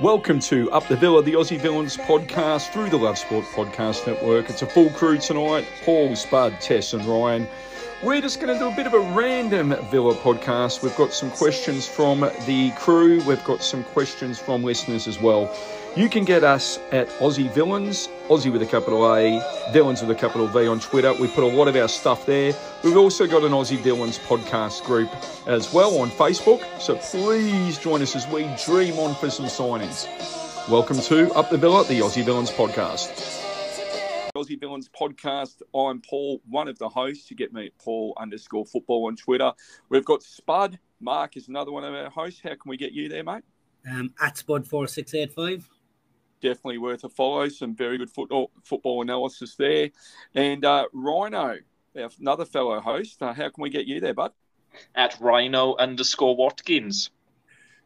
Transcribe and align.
Welcome 0.00 0.38
to 0.40 0.70
Up 0.70 0.86
the 0.86 0.94
Villa, 0.94 1.24
the 1.24 1.32
Aussie 1.32 1.58
Villains 1.58 1.96
podcast 1.96 2.72
through 2.72 2.88
the 2.88 2.96
Love 2.96 3.18
Sport 3.18 3.44
Podcast 3.46 4.06
Network. 4.06 4.48
It's 4.48 4.62
a 4.62 4.66
full 4.66 4.90
crew 4.90 5.18
tonight 5.18 5.66
Paul, 5.84 6.14
Spud, 6.14 6.60
Tess, 6.60 6.92
and 6.92 7.04
Ryan. 7.04 7.48
We're 8.04 8.20
just 8.20 8.40
going 8.40 8.56
to 8.56 8.60
do 8.60 8.68
a 8.68 8.76
bit 8.76 8.86
of 8.86 8.94
a 8.94 9.00
random 9.00 9.70
Villa 9.90 10.14
podcast. 10.14 10.84
We've 10.84 10.94
got 10.94 11.12
some 11.12 11.32
questions 11.32 11.88
from 11.88 12.20
the 12.46 12.70
crew, 12.78 13.20
we've 13.24 13.42
got 13.42 13.60
some 13.60 13.82
questions 13.82 14.38
from 14.38 14.62
listeners 14.62 15.08
as 15.08 15.20
well. 15.20 15.52
You 15.96 16.08
can 16.08 16.24
get 16.24 16.44
us 16.44 16.78
at 16.92 17.08
Aussie 17.18 17.50
Villains, 17.50 18.08
Aussie 18.28 18.52
with 18.52 18.62
a 18.62 18.66
capital 18.66 19.12
A, 19.12 19.42
Villains 19.72 20.00
with 20.00 20.10
a 20.10 20.14
capital 20.14 20.46
V 20.46 20.68
on 20.68 20.78
Twitter. 20.78 21.12
We 21.14 21.28
put 21.28 21.42
a 21.42 21.46
lot 21.46 21.66
of 21.66 21.74
our 21.76 21.88
stuff 21.88 22.26
there. 22.26 22.54
We've 22.84 22.96
also 22.96 23.26
got 23.26 23.42
an 23.42 23.52
Aussie 23.52 23.80
Villains 23.80 24.18
podcast 24.18 24.84
group 24.84 25.10
as 25.48 25.72
well 25.72 25.98
on 25.98 26.10
Facebook. 26.10 26.62
So 26.78 26.96
please 26.96 27.78
join 27.78 28.02
us 28.02 28.14
as 28.14 28.28
we 28.28 28.48
dream 28.64 28.98
on 28.98 29.14
for 29.16 29.30
some 29.30 29.46
signings. 29.46 30.06
Welcome 30.68 31.00
to 31.00 31.32
Up 31.32 31.50
the 31.50 31.56
Villa, 31.56 31.84
the 31.84 32.00
Aussie 32.00 32.24
Villains 32.24 32.50
podcast. 32.50 33.08
Aussie 34.36 34.60
Villains 34.60 34.88
podcast. 34.88 35.62
I'm 35.74 36.00
Paul, 36.02 36.42
one 36.48 36.68
of 36.68 36.78
the 36.78 36.88
hosts. 36.88 37.28
You 37.30 37.36
get 37.36 37.52
me 37.52 37.66
at 37.66 37.78
Paul 37.78 38.14
underscore 38.20 38.66
football 38.66 39.06
on 39.06 39.16
Twitter. 39.16 39.52
We've 39.88 40.04
got 40.04 40.22
Spud. 40.22 40.78
Mark 41.00 41.36
is 41.36 41.48
another 41.48 41.72
one 41.72 41.82
of 41.82 41.94
our 41.94 42.10
hosts. 42.10 42.40
How 42.44 42.50
can 42.50 42.66
we 42.66 42.76
get 42.76 42.92
you 42.92 43.08
there, 43.08 43.24
mate? 43.24 43.42
Um, 43.90 44.12
at 44.20 44.36
Spud4685 44.36 45.64
definitely 46.40 46.78
worth 46.78 47.04
a 47.04 47.08
follow. 47.08 47.48
Some 47.48 47.74
very 47.74 47.98
good 47.98 48.10
football 48.10 48.50
football 48.64 49.02
analysis 49.02 49.54
there. 49.56 49.90
And 50.34 50.64
uh, 50.64 50.86
Rhino, 50.92 51.58
another 52.20 52.44
fellow 52.44 52.80
host. 52.80 53.22
Uh, 53.22 53.32
how 53.32 53.48
can 53.50 53.62
we 53.62 53.70
get 53.70 53.86
you 53.86 54.00
there, 54.00 54.14
bud? 54.14 54.32
At 54.94 55.16
Rhino 55.20 55.76
underscore 55.76 56.36
Watkins. 56.36 57.10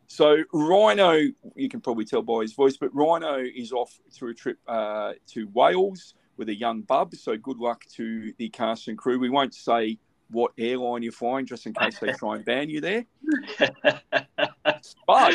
So 0.07 0.43
Rhino, 0.53 1.19
you 1.55 1.69
can 1.69 1.81
probably 1.81 2.05
tell 2.05 2.23
by 2.23 2.43
his 2.43 2.53
voice, 2.53 2.77
but 2.77 2.95
Rhino 2.95 3.39
is 3.39 3.73
off 3.73 3.99
through 4.13 4.33
a 4.33 4.35
trip 4.35 4.59
uh, 4.69 5.15
to 5.29 5.49
Wales 5.55 6.15
with 6.37 6.49
a 6.49 6.55
young 6.55 6.83
bub. 6.83 7.15
So 7.15 7.37
good 7.37 7.59
luck 7.59 7.85
to 7.95 8.33
the 8.37 8.49
cast 8.51 8.89
and 8.89 8.99
crew. 8.99 9.19
We 9.19 9.31
won't 9.31 9.55
say 9.55 9.99
what 10.31 10.53
airline 10.59 11.03
you're 11.03 11.13
flying, 11.13 11.47
just 11.47 11.67
in 11.67 11.75
case 11.75 11.99
they 11.99 12.13
try 12.13 12.37
and 12.37 12.45
ban 12.45 12.69
you 12.69 12.81
there. 12.81 13.07
but 15.07 15.35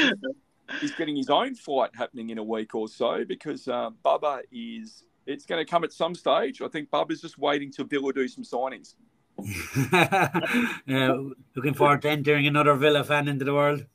he's 0.80 0.94
getting 0.94 1.16
his 1.16 1.30
own 1.30 1.56
fight 1.56 1.92
happening 1.96 2.30
in 2.30 2.38
a 2.38 2.44
week 2.44 2.76
or 2.76 2.88
so 2.88 3.24
because 3.26 3.68
uh, 3.68 3.90
Bubba 4.04 4.42
is. 4.52 5.04
It's 5.26 5.46
going 5.46 5.64
to 5.64 5.70
come 5.70 5.84
at 5.84 5.92
some 5.92 6.16
stage. 6.16 6.62
I 6.62 6.70
think 6.70 6.90
Bubba's 6.90 7.20
just 7.20 7.38
waiting 7.38 7.70
to 7.74 7.84
Villa 7.84 8.14
do 8.14 8.30
some 8.30 8.46
signings. 8.46 8.94
uh, 9.94 11.18
looking 11.54 11.74
forward 11.74 12.02
to 12.04 12.10
entering 12.10 12.48
another 12.48 12.74
Villa 12.76 13.04
fan 13.04 13.28
into 13.28 13.44
the 13.44 13.54
world. 13.54 13.86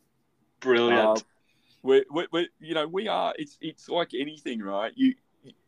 Brilliant. 0.60 1.00
Uh, 1.00 1.16
we 1.82 2.04
we 2.12 2.26
we 2.30 2.48
you 2.60 2.74
know, 2.74 2.86
we 2.86 3.08
are. 3.08 3.34
It's 3.38 3.56
it's 3.60 3.88
like 3.88 4.10
anything, 4.14 4.60
right? 4.60 4.92
You 4.94 5.14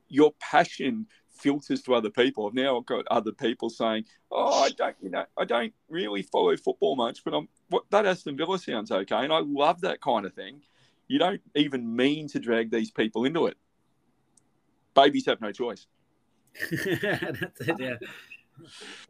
your 0.09 0.33
passion 0.39 1.07
filters 1.31 1.83
to 1.83 1.95
other 1.95 2.11
people. 2.11 2.47
I've 2.47 2.55
now 2.55 2.81
got 2.81 3.07
other 3.11 3.33
people 3.33 3.71
saying, 3.71 4.05
"Oh, 4.31 4.65
I 4.65 4.71
don't, 4.71 4.97
you 5.03 5.11
know, 5.11 5.25
I 5.37 5.45
don't 5.45 5.73
really 5.89 6.23
follow 6.23 6.57
football 6.57 6.95
much, 6.95 7.25
but 7.25 7.35
I'm 7.35 7.49
what 7.69 7.85
that 7.91 8.07
Aston 8.07 8.37
Villa 8.37 8.59
sounds 8.59 8.93
okay," 8.93 9.25
and 9.25 9.33
I 9.33 9.41
love 9.41 9.81
that 9.81 10.01
kind 10.01 10.25
of 10.25 10.35
thing 10.35 10.61
you 11.09 11.19
don't 11.19 11.41
even 11.55 11.95
mean 11.95 12.29
to 12.29 12.39
drag 12.39 12.71
these 12.71 12.91
people 12.91 13.25
into 13.25 13.47
it. 13.47 13.57
Babies 14.95 15.27
have 15.27 15.41
no 15.41 15.53
choice. 15.53 15.87
That's 16.71 17.61
it, 17.61 17.77
yeah. 17.79 17.79
Yeah. 17.79 17.97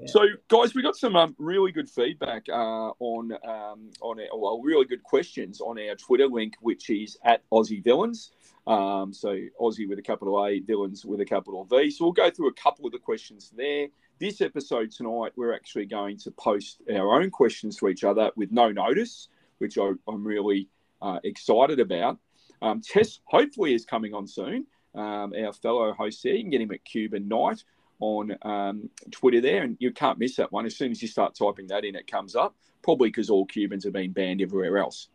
So, 0.06 0.20
guys, 0.48 0.74
we 0.74 0.82
got 0.82 0.96
some 0.96 1.16
um, 1.16 1.34
really 1.38 1.70
good 1.70 1.88
feedback 1.88 2.46
uh, 2.48 2.92
on 2.98 3.32
um, 3.32 3.90
on 4.00 4.18
our, 4.20 4.38
well, 4.38 4.60
really 4.62 4.86
good 4.86 5.02
questions 5.02 5.60
on 5.60 5.78
our 5.78 5.94
Twitter 5.96 6.26
link, 6.26 6.54
which 6.60 6.90
is 6.90 7.18
at 7.24 7.42
Aussie 7.50 7.82
Villains. 7.84 8.30
Um, 8.66 9.12
so, 9.12 9.38
Aussie 9.60 9.88
with 9.88 9.98
a 9.98 10.02
capital 10.02 10.44
A, 10.44 10.60
Villains 10.60 11.04
with 11.04 11.20
a 11.20 11.24
capital 11.24 11.64
V. 11.64 11.90
So, 11.90 12.04
we'll 12.04 12.12
go 12.12 12.30
through 12.30 12.48
a 12.48 12.54
couple 12.54 12.86
of 12.86 12.92
the 12.92 12.98
questions 12.98 13.52
there. 13.54 13.88
This 14.18 14.40
episode 14.40 14.90
tonight, 14.90 15.32
we're 15.36 15.54
actually 15.54 15.86
going 15.86 16.16
to 16.18 16.30
post 16.30 16.83
our 16.90 17.20
own 17.20 17.30
questions 17.30 17.77
to 17.77 17.88
each 17.88 18.04
other 18.04 18.30
with 18.36 18.50
no 18.50 18.70
notice, 18.70 19.28
which 19.58 19.77
I, 19.77 19.92
I'm 20.08 20.27
really 20.27 20.68
uh, 21.04 21.20
excited 21.22 21.78
about. 21.80 22.18
Um, 22.62 22.80
Tess 22.80 23.20
hopefully 23.26 23.74
is 23.74 23.84
coming 23.84 24.14
on 24.14 24.26
soon. 24.26 24.66
Um, 24.94 25.34
our 25.34 25.52
fellow 25.52 25.92
host 25.92 26.22
there, 26.22 26.34
you 26.34 26.42
can 26.42 26.50
get 26.50 26.60
him 26.60 26.72
at 26.72 26.84
Cuban 26.84 27.28
Night 27.28 27.62
on 28.00 28.36
um, 28.42 28.88
Twitter 29.10 29.40
there, 29.40 29.62
and 29.62 29.76
you 29.80 29.92
can't 29.92 30.18
miss 30.18 30.36
that 30.36 30.50
one. 30.50 30.66
As 30.66 30.76
soon 30.76 30.90
as 30.90 31.02
you 31.02 31.08
start 31.08 31.34
typing 31.34 31.66
that 31.68 31.84
in, 31.84 31.94
it 31.94 32.10
comes 32.10 32.34
up. 32.34 32.56
Probably 32.82 33.08
because 33.08 33.30
all 33.30 33.46
Cubans 33.46 33.84
have 33.84 33.94
been 33.94 34.12
banned 34.12 34.42
everywhere 34.42 34.78
else. 34.78 35.08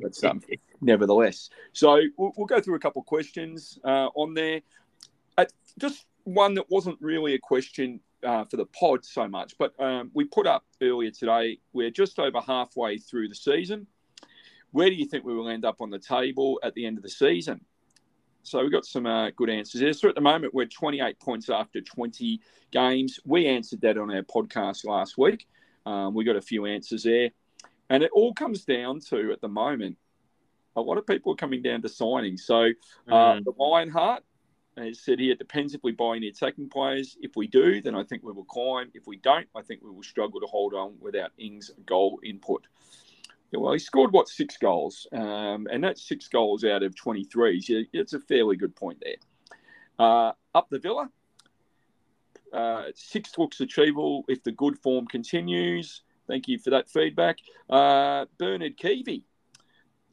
But 0.00 0.22
um, 0.24 0.40
nevertheless, 0.80 1.50
so 1.72 2.00
we'll, 2.16 2.32
we'll, 2.36 2.46
go 2.46 2.60
through 2.60 2.76
a 2.76 2.80
couple 2.80 3.00
of 3.00 3.06
questions 3.06 3.78
uh, 3.84 4.08
on 4.14 4.34
there. 4.34 4.60
Uh, 5.36 5.46
just 5.78 6.06
one 6.24 6.54
that 6.54 6.70
wasn't 6.70 6.96
really 7.00 7.34
a 7.34 7.38
question 7.38 8.00
uh, 8.24 8.44
for 8.44 8.56
the 8.56 8.66
pod 8.66 9.04
so 9.04 9.26
much, 9.26 9.54
but 9.58 9.72
um, 9.80 10.12
we 10.14 10.24
put 10.24 10.46
up 10.46 10.64
earlier 10.80 11.10
today. 11.10 11.58
We're 11.72 11.90
just 11.90 12.20
over 12.20 12.40
halfway 12.40 12.98
through 12.98 13.28
the 13.28 13.34
season. 13.34 13.88
Where 14.72 14.88
do 14.88 14.94
you 14.94 15.06
think 15.06 15.24
we 15.24 15.34
will 15.34 15.48
end 15.48 15.64
up 15.64 15.80
on 15.80 15.90
the 15.90 15.98
table 15.98 16.60
at 16.62 16.74
the 16.74 16.86
end 16.86 16.98
of 16.98 17.02
the 17.02 17.10
season? 17.10 17.64
So 18.42 18.62
we've 18.62 18.72
got 18.72 18.86
some 18.86 19.06
uh, 19.06 19.30
good 19.30 19.50
answers 19.50 19.80
there. 19.80 19.92
So 19.92 20.08
at 20.08 20.14
the 20.14 20.20
moment, 20.20 20.54
we're 20.54 20.66
28 20.66 21.18
points 21.20 21.50
after 21.50 21.80
20 21.80 22.40
games. 22.70 23.20
We 23.24 23.46
answered 23.46 23.80
that 23.82 23.98
on 23.98 24.10
our 24.10 24.22
podcast 24.22 24.86
last 24.86 25.18
week. 25.18 25.46
Um, 25.84 26.14
we 26.14 26.24
got 26.24 26.36
a 26.36 26.42
few 26.42 26.66
answers 26.66 27.02
there. 27.02 27.30
And 27.90 28.02
it 28.02 28.10
all 28.12 28.34
comes 28.34 28.64
down 28.64 29.00
to, 29.08 29.32
at 29.32 29.40
the 29.40 29.48
moment, 29.48 29.96
a 30.76 30.80
lot 30.80 30.98
of 30.98 31.06
people 31.06 31.32
are 31.32 31.36
coming 31.36 31.62
down 31.62 31.82
to 31.82 31.88
signing. 31.88 32.36
So 32.36 32.70
uh, 33.08 33.34
mm. 33.34 33.44
the 33.44 33.52
Lionheart 33.58 34.22
has 34.76 35.00
said 35.00 35.18
here, 35.18 35.32
it 35.32 35.38
depends 35.38 35.74
if 35.74 35.82
we 35.82 35.92
buy 35.92 36.16
any 36.16 36.28
attacking 36.28 36.68
players. 36.68 37.16
If 37.20 37.32
we 37.36 37.46
do, 37.46 37.80
then 37.82 37.94
I 37.94 38.04
think 38.04 38.22
we 38.22 38.32
will 38.32 38.44
climb. 38.44 38.90
If 38.94 39.06
we 39.06 39.16
don't, 39.16 39.48
I 39.56 39.62
think 39.62 39.82
we 39.82 39.90
will 39.90 40.02
struggle 40.02 40.40
to 40.40 40.46
hold 40.46 40.74
on 40.74 40.94
without 41.00 41.30
Ings' 41.38 41.70
goal 41.84 42.20
input. 42.22 42.66
Well, 43.52 43.72
he 43.72 43.78
scored 43.78 44.12
what 44.12 44.28
six 44.28 44.58
goals, 44.58 45.06
um, 45.12 45.66
and 45.72 45.82
that's 45.82 46.06
six 46.06 46.28
goals 46.28 46.64
out 46.64 46.82
of 46.82 46.94
twenty 46.94 47.24
three. 47.24 47.60
So 47.60 47.82
it's 47.92 48.12
a 48.12 48.20
fairly 48.20 48.56
good 48.56 48.76
point 48.76 49.02
there. 49.02 49.16
Uh, 49.98 50.32
up 50.54 50.68
the 50.70 50.78
Villa, 50.78 51.08
uh, 52.52 52.84
six 52.94 53.38
looks 53.38 53.60
achievable 53.60 54.24
if 54.28 54.42
the 54.42 54.52
good 54.52 54.78
form 54.78 55.06
continues. 55.06 56.02
Thank 56.26 56.46
you 56.46 56.58
for 56.58 56.70
that 56.70 56.90
feedback. 56.90 57.38
Uh, 57.70 58.26
Bernard 58.38 58.76
Keavy, 58.76 59.22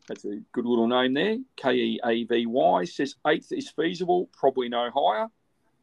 that's 0.08 0.24
a 0.24 0.40
good 0.54 0.66
little 0.66 0.88
name 0.88 1.14
there. 1.14 1.38
K 1.58 1.74
E 1.74 2.00
A 2.06 2.24
V 2.24 2.46
Y 2.46 2.86
says 2.86 3.16
eighth 3.28 3.52
is 3.52 3.70
feasible, 3.70 4.30
probably 4.32 4.70
no 4.70 4.90
higher. 4.96 5.28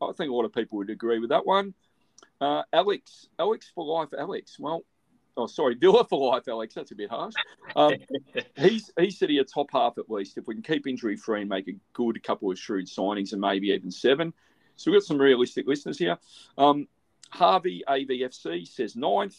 I 0.01 0.13
think 0.17 0.31
a 0.31 0.35
lot 0.35 0.47
of 0.47 0.55
people 0.55 0.79
would 0.79 0.91
agree 0.91 1.19
with 1.19 1.31
that 1.31 1.45
one. 1.45 1.75
Uh, 2.41 2.63
Alex, 2.73 3.29
Alex 3.39 3.71
for 3.75 3.85
life, 3.85 4.09
Alex. 4.19 4.59
Well, 4.59 4.85
oh 5.37 5.47
sorry, 5.47 5.75
Villa 5.75 6.05
for 6.05 6.33
life, 6.33 6.49
Alex. 6.49 6.75
That's 6.75 6.93
a 6.93 6.95
bit 6.95 7.11
harsh. 7.11 7.35
Um, 7.77 7.95
he's 8.57 8.91
he's 8.99 9.19
sitting 9.19 9.39
a 9.39 9.45
top 9.45 9.69
half 9.73 9.99
at 9.99 10.11
least. 10.11 10.39
If 10.39 10.47
we 10.47 10.55
can 10.55 10.63
keep 10.63 10.87
injury 10.87 11.17
free 11.17 11.41
and 11.41 11.49
make 11.49 11.69
a 11.69 11.77
good 11.93 12.23
couple 12.23 12.51
of 12.51 12.59
shrewd 12.59 12.87
signings 12.87 13.33
and 13.33 13.41
maybe 13.41 13.69
even 13.69 13.91
seven. 13.91 14.33
So 14.77 14.91
we've 14.91 15.01
got 15.01 15.07
some 15.07 15.19
realistic 15.19 15.67
listeners 15.67 15.99
here. 15.99 16.19
Um, 16.57 16.89
Harvey 17.31 17.83
AVFC 17.89 18.67
says 18.67 18.97
ninth, 18.97 19.37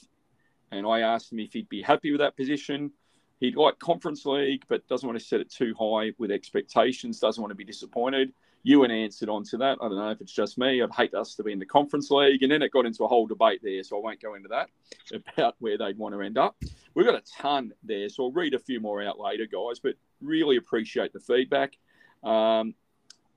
and 0.71 0.85
I 0.85 1.01
asked 1.01 1.31
him 1.31 1.39
if 1.39 1.53
he'd 1.53 1.69
be 1.69 1.81
happy 1.81 2.11
with 2.11 2.19
that 2.19 2.35
position. 2.37 2.91
He'd 3.39 3.55
like 3.55 3.77
Conference 3.79 4.25
League, 4.25 4.63
but 4.69 4.87
doesn't 4.87 5.07
want 5.07 5.19
to 5.19 5.25
set 5.25 5.41
it 5.41 5.51
too 5.51 5.75
high 5.77 6.13
with 6.17 6.31
expectations. 6.31 7.19
Doesn't 7.19 7.41
want 7.41 7.51
to 7.51 7.55
be 7.55 7.65
disappointed. 7.65 8.31
Ewan 8.63 8.91
answered 8.91 9.29
on 9.29 9.43
to 9.43 9.57
that. 9.57 9.77
I 9.81 9.87
don't 9.87 9.97
know 9.97 10.09
if 10.09 10.21
it's 10.21 10.31
just 10.31 10.57
me. 10.57 10.81
I'd 10.81 10.91
hate 10.91 11.13
us 11.13 11.35
to 11.35 11.43
be 11.43 11.51
in 11.51 11.59
the 11.59 11.65
Conference 11.65 12.09
League. 12.09 12.43
And 12.43 12.51
then 12.51 12.61
it 12.61 12.71
got 12.71 12.85
into 12.85 13.03
a 13.03 13.07
whole 13.07 13.27
debate 13.27 13.59
there, 13.61 13.83
so 13.83 13.97
I 13.97 14.01
won't 14.01 14.21
go 14.21 14.35
into 14.35 14.47
that 14.49 14.69
about 15.37 15.55
where 15.59 15.77
they'd 15.77 15.97
want 15.97 16.15
to 16.15 16.21
end 16.21 16.37
up. 16.37 16.55
We've 16.95 17.05
got 17.05 17.15
a 17.15 17.23
ton 17.37 17.73
there, 17.83 18.07
so 18.07 18.23
I'll 18.23 18.31
read 18.31 18.53
a 18.53 18.59
few 18.59 18.79
more 18.79 19.03
out 19.03 19.19
later, 19.19 19.45
guys, 19.45 19.79
but 19.79 19.95
really 20.21 20.55
appreciate 20.55 21.11
the 21.11 21.19
feedback. 21.19 21.77
Um, 22.23 22.75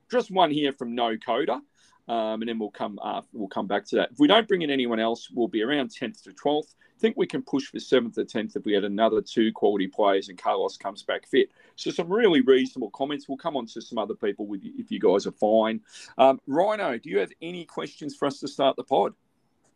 just 0.09 0.31
one 0.31 0.51
here 0.51 0.71
from 0.71 0.95
No 0.95 1.17
Coder. 1.17 1.59
Um, 2.07 2.41
and 2.41 2.47
then 2.47 2.57
we'll 2.57 2.71
come 2.71 2.99
uh, 3.01 3.21
we'll 3.33 3.49
come 3.49 3.67
back 3.67 3.85
to 3.87 3.97
that. 3.97 4.11
If 4.11 4.19
we 4.19 4.27
don't 4.27 4.47
bring 4.47 4.61
in 4.61 4.69
anyone 4.69 4.99
else, 4.99 5.29
we'll 5.29 5.47
be 5.47 5.61
around 5.61 5.89
10th 5.89 6.23
to 6.23 6.31
12th 6.31 6.73
I 6.97 6.99
think 6.99 7.15
we 7.15 7.27
can 7.27 7.43
push 7.43 7.65
for 7.65 7.79
seventh 7.79 8.17
or 8.17 8.23
tenth 8.23 8.55
if 8.55 8.65
we 8.65 8.73
had 8.73 8.83
another 8.83 9.21
two 9.21 9.51
quality 9.51 9.85
players 9.85 10.29
and 10.29 10.37
Carlos 10.37 10.77
comes 10.77 11.03
back 11.03 11.27
fit. 11.27 11.49
So 11.75 11.91
some 11.91 12.11
really 12.11 12.41
reasonable 12.41 12.89
comments. 12.89 13.29
We'll 13.29 13.37
come 13.37 13.55
on 13.55 13.67
to 13.67 13.81
some 13.81 13.99
other 13.99 14.15
people 14.15 14.47
with 14.47 14.63
you 14.63 14.73
if 14.79 14.89
you 14.89 14.99
guys 14.99 15.27
are 15.27 15.31
fine. 15.31 15.81
Um, 16.17 16.41
Rhino, 16.47 16.97
do 16.97 17.11
you 17.11 17.19
have 17.19 17.31
any 17.39 17.65
questions 17.65 18.15
for 18.15 18.25
us 18.25 18.39
to 18.39 18.47
start 18.47 18.77
the 18.77 18.83
pod? 18.83 19.13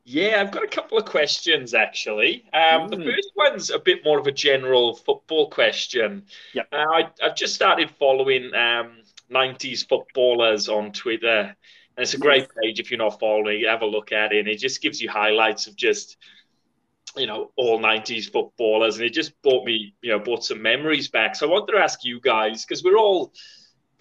Yeah, 0.04 0.42
I've 0.42 0.50
got 0.50 0.64
a 0.64 0.68
couple 0.68 0.98
of 0.98 1.06
questions 1.06 1.76
actually. 1.76 2.46
Um, 2.54 2.90
mm. 2.90 2.90
The 2.90 3.12
first 3.12 3.32
one's 3.36 3.70
a 3.70 3.78
bit 3.78 4.04
more 4.04 4.18
of 4.18 4.26
a 4.26 4.32
general 4.32 4.96
football 4.96 5.52
question. 5.52 6.26
Yep. 6.56 6.70
Uh, 6.72 6.76
I, 6.76 7.10
have 7.20 7.36
just 7.36 7.54
started 7.54 7.92
following 8.00 8.46
um, 8.56 9.04
90s 9.32 9.88
footballers 9.88 10.70
on 10.70 10.92
Twitter. 10.92 11.56
And 11.98 12.04
it's 12.04 12.14
a 12.14 12.18
great 12.18 12.48
page 12.62 12.80
if 12.80 12.90
you're 12.90 12.98
not 12.98 13.20
following. 13.20 13.66
Have 13.66 13.82
a 13.82 13.86
look 13.86 14.12
at 14.12 14.32
it. 14.32 14.40
And 14.40 14.48
it 14.48 14.60
just 14.60 14.82
gives 14.82 15.02
you 15.02 15.10
highlights 15.10 15.68
of 15.68 15.76
just 15.76 16.18
you 17.18 17.28
know, 17.28 17.52
all 17.58 17.80
90s 17.80 18.32
footballers. 18.32 18.96
And 18.96 19.06
it 19.06 19.14
just 19.14 19.40
brought 19.42 19.66
me, 19.66 19.94
you 20.02 20.12
know, 20.12 20.20
brought 20.20 20.46
some 20.46 20.62
memories 20.62 21.10
back. 21.10 21.36
So 21.36 21.48
I 21.48 21.52
wanted 21.52 21.74
to 21.74 21.80
ask 21.80 22.06
you 22.06 22.22
guys, 22.22 22.66
because 22.66 22.84
we're 22.84 22.98
all, 22.98 23.34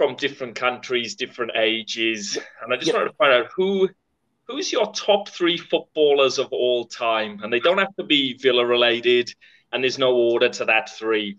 from 0.00 0.16
different 0.16 0.54
countries, 0.54 1.14
different 1.14 1.52
ages, 1.56 2.38
and 2.62 2.72
I 2.72 2.78
just 2.78 2.90
wanted 2.90 3.08
to 3.08 3.16
find 3.18 3.34
out 3.34 3.50
who 3.54 3.86
who's 4.46 4.72
your 4.72 4.90
top 4.92 5.28
three 5.28 5.58
footballers 5.58 6.38
of 6.38 6.48
all 6.52 6.86
time, 6.86 7.40
and 7.42 7.52
they 7.52 7.60
don't 7.60 7.76
have 7.76 7.94
to 7.96 8.04
be 8.04 8.32
Villa 8.38 8.64
related, 8.64 9.30
and 9.70 9.84
there's 9.84 9.98
no 9.98 10.14
order 10.14 10.48
to 10.48 10.64
that 10.64 10.88
three. 10.88 11.36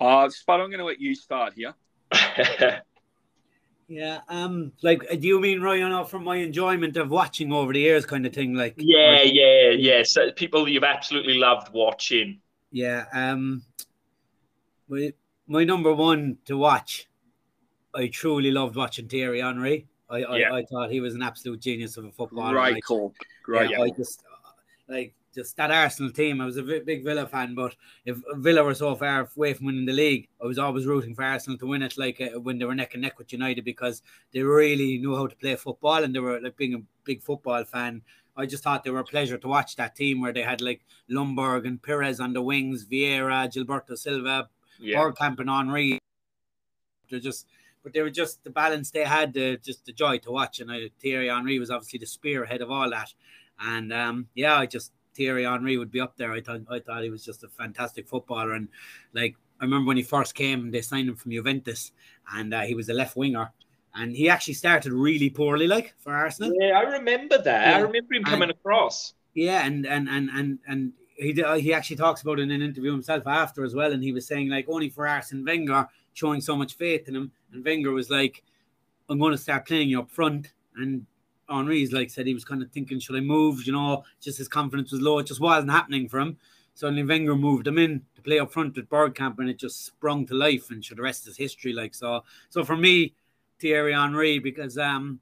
Uh, 0.00 0.30
Spud, 0.30 0.60
I'm 0.60 0.70
going 0.70 0.78
to 0.78 0.86
let 0.86 0.98
you 0.98 1.14
start 1.14 1.52
here. 1.52 1.74
Yeah, 3.88 4.20
um, 4.28 4.72
like, 4.82 5.06
do 5.20 5.26
you 5.26 5.40
mean 5.40 5.60
Ryan 5.60 5.92
off 5.92 6.10
from 6.10 6.24
my 6.24 6.36
enjoyment 6.36 6.96
of 6.96 7.10
watching 7.10 7.52
over 7.52 7.72
the 7.72 7.80
years, 7.80 8.06
kind 8.06 8.24
of 8.24 8.32
thing? 8.32 8.54
Like, 8.54 8.74
yeah, 8.78 9.20
yeah, 9.22 9.70
yeah. 9.70 10.02
So 10.04 10.30
people 10.32 10.66
you've 10.68 10.84
absolutely 10.84 11.34
loved 11.38 11.72
watching. 11.72 12.40
Yeah, 12.70 13.04
um, 13.12 13.62
my 14.88 15.12
my 15.46 15.64
number 15.64 15.92
one 15.92 16.38
to 16.46 16.56
watch. 16.56 17.08
I 17.94 18.08
truly 18.08 18.50
loved 18.50 18.74
watching 18.74 19.06
Thierry 19.08 19.40
Henry. 19.40 19.86
I, 20.08 20.18
Yeah. 20.18 20.52
I, 20.52 20.58
I 20.58 20.64
thought 20.64 20.90
he 20.90 21.00
was 21.00 21.14
an 21.14 21.22
absolute 21.22 21.60
genius 21.60 21.96
of 21.96 22.04
a 22.06 22.10
footballer. 22.10 22.54
Right, 22.54 22.76
I- 22.76 22.80
call. 22.80 23.14
Great 23.44 23.70
yeah, 23.70 23.76
call. 23.76 23.86
I 23.86 23.90
just 23.90 24.22
like 24.88 25.14
just 25.34 25.56
that 25.56 25.70
Arsenal 25.70 26.12
team. 26.12 26.40
I 26.40 26.46
was 26.46 26.56
a 26.56 26.62
big 26.62 27.04
Villa 27.04 27.26
fan, 27.26 27.54
but 27.54 27.74
if 28.04 28.16
Villa 28.36 28.62
were 28.62 28.74
so 28.74 28.94
far 28.94 29.28
away 29.36 29.54
from 29.54 29.66
winning 29.66 29.86
the 29.86 29.92
league, 29.92 30.28
I 30.42 30.46
was 30.46 30.58
always 30.58 30.86
rooting 30.86 31.14
for 31.14 31.24
Arsenal 31.24 31.58
to 31.58 31.66
win 31.66 31.82
it. 31.82 31.98
Like 31.98 32.20
uh, 32.20 32.40
when 32.40 32.58
they 32.58 32.64
were 32.64 32.74
neck 32.74 32.94
and 32.94 33.02
neck 33.02 33.18
with 33.18 33.32
United, 33.32 33.64
because 33.64 34.02
they 34.32 34.42
really 34.42 34.98
knew 34.98 35.16
how 35.16 35.26
to 35.26 35.36
play 35.36 35.56
football, 35.56 36.04
and 36.04 36.14
they 36.14 36.20
were 36.20 36.40
like 36.40 36.56
being 36.56 36.74
a 36.74 36.82
big 37.04 37.22
football 37.22 37.64
fan. 37.64 38.02
I 38.36 38.46
just 38.46 38.64
thought 38.64 38.82
they 38.82 38.90
were 38.90 39.00
a 39.00 39.04
pleasure 39.04 39.38
to 39.38 39.48
watch 39.48 39.76
that 39.76 39.94
team 39.94 40.20
where 40.20 40.32
they 40.32 40.42
had 40.42 40.60
like 40.60 40.84
Ljungberg 41.10 41.66
and 41.66 41.80
Pires 41.82 42.20
on 42.20 42.32
the 42.32 42.42
wings, 42.42 42.84
Vieira, 42.84 43.48
Gilberto 43.48 43.96
Silva, 43.96 44.48
Yeah, 44.78 44.98
Bergkamp 44.98 45.38
and 45.38 45.50
Henry. 45.50 45.98
They're 47.10 47.20
just, 47.20 47.46
but 47.84 47.92
they 47.92 48.02
were 48.02 48.10
just 48.10 48.42
the 48.42 48.50
balance 48.50 48.90
they 48.90 49.04
had, 49.04 49.34
the 49.34 49.56
just 49.58 49.86
the 49.86 49.92
joy 49.92 50.18
to 50.18 50.32
watch. 50.32 50.60
And 50.60 50.70
I, 50.72 50.90
Thierry 51.00 51.28
Henry 51.28 51.58
was 51.58 51.70
obviously 51.70 52.00
the 52.00 52.06
spearhead 52.06 52.60
of 52.60 52.70
all 52.70 52.90
that. 52.90 53.14
And 53.60 53.92
um, 53.92 54.28
yeah, 54.34 54.56
I 54.58 54.66
just 54.66 54.90
Thierry 55.14 55.44
Henry 55.44 55.76
would 55.76 55.90
be 55.90 56.00
up 56.00 56.16
there. 56.16 56.32
I 56.32 56.40
thought 56.40 56.60
I 56.70 56.80
thought 56.80 57.02
he 57.02 57.10
was 57.10 57.24
just 57.24 57.44
a 57.44 57.48
fantastic 57.48 58.08
footballer. 58.08 58.52
And 58.52 58.68
like 59.12 59.36
I 59.60 59.64
remember 59.64 59.88
when 59.88 59.96
he 59.96 60.02
first 60.02 60.34
came, 60.34 60.70
they 60.70 60.82
signed 60.82 61.08
him 61.08 61.16
from 61.16 61.32
Juventus, 61.32 61.92
and 62.34 62.52
uh, 62.52 62.62
he 62.62 62.74
was 62.74 62.88
a 62.88 62.94
left 62.94 63.16
winger. 63.16 63.52
And 63.96 64.14
he 64.14 64.28
actually 64.28 64.54
started 64.54 64.92
really 64.92 65.30
poorly, 65.30 65.68
like 65.68 65.94
for 65.98 66.12
Arsenal. 66.12 66.52
yeah. 66.60 66.76
I 66.76 66.82
remember 66.82 67.38
that. 67.38 67.76
I 67.76 67.78
remember 67.78 68.14
him 68.14 68.24
coming 68.24 68.50
across. 68.50 69.14
Yeah, 69.34 69.64
and 69.64 69.86
and 69.86 70.08
and 70.08 70.30
and 70.30 70.58
and 70.66 70.92
he 71.16 71.42
uh, 71.42 71.54
he 71.56 71.72
actually 71.72 71.96
talks 71.96 72.22
about 72.22 72.38
it 72.40 72.42
in 72.42 72.50
an 72.50 72.62
interview 72.62 72.90
himself 72.90 73.26
after 73.26 73.64
as 73.64 73.74
well, 73.74 73.92
and 73.92 74.02
he 74.02 74.12
was 74.12 74.26
saying 74.26 74.48
like 74.48 74.68
only 74.68 74.88
for 74.88 75.06
Arsene 75.06 75.44
Wenger 75.44 75.88
showing 76.12 76.40
so 76.40 76.56
much 76.56 76.74
faith 76.74 77.08
in 77.08 77.14
him, 77.16 77.32
and 77.52 77.64
Wenger 77.64 77.92
was 77.92 78.10
like, 78.10 78.42
"I'm 79.08 79.18
going 79.18 79.32
to 79.32 79.38
start 79.38 79.66
playing 79.66 79.90
you 79.90 80.00
up 80.00 80.10
front," 80.10 80.52
and 80.76 81.06
Henry's 81.48 81.92
like 81.92 82.10
said 82.10 82.26
he 82.26 82.34
was 82.34 82.44
kind 82.44 82.62
of 82.62 82.70
thinking, 82.70 82.98
"Should 82.98 83.16
I 83.16 83.20
move?" 83.20 83.66
You 83.66 83.72
know, 83.72 84.04
just 84.20 84.38
his 84.38 84.48
confidence 84.48 84.92
was 84.92 85.00
low; 85.00 85.18
it 85.18 85.26
just 85.26 85.40
wasn't 85.40 85.70
happening 85.70 86.08
for 86.08 86.20
him. 86.20 86.38
Suddenly 86.74 87.04
Wenger 87.04 87.36
moved 87.36 87.66
him 87.66 87.78
in 87.78 88.02
to 88.16 88.22
play 88.22 88.38
up 88.40 88.52
front 88.52 88.76
with 88.76 88.88
Bergkamp, 88.88 89.38
and 89.38 89.48
it 89.48 89.58
just 89.58 89.84
sprung 89.86 90.26
to 90.26 90.34
life, 90.34 90.70
and 90.70 90.84
should 90.84 90.98
the 90.98 91.02
rest 91.02 91.28
is 91.28 91.36
history. 91.36 91.72
Like 91.72 91.94
so, 91.94 92.24
so 92.50 92.64
for 92.64 92.76
me, 92.76 93.14
Thierry 93.60 93.92
Henry 93.92 94.38
because 94.38 94.78
um. 94.78 95.20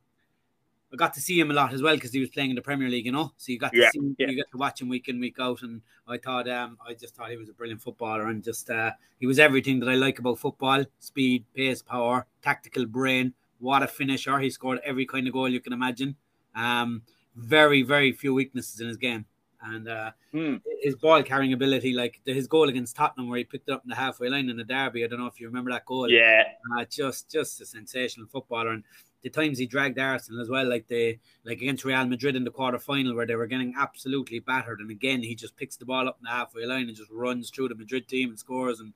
I 0.93 0.97
got 0.97 1.15
to 1.15 1.23
see 1.23 1.41
him 1.41 1.51
a 1.51 1.55
lot 1.55 1.73
as 1.73 1.81
well 1.81 1.95
because 1.95 2.13
he 2.13 2.21
was 2.21 2.29
playing 2.29 2.51
in 2.51 2.57
the 2.57 2.61
Premier 2.61 2.87
League, 2.87 3.07
you 3.07 3.13
know. 3.13 3.33
So 3.39 3.51
you 3.51 3.59
got 3.59 3.73
to 3.73 3.79
Yeah, 3.81 3.89
see, 3.89 4.15
yeah. 4.19 4.29
you 4.29 4.37
got 4.37 4.51
to 4.51 4.59
watch 4.59 4.83
him 4.83 4.91
week 4.91 5.09
in, 5.09 5.21
week 5.21 5.37
out, 5.41 5.63
and 5.63 5.81
I 6.07 6.19
thought, 6.19 6.47
um, 6.51 6.77
I 6.87 6.93
just 6.93 7.15
thought 7.15 7.31
he 7.31 7.39
was 7.39 7.49
a 7.49 7.55
brilliant 7.55 7.81
footballer, 7.81 8.27
and 8.27 8.45
just 8.45 8.69
uh, 8.69 8.91
he 9.19 9.25
was 9.27 9.39
everything 9.39 9.81
that 9.81 9.89
I 9.89 9.95
like 9.95 10.19
about 10.19 10.39
football: 10.39 10.85
speed, 10.99 11.47
pace, 11.55 11.81
power, 11.81 12.27
tactical 12.43 12.85
brain. 12.85 13.33
What 13.63 13.83
a 13.83 13.87
finisher! 13.87 14.39
He 14.41 14.51
scored 14.51 14.81
every 14.85 15.07
kind 15.07 15.27
of 15.27 15.33
goal 15.33 15.49
you 15.49 15.61
can 15.61 15.73
imagine. 15.73 16.17
Um, 16.55 17.03
very, 17.37 17.83
very 17.83 18.13
few 18.13 18.35
weaknesses 18.35 18.81
in 18.81 18.89
his 18.89 18.97
game, 18.97 19.25
and 19.63 19.89
uh, 19.89 20.11
Hmm. 20.33 20.57
his 20.81 20.97
ball 20.97 21.23
carrying 21.23 21.53
ability, 21.53 21.93
like 21.93 22.21
the, 22.25 22.35
his 22.35 22.47
goal 22.47 22.69
against 22.69 22.97
Tottenham, 22.97 23.29
where 23.29 23.39
he 23.39 23.45
picked 23.45 23.69
it 23.69 23.73
up 23.73 23.85
in 23.85 23.91
the 23.91 23.95
halfway 23.95 24.29
line 24.29 24.51
in 24.51 24.57
the 24.57 24.65
derby. 24.65 25.05
I 25.05 25.07
don't 25.07 25.21
know 25.21 25.27
if 25.27 25.39
you 25.41 25.47
remember 25.47 25.71
that 25.71 25.87
goal 25.87 26.11
Yeah, 26.11 26.43
uh, 26.77 26.85
just 26.87 27.31
just 27.31 27.61
a 27.61 27.67
sensational 27.67 28.27
footballer 28.27 28.71
and 28.71 28.85
the 29.23 29.31
times 29.31 29.59
he 29.59 29.67
dragged 29.67 29.99
Arsenal 29.99 30.41
as 30.41 30.49
well 30.49 30.69
like 30.69 30.89
they 30.89 31.21
like 31.45 31.61
against 31.61 31.85
Real 31.85 32.05
Madrid 32.07 32.37
in 32.37 32.45
the 32.45 32.51
quarter 32.51 32.79
final 32.79 33.15
where 33.15 33.27
they 33.27 33.37
were 33.37 33.47
getting 33.47 33.75
absolutely 33.79 34.41
battered 34.41 34.81
and 34.81 34.91
again 34.91 35.23
he 35.23 35.35
just 35.35 35.57
picks 35.57 35.77
the 35.77 35.85
ball 35.85 36.09
up 36.09 36.19
in 36.21 36.25
the 36.25 36.31
halfway 36.31 36.65
line 36.67 36.89
and 36.89 36.97
just 36.97 37.11
runs 37.11 37.51
through 37.51 37.69
the 37.69 37.75
Madrid 37.75 38.09
team 38.09 38.31
and 38.31 38.39
scores 38.39 38.81
in 38.81 38.93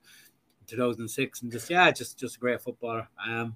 2006 0.67 1.41
and 1.41 1.51
just 1.51 1.69
yeah 1.69 1.91
just 1.91 2.17
just 2.17 2.35
a 2.35 2.39
great 2.39 2.61
footballer 2.61 3.07
um 3.25 3.55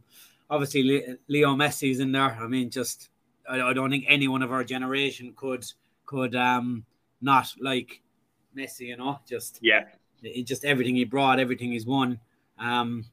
obviously 0.51 0.83
Le- 0.83 1.15
Leo 1.27 1.55
Messi's 1.55 1.99
in 1.99 2.11
there 2.11 2.37
I 2.39 2.47
mean 2.47 2.69
just 2.69 3.09
I, 3.49 3.61
I 3.61 3.73
don't 3.73 3.89
think 3.89 4.05
anyone 4.07 4.43
of 4.43 4.51
our 4.51 4.63
generation 4.63 5.33
could 5.35 5.65
could 6.05 6.35
um 6.35 6.85
not 7.21 7.51
like 7.59 8.01
Messi 8.55 8.81
you 8.81 8.97
know 8.97 9.19
just 9.27 9.59
yeah. 9.61 9.85
it, 10.21 10.43
just 10.43 10.65
everything 10.65 10.95
he 10.95 11.05
brought, 11.05 11.39
everything 11.39 11.71
he's 11.71 11.85
won. 11.85 12.19
Um, 12.59 13.05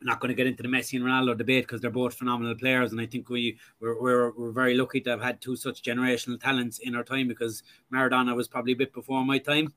I'm 0.00 0.06
not 0.06 0.20
going 0.20 0.28
to 0.28 0.34
get 0.34 0.46
into 0.46 0.62
the 0.62 0.68
Messi 0.68 0.94
and 0.94 1.04
Ronaldo 1.04 1.36
debate 1.36 1.64
because 1.64 1.80
they're 1.80 1.90
both 1.90 2.14
phenomenal 2.14 2.54
players, 2.54 2.92
and 2.92 3.00
I 3.00 3.06
think 3.06 3.28
we 3.28 3.58
we're, 3.80 4.00
we're 4.00 4.30
we're 4.30 4.52
very 4.52 4.74
lucky 4.74 5.00
to 5.00 5.10
have 5.10 5.20
had 5.20 5.40
two 5.40 5.56
such 5.56 5.82
generational 5.82 6.40
talents 6.40 6.78
in 6.78 6.94
our 6.94 7.02
time 7.02 7.26
because 7.26 7.64
Maradona 7.92 8.36
was 8.36 8.46
probably 8.46 8.72
a 8.74 8.76
bit 8.76 8.92
before 8.92 9.24
my 9.24 9.38
time. 9.38 9.72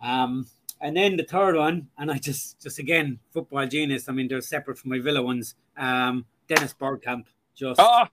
Um, 0.00 0.46
and 0.84 0.96
then 0.96 1.16
the 1.16 1.24
third 1.24 1.56
one, 1.56 1.88
and 1.98 2.10
I 2.12 2.18
just 2.18 2.60
just 2.62 2.78
again 2.78 3.18
football 3.32 3.66
genius. 3.66 4.08
I 4.08 4.12
mean, 4.12 4.28
they're 4.28 4.40
separate 4.40 4.78
from 4.78 4.90
my 4.90 5.00
Villa 5.00 5.22
ones. 5.22 5.54
Um, 5.76 6.26
Dennis 6.46 6.74
Bergkamp, 6.78 7.24
just 7.56 7.80
Ah, 7.80 8.08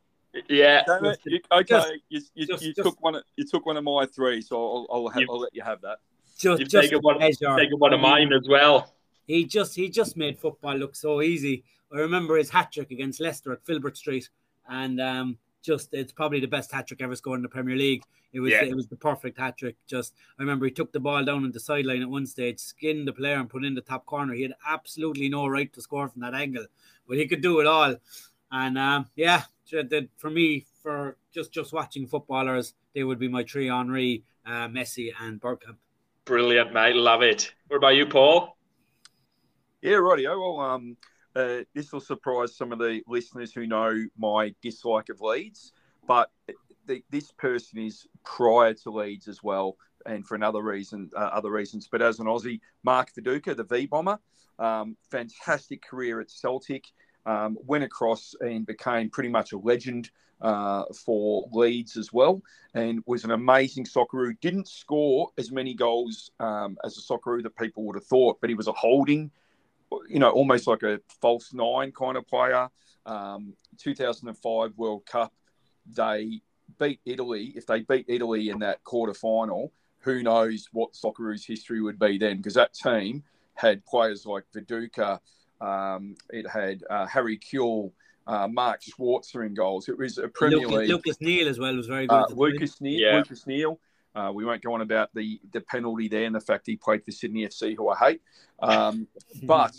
Yeah. 0.48 0.84
Just- 1.04 1.20
You, 1.26 1.40
okay, 1.52 1.64
just- 1.68 1.92
you, 2.10 2.22
you, 2.34 2.48
just- 2.48 2.64
you 2.64 2.74
just- 2.74 2.86
took 2.88 3.02
one. 3.04 3.16
Of, 3.16 3.24
you 3.36 3.46
took 3.46 3.66
one 3.66 3.76
of 3.78 3.84
my 3.84 4.06
three, 4.06 4.42
so 4.42 4.56
I'll 4.58 4.88
I'll, 4.92 5.10
ha- 5.10 5.20
You- 5.20 5.28
I'll 5.30 5.40
let 5.40 5.54
you 5.54 5.62
have 5.64 5.82
that. 5.82 5.98
just 6.38 6.60
You've 6.60 6.70
just 6.70 6.84
taken 6.86 6.98
a 7.00 7.02
one- 7.02 7.18
pleasure. 7.18 7.56
taking 7.58 7.78
one 7.78 7.94
of 7.94 8.00
mine 8.00 8.32
as 8.34 8.48
well. 8.50 8.94
He 9.28 9.46
just 9.46 9.76
he 9.76 9.90
just 9.90 10.16
made 10.18 10.40
football 10.40 10.76
look 10.76 10.96
so 10.96 11.22
easy. 11.22 11.64
I 11.94 11.98
remember 11.98 12.38
his 12.38 12.50
hat 12.50 12.72
trick 12.72 12.90
against 12.92 13.20
Leicester 13.20 13.52
at 13.52 13.66
Filbert 13.66 13.98
Street, 13.98 14.30
and 14.70 15.00
um, 15.02 15.38
just 15.62 15.94
it's 15.94 16.12
probably 16.12 16.40
the 16.40 16.48
best 16.48 16.72
hat 16.72 16.88
trick 16.88 17.02
ever 17.02 17.16
scored 17.16 17.38
in 17.40 17.44
the 17.44 17.50
Premier 17.50 17.76
League. 17.76 18.04
It 18.34 18.40
was 18.40 18.52
Yeah. 18.52 18.64
it 18.64 18.76
was 18.76 18.88
the 18.88 18.96
perfect 18.96 19.38
hat 19.38 19.58
trick. 19.58 19.76
Just 19.88 20.14
I 20.40 20.42
remember 20.44 20.66
he 20.66 20.72
took 20.72 20.92
the 20.92 21.00
ball 21.00 21.24
down 21.24 21.44
on 21.44 21.52
the 21.52 21.60
sideline 21.60 22.02
at 22.02 22.10
one 22.10 22.26
stage, 22.26 22.60
skinned 22.60 23.08
the 23.08 23.14
player, 23.14 23.36
and 23.38 23.50
put 23.50 23.64
it 23.64 23.68
in 23.68 23.76
the 23.76 23.82
top 23.82 24.06
corner. 24.06 24.34
He 24.34 24.44
had 24.44 24.54
absolutely 24.68 25.30
no 25.30 25.48
right 25.48 25.72
to 25.74 25.82
score 25.82 26.08
from 26.08 26.22
that 26.22 26.34
angle, 26.34 26.66
but 27.08 27.18
he 27.18 27.28
could 27.28 27.42
do 27.42 27.60
it 27.60 27.68
all. 27.68 27.96
And 28.52 28.78
um, 28.78 29.08
yeah, 29.16 29.44
ju- 29.66 29.84
the- 29.84 30.10
for 30.18 30.30
me, 30.30 30.66
for 30.82 31.18
just 31.32 31.52
just 31.52 31.74
watching 31.74 32.08
footballers, 32.08 32.74
they 32.94 33.04
would 33.04 33.20
be 33.20 33.28
my 33.28 33.44
three: 33.44 33.68
Henry, 33.68 34.24
uh, 34.46 34.68
Messi, 34.68 35.12
and 35.22 35.40
Bergkamp. 35.40 35.78
Brilliant, 36.26 36.74
mate. 36.74 36.96
Love 36.96 37.22
it. 37.24 37.54
What 37.68 37.78
about 37.78 37.96
you, 37.96 38.06
Paul? 38.06 38.56
Yeah, 39.82 39.94
rightio. 39.98 40.40
Well, 40.40 40.60
um, 40.66 40.98
uh, 41.36 41.60
this 41.74 41.92
will 41.92 42.02
surprise 42.02 42.56
some 42.56 42.72
of 42.72 42.80
the 42.80 43.02
listeners 43.08 43.54
who 43.54 43.68
know 43.68 44.06
my 44.18 44.54
dislike 44.62 45.10
of 45.10 45.22
Leeds, 45.22 45.74
but 46.08 46.30
the, 46.88 47.04
this 47.10 47.32
person 47.32 47.80
is 47.80 48.08
prior 48.24 48.74
to 48.74 48.90
Leeds 48.90 49.28
as 49.28 49.44
well, 49.44 49.78
and 50.06 50.26
for 50.26 50.36
another 50.36 50.62
reason, 50.62 51.10
uh, 51.16 51.20
other 51.20 51.52
reasons. 51.52 51.88
But 51.92 52.02
as 52.02 52.20
an 52.20 52.26
Aussie, 52.26 52.60
Mark 52.84 53.14
Viduka, 53.14 53.56
the 53.56 53.64
V 53.64 53.86
bomber, 53.86 54.20
um, 54.60 54.98
fantastic 55.10 55.82
career 55.82 56.20
at 56.20 56.30
Celtic, 56.30 56.86
um, 57.26 57.58
went 57.66 57.84
across 57.84 58.36
and 58.42 58.66
became 58.66 59.10
pretty 59.10 59.30
much 59.30 59.54
a 59.54 59.58
legend 59.58 60.10
uh, 60.42 60.86
for 61.06 61.48
Leeds 61.52 61.98
as 61.98 62.12
well, 62.12 62.42
and 62.74 63.04
was 63.06 63.24
an 63.24 63.32
amazing 63.32 63.86
Socceroo. 63.86 64.40
Didn't 64.42 64.68
score 64.68 65.30
as 65.38 65.52
many 65.52 65.74
goals 65.76 66.32
um, 66.40 66.78
as 66.84 66.98
a 66.98 67.02
Socceroo 67.02 67.44
that 67.44 67.56
people 67.56 67.84
would 67.84 67.96
have 67.96 68.06
thought, 68.06 68.42
but 68.42 68.50
he 68.50 68.56
was 68.56 68.68
a 68.68 68.74
holding 68.74 69.30
you 70.08 70.20
know, 70.20 70.30
almost 70.30 70.68
like 70.68 70.84
a 70.84 71.00
false 71.22 71.54
nine 71.54 71.92
kind 71.92 72.18
of 72.18 72.28
player. 72.28 72.70
Um, 73.06 73.54
2005 73.78 74.78
World 74.78 75.06
Cup, 75.06 75.34
they 75.96 76.42
beat 76.80 77.00
Italy. 77.06 77.54
If 77.56 77.66
they 77.66 77.82
beat 77.82 78.06
Italy 78.08 78.50
in 78.50 78.60
that 78.60 78.84
quarter 78.84 79.14
final, 79.14 79.72
who 80.00 80.24
knows 80.24 80.68
what 80.72 80.94
Socceroos 80.94 81.46
history 81.46 81.82
would 81.82 82.00
be 82.00 82.18
then? 82.18 82.38
Because 82.38 82.54
that 82.56 82.74
team 82.74 83.24
had 83.56 83.86
players 83.86 84.26
like 84.26 84.44
Viduka, 84.56 85.20
um, 85.60 86.16
it 86.30 86.48
had 86.50 86.84
uh, 86.90 87.06
Harry 87.06 87.38
Kewell, 87.38 87.92
uh, 88.28 88.48
Mark 88.48 88.82
Schwarzer 88.82 89.46
in 89.46 89.54
goals. 89.54 89.90
It 89.90 89.98
was 89.98 90.18
a 90.18 90.28
Premier 90.28 90.60
Lucas, 90.60 90.78
League. 90.78 90.90
Lucas 90.90 91.22
Neill 91.22 91.48
as 91.48 91.60
well 91.60 91.76
was 91.76 91.88
very 91.88 92.08
good. 92.08 92.16
Uh, 92.16 92.22
at 92.24 92.30
the 92.30 92.36
time. 92.36 92.44
Lucas 92.44 92.82
Neill. 92.82 93.00
Yeah. 93.00 93.18
Lucas 93.18 93.48
Neill. 93.48 93.80
Uh, 94.14 94.32
we 94.34 94.44
won't 94.44 94.62
go 94.62 94.74
on 94.74 94.82
about 94.82 95.10
the 95.14 95.40
the 95.54 95.62
penalty 95.62 96.08
there 96.08 96.26
and 96.26 96.36
the 96.36 96.42
fact 96.42 96.66
he 96.66 96.76
played 96.76 97.04
for 97.04 97.12
Sydney 97.12 97.46
FC, 97.48 97.76
who 97.76 97.90
I 97.90 97.98
hate. 97.98 98.22
Um, 98.62 99.08
but 99.44 99.76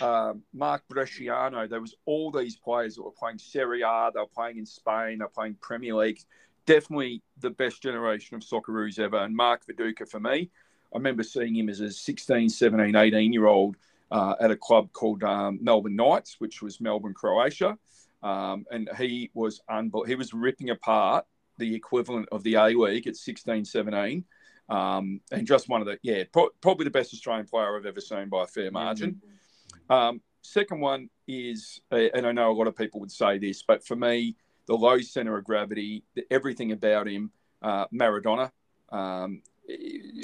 um, 0.00 0.42
Mark 0.52 0.82
Bresciano, 0.90 1.68
there 1.68 1.80
was 1.80 1.94
all 2.06 2.30
these 2.30 2.56
players 2.56 2.96
that 2.96 3.02
were 3.02 3.10
playing 3.10 3.38
Serie 3.38 3.82
A, 3.82 4.10
they 4.12 4.20
were 4.20 4.26
playing 4.26 4.58
in 4.58 4.66
Spain, 4.66 5.18
they 5.18 5.24
were 5.24 5.28
playing 5.28 5.56
Premier 5.60 5.94
League. 5.94 6.20
Definitely 6.66 7.22
the 7.40 7.50
best 7.50 7.82
generation 7.82 8.36
of 8.36 8.42
Socceroos 8.42 8.98
ever. 8.98 9.18
And 9.18 9.36
Mark 9.36 9.62
Viduka 9.66 10.08
for 10.08 10.18
me, 10.18 10.50
I 10.94 10.96
remember 10.96 11.22
seeing 11.22 11.56
him 11.56 11.68
as 11.68 11.80
a 11.80 11.90
16, 11.90 12.48
17, 12.48 12.96
18 12.96 13.32
year 13.32 13.46
old 13.46 13.76
uh, 14.10 14.34
at 14.40 14.50
a 14.50 14.56
club 14.56 14.90
called 14.92 15.22
um, 15.24 15.58
Melbourne 15.60 15.96
Knights, 15.96 16.36
which 16.38 16.62
was 16.62 16.80
Melbourne, 16.80 17.14
Croatia. 17.14 17.76
Um, 18.22 18.64
and 18.70 18.88
he 18.96 19.30
was 19.34 19.60
unbel- 19.68 20.06
he 20.06 20.14
was 20.14 20.32
ripping 20.32 20.70
apart 20.70 21.26
the 21.58 21.74
equivalent 21.74 22.28
of 22.32 22.42
the 22.42 22.54
A 22.54 22.66
League 22.66 23.06
at 23.06 23.16
16, 23.16 23.64
17. 23.64 24.24
Um, 24.68 25.20
and 25.30 25.46
just 25.46 25.68
one 25.68 25.80
of 25.80 25.86
the, 25.86 25.98
yeah, 26.02 26.24
pro- 26.32 26.50
probably 26.60 26.84
the 26.84 26.90
best 26.90 27.12
Australian 27.12 27.46
player 27.46 27.76
I've 27.76 27.86
ever 27.86 28.00
seen 28.00 28.28
by 28.28 28.44
a 28.44 28.46
fair 28.46 28.70
margin. 28.70 29.20
Mm-hmm. 29.20 29.92
Um, 29.92 30.20
second 30.42 30.80
one 30.80 31.10
is, 31.28 31.80
and 31.90 32.26
I 32.26 32.32
know 32.32 32.50
a 32.50 32.54
lot 32.54 32.66
of 32.66 32.76
people 32.76 33.00
would 33.00 33.12
say 33.12 33.38
this, 33.38 33.62
but 33.62 33.86
for 33.86 33.96
me, 33.96 34.36
the 34.66 34.74
low 34.74 34.98
center 35.00 35.36
of 35.36 35.44
gravity, 35.44 36.04
everything 36.30 36.72
about 36.72 37.08
him, 37.08 37.30
uh, 37.62 37.86
Maradona. 37.92 38.50
Um, 38.90 39.42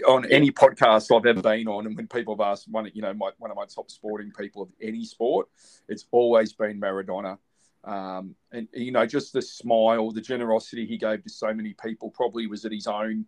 on 0.06 0.26
any 0.30 0.50
podcast 0.50 1.14
I've 1.14 1.25
ever 1.25 1.40
been 1.40 1.66
on, 1.66 1.87
and 1.87 1.96
when 1.96 2.06
people 2.06 2.37
have 2.37 2.46
asked 2.46 2.68
one, 2.68 2.90
you 2.92 3.02
know, 3.02 3.14
my, 3.14 3.30
one 3.38 3.50
of 3.50 3.56
my 3.56 3.64
top 3.64 3.90
sporting 3.90 4.32
people 4.32 4.62
of 4.62 4.68
any 4.82 5.04
sport, 5.04 5.49
it's 5.88 6.06
always 6.10 6.52
been 6.52 6.80
Maradona. 6.80 7.38
Um, 7.84 8.34
and 8.52 8.68
you 8.72 8.92
know, 8.92 9.06
just 9.06 9.32
the 9.32 9.42
smile, 9.42 10.10
the 10.10 10.20
generosity 10.20 10.87
he 10.87 10.99
gave 10.99 11.22
to 11.22 11.30
so 11.30 11.52
many 11.54 11.75
people, 11.75 12.10
probably 12.10 12.46
was 12.46 12.64
at 12.64 12.72
his 12.72 12.87
own 12.87 13.26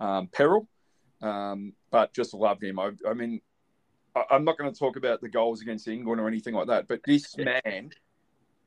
um, 0.00 0.28
peril. 0.28 0.68
Um, 1.22 1.72
but 1.90 2.12
just 2.12 2.34
loved 2.34 2.62
him. 2.62 2.78
I, 2.78 2.90
I 3.08 3.14
mean, 3.14 3.40
I, 4.14 4.24
I'm 4.30 4.44
not 4.44 4.58
going 4.58 4.70
to 4.70 4.78
talk 4.78 4.96
about 4.96 5.20
the 5.20 5.28
goals 5.28 5.62
against 5.62 5.88
England 5.88 6.20
or 6.20 6.28
anything 6.28 6.54
like 6.54 6.66
that, 6.66 6.86
but 6.86 7.00
this 7.06 7.36
man, 7.38 7.90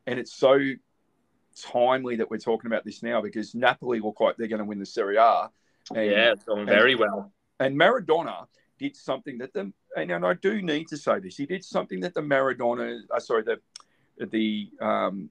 and 0.08 0.20
it's 0.20 0.34
so 0.34 0.58
timely 1.56 2.16
that 2.16 2.30
we're 2.30 2.38
talking 2.38 2.68
about 2.68 2.86
this 2.86 3.04
now 3.04 3.22
because 3.22 3.54
Napoli 3.56 4.00
look 4.00 4.20
like 4.20 4.38
they're 4.38 4.48
going 4.48 4.60
to 4.60 4.66
win 4.66 4.80
the 4.80 4.86
Serie 4.86 5.18
A. 5.18 5.50
And, 5.94 6.06
yeah, 6.06 6.32
it's 6.32 6.44
going 6.44 6.66
very 6.66 6.94
and, 6.94 7.02
well. 7.02 7.32
And 7.60 7.80
Maradona 7.80 8.48
did 8.78 8.96
something 8.96 9.38
that 9.40 9.54
the 9.54 9.72
and 9.96 10.26
I 10.26 10.34
do 10.36 10.62
need 10.62 10.88
to 10.90 10.98
say 10.98 11.20
this. 11.20 11.38
He 11.38 11.46
did 11.46 11.64
something 11.64 12.00
that 12.02 12.14
the 12.14 12.22
Maradona, 12.22 13.00
uh, 13.10 13.20
sorry, 13.20 13.44
the 13.44 13.60
the 14.20 14.70
um, 14.82 15.30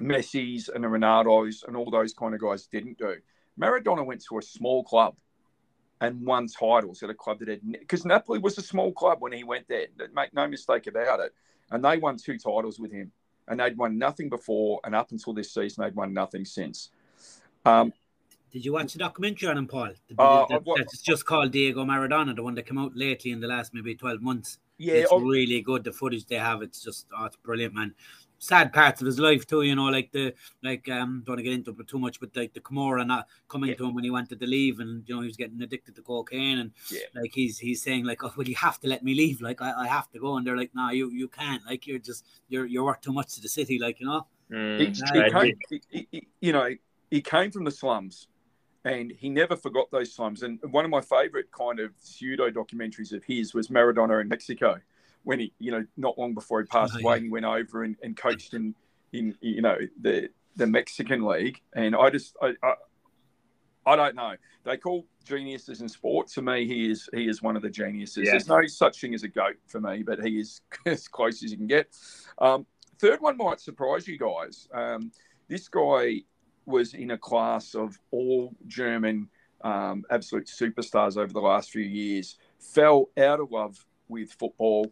Messi's 0.00 0.68
and 0.68 0.84
the 0.84 0.88
Ronaldos 0.88 1.66
and 1.66 1.76
all 1.76 1.90
those 1.90 2.12
kind 2.12 2.34
of 2.34 2.40
guys 2.40 2.66
didn't 2.66 2.98
do. 2.98 3.16
Maradona 3.58 4.04
went 4.04 4.22
to 4.28 4.38
a 4.38 4.42
small 4.42 4.84
club 4.84 5.16
and 6.00 6.24
won 6.24 6.46
titles 6.46 7.02
at 7.02 7.10
a 7.10 7.14
club 7.14 7.38
that 7.38 7.48
had 7.48 7.60
because 7.62 8.04
Napoli 8.04 8.38
was 8.38 8.58
a 8.58 8.62
small 8.62 8.92
club 8.92 9.18
when 9.20 9.32
he 9.32 9.44
went 9.44 9.66
there. 9.68 9.86
Make 10.14 10.34
no 10.34 10.46
mistake 10.46 10.86
about 10.86 11.20
it. 11.20 11.34
And 11.70 11.84
they 11.84 11.96
won 11.96 12.16
two 12.16 12.38
titles 12.38 12.78
with 12.78 12.92
him, 12.92 13.10
and 13.48 13.58
they'd 13.58 13.76
won 13.76 13.98
nothing 13.98 14.28
before, 14.28 14.80
and 14.84 14.94
up 14.94 15.10
until 15.10 15.32
this 15.32 15.52
season, 15.52 15.82
they'd 15.82 15.96
won 15.96 16.12
nothing 16.12 16.44
since. 16.44 16.90
Um, 17.64 17.92
did 18.52 18.64
you 18.64 18.74
watch 18.74 18.92
the 18.92 19.00
documentary 19.00 19.48
on 19.48 19.58
him, 19.58 19.66
Paul? 19.66 19.90
The, 20.08 20.22
uh, 20.22 20.46
the, 20.46 20.74
that's 20.76 21.02
just 21.02 21.26
called 21.26 21.50
Diego 21.50 21.84
Maradona, 21.84 22.36
the 22.36 22.42
one 22.42 22.54
that 22.54 22.66
came 22.66 22.78
out 22.78 22.96
lately 22.96 23.32
in 23.32 23.40
the 23.40 23.48
last 23.48 23.74
maybe 23.74 23.96
twelve 23.96 24.22
months. 24.22 24.58
Yeah, 24.78 24.94
it's 24.94 25.12
oh, 25.12 25.20
really 25.20 25.62
good. 25.62 25.84
The 25.84 25.92
footage 25.92 26.26
they 26.26 26.36
have, 26.36 26.62
it's 26.62 26.82
just 26.82 27.06
oh, 27.16 27.24
it's 27.24 27.36
brilliant, 27.36 27.74
man 27.74 27.94
sad 28.38 28.72
parts 28.72 29.00
of 29.00 29.06
his 29.06 29.18
life 29.18 29.46
too. 29.46 29.62
You 29.62 29.74
know, 29.74 29.84
like 29.84 30.12
the 30.12 30.34
like 30.62 30.88
um 30.88 31.22
don't 31.24 31.34
want 31.34 31.38
to 31.38 31.42
get 31.42 31.52
into 31.52 31.76
it 31.78 31.88
too 31.88 31.98
much, 31.98 32.20
but 32.20 32.34
like 32.36 32.52
the 32.52 32.60
Camorra 32.60 33.06
not 33.06 33.28
coming 33.48 33.70
yeah. 33.70 33.76
to 33.76 33.86
him 33.86 33.94
when 33.94 34.04
he 34.04 34.10
wanted 34.10 34.40
to 34.40 34.46
leave, 34.46 34.80
and 34.80 35.08
you 35.08 35.14
know 35.14 35.20
he 35.20 35.26
was 35.26 35.36
getting 35.36 35.60
addicted 35.60 35.94
to 35.96 36.02
cocaine, 36.02 36.58
and 36.58 36.72
yeah. 36.90 37.00
like 37.14 37.32
he's 37.34 37.58
he's 37.58 37.82
saying 37.82 38.04
like, 38.04 38.22
oh 38.24 38.32
well, 38.36 38.46
you 38.46 38.56
have 38.56 38.78
to 38.80 38.88
let 38.88 39.02
me 39.02 39.14
leave, 39.14 39.40
like 39.40 39.62
I, 39.62 39.72
I 39.72 39.86
have 39.86 40.10
to 40.12 40.18
go, 40.18 40.36
and 40.36 40.46
they're 40.46 40.56
like, 40.56 40.70
no, 40.74 40.90
you 40.90 41.10
you 41.10 41.28
can't, 41.28 41.64
like 41.66 41.86
you're 41.86 41.98
just 41.98 42.26
you're 42.48 42.66
you're 42.66 42.84
worth 42.84 43.00
too 43.00 43.12
much 43.12 43.34
to 43.34 43.40
the 43.40 43.48
city, 43.48 43.78
like 43.78 44.00
you 44.00 44.06
know. 44.06 44.26
Mm, 44.50 44.78
he, 44.78 45.20
he 45.20 45.30
came, 45.30 46.06
he, 46.10 46.28
you 46.40 46.52
know, 46.52 46.68
he 47.10 47.20
came 47.20 47.50
from 47.50 47.64
the 47.64 47.70
slums. 47.72 48.28
And 48.86 49.10
he 49.10 49.28
never 49.28 49.56
forgot 49.56 49.90
those 49.90 50.14
times. 50.14 50.42
And 50.42 50.60
one 50.70 50.84
of 50.84 50.90
my 50.92 51.00
favorite 51.00 51.50
kind 51.50 51.80
of 51.80 51.90
pseudo 51.98 52.50
documentaries 52.50 53.12
of 53.12 53.24
his 53.24 53.52
was 53.52 53.66
Maradona 53.68 54.20
in 54.20 54.28
Mexico 54.28 54.78
when 55.24 55.40
he, 55.40 55.52
you 55.58 55.72
know, 55.72 55.84
not 55.96 56.16
long 56.16 56.34
before 56.34 56.60
he 56.60 56.66
passed 56.66 56.94
oh, 56.96 57.00
away, 57.00 57.20
he 57.20 57.28
went 57.28 57.44
over 57.44 57.82
and, 57.82 57.96
and 58.04 58.16
coached 58.16 58.54
in, 58.54 58.76
in, 59.12 59.34
you 59.40 59.60
know, 59.60 59.76
the 60.00 60.28
the 60.54 60.68
Mexican 60.68 61.24
league. 61.24 61.60
And 61.74 61.96
I 61.96 62.10
just, 62.10 62.36
I, 62.40 62.54
I, 62.62 62.74
I 63.86 63.96
don't 63.96 64.14
know. 64.14 64.34
They 64.62 64.76
call 64.76 65.04
geniuses 65.24 65.80
in 65.80 65.88
sport. 65.88 66.28
To 66.28 66.42
me, 66.42 66.64
he 66.64 66.88
is 66.90 67.08
he 67.12 67.28
is 67.28 67.42
one 67.42 67.56
of 67.56 67.62
the 67.62 67.70
geniuses. 67.70 68.24
Yeah. 68.24 68.30
There's 68.32 68.46
no 68.46 68.64
such 68.66 69.00
thing 69.00 69.14
as 69.14 69.24
a 69.24 69.28
goat 69.28 69.56
for 69.66 69.80
me, 69.80 70.04
but 70.04 70.24
he 70.24 70.38
is 70.38 70.60
as 70.86 71.08
close 71.08 71.42
as 71.42 71.50
you 71.50 71.56
can 71.56 71.66
get. 71.66 71.88
Um, 72.38 72.66
third 73.00 73.20
one 73.20 73.36
might 73.36 73.60
surprise 73.60 74.06
you 74.06 74.18
guys. 74.18 74.68
Um, 74.72 75.10
this 75.48 75.68
guy 75.68 76.22
was 76.66 76.94
in 76.94 77.12
a 77.12 77.18
class 77.18 77.74
of 77.74 77.98
all 78.10 78.54
German 78.66 79.28
um, 79.62 80.04
absolute 80.10 80.46
superstars 80.46 81.16
over 81.16 81.32
the 81.32 81.40
last 81.40 81.70
few 81.70 81.82
years. 81.82 82.36
Fell 82.58 83.08
out 83.16 83.40
of 83.40 83.50
love 83.50 83.84
with 84.08 84.32
football 84.32 84.90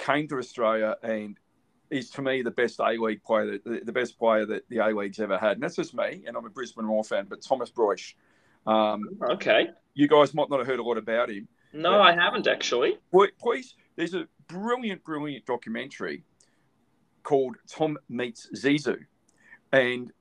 came 0.00 0.26
to 0.28 0.38
Australia 0.38 0.96
and 1.02 1.36
is 1.90 2.10
to 2.10 2.22
me 2.22 2.42
the 2.42 2.50
best 2.50 2.80
A 2.80 2.92
League 2.92 3.22
player, 3.22 3.58
the, 3.64 3.80
the, 3.84 3.92
best 3.92 4.18
player 4.18 4.46
that 4.46 4.68
the 4.68 4.78
A 4.78 4.86
League's 4.88 5.20
ever 5.20 5.38
had. 5.38 5.52
And 5.52 5.62
that's 5.62 5.76
just 5.76 5.94
me, 5.94 6.24
and 6.26 6.36
I'm 6.36 6.46
a 6.46 6.50
Brisbane 6.50 6.86
Roar 6.86 7.04
fan, 7.04 7.26
but 7.28 7.42
Thomas 7.42 7.70
Broich. 7.70 8.14
Um, 8.66 9.02
okay. 9.30 9.70
You 9.94 10.08
guys 10.08 10.32
might 10.32 10.48
not 10.48 10.60
have 10.60 10.66
heard 10.66 10.78
a 10.78 10.82
lot 10.82 10.98
about 10.98 11.30
him. 11.30 11.48
No, 11.72 12.00
I 12.00 12.12
haven't 12.12 12.46
actually. 12.46 12.98
Please, 13.38 13.74
there's 13.96 14.14
a 14.14 14.26
brilliant, 14.48 15.04
brilliant 15.04 15.46
documentary 15.46 16.24
called 17.22 17.56
Tom 17.68 17.98
Meets 18.08 18.48
Zizou. 18.56 18.98
And 19.72 20.12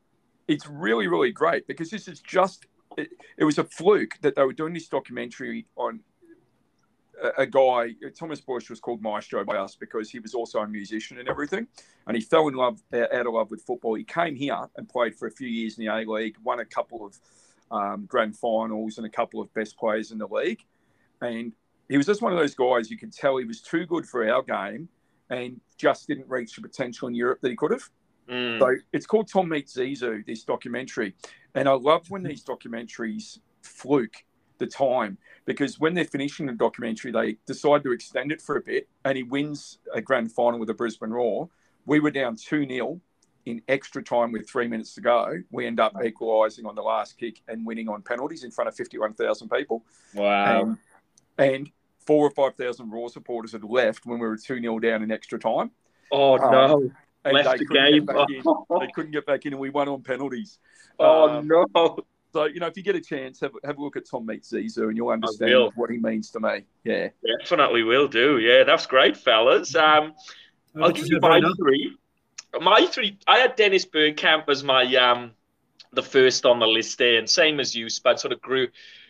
it's 0.49 0.67
really, 0.67 1.07
really 1.07 1.31
great 1.31 1.67
because 1.67 1.89
this 1.89 2.07
is 2.07 2.19
just, 2.19 2.65
it, 2.97 3.09
it 3.37 3.43
was 3.43 3.59
a 3.59 3.63
fluke 3.63 4.17
that 4.21 4.35
they 4.35 4.43
were 4.43 4.53
doing 4.53 4.73
this 4.73 4.87
documentary 4.87 5.67
on 5.77 6.01
a, 7.37 7.45
guy, 7.45 7.89
Thomas 8.17 8.41
Broich 8.41 8.69
was 8.69 8.79
called 8.79 9.01
Maestro 9.01 9.43
by 9.43 9.57
us 9.57 9.75
because 9.75 10.09
he 10.09 10.19
was 10.19 10.33
also 10.33 10.59
a 10.59 10.67
musician 10.67 11.19
and 11.19 11.27
everything. 11.27 11.67
And 12.07 12.15
he 12.15 12.21
fell 12.21 12.47
in 12.47 12.55
love, 12.55 12.81
out 12.93 13.27
of 13.27 13.33
love 13.33 13.51
with 13.51 13.61
football. 13.61 13.95
He 13.95 14.03
came 14.03 14.35
here 14.35 14.57
and 14.77 14.87
played 14.87 15.15
for 15.15 15.27
a 15.27 15.31
few 15.31 15.47
years 15.47 15.77
in 15.77 15.85
the 15.85 15.93
A 15.93 16.09
League, 16.09 16.37
won 16.43 16.61
a 16.61 16.65
couple 16.65 17.05
of 17.05 17.19
um, 17.71 18.05
grand 18.05 18.35
finals 18.35 18.97
and 18.97 19.05
a 19.05 19.09
couple 19.09 19.41
of 19.41 19.53
best 19.53 19.77
players 19.77 20.11
in 20.11 20.17
the 20.17 20.27
league. 20.27 20.61
And 21.21 21.51
he 21.89 21.97
was 21.97 22.05
just 22.05 22.21
one 22.21 22.31
of 22.31 22.39
those 22.39 22.55
guys 22.55 22.89
you 22.89 22.97
could 22.97 23.13
tell 23.13 23.37
he 23.37 23.45
was 23.45 23.61
too 23.61 23.85
good 23.85 24.07
for 24.07 24.27
our 24.29 24.41
game 24.41 24.87
and 25.29 25.59
just 25.77 26.07
didn't 26.07 26.29
reach 26.29 26.55
the 26.55 26.61
potential 26.61 27.07
in 27.07 27.15
Europe 27.15 27.39
that 27.41 27.49
he 27.49 27.55
could 27.55 27.71
have. 27.71 27.89
Mm. 28.29 28.59
So 28.59 28.75
it's 28.93 29.05
called 29.05 29.27
Tom 29.27 29.49
Meets 29.49 29.75
Zizou, 29.75 30.25
this 30.25 30.43
documentary. 30.43 31.15
And 31.55 31.67
I 31.67 31.73
love 31.73 32.09
when 32.09 32.23
these 32.23 32.43
documentaries 32.43 33.39
fluke 33.61 34.23
the 34.59 34.67
time 34.67 35.17
because 35.45 35.79
when 35.79 35.93
they're 35.93 36.05
finishing 36.05 36.45
the 36.45 36.53
documentary, 36.53 37.11
they 37.11 37.37
decide 37.47 37.83
to 37.83 37.91
extend 37.91 38.31
it 38.31 38.41
for 38.41 38.57
a 38.57 38.61
bit, 38.61 38.87
and 39.05 39.17
he 39.17 39.23
wins 39.23 39.79
a 39.93 40.01
grand 40.01 40.31
final 40.31 40.59
with 40.59 40.67
the 40.67 40.73
Brisbane 40.73 41.09
Roar. 41.09 41.49
We 41.85 41.99
were 41.99 42.11
down 42.11 42.35
2 42.35 42.67
0 42.67 43.01
in 43.45 43.61
extra 43.67 44.03
time 44.03 44.31
with 44.31 44.47
three 44.47 44.67
minutes 44.67 44.93
to 44.93 45.01
go. 45.01 45.41
We 45.49 45.65
end 45.65 45.79
up 45.79 45.95
equalising 46.03 46.65
on 46.65 46.75
the 46.75 46.83
last 46.83 47.17
kick 47.17 47.41
and 47.47 47.65
winning 47.65 47.89
on 47.89 48.03
penalties 48.03 48.43
in 48.43 48.51
front 48.51 48.67
of 48.67 48.75
51,000 48.75 49.49
people. 49.49 49.83
Wow. 50.13 50.61
Um, 50.61 50.79
and 51.39 51.71
four 52.05 52.27
or 52.27 52.31
5,000 52.31 52.91
Roar 52.91 53.09
supporters 53.09 53.53
had 53.53 53.63
left 53.63 54.05
when 54.05 54.19
we 54.19 54.27
were 54.27 54.37
2 54.37 54.61
0 54.61 54.79
down 54.79 55.01
in 55.01 55.09
extra 55.09 55.39
time. 55.39 55.71
Oh, 56.11 56.37
um, 56.37 56.51
no. 56.51 56.91
And 57.25 57.33
left 57.33 57.51
they 57.51 57.57
the 57.57 57.65
game. 57.65 58.05
they 58.79 58.87
couldn't 58.93 59.11
get 59.11 59.25
back 59.25 59.45
in, 59.45 59.53
and 59.53 59.59
we 59.59 59.69
won 59.69 59.87
on 59.89 60.01
penalties. 60.01 60.59
Oh, 60.99 61.29
um, 61.29 61.47
no. 61.47 61.65
So, 62.31 62.45
you 62.45 62.59
know, 62.59 62.67
if 62.67 62.77
you 62.77 62.83
get 62.83 62.95
a 62.95 63.01
chance, 63.01 63.39
have, 63.39 63.53
have 63.63 63.77
a 63.77 63.81
look 63.81 63.97
at 63.97 64.07
Tom 64.07 64.25
Meets 64.25 64.51
Zizou 64.51 64.89
and 64.89 64.95
you'll 64.95 65.09
understand 65.09 65.71
what 65.75 65.89
he 65.89 65.97
means 65.97 66.29
to 66.31 66.39
me. 66.39 66.63
Yeah. 66.83 67.09
Definitely 67.39 67.81
will 67.83 68.07
do. 68.07 68.37
Yeah, 68.37 68.63
that's 68.65 68.85
great, 68.85 69.17
fellas. 69.17 69.75
Um, 69.75 70.13
I'll 70.79 70.91
give 70.91 71.07
you 71.07 71.19
my 71.19 71.41
three. 71.57 71.97
My 72.61 72.85
three, 72.85 73.17
I 73.27 73.39
had 73.39 73.55
Dennis 73.55 73.85
Bergkamp 73.85 74.47
as 74.47 74.63
my 74.63 74.83
um, 74.95 75.31
the 75.93 76.03
first 76.03 76.45
on 76.45 76.59
the 76.59 76.67
list 76.67 76.97
there, 76.97 77.17
and 77.17 77.29
same 77.29 77.59
as 77.59 77.75
you, 77.75 77.89
Spud, 77.89 78.19
sort 78.19 78.31
of 78.31 78.41
grew 78.41 78.67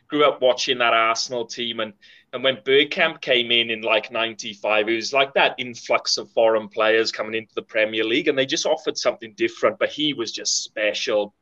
grew 0.07 0.25
up 0.25 0.41
watching 0.41 0.79
that 0.79 0.93
Arsenal 0.93 1.45
team 1.45 1.79
and 1.79 1.93
and 2.33 2.43
when 2.43 2.57
Bergkamp 2.57 3.21
came 3.21 3.51
in 3.51 3.69
in 3.71 3.81
like 3.81 4.11
95, 4.11 4.87
it 4.87 4.95
was 4.95 5.13
like 5.13 5.33
that 5.33 5.55
influx 5.57 6.17
of 6.17 6.31
foreign 6.31 6.67
players 6.67 7.11
coming 7.11 7.33
into 7.33 7.53
the 7.55 7.61
Premier 7.61 8.03
League 8.03 8.27
and 8.27 8.37
they 8.37 8.45
just 8.45 8.65
offered 8.65 8.97
something 8.97 9.33
different, 9.35 9.79
but 9.79 9.89
he 9.89 10.13
was 10.13 10.31
just 10.31 10.63
special. 10.63 11.33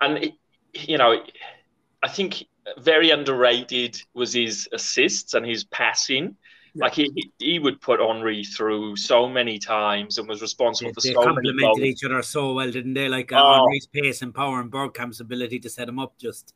And 0.00 0.18
it, 0.18 0.34
you 0.72 0.98
know, 0.98 1.22
I 2.02 2.08
think 2.08 2.44
very 2.78 3.10
underrated 3.10 4.00
was 4.14 4.32
his 4.32 4.68
assists 4.72 5.34
and 5.34 5.44
his 5.44 5.64
passing. 5.64 6.36
Yeah. 6.74 6.84
Like 6.84 6.94
he, 6.94 7.32
he 7.38 7.58
would 7.58 7.80
put 7.80 8.00
Henry 8.00 8.44
through 8.44 8.96
so 8.96 9.28
many 9.28 9.58
times 9.58 10.16
and 10.16 10.28
was 10.28 10.40
responsible 10.40 10.90
yeah, 10.90 10.94
for 10.94 11.00
they 11.00 11.12
so 11.12 11.22
complemented 11.22 11.84
each 11.84 12.04
other 12.04 12.22
so 12.22 12.54
well, 12.54 12.70
didn't 12.70 12.94
they? 12.94 13.08
Like 13.08 13.32
uh, 13.32 13.42
oh. 13.42 13.66
Henry's 13.66 13.88
pace 13.88 14.22
and 14.22 14.32
power 14.32 14.60
and 14.60 14.70
Bergkamp's 14.70 15.20
ability 15.20 15.58
to 15.60 15.68
set 15.68 15.88
him 15.88 15.98
up 15.98 16.16
just 16.18 16.54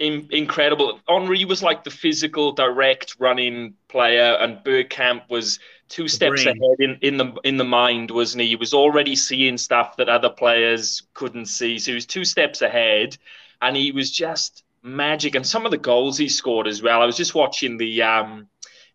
in, 0.00 0.26
incredible. 0.30 0.98
Henry 1.06 1.44
was 1.44 1.62
like 1.62 1.84
the 1.84 1.90
physical, 1.90 2.52
direct 2.52 3.16
running 3.20 3.74
player, 3.88 4.36
and 4.40 4.64
Bergkamp 4.64 5.28
was 5.28 5.60
two 5.88 6.08
steps 6.08 6.42
brain. 6.42 6.56
ahead 6.56 6.80
in, 6.80 6.98
in 7.02 7.16
the 7.18 7.32
in 7.44 7.58
the 7.58 7.64
mind, 7.64 8.10
wasn't 8.10 8.42
he? 8.42 8.48
He 8.48 8.56
was 8.56 8.74
already 8.74 9.14
seeing 9.14 9.58
stuff 9.58 9.96
that 9.98 10.08
other 10.08 10.30
players 10.30 11.02
couldn't 11.14 11.46
see. 11.46 11.78
So 11.78 11.92
he 11.92 11.94
was 11.94 12.06
two 12.06 12.24
steps 12.24 12.62
ahead, 12.62 13.18
and 13.60 13.76
he 13.76 13.92
was 13.92 14.10
just 14.10 14.64
magic. 14.82 15.34
And 15.34 15.46
some 15.46 15.66
of 15.66 15.70
the 15.70 15.78
goals 15.78 16.16
he 16.16 16.28
scored 16.28 16.66
as 16.66 16.82
well. 16.82 17.02
I 17.02 17.06
was 17.06 17.16
just 17.16 17.34
watching 17.34 17.76
the 17.76 18.02
um, 18.02 18.48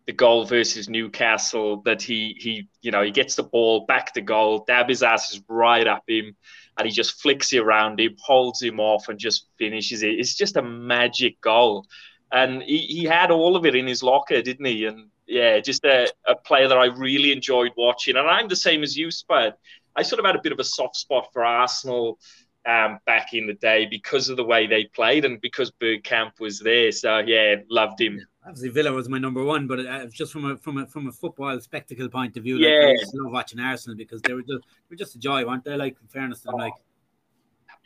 the 0.06 0.12
goal 0.12 0.44
versus 0.44 0.88
Newcastle 0.88 1.82
that 1.82 2.02
he 2.02 2.36
he 2.38 2.68
you 2.82 2.90
know 2.90 3.02
he 3.02 3.12
gets 3.12 3.36
the 3.36 3.44
ball 3.44 3.86
back 3.86 4.12
to 4.14 4.20
goal, 4.20 4.66
Dabizas 4.66 5.32
is 5.32 5.40
right 5.48 5.86
up 5.86 6.02
him, 6.08 6.34
and 6.78 6.86
he 6.86 6.92
just 6.92 7.20
flicks 7.20 7.52
it 7.52 7.58
around 7.58 8.00
him, 8.00 8.16
holds 8.18 8.62
him 8.62 8.80
off, 8.80 9.08
and 9.08 9.18
just 9.18 9.46
finishes 9.58 10.02
it. 10.02 10.18
It's 10.18 10.34
just 10.34 10.56
a 10.56 10.62
magic 10.62 11.40
goal, 11.40 11.86
and 12.32 12.62
he, 12.62 12.78
he 12.78 13.04
had 13.04 13.30
all 13.30 13.56
of 13.56 13.66
it 13.66 13.74
in 13.74 13.86
his 13.86 14.02
locker, 14.02 14.42
didn't 14.42 14.66
he? 14.66 14.86
And 14.86 15.08
yeah, 15.26 15.60
just 15.60 15.84
a, 15.84 16.08
a 16.26 16.34
player 16.34 16.68
that 16.68 16.78
I 16.78 16.86
really 16.86 17.32
enjoyed 17.32 17.72
watching. 17.76 18.16
And 18.16 18.28
I'm 18.28 18.48
the 18.48 18.56
same 18.56 18.82
as 18.82 18.96
you, 18.96 19.10
Spud. 19.10 19.54
I 19.96 20.02
sort 20.02 20.20
of 20.20 20.26
had 20.26 20.36
a 20.36 20.42
bit 20.42 20.52
of 20.52 20.58
a 20.58 20.64
soft 20.64 20.96
spot 20.96 21.28
for 21.32 21.44
Arsenal 21.44 22.18
um, 22.66 22.98
back 23.06 23.32
in 23.32 23.46
the 23.46 23.54
day 23.54 23.86
because 23.86 24.28
of 24.28 24.36
the 24.36 24.44
way 24.44 24.66
they 24.66 24.84
played 24.84 25.24
and 25.24 25.40
because 25.40 25.70
Bergkamp 25.70 26.38
was 26.40 26.60
there. 26.60 26.92
So 26.92 27.18
yeah, 27.18 27.56
loved 27.70 28.00
him. 28.00 28.20
Obviously, 28.46 28.68
Villa 28.68 28.92
was 28.92 29.08
my 29.08 29.18
number 29.18 29.42
one, 29.42 29.66
but 29.66 29.80
uh, 29.84 30.06
just 30.06 30.32
from 30.32 30.50
a 30.50 30.56
from 30.56 30.78
a 30.78 30.86
from 30.86 31.08
a 31.08 31.12
football 31.12 31.58
spectacle 31.60 32.08
point 32.08 32.36
of 32.36 32.44
view, 32.44 32.58
like, 32.58 32.68
yeah, 32.68 32.88
I 32.90 32.96
just 32.96 33.14
love 33.14 33.32
watching 33.32 33.58
Arsenal 33.58 33.96
because 33.96 34.22
they 34.22 34.34
were 34.34 34.42
just 34.42 34.62
they 34.62 34.90
were 34.90 34.96
just 34.96 35.16
a 35.16 35.18
joy, 35.18 35.44
weren't 35.44 35.64
they? 35.64 35.76
Like 35.76 35.96
in 36.00 36.06
fairness, 36.06 36.42
to 36.42 36.48
them, 36.48 36.58
like 36.58 36.72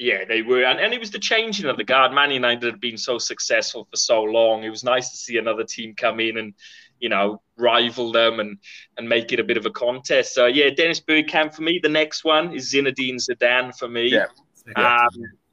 yeah, 0.01 0.25
they 0.27 0.41
were, 0.41 0.65
and, 0.65 0.81
and 0.81 0.95
it 0.95 0.99
was 0.99 1.11
the 1.11 1.19
changing 1.19 1.67
of 1.67 1.77
the 1.77 1.85
guard. 1.85 2.13
Man 2.13 2.31
United 2.31 2.65
had 2.65 2.81
been 2.81 2.97
so 2.97 3.19
successful 3.19 3.87
for 3.91 3.97
so 3.97 4.23
long. 4.23 4.65
It 4.65 4.71
was 4.71 4.83
nice 4.83 5.11
to 5.11 5.17
see 5.17 5.37
another 5.37 5.63
team 5.63 5.95
come 5.95 6.21
in 6.21 6.39
and 6.39 6.55
you 7.01 7.11
know 7.11 7.43
rival 7.59 8.11
them 8.11 8.41
and 8.41 8.57
and 8.97 9.07
make 9.09 9.33
it 9.33 9.41
a 9.41 9.45
bit 9.45 9.59
of 9.59 9.67
a 9.67 9.71
contest. 9.71 10.35
So 10.35 10.47
yeah, 10.47 10.71
Dennis 10.71 11.01
Bergkamp 11.01 11.55
for 11.55 11.63
me. 11.63 11.81
The 11.83 11.91
next 11.91 12.25
one 12.25 12.55
is 12.55 12.73
Zinedine 12.73 13.17
Zidane 13.17 13.77
for 13.77 13.89
me. 13.89 14.09
Yeah. 14.09 14.27
Um, 14.75 15.09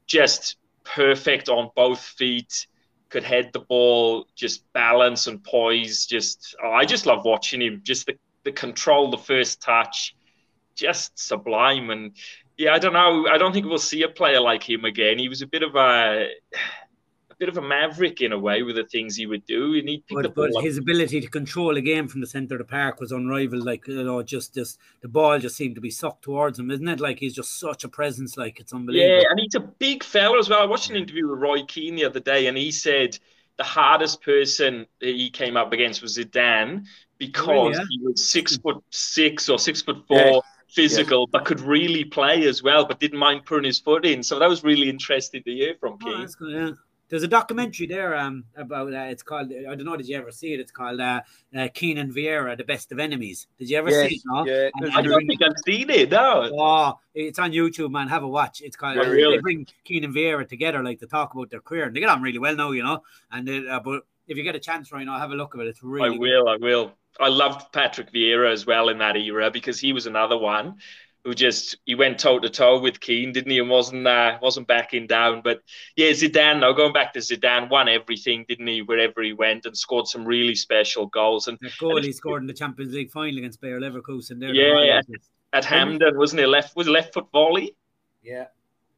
just 0.05 0.55
perfect 0.85 1.49
on 1.49 1.69
both 1.75 1.99
feet. 1.99 2.67
Could 3.09 3.23
head 3.23 3.51
the 3.53 3.61
ball, 3.61 4.27
just 4.35 4.71
balance 4.73 5.27
and 5.27 5.43
poise. 5.43 6.05
Just 6.05 6.55
oh, 6.63 6.71
I 6.71 6.85
just 6.85 7.05
love 7.05 7.25
watching 7.25 7.61
him. 7.61 7.81
Just 7.83 8.05
the, 8.05 8.17
the 8.43 8.51
control, 8.51 9.09
the 9.09 9.17
first 9.17 9.61
touch, 9.61 10.15
just 10.75 11.17
sublime. 11.17 11.89
And 11.89 12.11
yeah, 12.57 12.73
I 12.73 12.79
don't 12.79 12.93
know. 12.93 13.27
I 13.27 13.37
don't 13.37 13.53
think 13.53 13.65
we'll 13.65 13.77
see 13.77 14.03
a 14.03 14.09
player 14.09 14.41
like 14.41 14.67
him 14.67 14.85
again. 14.85 15.19
He 15.19 15.29
was 15.29 15.41
a 15.41 15.47
bit 15.47 15.63
of 15.63 15.75
a 15.75 16.27
bit 17.39 17.49
of 17.49 17.57
a 17.57 17.61
maverick 17.61 18.21
in 18.21 18.31
a 18.31 18.39
way 18.39 18.63
with 18.63 18.75
the 18.75 18.83
things 18.85 19.15
he 19.15 19.25
would 19.25 19.45
do. 19.45 19.75
And 19.75 19.87
he 19.87 20.03
but, 20.09 20.33
but 20.33 20.51
his 20.61 20.77
ability 20.77 21.21
to 21.21 21.27
control 21.27 21.77
a 21.77 21.81
game 21.81 22.07
from 22.07 22.21
the 22.21 22.27
centre 22.27 22.55
of 22.55 22.59
the 22.59 22.65
park 22.65 22.99
was 22.99 23.11
unrivaled. 23.11 23.63
Like 23.63 23.87
you 23.87 24.03
know, 24.03 24.21
just 24.23 24.53
just 24.53 24.79
the 25.01 25.07
ball 25.07 25.39
just 25.39 25.55
seemed 25.55 25.75
to 25.75 25.81
be 25.81 25.91
sucked 25.91 26.23
towards 26.23 26.59
him, 26.59 26.71
isn't 26.71 26.87
it? 26.87 26.99
Like 26.99 27.19
he's 27.19 27.35
just 27.35 27.59
such 27.59 27.83
a 27.83 27.89
presence. 27.89 28.37
Like 28.37 28.59
it's 28.59 28.73
unbelievable. 28.73 29.15
Yeah, 29.15 29.29
and 29.29 29.39
he's 29.39 29.55
a 29.55 29.59
big 29.59 30.03
fella 30.03 30.39
as 30.39 30.49
well. 30.49 30.61
I 30.61 30.65
watched 30.65 30.89
an 30.89 30.95
interview 30.95 31.29
with 31.29 31.39
Roy 31.39 31.63
Keane 31.63 31.95
the 31.95 32.05
other 32.05 32.19
day, 32.19 32.47
and 32.47 32.57
he 32.57 32.71
said 32.71 33.17
the 33.57 33.63
hardest 33.63 34.21
person 34.21 34.85
he 34.99 35.29
came 35.29 35.57
up 35.57 35.73
against 35.73 36.01
was 36.01 36.17
Zidane 36.17 36.85
because 37.17 37.75
yeah? 37.77 37.83
he 37.89 37.99
was 38.03 38.29
six 38.29 38.55
hmm. 38.55 38.61
foot 38.61 38.83
six 38.89 39.49
or 39.49 39.59
six 39.59 39.81
foot 39.81 40.05
four. 40.07 40.17
Yeah 40.17 40.39
physical, 40.69 41.27
but 41.27 41.45
could 41.45 41.61
really 41.61 42.03
play 42.03 42.45
as 42.45 42.61
well, 42.61 42.85
but 42.85 42.99
didn't 42.99 43.17
mind 43.17 43.45
putting 43.45 43.65
his 43.65 43.79
foot 43.79 44.05
in. 44.05 44.21
So 44.21 44.37
that 44.37 44.49
was 44.49 44.63
really 44.63 44.89
interesting 44.89 45.41
to 45.43 45.51
hear 45.51 45.75
from 45.79 45.93
oh, 45.93 46.05
Keane. 46.05 46.27
Oh, 46.41 46.47
yeah. 46.47 46.71
There's 47.09 47.23
a 47.23 47.27
documentary 47.27 47.87
there 47.87 48.15
um, 48.15 48.43
about 48.55 48.93
uh, 48.93 49.07
it's 49.09 49.23
called 49.23 49.51
I 49.51 49.75
don't 49.75 49.85
know 49.85 49.95
did 49.95 50.07
you 50.07 50.17
ever 50.17 50.31
see 50.31 50.53
it? 50.53 50.59
It's 50.59 50.71
called 50.71 50.99
uh, 50.99 51.21
uh, 51.57 51.67
Keane 51.73 51.97
and 51.97 52.13
Vieira, 52.13 52.57
the 52.57 52.63
best 52.63 52.91
of 52.91 52.99
enemies. 52.99 53.47
Did 53.57 53.69
you 53.69 53.77
ever 53.77 53.89
yes, 53.89 54.09
see 54.09 54.15
it? 54.15 54.21
No? 54.25 54.45
Yeah, 54.45 54.69
and, 54.75 54.93
I 54.93 55.01
don't 55.01 55.25
think 55.25 55.41
I've 55.41 55.57
seen 55.65 55.89
it. 55.89 56.11
No. 56.11 56.49
Oh, 56.53 56.99
it's 57.13 57.39
on 57.39 57.51
YouTube, 57.51 57.91
man. 57.91 58.07
Have 58.09 58.23
a 58.23 58.27
watch. 58.27 58.61
It's 58.61 58.75
called. 58.75 58.97
Yeah, 58.97 59.03
really? 59.03 59.37
They 59.37 59.41
bring 59.41 59.67
Keane 59.85 60.03
and 60.03 60.13
Vieira 60.13 60.47
together, 60.47 60.83
like 60.83 60.99
to 60.99 61.07
talk 61.07 61.33
about 61.33 61.49
their 61.49 61.61
career, 61.61 61.85
and 61.85 61.95
they 61.95 62.01
get 62.01 62.09
on 62.09 62.21
really 62.21 62.39
well 62.39 62.55
now, 62.55 62.71
you 62.71 62.83
know. 62.83 63.03
And 63.31 63.47
they, 63.47 63.67
uh, 63.67 63.79
but 63.79 64.03
if 64.27 64.35
you 64.37 64.43
get 64.43 64.55
a 64.55 64.59
chance 64.59 64.91
right 64.91 65.05
now, 65.05 65.17
have 65.17 65.31
a 65.31 65.35
look 65.35 65.55
at 65.55 65.61
it. 65.61 65.67
It's 65.67 65.83
really. 65.83 66.15
I 66.15 66.17
will. 66.17 66.45
Good. 66.45 66.49
I 66.49 66.57
will. 66.57 66.91
I 67.19 67.29
loved 67.29 67.71
Patrick 67.71 68.11
Vieira 68.11 68.51
as 68.51 68.65
well 68.65 68.89
in 68.89 68.97
that 68.99 69.15
era 69.15 69.49
because 69.49 69.79
he 69.79 69.91
was 69.91 70.05
another 70.05 70.37
one 70.37 70.75
who 71.27 71.35
just 71.35 71.77
he 71.83 71.93
went 71.93 72.17
toe 72.17 72.39
to 72.39 72.49
toe 72.49 72.79
with 72.79 73.01
Keane, 73.01 73.33
didn't 73.33 73.51
he? 73.51 73.59
And 73.59 73.69
wasn't 73.69 74.07
uh, 74.07 74.37
wasn't 74.41 74.65
backing 74.65 75.07
down. 75.07 75.41
But 75.43 75.59
yeah, 75.97 76.11
Zidane. 76.11 76.61
Now 76.61 76.71
going 76.71 76.93
back 76.93 77.11
to 77.13 77.19
Zidane, 77.19 77.69
won 77.69 77.89
everything, 77.89 78.45
didn't 78.47 78.65
he? 78.65 78.81
Wherever 78.81 79.21
he 79.21 79.33
went, 79.33 79.65
and 79.65 79.77
scored 79.77 80.07
some 80.07 80.23
really 80.23 80.55
special 80.55 81.07
goals. 81.07 81.49
And 81.49 81.57
the 81.59 81.69
goal 81.77 82.01
he 82.01 82.13
scored 82.13 82.43
in 82.43 82.47
the 82.47 82.53
Champions 82.53 82.93
League 82.93 83.11
final 83.11 83.37
against 83.39 83.59
Bayer 83.59 83.77
Leverkusen. 83.77 84.39
There, 84.39 84.53
yeah, 84.53 84.99
at, 84.99 85.05
at 85.51 85.65
Hampden, 85.65 86.17
wasn't 86.17 86.39
it? 86.39 86.47
Left 86.47 86.77
was 86.77 86.87
left 86.87 87.13
foot 87.13 87.27
volley. 87.33 87.75
Yeah. 88.23 88.45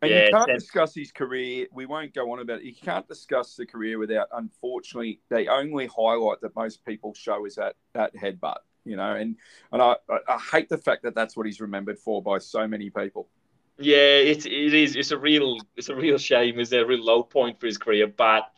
And 0.04 0.12
yeah, 0.12 0.26
you 0.26 0.32
can't 0.32 0.54
discuss 0.54 0.94
his 0.94 1.12
career. 1.12 1.66
We 1.74 1.88
won't 1.88 2.14
go 2.14 2.32
on 2.32 2.40
about 2.40 2.60
it. 2.60 2.66
You 2.66 2.76
can't 2.76 3.08
discuss 3.08 3.56
the 3.56 3.66
career 3.66 3.98
without, 3.98 4.28
unfortunately, 4.32 5.20
the 5.30 5.48
only 5.48 5.88
highlight 5.88 6.40
that 6.42 6.56
most 6.56 6.86
people 6.86 7.14
show 7.16 7.46
is 7.46 7.56
that 7.56 7.76
that 7.94 8.16
headbutt 8.16 8.60
you 8.86 8.96
know, 8.96 9.16
and 9.16 9.36
and 9.72 9.82
I, 9.82 9.96
I 10.28 10.38
hate 10.52 10.70
the 10.70 10.78
fact 10.78 11.04
that 11.04 11.16
that's 11.16 11.36
what 11.36 11.46
he's 11.46 11.62
remembered 11.62 12.00
for 12.00 12.22
by 12.22 12.40
so 12.40 12.68
many 12.68 12.90
people. 12.90 13.30
Yeah, 13.78 13.96
it, 13.96 14.46
it 14.46 14.74
is. 14.74 14.96
It's 14.96 15.12
a 15.12 15.18
real 15.18 15.58
it's 15.76 15.90
a 15.90 15.96
real 15.96 16.18
shame. 16.18 16.60
Is 16.60 16.70
there 16.70 16.84
a 16.84 16.88
real 16.88 17.04
low 17.04 17.24
point 17.24 17.60
for 17.60 17.68
his 17.68 17.78
career? 17.78 18.08
But 18.08 18.50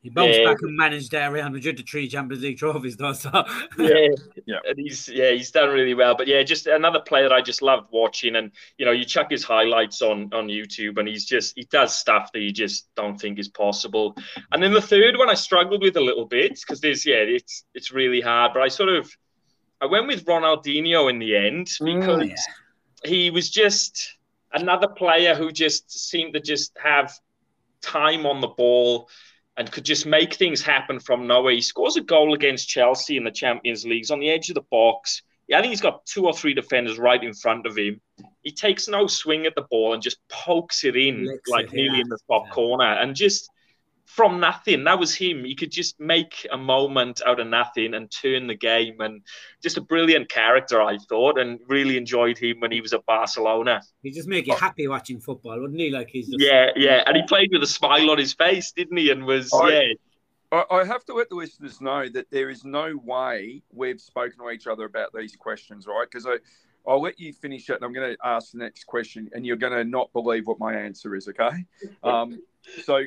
he 0.00 0.10
bounced 0.10 0.38
yeah. 0.38 0.46
back 0.46 0.58
and 0.62 0.76
managed 0.76 1.12
uh, 1.12 1.28
Real 1.30 1.50
Madrid 1.50 1.76
to 1.76 1.82
three 1.82 2.08
Champions 2.08 2.42
League 2.42 2.58
trophies, 2.58 2.96
though. 2.96 3.12
So 3.12 3.30
yeah, 3.78 4.06
yeah, 4.46 4.58
and 4.64 4.78
he's 4.78 5.08
yeah 5.08 5.32
he's 5.32 5.50
done 5.50 5.70
really 5.70 5.94
well. 5.94 6.14
But 6.16 6.28
yeah, 6.28 6.42
just 6.44 6.68
another 6.68 7.00
player 7.00 7.28
that 7.28 7.34
I 7.34 7.40
just 7.40 7.62
loved 7.62 7.88
watching, 7.90 8.36
and 8.36 8.52
you 8.78 8.86
know 8.86 8.92
you 8.92 9.04
chuck 9.04 9.30
his 9.30 9.42
highlights 9.42 10.00
on 10.00 10.32
on 10.32 10.46
YouTube, 10.46 10.98
and 10.98 11.08
he's 11.08 11.24
just 11.24 11.54
he 11.56 11.64
does 11.64 11.94
stuff 11.94 12.30
that 12.32 12.40
you 12.40 12.52
just 12.52 12.88
don't 12.94 13.20
think 13.20 13.40
is 13.40 13.48
possible. 13.48 14.16
And 14.52 14.62
then 14.62 14.72
the 14.72 14.80
third 14.80 15.16
one 15.16 15.28
I 15.28 15.34
struggled 15.34 15.82
with 15.82 15.96
a 15.96 16.00
little 16.00 16.26
bit 16.26 16.60
because 16.60 16.80
there's 16.80 17.04
yeah 17.04 17.16
it's 17.16 17.64
it's 17.74 17.90
really 17.90 18.20
hard, 18.20 18.52
but 18.54 18.62
I 18.62 18.68
sort 18.68 18.90
of 18.90 19.10
I 19.80 19.86
went 19.86 20.06
with 20.06 20.24
Ronaldinho 20.24 21.08
in 21.08 21.18
the 21.18 21.36
end 21.36 21.66
because 21.80 22.22
mm, 22.22 22.28
yeah. 22.28 22.36
he 23.04 23.30
was 23.30 23.50
just 23.50 24.16
another 24.52 24.88
player 24.88 25.34
who 25.34 25.52
just 25.52 25.90
seemed 26.10 26.34
to 26.34 26.40
just 26.40 26.76
have 26.82 27.12
time 27.80 28.26
on 28.26 28.40
the 28.40 28.48
ball 28.48 29.08
and 29.56 29.70
could 29.70 29.84
just 29.84 30.06
make 30.06 30.34
things 30.34 30.62
happen 30.62 31.00
from 31.00 31.26
nowhere. 31.26 31.52
He 31.52 31.60
scores 31.60 31.96
a 31.96 32.00
goal 32.00 32.34
against 32.34 32.68
Chelsea 32.68 33.16
in 33.16 33.24
the 33.24 33.30
Champions 33.30 33.84
League. 33.84 33.98
He's 33.98 34.10
on 34.10 34.20
the 34.20 34.30
edge 34.30 34.48
of 34.48 34.54
the 34.54 34.64
box. 34.70 35.22
Yeah, 35.48 35.58
I 35.58 35.60
think 35.60 35.70
he's 35.70 35.80
got 35.80 36.04
two 36.06 36.26
or 36.26 36.32
three 36.32 36.54
defenders 36.54 36.98
right 36.98 37.22
in 37.22 37.32
front 37.32 37.66
of 37.66 37.76
him. 37.76 38.00
He 38.42 38.52
takes 38.52 38.86
no 38.86 39.06
swing 39.06 39.46
at 39.46 39.54
the 39.54 39.66
ball 39.70 39.94
and 39.94 40.02
just 40.02 40.18
pokes 40.28 40.84
it 40.84 40.96
in 40.96 41.26
Licks 41.26 41.48
like 41.48 41.66
it, 41.66 41.72
nearly 41.72 41.96
yeah. 41.96 42.02
in 42.02 42.08
the 42.08 42.18
top 42.30 42.44
yeah. 42.46 42.52
corner 42.52 42.84
and 42.84 43.16
just 43.16 43.50
from 44.08 44.40
nothing. 44.40 44.84
That 44.84 44.98
was 44.98 45.14
him. 45.14 45.44
He 45.44 45.54
could 45.54 45.70
just 45.70 46.00
make 46.00 46.46
a 46.50 46.56
moment 46.56 47.20
out 47.26 47.38
of 47.38 47.46
nothing 47.46 47.94
and 47.94 48.10
turn 48.10 48.46
the 48.46 48.54
game. 48.56 49.00
And 49.00 49.22
just 49.62 49.76
a 49.76 49.80
brilliant 49.80 50.28
character, 50.30 50.82
I 50.82 50.96
thought, 50.96 51.38
and 51.38 51.60
really 51.68 51.96
enjoyed 51.96 52.38
him 52.38 52.58
when 52.60 52.72
he 52.72 52.80
was 52.80 52.92
at 52.92 53.04
Barcelona. 53.06 53.82
He 54.02 54.10
just 54.10 54.26
make 54.26 54.46
you 54.46 54.56
happy 54.56 54.88
watching 54.88 55.20
football, 55.20 55.60
wouldn't 55.60 55.78
he? 55.78 55.90
Like 55.90 56.08
he's 56.10 56.26
just... 56.26 56.42
yeah, 56.42 56.70
yeah. 56.74 57.04
And 57.06 57.16
he 57.16 57.22
played 57.24 57.50
with 57.52 57.62
a 57.62 57.66
smile 57.66 58.10
on 58.10 58.18
his 58.18 58.32
face, 58.32 58.72
didn't 58.72 58.96
he? 58.96 59.10
And 59.10 59.24
was 59.24 59.52
I, 59.52 59.94
yeah. 60.50 60.62
I 60.70 60.84
have 60.84 61.04
to 61.04 61.14
let 61.14 61.28
the 61.28 61.36
listeners 61.36 61.80
know 61.80 62.08
that 62.08 62.30
there 62.30 62.48
is 62.48 62.64
no 62.64 62.98
way 63.04 63.62
we've 63.70 64.00
spoken 64.00 64.38
to 64.38 64.50
each 64.50 64.66
other 64.66 64.86
about 64.86 65.10
these 65.14 65.36
questions, 65.36 65.86
right? 65.86 66.06
Because 66.10 66.26
I. 66.26 66.38
I'll 66.86 67.02
let 67.02 67.20
you 67.20 67.34
finish 67.34 67.68
it, 67.68 67.74
and 67.74 67.84
I'm 67.84 67.92
going 67.92 68.14
to 68.14 68.26
ask 68.26 68.52
the 68.52 68.58
next 68.58 68.84
question, 68.84 69.28
and 69.34 69.44
you're 69.44 69.56
going 69.56 69.74
to 69.74 69.84
not 69.84 70.10
believe 70.14 70.46
what 70.46 70.58
my 70.58 70.74
answer 70.74 71.14
is. 71.14 71.28
Okay, 71.28 71.66
um, 72.02 72.40
so 72.82 73.02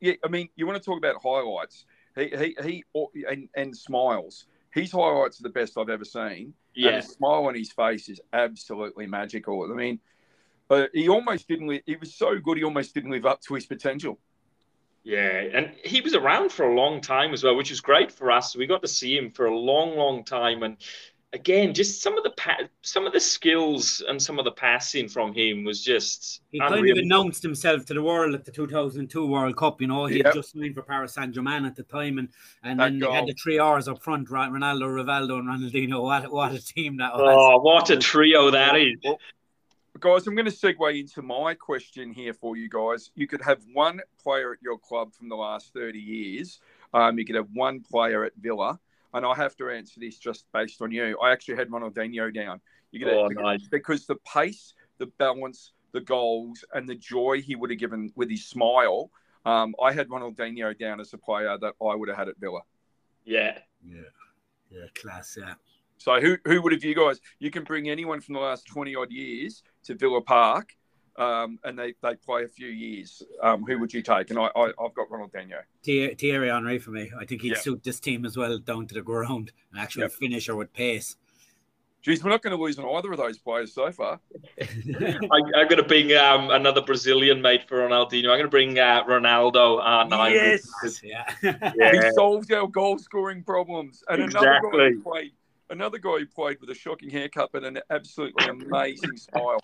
yeah, 0.00 0.14
I 0.24 0.28
mean, 0.28 0.48
you 0.56 0.66
want 0.66 0.80
to 0.80 0.84
talk 0.84 0.98
about 0.98 1.16
highlights. 1.22 1.84
He 2.14 2.54
he 2.62 2.84
he 2.94 3.24
and, 3.28 3.48
and 3.56 3.76
smiles. 3.76 4.46
His 4.70 4.92
highlights 4.92 5.40
are 5.40 5.44
the 5.44 5.50
best 5.50 5.78
I've 5.78 5.88
ever 5.88 6.04
seen. 6.04 6.52
Yeah, 6.74 6.90
and 6.90 7.02
the 7.02 7.06
smile 7.06 7.46
on 7.46 7.54
his 7.54 7.72
face 7.72 8.08
is 8.08 8.20
absolutely 8.32 9.06
magical. 9.06 9.70
I 9.70 9.74
mean, 9.74 10.00
uh, 10.68 10.86
he 10.92 11.08
almost 11.08 11.48
didn't. 11.48 11.68
Live, 11.68 11.82
he 11.86 11.96
was 11.96 12.14
so 12.14 12.38
good. 12.38 12.58
He 12.58 12.64
almost 12.64 12.94
didn't 12.94 13.10
live 13.10 13.26
up 13.26 13.40
to 13.42 13.54
his 13.54 13.66
potential. 13.66 14.18
Yeah, 15.02 15.44
and 15.54 15.70
he 15.84 16.00
was 16.00 16.14
around 16.14 16.50
for 16.50 16.64
a 16.64 16.74
long 16.74 17.00
time 17.00 17.32
as 17.32 17.44
well, 17.44 17.54
which 17.54 17.70
is 17.70 17.80
great 17.80 18.10
for 18.10 18.32
us. 18.32 18.56
We 18.56 18.66
got 18.66 18.82
to 18.82 18.88
see 18.88 19.16
him 19.16 19.30
for 19.30 19.46
a 19.46 19.56
long, 19.56 19.96
long 19.96 20.24
time, 20.24 20.64
and 20.64 20.76
again, 21.36 21.74
just 21.74 22.02
some 22.02 22.16
of 22.16 22.24
the 22.24 22.30
pa- 22.30 22.68
some 22.82 23.06
of 23.06 23.12
the 23.12 23.20
skills 23.20 24.02
and 24.08 24.20
some 24.20 24.38
of 24.38 24.44
the 24.44 24.50
passing 24.50 25.08
from 25.08 25.32
him 25.34 25.64
was 25.64 25.84
just. 25.84 26.40
He 26.50 26.58
unreal. 26.58 26.82
kind 26.82 26.90
of 26.90 26.98
announced 26.98 27.42
himself 27.42 27.84
to 27.86 27.94
the 27.94 28.02
world 28.02 28.34
at 28.34 28.44
the 28.44 28.50
2002 28.50 29.26
World 29.26 29.56
Cup. 29.56 29.80
You 29.80 29.86
know, 29.86 30.06
he 30.06 30.16
yep. 30.16 30.26
had 30.26 30.34
just 30.34 30.52
signed 30.52 30.74
for 30.74 30.82
Paris 30.82 31.14
Saint 31.14 31.34
Germain 31.34 31.64
at 31.64 31.76
the 31.76 31.84
time, 31.84 32.18
and 32.18 32.28
and 32.62 32.80
then 32.80 32.98
they 32.98 33.10
had 33.10 33.26
the 33.26 33.34
three 33.34 33.58
R's 33.58 33.86
up 33.86 34.02
front: 34.02 34.30
right, 34.30 34.50
Ronaldo, 34.50 34.88
Rivaldo, 34.88 35.38
and 35.38 35.48
Ronaldinho. 35.48 36.02
What 36.06 36.32
what 36.32 36.52
a 36.52 36.64
team 36.64 36.96
that 36.98 37.12
was! 37.14 37.36
Oh, 37.36 37.60
what 37.60 37.90
a 37.90 37.96
trio 37.96 38.50
that 38.50 38.76
is! 38.76 38.96
Well, 39.04 39.18
guys, 40.00 40.26
I'm 40.26 40.34
going 40.34 40.46
to 40.46 40.52
segue 40.52 41.00
into 41.00 41.22
my 41.22 41.54
question 41.54 42.12
here 42.12 42.32
for 42.32 42.56
you 42.56 42.68
guys. 42.68 43.10
You 43.14 43.26
could 43.26 43.42
have 43.42 43.60
one 43.72 44.00
player 44.22 44.52
at 44.52 44.62
your 44.62 44.78
club 44.78 45.12
from 45.14 45.28
the 45.28 45.36
last 45.36 45.72
30 45.72 45.98
years. 45.98 46.60
Um, 46.94 47.18
you 47.18 47.24
could 47.24 47.34
have 47.34 47.48
one 47.52 47.80
player 47.80 48.24
at 48.24 48.32
Villa 48.38 48.78
and 49.16 49.24
I 49.24 49.34
have 49.34 49.56
to 49.56 49.70
answer 49.70 49.98
this 49.98 50.18
just 50.18 50.44
based 50.52 50.82
on 50.82 50.92
you. 50.92 51.18
I 51.22 51.32
actually 51.32 51.56
had 51.56 51.70
Ronaldinho 51.70 52.32
down. 52.34 52.60
You 52.92 53.00
get 53.00 53.08
oh, 53.08 53.26
it 53.26 53.34
nice. 53.34 53.66
because 53.70 54.06
the 54.06 54.16
pace, 54.32 54.74
the 54.98 55.06
balance, 55.18 55.72
the 55.92 56.02
goals, 56.02 56.64
and 56.74 56.86
the 56.88 56.94
joy 56.94 57.40
he 57.40 57.56
would 57.56 57.70
have 57.70 57.78
given 57.78 58.12
with 58.14 58.30
his 58.30 58.46
smile. 58.46 59.10
Um, 59.46 59.74
I 59.82 59.92
had 59.92 60.08
Ronaldinho 60.08 60.78
down 60.78 61.00
as 61.00 61.14
a 61.14 61.18
player 61.18 61.56
that 61.58 61.74
I 61.82 61.94
would 61.94 62.08
have 62.08 62.18
had 62.18 62.28
at 62.28 62.38
Villa. 62.38 62.60
Yeah. 63.24 63.58
Yeah. 63.82 64.02
Yeah, 64.70 64.84
class. 64.94 65.38
Yeah. 65.40 65.54
So 65.98 66.20
who 66.20 66.36
who 66.44 66.60
would 66.60 66.72
have 66.72 66.84
you 66.84 66.94
guys? 66.94 67.18
You 67.38 67.50
can 67.50 67.64
bring 67.64 67.88
anyone 67.88 68.20
from 68.20 68.34
the 68.34 68.40
last 68.40 68.66
twenty 68.66 68.94
odd 68.94 69.10
years 69.10 69.62
to 69.84 69.94
Villa 69.94 70.20
Park, 70.20 70.76
um, 71.18 71.58
and 71.64 71.78
they, 71.78 71.94
they 72.02 72.14
play 72.14 72.44
a 72.44 72.48
few 72.48 72.68
years. 72.68 73.22
Um, 73.42 73.64
who 73.64 73.78
would 73.78 73.92
you 73.92 74.02
take? 74.02 74.30
And 74.30 74.38
I, 74.38 74.50
I 74.56 74.66
have 74.80 74.94
got 74.94 75.08
Ronaldinho. 75.10 75.60
Thierry 75.84 76.48
Henry 76.48 76.78
for 76.78 76.90
me. 76.90 77.10
I 77.18 77.24
think 77.24 77.42
he'd 77.42 77.52
Yeah. 77.52 77.58
suit 77.60 77.82
this 77.82 78.00
team 78.00 78.24
as 78.24 78.36
well 78.36 78.58
down 78.58 78.86
to 78.88 78.94
the 78.94 79.02
ground. 79.02 79.52
An 79.72 79.78
actual 79.78 80.02
Yep. 80.02 80.12
finisher 80.12 80.56
with 80.56 80.72
pace. 80.72 81.16
Geez, 82.02 82.22
we're 82.22 82.30
not 82.30 82.40
going 82.40 82.56
to 82.56 82.62
lose 82.62 82.78
on 82.78 82.84
either 82.96 83.10
of 83.10 83.18
those 83.18 83.36
players 83.36 83.72
so 83.74 83.90
far. 83.90 84.20
I, 84.60 84.66
I'm 85.56 85.66
going 85.68 85.76
to 85.78 85.82
bring 85.82 86.14
um, 86.14 86.50
another 86.50 86.80
Brazilian 86.80 87.42
mate 87.42 87.68
for 87.68 87.78
Ronaldinho. 87.78 88.26
I'm 88.30 88.38
going 88.38 88.42
to 88.42 88.48
bring 88.48 88.78
uh, 88.78 89.02
Ronaldo 89.04 89.82
R9. 89.82 90.30
Yes. 90.30 91.00
yeah. 91.02 91.24
Yeah. 91.42 91.92
He 91.92 92.10
solved 92.12 92.52
our 92.52 92.68
goal 92.68 92.98
scoring 92.98 93.42
problems. 93.42 94.04
And 94.08 94.22
another 94.22 94.46
guy 94.46 94.56
Exactly. 94.56 94.92
who 94.92 95.02
played 95.02 95.32
another 95.70 95.98
guy 95.98 96.18
who 96.18 96.26
played 96.26 96.60
with 96.60 96.70
a 96.70 96.74
shocking 96.74 97.10
haircut 97.10 97.50
and 97.54 97.66
an 97.66 97.80
absolutely 97.90 98.46
amazing 98.46 99.16
smile. 99.16 99.58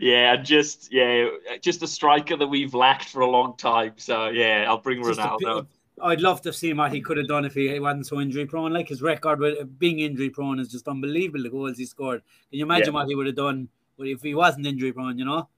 Yeah, 0.00 0.36
just 0.36 0.92
yeah, 0.92 1.28
just 1.60 1.82
a 1.82 1.86
striker 1.86 2.36
that 2.36 2.46
we've 2.46 2.74
lacked 2.74 3.08
for 3.08 3.20
a 3.20 3.30
long 3.30 3.56
time. 3.56 3.94
So 3.96 4.28
yeah, 4.28 4.64
I'll 4.68 4.78
bring 4.78 5.02
Just 5.02 5.18
Ronaldo. 5.18 5.66
I'd 6.02 6.20
love 6.20 6.42
to 6.42 6.52
see 6.52 6.72
what 6.74 6.92
he 6.92 7.00
could 7.00 7.16
have 7.16 7.28
done 7.28 7.44
if 7.44 7.54
he 7.54 7.80
wasn't 7.80 8.06
so 8.06 8.20
injury 8.20 8.44
prone. 8.44 8.72
Like 8.72 8.88
his 8.88 9.00
record 9.00 9.40
with 9.40 9.78
being 9.78 10.00
injury 10.00 10.30
prone 10.30 10.58
is 10.58 10.68
just 10.68 10.88
unbelievable. 10.88 11.42
The 11.42 11.50
goals 11.50 11.78
he 11.78 11.86
scored. 11.86 12.22
Can 12.50 12.58
you 12.58 12.64
imagine 12.64 12.92
what 12.92 13.08
he 13.08 13.14
would 13.14 13.26
have 13.26 13.36
done 13.36 13.68
if 13.98 14.22
he 14.22 14.34
wasn't 14.34 14.66
injury 14.66 14.92
prone? 14.92 15.18
You 15.18 15.24
know. 15.24 15.48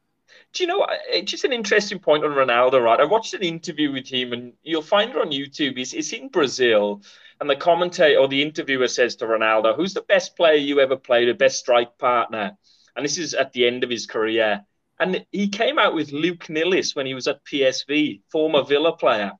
Do 0.52 0.62
you 0.62 0.68
know 0.68 0.86
eh, 1.10 1.22
Just 1.22 1.44
an 1.44 1.52
interesting 1.52 1.98
point 1.98 2.24
on 2.24 2.30
Ronaldo, 2.30 2.82
right? 2.82 3.00
I 3.00 3.04
watched 3.04 3.34
an 3.34 3.42
interview 3.42 3.92
with 3.92 4.06
him, 4.08 4.32
and 4.32 4.52
you'll 4.62 4.82
find 4.82 5.10
it 5.10 5.16
on 5.16 5.30
YouTube. 5.30 5.78
He's, 5.78 5.92
he's 5.92 6.12
in 6.12 6.28
Brazil, 6.28 7.02
and 7.40 7.48
the 7.48 7.56
commentator 7.56 8.18
or 8.18 8.28
the 8.28 8.42
interviewer 8.42 8.88
says 8.88 9.16
to 9.16 9.26
Ronaldo, 9.26 9.74
"Who's 9.74 9.94
the 9.94 10.02
best 10.02 10.36
player 10.36 10.56
you 10.56 10.80
ever 10.80 10.96
played 10.96 11.28
with? 11.28 11.38
Best 11.38 11.58
strike 11.58 11.98
partner?" 11.98 12.56
And 12.98 13.04
this 13.04 13.16
is 13.16 13.32
at 13.32 13.52
the 13.52 13.64
end 13.64 13.84
of 13.84 13.90
his 13.90 14.06
career. 14.06 14.64
And 14.98 15.24
he 15.30 15.48
came 15.48 15.78
out 15.78 15.94
with 15.94 16.10
Luc 16.10 16.48
Nilis 16.48 16.96
when 16.96 17.06
he 17.06 17.14
was 17.14 17.28
at 17.28 17.44
PSV, 17.44 18.22
former 18.28 18.64
Villa 18.64 18.96
player. 18.96 19.30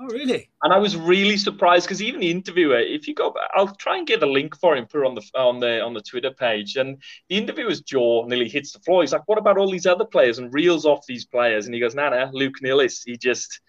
Oh 0.00 0.06
really? 0.06 0.48
And 0.62 0.72
I 0.72 0.78
was 0.78 0.96
really 0.96 1.36
surprised 1.36 1.86
because 1.86 2.00
even 2.00 2.20
the 2.20 2.30
interviewer, 2.30 2.78
if 2.78 3.08
you 3.08 3.16
go, 3.16 3.32
back, 3.32 3.50
I'll 3.54 3.74
try 3.74 3.98
and 3.98 4.06
get 4.06 4.22
a 4.22 4.26
link 4.26 4.56
for 4.56 4.76
him, 4.76 4.86
put 4.86 5.00
it 5.00 5.06
on 5.06 5.16
the 5.16 5.22
on 5.36 5.58
the 5.58 5.80
on 5.82 5.92
the 5.92 6.00
Twitter 6.00 6.30
page. 6.30 6.76
And 6.76 7.02
the 7.28 7.36
interviewer's 7.36 7.80
jaw 7.80 8.24
nearly 8.26 8.48
hits 8.48 8.70
the 8.70 8.78
floor. 8.78 9.02
He's 9.02 9.12
like, 9.12 9.26
"What 9.26 9.38
about 9.38 9.58
all 9.58 9.68
these 9.68 9.86
other 9.86 10.04
players?" 10.04 10.38
And 10.38 10.54
reels 10.54 10.86
off 10.86 11.04
these 11.08 11.24
players. 11.24 11.66
And 11.66 11.74
he 11.74 11.80
goes, 11.80 11.96
"Nah, 11.96 12.10
nah, 12.10 12.30
Luc 12.32 12.60
Nilis. 12.62 13.02
He 13.04 13.16
just, 13.16 13.60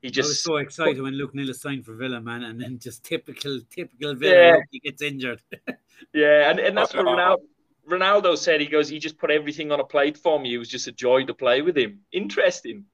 he 0.00 0.08
I 0.08 0.08
was 0.08 0.28
just, 0.28 0.42
so 0.42 0.56
excited 0.56 1.02
when 1.02 1.18
Luc 1.18 1.34
Nilis 1.34 1.56
signed 1.56 1.84
for 1.84 1.94
Villa, 1.96 2.18
man, 2.18 2.44
and 2.44 2.58
then 2.58 2.78
just 2.78 3.04
typical, 3.04 3.60
typical 3.68 4.14
Villa, 4.14 4.56
yeah. 4.56 4.56
he 4.70 4.80
gets 4.80 5.02
injured. 5.02 5.42
yeah." 6.14 6.48
And 6.50 6.60
and 6.60 6.78
that's 6.78 6.94
what 6.94 7.04
Ronaldo, 7.04 7.42
Ronaldo 7.88 8.36
said. 8.36 8.60
He 8.60 8.66
goes, 8.66 8.88
"He 8.88 8.98
just 8.98 9.18
put 9.18 9.30
everything 9.30 9.72
on 9.72 9.80
a 9.80 9.84
plate 9.84 10.16
for 10.16 10.40
me. 10.40 10.54
It 10.54 10.58
was 10.58 10.68
just 10.68 10.86
a 10.86 10.92
joy 10.92 11.24
to 11.24 11.34
play 11.34 11.62
with 11.62 11.76
him. 11.76 12.00
Interesting." 12.12 12.84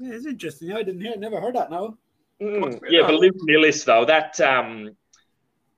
Yeah, 0.00 0.14
it's 0.14 0.26
interesting. 0.26 0.72
I 0.72 0.82
didn't 0.82 1.00
hear, 1.02 1.16
never 1.16 1.40
heard 1.40 1.54
that. 1.56 1.70
No. 1.70 1.98
Mm, 2.40 2.80
yeah, 2.88 3.02
but 3.02 3.14
Luc 3.14 3.34
Nilis 3.46 3.84
though, 3.84 4.06
that 4.06 4.40
um, 4.40 4.96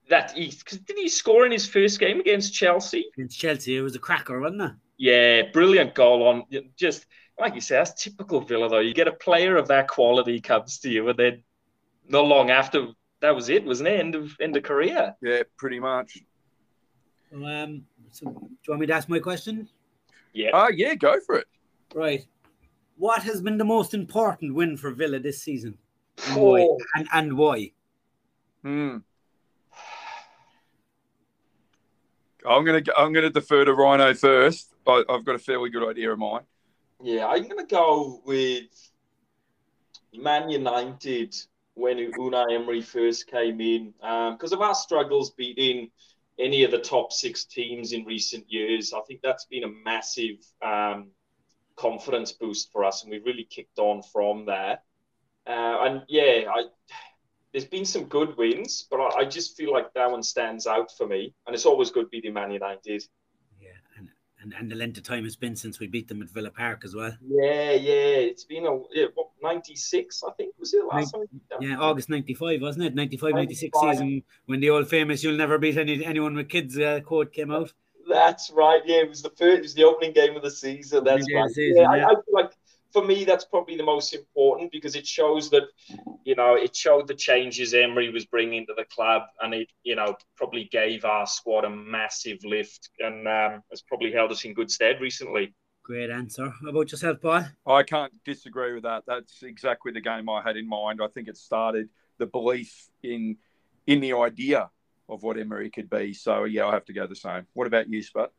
that 0.09 0.31
he 0.33 0.47
'cause 0.47 0.79
did 0.79 0.97
he 0.97 1.09
score 1.09 1.45
in 1.45 1.51
his 1.53 1.67
first 1.69 1.99
game 1.99 2.21
against 2.21 2.55
Chelsea? 2.55 3.11
Against 3.15 3.39
Chelsea, 3.39 3.77
it 3.77 3.83
was 3.83 3.97
a 3.97 3.99
cracker, 3.99 4.39
wasn't 4.41 4.63
it? 4.63 4.73
Yeah, 4.97 5.51
brilliant 5.53 5.95
goal 5.95 6.23
on. 6.29 6.45
Just 6.77 7.07
like 7.41 7.57
you 7.57 7.61
say, 7.61 7.77
that's 7.77 8.01
typical 8.01 8.41
Villa 8.41 8.69
though. 8.69 8.79
You 8.79 8.95
get 8.95 9.09
a 9.09 9.13
player 9.13 9.57
of 9.57 9.67
that 9.69 9.89
quality 9.89 10.41
comes 10.41 10.79
to 10.81 10.89
you, 10.89 11.09
and 11.09 11.19
then 11.19 11.43
not 12.09 12.27
long 12.27 12.51
after 12.51 12.89
that 13.21 13.35
was 13.35 13.49
it, 13.49 13.65
wasn't 13.65 13.89
it? 13.89 13.99
End 13.99 14.15
of 14.15 14.37
end 14.41 14.57
of 14.57 14.63
career. 14.63 15.17
Yeah, 15.21 15.43
pretty 15.57 15.81
much. 15.81 16.19
Um, 17.35 17.87
so, 18.13 18.27
do 18.27 18.33
you 18.41 18.49
want 18.69 18.81
me 18.81 18.87
to 18.87 18.93
ask 18.93 19.09
my 19.09 19.19
question? 19.19 19.69
Yeah. 20.33 20.51
Ah, 20.53 20.69
yeah, 20.69 20.95
go 20.95 21.19
for 21.21 21.37
it. 21.37 21.47
Right. 21.95 22.27
What 22.97 23.23
has 23.23 23.41
been 23.41 23.59
the 23.59 23.65
most 23.65 23.95
important 23.95 24.55
win 24.55 24.77
for 24.77 24.91
Villa 24.91 25.19
this 25.19 25.43
season? 25.43 25.79
And 26.27 26.37
Oh. 26.37 26.53
why? 26.53 26.69
And, 26.95 27.09
and 27.13 27.37
why? 27.37 27.73
Hmm. 28.63 28.99
I'm 32.45 32.65
gonna 32.65 32.83
I'm 32.97 33.13
gonna 33.13 33.31
defer 33.31 33.65
to 33.65 33.73
Rhino 33.73 34.15
first. 34.15 34.75
I, 34.87 35.05
I've 35.09 35.25
got 35.25 35.37
a 35.37 35.39
fairly 35.39 35.71
good 35.71 35.89
idea 35.89 36.13
of 36.13 36.19
mine. 36.19 36.43
Yeah, 37.03 37.27
I'm 37.29 37.49
gonna 37.49 37.67
go 37.67 38.21
with 38.25 38.91
Man 40.13 40.49
United 40.49 41.37
when 41.75 41.99
Unai 41.99 42.53
Emery 42.53 42.83
first 42.83 43.29
came 43.29 43.61
in, 43.61 43.95
because 44.33 44.53
of 44.53 44.61
our 44.61 44.75
struggles 44.75 45.31
beating 45.31 45.91
any 46.39 46.65
of 46.65 46.71
the 46.71 46.79
top 46.79 47.13
six 47.13 47.45
teams 47.45 47.93
in 47.93 48.05
recent 48.05 48.45
years. 48.49 48.93
I 48.93 49.01
think 49.03 49.21
that's 49.23 49.47
been 49.47 49.65
a 49.65 49.69
massive 49.85 50.37
um, 50.63 51.11
confidence 51.77 52.33
boost 52.33 52.71
for 52.73 52.85
us, 52.85 53.03
and 53.03 53.11
we've 53.11 53.25
really 53.25 53.47
kicked 53.49 53.79
on 53.79 54.03
from 54.03 54.47
there. 54.47 54.79
Uh, 55.47 55.79
and 55.83 56.03
yeah, 56.09 56.45
I, 56.55 56.65
there's 57.53 57.65
been 57.65 57.85
some 57.85 58.05
good 58.05 58.37
wins, 58.37 58.87
but 58.91 58.99
I, 58.99 59.21
I 59.21 59.25
just 59.25 59.57
feel 59.57 59.73
like 59.73 59.93
that 59.95 60.11
one 60.11 60.23
stands 60.23 60.67
out 60.67 60.91
for 60.97 61.07
me, 61.07 61.35
and 61.47 61.55
it's 61.55 61.67
always 61.67 61.91
good 61.91 62.11
beating 62.11 62.35
Man 62.35 62.51
United. 62.51 63.03
And, 64.43 64.53
and 64.59 64.71
the 64.71 64.75
length 64.75 64.99
of 64.99 65.05
time 65.05 65.25
it's 65.25 65.37
been 65.37 65.55
since 65.55 65.79
we 65.79 65.87
beat 65.87 66.09
them 66.09 66.21
at 66.21 66.29
Villa 66.29 66.51
Park 66.51 66.83
as 66.85 66.95
well. 66.95 67.17
Yeah, 67.27 67.73
yeah, 67.73 68.17
it's 68.29 68.45
been 68.45 68.67
a 68.67 68.77
yeah, 68.93 69.07
what, 69.15 69.29
96, 69.43 70.23
I 70.27 70.33
think, 70.33 70.55
was 70.59 70.75
it 70.75 70.85
last 70.85 71.13
time? 71.13 71.21
we 71.21 71.27
beat 71.33 71.49
them? 71.49 71.63
Yeah, 71.63 71.79
August 71.79 72.11
95, 72.11 72.61
wasn't 72.61 72.87
it? 72.87 72.95
95, 72.95 73.35
96 73.35 73.81
season 73.81 74.23
when 74.47 74.61
the 74.61 74.71
old 74.71 74.89
famous 74.89 75.23
You'll 75.23 75.37
Never 75.37 75.59
Beat 75.59 75.77
any, 75.77 76.05
Anyone 76.05 76.35
with 76.35 76.49
Kids 76.49 76.79
uh, 76.79 77.01
quote 77.01 77.33
came 77.33 77.51
out. 77.51 77.73
That's 78.09 78.51
right. 78.51 78.83
Yeah, 78.85 79.03
it 79.03 79.09
was 79.09 79.23
the 79.23 79.31
first. 79.31 79.59
It 79.59 79.63
was 79.63 79.75
the 79.75 79.85
opening 79.85 80.13
game 80.13 80.37
of 80.37 80.43
the 80.43 80.51
season. 80.51 81.05
That's 81.05 81.25
right. 81.33 81.51
season, 81.51 81.83
yeah, 81.83 81.95
yeah. 81.95 82.07
I, 82.07 82.11
I 82.11 82.15
feel 82.15 82.25
like 82.33 82.53
for 82.93 83.05
me, 83.05 83.25
that's 83.25 83.45
probably 83.45 83.77
the 83.77 83.83
most 83.83 84.15
important 84.15 84.71
because 84.71 84.95
it 84.95 85.07
shows 85.07 85.51
that, 85.51 85.65
you 86.25 86.35
know, 86.35 86.55
it 86.55 86.77
showed 86.77 87.09
the 87.09 87.15
changes 87.15 87.75
Emery 87.75 88.11
was 88.11 88.25
bringing 88.27 88.67
to 88.67 88.75
the 88.77 88.85
club, 88.85 89.23
and 89.41 89.55
it, 89.55 89.69
you 89.83 89.97
know, 89.97 90.15
probably 90.37 90.69
gave 90.71 91.05
our 91.05 91.27
squad 91.27 91.65
a 91.65 91.71
massive 91.71 92.39
lift, 92.45 92.91
and 92.99 93.27
um, 93.27 93.63
has 93.71 93.83
probably 93.83 94.13
held 94.13 94.31
us 94.31 94.45
in 94.45 94.55
good 94.55 94.71
stead 94.71 95.01
recently. 95.01 95.55
Great 95.85 96.11
answer. 96.11 96.53
How 96.63 96.69
about 96.69 96.93
yourself, 96.93 97.21
Paul? 97.21 97.45
I 97.67 97.83
can't 97.83 98.13
disagree 98.25 98.73
with 98.73 98.85
that. 98.85 99.03
That's 99.07 99.43
exactly 99.43 99.91
the 99.93 100.01
game 100.01 100.29
I 100.29 100.41
had 100.43 100.57
in 100.57 100.69
mind. 100.69 101.01
I 101.03 101.09
think 101.09 101.29
it 101.29 101.37
started 101.37 101.89
the 102.19 102.27
belief 102.27 102.89
in 103.03 103.37
in 103.87 104.01
the 104.01 104.13
idea 104.13 104.71
of 105.09 105.23
what 105.25 105.39
Emery 105.39 105.71
could 105.71 105.91
be. 105.91 106.15
So 106.15 106.45
yeah, 106.45 106.67
I 106.67 106.73
have 106.73 106.85
to 106.85 106.93
go 106.93 107.07
the 107.07 107.17
same. 107.17 107.47
What 107.55 107.67
about 107.67 107.89
you, 107.89 108.01
Spud? 108.01 108.31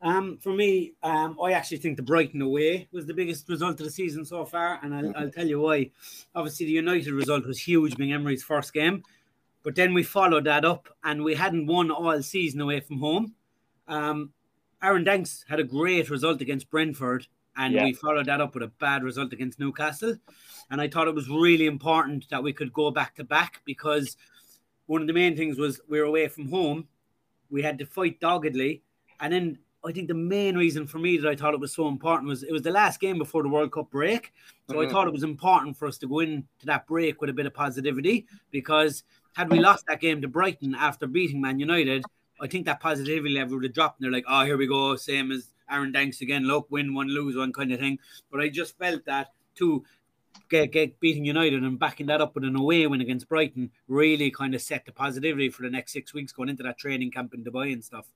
Um, 0.00 0.38
for 0.38 0.52
me, 0.52 0.92
um, 1.02 1.36
I 1.42 1.52
actually 1.52 1.78
think 1.78 1.96
the 1.96 2.02
Brighton 2.04 2.40
away 2.40 2.88
was 2.92 3.06
the 3.06 3.14
biggest 3.14 3.48
result 3.48 3.80
of 3.80 3.86
the 3.86 3.90
season 3.90 4.24
so 4.24 4.44
far, 4.44 4.78
and 4.82 4.94
I'll, 4.94 5.16
I'll 5.16 5.30
tell 5.30 5.46
you 5.46 5.60
why. 5.60 5.90
Obviously, 6.34 6.66
the 6.66 6.72
United 6.72 7.12
result 7.12 7.44
was 7.46 7.58
huge, 7.58 7.96
being 7.96 8.12
Emery's 8.12 8.44
first 8.44 8.72
game, 8.72 9.02
but 9.64 9.74
then 9.74 9.92
we 9.94 10.04
followed 10.04 10.44
that 10.44 10.64
up, 10.64 10.88
and 11.02 11.24
we 11.24 11.34
hadn't 11.34 11.66
won 11.66 11.90
all 11.90 12.22
season 12.22 12.60
away 12.60 12.78
from 12.80 12.98
home. 13.00 13.34
Um, 13.88 14.32
Aaron 14.82 15.02
Danks 15.02 15.44
had 15.48 15.58
a 15.58 15.64
great 15.64 16.10
result 16.10 16.40
against 16.40 16.70
Brentford, 16.70 17.26
and 17.56 17.74
Yeah. 17.74 17.84
we 17.84 17.92
followed 17.92 18.26
that 18.26 18.40
up 18.40 18.54
with 18.54 18.62
a 18.62 18.68
bad 18.78 19.02
result 19.02 19.32
against 19.32 19.58
Newcastle. 19.58 20.16
And 20.70 20.80
I 20.80 20.86
thought 20.86 21.08
it 21.08 21.14
was 21.14 21.28
really 21.28 21.66
important 21.66 22.28
that 22.28 22.42
we 22.42 22.52
could 22.52 22.72
go 22.72 22.92
back 22.92 23.16
to 23.16 23.24
back 23.24 23.62
because 23.64 24.16
one 24.86 25.00
of 25.00 25.08
the 25.08 25.12
main 25.12 25.36
things 25.36 25.58
was 25.58 25.80
we 25.88 25.98
were 25.98 26.06
away 26.06 26.28
from 26.28 26.48
home. 26.50 26.86
We 27.50 27.62
had 27.62 27.78
to 27.80 27.86
fight 27.86 28.20
doggedly. 28.20 28.82
And 29.18 29.32
then 29.32 29.58
I 29.84 29.92
think 29.92 30.08
the 30.08 30.14
main 30.14 30.56
reason 30.56 30.86
for 30.86 30.98
me 30.98 31.16
that 31.18 31.28
I 31.28 31.36
thought 31.36 31.54
it 31.54 31.60
was 31.60 31.72
so 31.72 31.88
important 31.88 32.28
was 32.28 32.42
it 32.42 32.52
was 32.52 32.62
the 32.62 32.70
last 32.70 33.00
game 33.00 33.16
before 33.16 33.42
the 33.42 33.48
World 33.48 33.72
Cup 33.72 33.90
break. 33.90 34.32
So 34.68 34.80
I 34.80 34.86
Mhm. 34.86 34.90
thought 34.90 35.06
it 35.06 35.12
was 35.12 35.22
important 35.22 35.76
for 35.76 35.86
us 35.86 35.98
to 35.98 36.08
go 36.08 36.18
into 36.20 36.46
that 36.64 36.86
break 36.86 37.20
with 37.20 37.30
a 37.30 37.32
bit 37.32 37.46
of 37.46 37.54
positivity 37.54 38.26
because 38.50 39.04
had 39.34 39.50
we 39.50 39.60
lost 39.60 39.86
that 39.86 40.00
game 40.00 40.20
to 40.20 40.28
Brighton 40.28 40.74
after 40.74 41.06
beating 41.06 41.40
Man 41.40 41.60
United, 41.60 42.04
I 42.40 42.48
think 42.48 42.66
that 42.66 42.80
positivity 42.80 43.32
level 43.32 43.54
would 43.56 43.64
have 43.64 43.72
dropped. 43.72 44.00
And 44.00 44.04
they're 44.04 44.12
like, 44.12 44.24
oh, 44.28 44.44
here 44.44 44.56
we 44.56 44.66
go, 44.66 44.96
same 44.96 45.30
as 45.30 45.52
Aaron 45.70 45.92
Danks 45.92 46.20
again. 46.22 46.44
Look, 46.44 46.66
win 46.70 46.92
one, 46.92 47.08
lose 47.08 47.36
one 47.36 47.52
kind 47.52 47.72
of 47.72 47.78
thing. 47.78 47.98
But 48.30 48.40
I 48.40 48.48
just 48.48 48.76
felt 48.78 49.04
that 49.04 49.32
to 49.56 49.84
get, 50.48 50.72
get 50.72 50.98
beating 50.98 51.24
United 51.24 51.62
and 51.62 51.78
backing 51.78 52.06
that 52.06 52.20
up 52.20 52.34
with 52.34 52.44
an 52.44 52.56
away 52.56 52.86
win 52.86 53.00
against 53.00 53.28
Brighton 53.28 53.70
really 53.86 54.30
kind 54.30 54.54
of 54.54 54.62
set 54.62 54.86
the 54.86 54.92
positivity 54.92 55.50
for 55.50 55.62
the 55.62 55.70
next 55.70 55.92
six 55.92 56.12
weeks 56.12 56.32
going 56.32 56.48
into 56.48 56.62
that 56.64 56.78
training 56.78 57.10
camp 57.10 57.34
in 57.34 57.44
Dubai 57.44 57.72
and 57.72 57.84
stuff. 57.84 58.06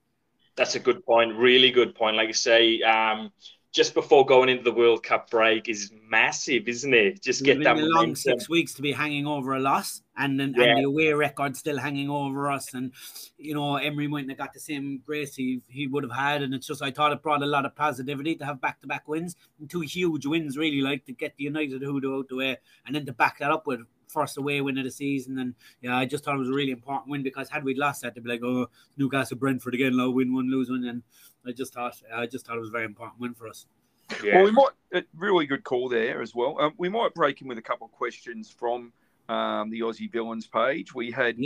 That's 0.56 0.74
a 0.74 0.80
good 0.80 1.04
point. 1.04 1.36
Really 1.36 1.70
good 1.70 1.94
point. 1.94 2.16
Like 2.16 2.28
I 2.28 2.32
say, 2.32 2.80
um, 2.82 3.32
just 3.72 3.94
before 3.94 4.26
going 4.26 4.50
into 4.50 4.62
the 4.62 4.72
World 4.72 5.02
Cup 5.02 5.30
break 5.30 5.68
is 5.68 5.90
massive, 6.06 6.68
isn't 6.68 6.92
it? 6.92 7.22
Just 7.22 7.42
get 7.42 7.62
that 7.64 7.78
long 7.78 8.14
six 8.14 8.46
weeks 8.46 8.74
to 8.74 8.82
be 8.82 8.92
hanging 8.92 9.26
over 9.26 9.54
a 9.54 9.60
loss. 9.60 10.02
and 10.18 10.38
then 10.38 10.54
yeah. 10.54 10.64
and 10.64 10.78
the 10.78 10.82
away 10.82 11.10
record 11.14 11.56
still 11.56 11.78
hanging 11.78 12.10
over 12.10 12.50
us. 12.50 12.74
And 12.74 12.92
you 13.38 13.54
know, 13.54 13.76
Emery 13.76 14.08
mightn't 14.08 14.30
have 14.30 14.38
got 14.38 14.52
the 14.52 14.60
same 14.60 15.00
grace 15.06 15.34
he, 15.34 15.62
he 15.68 15.86
would 15.86 16.04
have 16.04 16.12
had. 16.12 16.42
And 16.42 16.52
it's 16.52 16.66
just 16.66 16.82
I 16.82 16.90
thought 16.90 17.12
it 17.12 17.22
brought 17.22 17.42
a 17.42 17.46
lot 17.46 17.64
of 17.64 17.74
positivity 17.74 18.34
to 18.36 18.44
have 18.44 18.60
back 18.60 18.78
to 18.82 18.86
back 18.86 19.08
wins 19.08 19.36
and 19.58 19.70
two 19.70 19.80
huge 19.80 20.26
wins, 20.26 20.58
really, 20.58 20.82
like 20.82 21.06
to 21.06 21.12
get 21.12 21.34
the 21.38 21.44
United 21.44 21.82
Hoodoo 21.82 22.18
out 22.18 22.28
the 22.28 22.36
way 22.36 22.58
and 22.84 22.94
then 22.94 23.06
to 23.06 23.12
back 23.12 23.38
that 23.38 23.50
up 23.50 23.66
with 23.66 23.80
first 24.12 24.36
away 24.38 24.60
win 24.60 24.78
of 24.78 24.84
the 24.84 24.90
season. 24.90 25.38
And 25.38 25.54
yeah, 25.80 25.96
I 25.96 26.04
just 26.04 26.24
thought 26.24 26.34
it 26.34 26.38
was 26.38 26.50
a 26.50 26.54
really 26.54 26.72
important 26.72 27.10
win 27.10 27.22
because 27.22 27.48
had 27.48 27.64
we 27.64 27.74
lost 27.74 28.02
that, 28.02 28.14
they'd 28.14 28.22
be 28.22 28.30
like, 28.30 28.44
oh, 28.44 28.68
Newcastle 28.96 29.36
Brentford 29.36 29.74
again, 29.74 29.96
low 29.96 30.10
win 30.10 30.34
one, 30.34 30.50
lose 30.50 30.70
one. 30.70 30.84
And 30.84 31.02
I 31.46 31.52
just 31.52 31.74
thought 31.74 32.00
I 32.14 32.26
just 32.26 32.46
thought 32.46 32.56
it 32.56 32.60
was 32.60 32.68
a 32.68 32.72
very 32.72 32.84
important 32.84 33.20
win 33.20 33.34
for 33.34 33.48
us. 33.48 33.66
Yeah. 34.22 34.36
Well, 34.36 34.44
we 34.44 34.50
might 34.50 34.70
a 34.94 35.04
really 35.16 35.46
good 35.46 35.64
call 35.64 35.88
there 35.88 36.20
as 36.20 36.34
well. 36.34 36.60
Um, 36.60 36.74
we 36.76 36.88
might 36.88 37.14
break 37.14 37.40
in 37.40 37.48
with 37.48 37.58
a 37.58 37.62
couple 37.62 37.86
of 37.86 37.92
questions 37.92 38.50
from 38.50 38.92
um, 39.28 39.70
the 39.70 39.80
Aussie 39.80 40.10
Villains 40.10 40.46
page. 40.46 40.94
We 40.94 41.10
had 41.10 41.38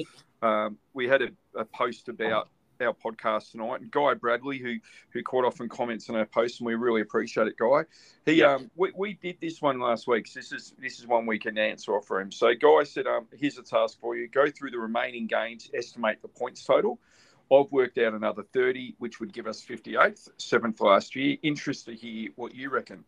um, 0.42 0.76
we 0.92 1.06
had 1.06 1.22
a, 1.22 1.28
a, 1.54 1.64
post 1.64 2.08
about 2.08 2.48
our 2.80 2.94
podcast 2.94 3.52
tonight, 3.52 3.80
and 3.80 3.90
Guy 3.90 4.14
Bradley, 4.14 4.58
who 4.58 4.76
who 5.10 5.22
caught 5.22 5.44
off 5.44 5.60
in 5.60 5.68
comments 5.68 6.08
on 6.10 6.16
our 6.16 6.26
post, 6.26 6.60
and 6.60 6.66
we 6.66 6.74
really 6.74 7.00
appreciate 7.00 7.46
it, 7.46 7.56
Guy. 7.56 7.82
He 8.24 8.42
um, 8.42 8.70
we, 8.76 8.92
we 8.96 9.14
did 9.14 9.36
this 9.40 9.60
one 9.62 9.80
last 9.80 10.06
week. 10.06 10.26
So 10.26 10.40
this 10.40 10.52
is 10.52 10.74
this 10.78 10.98
is 10.98 11.06
one 11.06 11.26
we 11.26 11.38
can 11.38 11.58
answer 11.58 11.96
off 11.96 12.06
for 12.06 12.20
him. 12.20 12.30
So 12.32 12.54
Guy 12.54 12.84
said, 12.84 13.06
um, 13.06 13.26
here's 13.36 13.58
a 13.58 13.62
task 13.62 13.98
for 14.00 14.16
you: 14.16 14.28
go 14.28 14.50
through 14.50 14.70
the 14.70 14.78
remaining 14.78 15.26
games, 15.26 15.70
estimate 15.74 16.20
the 16.22 16.28
points 16.28 16.64
total. 16.64 16.98
I've 17.52 17.70
worked 17.70 17.96
out 17.98 18.12
another 18.12 18.42
30, 18.42 18.96
which 18.98 19.20
would 19.20 19.32
give 19.32 19.46
us 19.46 19.64
58th, 19.64 20.30
seventh 20.36 20.80
last 20.80 21.14
year. 21.14 21.36
Interested 21.42 21.92
to 21.92 21.96
hear 21.96 22.30
what 22.34 22.56
you 22.56 22.70
reckon. 22.70 23.04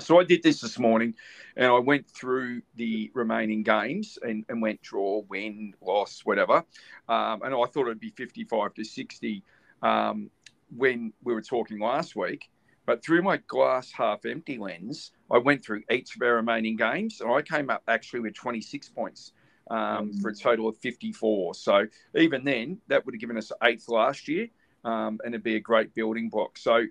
So 0.00 0.18
I 0.18 0.24
did 0.24 0.42
this 0.42 0.60
this 0.60 0.78
morning, 0.78 1.14
and 1.56 1.66
I 1.66 1.78
went 1.78 2.08
through 2.08 2.62
the 2.76 3.10
remaining 3.14 3.62
games 3.62 4.18
and, 4.22 4.44
and 4.48 4.60
went 4.62 4.82
draw, 4.82 5.22
win, 5.28 5.74
loss, 5.80 6.22
whatever. 6.24 6.64
Um, 7.08 7.42
and 7.42 7.54
I 7.54 7.64
thought 7.66 7.86
it'd 7.86 8.00
be 8.00 8.10
55 8.10 8.74
to 8.74 8.84
60 8.84 9.42
um, 9.82 10.30
when 10.76 11.12
we 11.22 11.34
were 11.34 11.42
talking 11.42 11.78
last 11.78 12.16
week. 12.16 12.50
But 12.84 13.04
through 13.04 13.22
my 13.22 13.36
glass 13.46 13.92
half 13.92 14.24
empty 14.24 14.58
lens, 14.58 15.12
I 15.30 15.38
went 15.38 15.64
through 15.64 15.82
each 15.90 16.16
of 16.16 16.22
our 16.22 16.34
remaining 16.34 16.76
games, 16.76 17.20
and 17.20 17.30
I 17.30 17.42
came 17.42 17.70
up 17.70 17.82
actually 17.86 18.20
with 18.20 18.34
26 18.34 18.88
points 18.88 19.32
um, 19.70 20.12
for 20.20 20.30
a 20.30 20.34
total 20.34 20.68
of 20.68 20.76
54. 20.78 21.54
So 21.54 21.86
even 22.16 22.44
then, 22.44 22.78
that 22.88 23.04
would 23.06 23.14
have 23.14 23.20
given 23.20 23.38
us 23.38 23.52
eighth 23.62 23.88
last 23.88 24.26
year, 24.26 24.48
um, 24.84 25.20
and 25.24 25.34
it'd 25.34 25.44
be 25.44 25.56
a 25.56 25.60
great 25.60 25.94
building 25.94 26.28
block. 26.28 26.58
So 26.58 26.86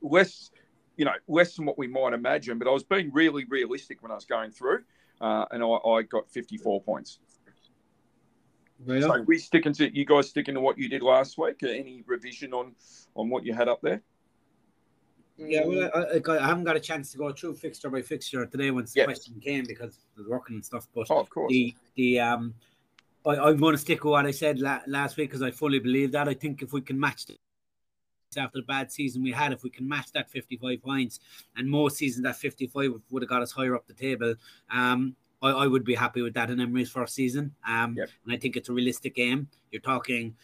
less 0.00 0.50
you 0.96 1.04
know, 1.04 1.12
less 1.28 1.56
than 1.56 1.66
what 1.66 1.78
we 1.78 1.86
might 1.86 2.12
imagine. 2.12 2.58
But 2.58 2.68
I 2.68 2.70
was 2.70 2.84
being 2.84 3.10
really 3.12 3.44
realistic 3.44 4.02
when 4.02 4.10
I 4.10 4.14
was 4.14 4.24
going 4.24 4.50
through, 4.50 4.80
uh, 5.20 5.44
and 5.50 5.62
I, 5.62 5.66
I, 5.66 6.02
got 6.02 6.30
54 6.30 6.82
points. 6.82 7.18
Really? 8.84 9.02
So 9.02 9.20
we 9.22 9.38
sticking 9.38 9.72
to 9.74 9.96
you 9.96 10.04
guys 10.04 10.28
sticking 10.28 10.54
to 10.54 10.60
what 10.60 10.78
you 10.78 10.88
did 10.88 11.02
last 11.02 11.38
week. 11.38 11.62
Any 11.62 12.02
revision 12.06 12.52
on 12.52 12.74
on 13.14 13.30
what 13.30 13.44
you 13.44 13.54
had 13.54 13.68
up 13.68 13.80
there? 13.82 14.02
Yeah, 15.36 15.64
well, 15.64 15.90
I, 15.94 16.32
I, 16.32 16.46
haven't 16.46 16.62
got 16.64 16.76
a 16.76 16.80
chance 16.80 17.10
to 17.12 17.18
go 17.18 17.32
through 17.32 17.54
fixture 17.54 17.90
by 17.90 18.02
fixture 18.02 18.46
today 18.46 18.70
once 18.70 18.92
the 18.92 19.02
question 19.02 19.40
came 19.40 19.64
because 19.64 19.98
I 20.16 20.20
was 20.20 20.28
working 20.28 20.56
and 20.56 20.64
stuff. 20.64 20.86
But 20.94 21.08
oh, 21.10 21.18
of 21.18 21.30
course, 21.30 21.50
the 21.50 21.74
the 21.96 22.20
um, 22.20 22.54
I, 23.26 23.48
am 23.48 23.56
going 23.56 23.74
to 23.74 23.78
stick 23.78 24.04
with 24.04 24.12
what 24.12 24.26
I 24.26 24.30
said 24.30 24.60
la- 24.60 24.82
last 24.86 25.16
week 25.16 25.30
because 25.30 25.42
I 25.42 25.50
fully 25.50 25.78
believe 25.80 26.12
that. 26.12 26.28
I 26.28 26.34
think 26.34 26.62
if 26.62 26.72
we 26.72 26.82
can 26.82 27.00
match 27.00 27.26
the 27.26 27.36
after 28.36 28.58
the 28.58 28.64
bad 28.64 28.90
season 28.90 29.22
we 29.22 29.32
had. 29.32 29.52
If 29.52 29.62
we 29.62 29.70
can 29.70 29.88
match 29.88 30.12
that 30.12 30.30
55 30.30 30.82
points, 30.82 31.20
and 31.56 31.68
most 31.68 31.96
seasons 31.96 32.24
that 32.24 32.36
55 32.36 32.92
would 33.10 33.22
have 33.22 33.28
got 33.28 33.42
us 33.42 33.52
higher 33.52 33.74
up 33.74 33.86
the 33.86 33.94
table, 33.94 34.34
um, 34.70 35.16
I, 35.42 35.50
I, 35.50 35.66
would 35.66 35.84
be 35.84 35.94
happy 35.94 36.22
with 36.22 36.34
that 36.34 36.50
in 36.50 36.60
Emery's 36.60 36.90
first 36.90 37.14
season. 37.14 37.54
Um, 37.66 37.94
yep. 37.96 38.08
And 38.24 38.34
I 38.34 38.38
think 38.38 38.56
it's 38.56 38.68
a 38.68 38.72
realistic 38.72 39.14
game. 39.14 39.48
You're 39.70 39.82
talking 39.82 40.34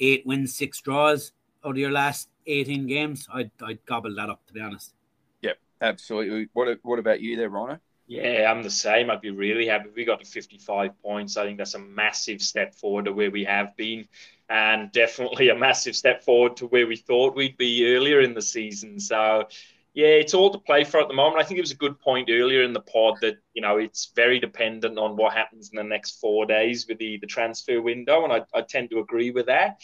eight 0.00 0.26
wins, 0.26 0.56
six 0.56 0.80
draws 0.80 1.32
out 1.64 1.70
of 1.72 1.78
your 1.78 1.90
last 1.90 2.28
18 2.46 2.86
games. 2.86 3.26
I'd, 3.32 3.50
I'd 3.62 3.84
gobble 3.86 4.14
that 4.16 4.28
up, 4.28 4.46
to 4.46 4.52
be 4.52 4.60
honest. 4.60 4.94
Yep, 5.42 5.58
absolutely. 5.80 6.48
What, 6.52 6.78
what 6.82 6.98
about 6.98 7.20
you 7.20 7.36
there, 7.36 7.48
Rhino? 7.48 7.80
Yeah, 8.06 8.50
I'm 8.50 8.62
the 8.62 8.70
same. 8.70 9.10
I'd 9.10 9.20
be 9.20 9.30
really 9.30 9.66
happy 9.66 9.88
we 9.94 10.04
got 10.04 10.20
to 10.20 10.26
55 10.26 10.96
points. 11.02 11.36
I 11.36 11.44
think 11.44 11.58
that's 11.58 11.74
a 11.74 11.78
massive 11.80 12.40
step 12.40 12.74
forward 12.74 13.06
to 13.06 13.12
where 13.12 13.30
we 13.32 13.44
have 13.44 13.76
been 13.76 14.06
and 14.48 14.92
definitely 14.92 15.48
a 15.48 15.56
massive 15.56 15.96
step 15.96 16.22
forward 16.22 16.56
to 16.58 16.66
where 16.68 16.86
we 16.86 16.96
thought 16.96 17.34
we'd 17.34 17.56
be 17.56 17.94
earlier 17.96 18.20
in 18.20 18.32
the 18.34 18.42
season. 18.42 19.00
So, 19.00 19.48
yeah, 19.92 20.06
it's 20.06 20.34
all 20.34 20.50
to 20.52 20.58
play 20.58 20.84
for 20.84 21.00
at 21.00 21.08
the 21.08 21.14
moment. 21.14 21.42
I 21.42 21.44
think 21.44 21.58
it 21.58 21.62
was 21.62 21.72
a 21.72 21.76
good 21.76 21.98
point 21.98 22.28
earlier 22.30 22.62
in 22.62 22.72
the 22.72 22.80
pod 22.80 23.16
that 23.22 23.36
you 23.54 23.62
know 23.62 23.78
it's 23.78 24.12
very 24.14 24.38
dependent 24.38 24.98
on 24.98 25.16
what 25.16 25.32
happens 25.32 25.70
in 25.70 25.76
the 25.76 25.82
next 25.82 26.20
four 26.20 26.44
days 26.46 26.86
with 26.86 26.98
the 26.98 27.16
the 27.18 27.26
transfer 27.26 27.80
window, 27.80 28.22
and 28.22 28.32
I, 28.32 28.42
I 28.54 28.60
tend 28.60 28.90
to 28.90 28.98
agree 29.00 29.30
with 29.30 29.46
that. 29.46 29.80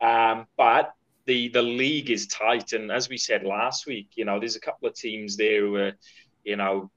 Um, 0.00 0.46
but 0.56 0.94
the 1.26 1.48
the 1.48 1.62
league 1.62 2.10
is 2.10 2.28
tight, 2.28 2.72
and 2.74 2.92
as 2.92 3.08
we 3.08 3.18
said 3.18 3.42
last 3.44 3.86
week, 3.86 4.10
you 4.14 4.24
know, 4.24 4.38
there's 4.38 4.56
a 4.56 4.60
couple 4.60 4.88
of 4.88 4.94
teams 4.94 5.36
there 5.36 5.60
who 5.62 5.76
are, 5.76 5.92
you 6.44 6.54
know, 6.56 6.90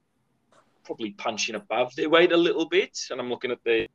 probably 0.90 1.12
punching 1.12 1.54
above 1.54 1.94
their 1.94 2.10
weight 2.10 2.32
a 2.32 2.36
little 2.36 2.68
bit, 2.68 2.98
and 3.12 3.20
I'm 3.20 3.28
looking 3.28 3.52
at 3.52 3.62
the 3.62 3.86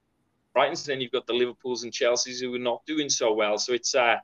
Brightons, 0.56 0.88
and 0.88 0.94
then 0.94 1.02
you've 1.02 1.12
got 1.12 1.28
the 1.28 1.34
Liverpools 1.34 1.84
and 1.84 1.92
Chelseas 1.92 2.40
who 2.40 2.56
are 2.56 2.58
not 2.58 2.86
doing 2.86 3.10
so 3.10 3.34
well. 3.34 3.58
So 3.58 3.74
it's 3.74 3.96
a 3.96 4.22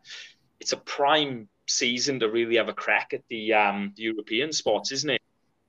it's 0.61 0.71
a 0.71 0.77
prime 0.77 1.49
season 1.67 2.21
to 2.21 2.29
really 2.29 2.55
have 2.55 2.69
a 2.69 2.73
crack 2.73 3.13
at 3.13 3.23
the 3.27 3.53
um, 3.53 3.91
the 3.97 4.03
European 4.03 4.53
spots, 4.53 4.93
isn't 4.93 5.09
it? 5.09 5.21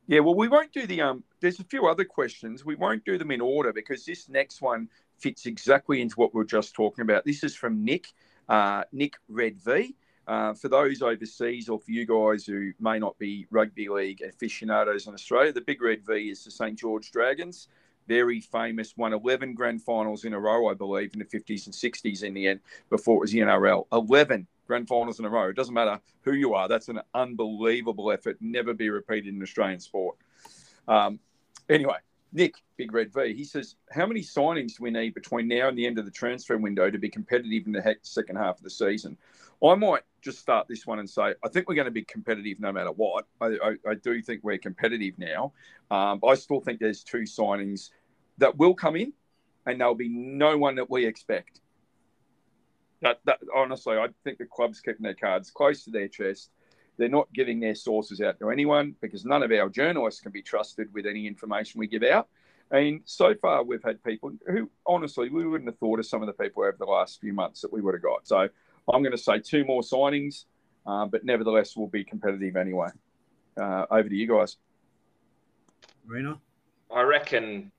Yeah, 0.06 0.20
well, 0.20 0.36
we 0.36 0.46
won't 0.46 0.70
do 0.72 0.86
the 0.86 1.00
um. 1.00 1.24
There's 1.40 1.58
a 1.58 1.64
few 1.64 1.88
other 1.88 2.04
questions. 2.04 2.64
We 2.64 2.76
won't 2.76 3.04
do 3.04 3.18
them 3.18 3.32
in 3.32 3.40
order 3.40 3.72
because 3.72 4.04
this 4.04 4.28
next 4.28 4.62
one 4.62 4.88
fits 5.18 5.46
exactly 5.46 6.00
into 6.00 6.14
what 6.14 6.32
we 6.32 6.40
are 6.42 6.44
just 6.44 6.72
talking 6.72 7.02
about. 7.02 7.24
This 7.24 7.42
is 7.42 7.56
from 7.56 7.84
Nick, 7.84 8.06
uh, 8.48 8.84
Nick 8.92 9.14
Red 9.28 9.58
V. 9.58 9.96
Uh, 10.26 10.54
for 10.54 10.68
those 10.68 11.02
overseas 11.02 11.68
or 11.68 11.80
for 11.80 11.90
you 11.90 12.06
guys 12.06 12.46
who 12.46 12.72
may 12.78 12.98
not 12.98 13.18
be 13.18 13.46
rugby 13.50 13.88
league 13.88 14.22
aficionados 14.22 15.06
in 15.06 15.14
Australia, 15.14 15.52
the 15.52 15.60
Big 15.60 15.82
Red 15.82 16.04
V 16.06 16.30
is 16.30 16.44
the 16.44 16.50
St 16.50 16.78
George 16.78 17.10
Dragons 17.10 17.68
very 18.08 18.40
famous, 18.40 18.96
won 18.96 19.12
11 19.12 19.54
grand 19.54 19.82
finals 19.82 20.24
in 20.24 20.34
a 20.34 20.40
row, 20.40 20.68
I 20.68 20.74
believe, 20.74 21.12
in 21.14 21.18
the 21.18 21.24
50s 21.24 21.66
and 21.66 21.74
60s 21.74 22.22
in 22.22 22.34
the 22.34 22.48
end 22.48 22.60
before 22.90 23.16
it 23.16 23.20
was 23.20 23.32
the 23.32 23.40
NRL. 23.40 23.86
11 23.92 24.46
grand 24.66 24.88
finals 24.88 25.18
in 25.18 25.24
a 25.24 25.28
row. 25.28 25.48
It 25.48 25.56
doesn't 25.56 25.74
matter 25.74 26.00
who 26.22 26.32
you 26.32 26.54
are. 26.54 26.68
That's 26.68 26.88
an 26.88 27.00
unbelievable 27.14 28.10
effort. 28.12 28.38
Never 28.40 28.74
be 28.74 28.90
repeated 28.90 29.34
in 29.34 29.42
Australian 29.42 29.80
sport. 29.80 30.16
Um, 30.88 31.20
anyway, 31.68 31.96
Nick, 32.32 32.56
Big 32.76 32.92
Red 32.92 33.12
V, 33.12 33.34
he 33.34 33.44
says, 33.44 33.76
How 33.90 34.06
many 34.06 34.20
signings 34.20 34.76
do 34.76 34.84
we 34.84 34.90
need 34.90 35.14
between 35.14 35.48
now 35.48 35.68
and 35.68 35.76
the 35.76 35.86
end 35.86 35.98
of 35.98 36.04
the 36.04 36.10
transfer 36.10 36.56
window 36.56 36.90
to 36.90 36.98
be 36.98 37.08
competitive 37.08 37.66
in 37.66 37.72
the 37.72 37.96
second 38.02 38.36
half 38.36 38.58
of 38.58 38.64
the 38.64 38.70
season? 38.70 39.16
I 39.64 39.74
might 39.74 40.02
just 40.22 40.38
start 40.38 40.68
this 40.68 40.86
one 40.86 41.00
and 41.00 41.10
say, 41.10 41.34
I 41.44 41.48
think 41.48 41.68
we're 41.68 41.74
going 41.74 41.86
to 41.86 41.90
be 41.90 42.04
competitive 42.04 42.60
no 42.60 42.72
matter 42.72 42.92
what. 42.92 43.26
I, 43.40 43.46
I, 43.46 43.90
I 43.90 43.94
do 43.94 44.22
think 44.22 44.42
we're 44.42 44.58
competitive 44.58 45.18
now. 45.18 45.52
Um, 45.90 46.20
I 46.26 46.34
still 46.34 46.60
think 46.60 46.80
there's 46.80 47.02
two 47.02 47.22
signings 47.22 47.90
that 48.38 48.56
will 48.56 48.74
come 48.74 48.96
in, 48.96 49.12
and 49.66 49.80
there'll 49.80 49.94
be 49.94 50.08
no 50.08 50.56
one 50.56 50.76
that 50.76 50.88
we 50.88 51.04
expect. 51.04 51.60
That, 53.02 53.20
that 53.24 53.40
honestly, 53.54 53.96
I 53.96 54.08
think 54.22 54.38
the 54.38 54.46
club's 54.46 54.80
keeping 54.80 55.02
their 55.02 55.14
cards 55.14 55.50
close 55.50 55.84
to 55.84 55.90
their 55.90 56.08
chest. 56.08 56.50
They're 56.98 57.08
not 57.08 57.32
giving 57.32 57.58
their 57.58 57.74
sources 57.74 58.20
out 58.20 58.38
to 58.38 58.50
anyone 58.50 58.94
because 59.00 59.24
none 59.24 59.42
of 59.42 59.50
our 59.50 59.68
journalists 59.68 60.20
can 60.20 60.30
be 60.30 60.42
trusted 60.42 60.92
with 60.94 61.06
any 61.06 61.26
information 61.26 61.80
we 61.80 61.88
give 61.88 62.04
out. 62.04 62.28
And 62.70 63.00
so 63.04 63.34
far, 63.34 63.64
we've 63.64 63.82
had 63.82 64.02
people 64.04 64.32
who, 64.46 64.70
honestly, 64.86 65.28
we 65.28 65.46
wouldn't 65.46 65.68
have 65.68 65.78
thought 65.78 65.98
of 65.98 66.06
some 66.06 66.22
of 66.22 66.26
the 66.26 66.32
people 66.32 66.62
over 66.62 66.76
the 66.78 66.86
last 66.86 67.20
few 67.20 67.32
months 67.32 67.60
that 67.62 67.72
we 67.72 67.80
would 67.82 67.94
have 67.94 68.02
got. 68.02 68.26
So 68.26 68.48
I'm 68.92 69.02
going 69.02 69.16
to 69.16 69.18
say 69.18 69.38
two 69.38 69.64
more 69.64 69.82
signings, 69.82 70.44
uh, 70.86 71.06
but 71.06 71.24
nevertheless, 71.24 71.76
we'll 71.76 71.88
be 71.88 72.04
competitive 72.04 72.56
anyway. 72.56 72.88
Uh, 73.60 73.86
over 73.90 74.08
to 74.08 74.14
you 74.14 74.26
guys. 74.26 74.56
Marino? 76.06 76.40
I 76.90 77.02
reckon 77.02 77.70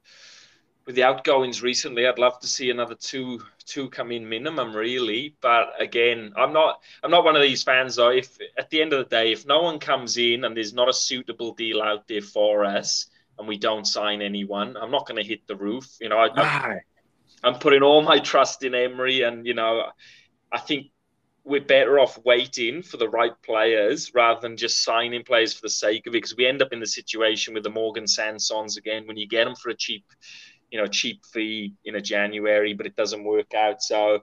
with 0.85 0.95
the 0.95 1.03
outgoings 1.03 1.61
recently, 1.61 2.07
I'd 2.07 2.19
love 2.19 2.39
to 2.39 2.47
see 2.47 2.69
another 2.69 2.95
two 2.95 3.41
two 3.65 3.89
come 3.89 4.11
in 4.11 4.27
minimum, 4.27 4.75
really. 4.75 5.35
But 5.41 5.73
again, 5.79 6.33
I'm 6.35 6.53
not 6.53 6.81
I'm 7.03 7.11
not 7.11 7.23
one 7.23 7.35
of 7.35 7.41
these 7.41 7.63
fans 7.63 7.95
though. 7.95 8.09
If 8.09 8.37
at 8.57 8.69
the 8.69 8.81
end 8.81 8.93
of 8.93 8.99
the 8.99 9.15
day, 9.15 9.31
if 9.31 9.45
no 9.45 9.61
one 9.61 9.79
comes 9.79 10.17
in 10.17 10.43
and 10.43 10.55
there's 10.55 10.73
not 10.73 10.89
a 10.89 10.93
suitable 10.93 11.53
deal 11.53 11.81
out 11.81 12.07
there 12.07 12.21
for 12.21 12.65
us, 12.65 13.07
and 13.37 13.47
we 13.47 13.57
don't 13.57 13.85
sign 13.85 14.21
anyone, 14.21 14.75
I'm 14.77 14.91
not 14.91 15.07
going 15.07 15.21
to 15.21 15.27
hit 15.27 15.47
the 15.47 15.55
roof. 15.55 15.87
You 16.01 16.09
know, 16.09 16.17
I, 16.17 16.79
I'm 17.43 17.59
putting 17.59 17.81
all 17.81 18.01
my 18.01 18.19
trust 18.19 18.63
in 18.63 18.75
Emery, 18.75 19.21
and 19.21 19.45
you 19.45 19.53
know, 19.53 19.85
I 20.51 20.59
think 20.59 20.87
we're 21.45 21.61
better 21.61 21.99
off 21.99 22.17
waiting 22.23 22.81
for 22.81 22.97
the 22.97 23.09
right 23.09 23.33
players 23.43 24.13
rather 24.13 24.39
than 24.39 24.55
just 24.55 24.83
signing 24.83 25.23
players 25.23 25.53
for 25.53 25.61
the 25.61 25.69
sake 25.69 26.07
of 26.07 26.13
it 26.13 26.17
because 26.17 26.35
we 26.37 26.45
end 26.45 26.61
up 26.61 26.71
in 26.71 26.79
the 26.79 26.87
situation 26.87 27.53
with 27.53 27.63
the 27.63 27.69
Morgan 27.69 28.05
Sansons 28.05 28.77
again 28.77 29.05
when 29.07 29.17
you 29.17 29.27
get 29.27 29.45
them 29.45 29.55
for 29.55 29.69
a 29.69 29.75
cheap 29.75 30.05
you 30.71 30.79
know 30.79 30.87
cheap 30.87 31.25
fee 31.25 31.73
in 31.85 31.95
a 31.95 32.01
January 32.01 32.73
but 32.73 32.85
it 32.85 32.95
doesn't 32.95 33.23
work 33.23 33.53
out. 33.53 33.81
So 33.81 34.19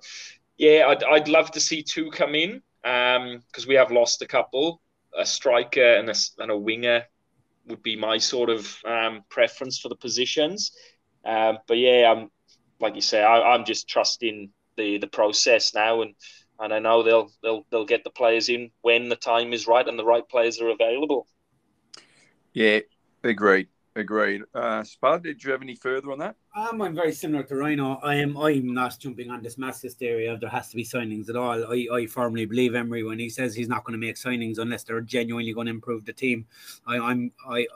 yeah 0.56 0.87
I'd, 0.88 1.04
I'd 1.04 1.28
love 1.28 1.50
to 1.52 1.61
see 1.61 1.83
two 1.83 2.11
come 2.11 2.35
in 2.35 2.62
because 2.83 3.64
um, 3.64 3.68
we 3.68 3.74
have 3.74 3.90
lost 3.90 4.22
a 4.22 4.26
couple. 4.26 4.80
A 5.18 5.26
striker 5.26 5.94
and 5.94 6.09
a, 6.09 6.14
and 6.38 6.50
a 6.52 6.56
winger 6.56 7.02
would 7.66 7.83
be 7.83 7.96
my 7.96 8.16
sort 8.16 8.48
of 8.48 8.76
um, 8.87 9.24
preference 9.28 9.78
for 9.78 9.88
the 9.88 9.96
positions. 9.96 10.72
Um, 11.24 11.59
but 11.66 11.78
yeah 11.78 12.11
I'm 12.11 12.30
like 12.80 12.94
you 12.94 13.02
say, 13.02 13.22
I, 13.22 13.54
I'm 13.54 13.64
just 13.64 13.88
trusting 13.88 14.50
the 14.76 14.98
the 14.98 15.06
process 15.06 15.74
now, 15.74 16.02
and 16.02 16.14
and 16.61 16.73
I 16.73 16.79
know 16.79 17.03
they'll 17.03 17.31
they'll 17.42 17.64
they'll 17.70 17.87
get 17.87 18.05
the 18.05 18.11
players 18.11 18.49
in 18.49 18.70
when 18.83 19.09
the 19.09 19.16
time 19.16 19.53
is 19.53 19.66
right 19.66 19.87
and 19.87 19.99
the 19.99 20.05
right 20.05 20.27
players 20.29 20.61
are 20.61 20.68
available. 20.68 21.27
Yeah, 22.53 22.81
agreed. 23.25 23.68
Agreed. 23.96 24.42
Uh, 24.55 24.85
Spud, 24.85 25.25
did 25.25 25.42
you 25.42 25.51
have 25.51 25.62
any 25.62 25.75
further 25.75 26.12
on 26.12 26.18
that? 26.20 26.37
Um, 26.55 26.81
I'm 26.81 26.94
very 26.94 27.12
similar 27.12 27.42
to 27.42 27.57
Rhino. 27.57 27.99
I 28.05 28.14
am. 28.16 28.37
I'm 28.37 28.73
not 28.73 28.96
jumping 29.01 29.31
on 29.31 29.42
this 29.42 29.59
mass 29.59 29.83
hysteria. 29.83 30.38
There 30.38 30.49
has 30.49 30.68
to 30.68 30.77
be 30.77 30.85
signings 30.85 31.29
at 31.29 31.35
all. 31.35 31.73
I, 31.73 31.88
I 31.92 32.07
firmly 32.07 32.46
believe 32.46 32.77
Emery 32.77 33.03
when 33.03 33.18
he 33.18 33.29
says 33.29 33.53
he's 33.53 33.68
not 33.68 33.85
going 33.85 34.01
to 34.01 34.07
make 34.07 34.14
signings 34.14 34.59
unless 34.59 34.85
they're 34.85 35.01
genuinely 35.01 35.53
going 35.53 35.66
to 35.66 35.73
improve 35.73 36.05
the 36.05 36.12
team. 36.12 36.46
I, 36.87 36.99
I'm. 36.99 37.33
I. 37.49 37.66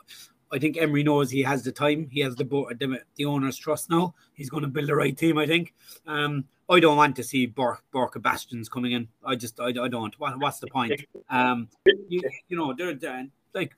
I 0.55 0.59
think 0.59 0.77
Emery 0.77 1.03
knows 1.03 1.31
he 1.31 1.43
has 1.43 1.65
the 1.65 1.73
time. 1.73 2.09
He 2.11 2.21
has 2.21 2.37
the 2.37 2.45
the, 2.45 3.01
the 3.17 3.25
owner's 3.25 3.57
trust 3.57 3.91
now. 3.91 4.15
He's 4.35 4.49
going 4.49 4.63
to 4.63 4.69
build 4.69 4.89
the 4.89 4.95
right 4.95 5.17
team. 5.17 5.37
I 5.37 5.47
think. 5.47 5.75
Um, 6.07 6.45
I 6.71 6.81
don't 6.81 6.97
want 6.97 7.17
to 7.17 7.25
see 7.25 7.47
Bork 7.47 7.85
Borka 7.93 8.23
Bastions 8.23 8.69
coming 8.69 8.93
in. 8.93 9.09
I 9.25 9.35
just 9.35 9.61
I, 9.61 9.67
I 9.67 9.89
don't. 9.89 10.19
What, 10.19 10.39
what's 10.39 10.61
the 10.61 10.69
point? 10.69 11.05
Um, 11.29 11.69
you, 12.09 12.23
you 12.49 12.57
know 12.57 12.73
they're, 12.73 12.95
they're 12.95 13.27
like 13.53 13.75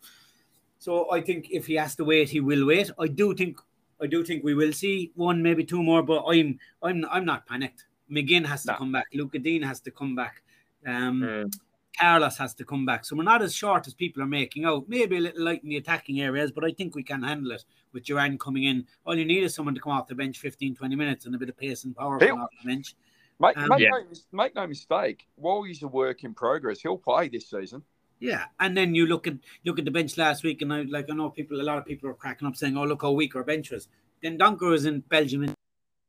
so 0.78 1.10
I 1.10 1.20
think 1.20 1.48
if 1.50 1.66
he 1.66 1.74
has 1.74 1.96
to 1.96 2.04
wait, 2.04 2.28
he 2.28 2.40
will 2.40 2.66
wait. 2.66 2.90
I 2.98 3.08
do 3.08 3.34
think 3.34 3.58
I 4.00 4.06
do 4.06 4.22
think 4.22 4.44
we 4.44 4.54
will 4.54 4.72
see 4.72 5.10
one, 5.14 5.42
maybe 5.42 5.64
two 5.64 5.82
more, 5.82 6.02
but 6.02 6.24
I'm 6.26 6.58
I'm 6.82 7.04
I'm 7.10 7.24
not 7.24 7.46
panicked. 7.46 7.86
McGinn 8.10 8.46
has 8.46 8.62
to 8.64 8.72
no. 8.72 8.78
come 8.78 8.92
back. 8.92 9.06
Lucas 9.14 9.42
Digne 9.42 9.66
has 9.66 9.80
to 9.80 9.90
come 9.90 10.14
back. 10.14 10.42
Um, 10.86 11.22
mm. 11.22 11.58
Carlos 11.98 12.36
has 12.38 12.54
to 12.54 12.64
come 12.64 12.86
back. 12.86 13.04
So 13.04 13.16
we're 13.16 13.22
not 13.22 13.42
as 13.42 13.54
short 13.54 13.86
as 13.86 13.94
people 13.94 14.22
are 14.22 14.26
making 14.26 14.64
out. 14.64 14.88
Maybe 14.88 15.16
a 15.16 15.20
little 15.20 15.44
light 15.44 15.62
in 15.62 15.68
the 15.68 15.76
attacking 15.76 16.20
areas, 16.20 16.52
but 16.52 16.64
I 16.64 16.72
think 16.72 16.94
we 16.94 17.02
can 17.02 17.22
handle 17.22 17.52
it 17.52 17.64
with 17.92 18.04
Duran 18.04 18.38
coming 18.38 18.64
in. 18.64 18.86
All 19.04 19.16
you 19.16 19.24
need 19.24 19.42
is 19.42 19.54
someone 19.54 19.74
to 19.74 19.80
come 19.80 19.92
off 19.92 20.06
the 20.06 20.14
bench 20.14 20.38
15, 20.38 20.74
20 20.74 20.96
minutes 20.96 21.26
and 21.26 21.34
a 21.34 21.38
bit 21.38 21.48
of 21.48 21.56
pace 21.56 21.84
and 21.84 21.96
power 21.96 22.18
from 22.18 22.42
off 22.42 22.50
the 22.62 22.68
bench. 22.68 22.94
Make, 23.38 23.56
um, 23.58 23.68
make, 23.68 23.80
yeah. 23.80 23.90
no, 23.90 24.04
make 24.32 24.54
no 24.54 24.66
mistake, 24.66 25.26
while 25.36 25.62
he's 25.62 25.82
a 25.82 25.88
work 25.88 26.24
in 26.24 26.32
progress, 26.32 26.80
he'll 26.80 26.96
play 26.96 27.28
this 27.28 27.50
season. 27.50 27.82
Yeah, 28.18 28.44
and 28.60 28.74
then 28.74 28.94
you 28.94 29.06
look 29.06 29.26
at 29.26 29.34
look 29.66 29.78
at 29.78 29.84
the 29.84 29.90
bench 29.90 30.16
last 30.16 30.42
week, 30.42 30.62
and 30.62 30.72
I 30.72 30.82
like 30.82 31.10
I 31.10 31.14
know 31.14 31.28
people, 31.28 31.60
a 31.60 31.62
lot 31.62 31.76
of 31.76 31.84
people 31.84 32.08
are 32.08 32.14
cracking 32.14 32.48
up 32.48 32.56
saying, 32.56 32.74
"Oh, 32.74 32.84
look 32.84 33.02
how 33.02 33.10
weak 33.10 33.36
our 33.36 33.44
bench 33.44 33.70
was." 33.70 33.88
Dendoncker 34.24 34.70
was 34.70 34.86
in 34.86 35.00
Belgium 35.00 35.54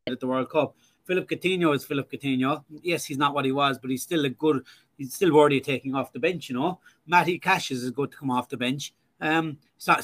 at 0.09 0.19
the 0.21 0.27
World 0.27 0.49
Cup. 0.49 0.77
Philip 1.07 1.29
Coutinho 1.29 1.73
is 1.73 1.85
Philip 1.85 2.11
Coutinho. 2.11 2.63
Yes, 2.81 3.05
he's 3.05 3.17
not 3.17 3.33
what 3.33 3.45
he 3.45 3.53
was, 3.53 3.79
but 3.79 3.89
he's 3.89 4.03
still 4.03 4.25
a 4.25 4.29
good. 4.29 4.63
He's 4.97 5.13
still 5.13 5.33
worthy 5.33 5.59
of 5.59 5.63
taking 5.63 5.95
off 5.95 6.11
the 6.11 6.19
bench. 6.19 6.49
You 6.49 6.55
know, 6.55 6.79
Matty 7.07 7.39
Cash 7.39 7.71
is 7.71 7.89
good 7.91 8.11
to 8.11 8.17
come 8.17 8.29
off 8.29 8.49
the 8.49 8.57
bench. 8.57 8.93
Um, 9.21 9.57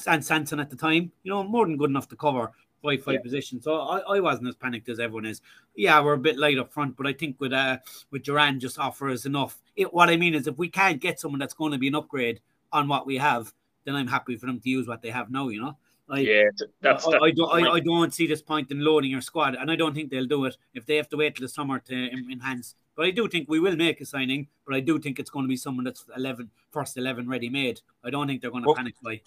and 0.08 0.24
Sanson 0.26 0.60
at 0.60 0.70
the 0.70 0.76
time, 0.76 1.12
you 1.24 1.32
know, 1.32 1.44
more 1.44 1.66
than 1.66 1.78
good 1.78 1.90
enough 1.90 2.08
to 2.10 2.16
cover 2.16 2.52
five 2.82 3.04
five 3.04 3.16
yeah. 3.16 3.22
position. 3.22 3.62
So 3.62 3.80
I, 3.82 4.00
I 4.00 4.20
wasn't 4.22 4.48
as 4.48 4.56
panicked 4.56 4.90
as 4.90 5.00
everyone 5.00 5.26
is. 5.26 5.42
Yeah, 5.76 6.02
we're 6.02 6.14
a 6.14 6.18
bit 6.18 6.38
light 6.38 6.58
up 6.58 6.72
front, 6.74 6.96
but 6.96 7.06
I 7.06 7.14
think 7.14 7.40
with 7.40 7.54
uh 7.54 7.78
with 8.12 8.24
Duran 8.24 8.60
just 8.60 8.80
offer 8.80 9.10
us 9.10 9.26
enough. 9.26 9.62
It, 9.76 9.94
what 9.94 10.10
I 10.10 10.16
mean 10.16 10.34
is 10.34 10.48
if 10.48 10.58
we 10.58 10.70
can't 10.70 11.02
get 11.02 11.20
someone 11.20 11.40
that's 11.40 11.54
going 11.54 11.74
to 11.74 11.78
be 11.78 11.90
an 11.90 11.96
upgrade 11.96 12.40
on 12.72 12.88
what 12.88 13.06
we 13.06 13.18
have, 13.18 13.54
then 13.86 13.96
I'm 13.96 14.08
happy 14.08 14.38
for 14.38 14.46
them 14.46 14.60
to 14.60 14.70
use 14.70 14.88
what 14.88 15.02
they 15.02 15.10
have 15.10 15.30
now. 15.30 15.50
You 15.50 15.62
know. 15.62 15.78
I, 16.10 16.20
yeah, 16.20 16.44
that's, 16.82 17.08
I, 17.08 17.18
I, 17.18 17.32
don't. 17.32 17.50
I, 17.50 17.72
I, 17.72 17.80
don't 17.80 18.14
see 18.14 18.28
this 18.28 18.42
point 18.42 18.70
in 18.72 18.84
loading 18.84 19.10
your 19.10 19.22
squad, 19.22 19.56
and 19.56 19.72
I 19.72 19.76
don't 19.78 19.94
think 19.96 20.12
they'll 20.12 20.26
do 20.26 20.46
it 20.46 20.58
if 20.74 20.86
they 20.86 20.98
have 20.98 21.08
to 21.10 21.18
wait 21.18 21.36
till 21.36 21.46
the 21.46 21.50
summer 21.50 21.80
to 21.80 21.94
enhance. 21.94 22.76
But 22.96 23.06
I 23.06 23.12
do 23.12 23.28
think 23.28 23.50
we 23.50 23.60
will 23.60 23.76
make 23.78 24.02
a 24.02 24.06
signing. 24.06 24.48
But 24.66 24.76
I 24.76 24.82
do 24.82 25.00
think 25.00 25.18
it's 25.18 25.30
going 25.30 25.46
to 25.46 25.50
be 25.50 25.58
someone 25.58 25.86
that's 25.86 26.06
11, 26.16 26.50
first 26.72 26.98
eleven 26.98 27.30
ready 27.30 27.50
made. 27.50 27.80
I 28.04 28.10
don't 28.10 28.28
think 28.28 28.42
they're 28.42 28.52
going 28.52 28.64
to 28.64 28.68
well, 28.68 28.76
panic 28.76 28.96
by. 29.02 29.22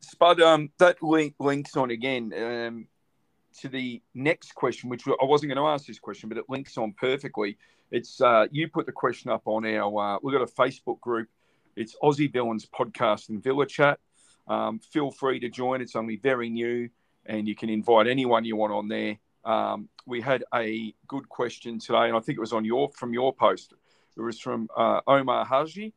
Spud, 0.00 0.40
um, 0.40 0.70
that 0.78 1.02
link, 1.02 1.34
links 1.38 1.76
on 1.76 1.90
again 1.90 2.32
um, 2.36 2.86
to 3.60 3.68
the 3.68 4.02
next 4.14 4.54
question, 4.54 4.90
which 4.90 5.06
I 5.08 5.24
wasn't 5.24 5.52
going 5.52 5.64
to 5.64 5.70
ask 5.70 5.86
this 5.86 5.98
question, 5.98 6.28
but 6.28 6.38
it 6.38 6.44
links 6.48 6.76
on 6.78 6.92
perfectly. 6.92 7.56
It's 7.90 8.20
uh, 8.20 8.46
you 8.50 8.68
put 8.68 8.86
the 8.86 8.92
question 8.92 9.30
up 9.30 9.42
on 9.46 9.66
our. 9.66 10.16
Uh, 10.16 10.18
we've 10.22 10.36
got 10.36 10.42
a 10.42 10.52
Facebook 10.52 11.00
group. 11.00 11.28
It's 11.76 11.96
Aussie 12.02 12.32
Villains 12.32 12.66
Podcast 12.66 13.30
and 13.30 13.42
Villa 13.42 13.66
Chat. 13.66 13.98
Um, 14.50 14.80
feel 14.80 15.12
free 15.12 15.38
to 15.40 15.48
join. 15.48 15.80
It's 15.80 15.94
only 15.94 16.16
very 16.16 16.50
new, 16.50 16.90
and 17.24 17.46
you 17.46 17.54
can 17.54 17.70
invite 17.70 18.08
anyone 18.08 18.44
you 18.44 18.56
want 18.56 18.72
on 18.72 18.88
there. 18.88 19.16
Um, 19.44 19.88
we 20.06 20.20
had 20.20 20.44
a 20.52 20.92
good 21.06 21.28
question 21.28 21.78
today, 21.78 22.08
and 22.08 22.16
I 22.16 22.20
think 22.20 22.36
it 22.36 22.40
was 22.40 22.52
on 22.52 22.64
your 22.64 22.90
from 22.90 23.14
your 23.14 23.32
post. 23.32 23.72
It 24.16 24.20
was 24.20 24.40
from 24.40 24.68
uh, 24.76 25.00
Omar 25.06 25.44
Haji. 25.44 25.94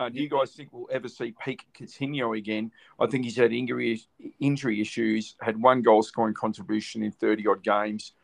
Uh, 0.00 0.08
do 0.08 0.20
you 0.20 0.28
guys 0.28 0.50
think 0.50 0.70
we'll 0.72 0.88
ever 0.90 1.08
see 1.08 1.32
Peak 1.44 1.64
Coutinho 1.78 2.36
again? 2.36 2.72
I 2.98 3.06
think 3.06 3.24
he's 3.24 3.36
had 3.36 3.52
injury 3.52 4.02
injury 4.40 4.80
issues, 4.80 5.36
had 5.40 5.62
one 5.62 5.80
goal 5.80 6.02
scoring 6.02 6.34
contribution 6.34 7.04
in 7.04 7.12
30 7.12 7.46
odd 7.46 7.62
games. 7.62 8.14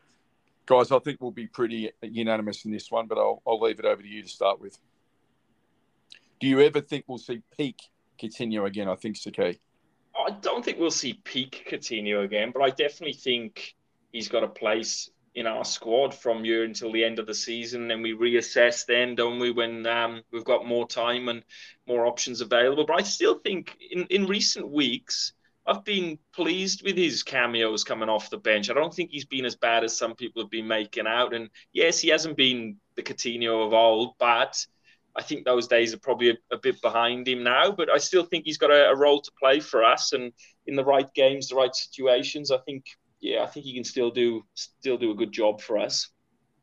Guys, 0.65 0.91
I 0.91 0.99
think 0.99 1.21
we'll 1.21 1.31
be 1.31 1.47
pretty 1.47 1.89
unanimous 2.01 2.65
in 2.65 2.71
this 2.71 2.91
one, 2.91 3.07
but 3.07 3.17
I'll, 3.17 3.41
I'll 3.47 3.61
leave 3.61 3.79
it 3.79 3.85
over 3.85 4.01
to 4.01 4.07
you 4.07 4.23
to 4.23 4.27
start 4.27 4.59
with. 4.59 4.77
Do 6.41 6.47
you 6.47 6.59
ever 6.59 6.81
think 6.81 7.05
we'll 7.07 7.17
see 7.17 7.41
peak 7.57 7.77
Coutinho 8.21 8.67
again? 8.67 8.89
I 8.89 8.95
think 8.95 9.15
it's 9.15 9.23
the 9.23 9.31
key. 9.31 9.59
I 10.27 10.31
don't 10.31 10.63
think 10.63 10.79
we'll 10.79 10.91
see 10.91 11.13
peak 11.13 11.67
Coutinho 11.69 12.23
again, 12.23 12.51
but 12.53 12.61
I 12.61 12.69
definitely 12.69 13.13
think 13.13 13.75
he's 14.11 14.27
got 14.27 14.43
a 14.43 14.47
place 14.47 15.09
in 15.35 15.47
our 15.47 15.63
squad 15.63 16.13
from 16.13 16.43
here 16.43 16.63
until 16.63 16.91
the 16.91 17.03
end 17.03 17.19
of 17.19 17.27
the 17.27 17.33
season, 17.33 17.91
and 17.91 18.01
we 18.01 18.13
reassess 18.13 18.85
then, 18.85 19.15
don't 19.15 19.39
we, 19.39 19.51
when 19.51 19.85
um, 19.85 20.21
we've 20.31 20.43
got 20.43 20.65
more 20.65 20.87
time 20.87 21.29
and 21.29 21.43
more 21.87 22.05
options 22.05 22.41
available. 22.41 22.85
But 22.85 22.99
I 22.99 23.03
still 23.03 23.35
think 23.35 23.77
in, 23.91 24.05
in 24.05 24.25
recent 24.25 24.69
weeks, 24.69 25.33
I've 25.65 25.85
been 25.85 26.17
pleased 26.33 26.83
with 26.83 26.97
his 26.97 27.21
cameos 27.21 27.83
coming 27.83 28.09
off 28.09 28.31
the 28.31 28.37
bench. 28.37 28.69
I 28.69 28.73
don't 28.73 28.93
think 28.93 29.11
he's 29.11 29.25
been 29.25 29.45
as 29.45 29.55
bad 29.55 29.83
as 29.83 29.95
some 29.95 30.15
people 30.15 30.41
have 30.41 30.49
been 30.49 30.67
making 30.67 31.05
out. 31.05 31.33
And 31.33 31.49
yes, 31.73 31.99
he 31.99 32.09
hasn't 32.09 32.37
been 32.37 32.77
the 32.95 33.03
Coutinho 33.03 33.67
of 33.67 33.73
old, 33.73 34.15
but 34.17 34.65
I 35.19 35.21
think 35.21 35.43
those 35.43 35.67
days 35.67 35.93
are 35.93 35.99
probably 35.99 36.29
a, 36.29 36.37
a 36.51 36.57
bit 36.57 36.81
behind 36.81 37.27
him 37.27 37.43
now. 37.43 37.71
But 37.71 37.91
I 37.91 37.97
still 37.97 38.23
think 38.23 38.45
he's 38.45 38.57
got 38.57 38.71
a, 38.71 38.89
a 38.89 38.95
role 38.95 39.21
to 39.21 39.31
play 39.37 39.59
for 39.59 39.83
us, 39.83 40.13
and 40.13 40.31
in 40.65 40.77
the 40.77 40.85
right 40.85 41.13
games, 41.13 41.49
the 41.49 41.55
right 41.55 41.75
situations, 41.75 42.51
I 42.51 42.57
think 42.59 42.85
yeah, 43.19 43.43
I 43.43 43.47
think 43.47 43.65
he 43.65 43.73
can 43.73 43.83
still 43.83 44.11
do 44.11 44.45
still 44.53 44.97
do 44.97 45.11
a 45.11 45.15
good 45.15 45.33
job 45.33 45.59
for 45.59 45.77
us. 45.77 46.09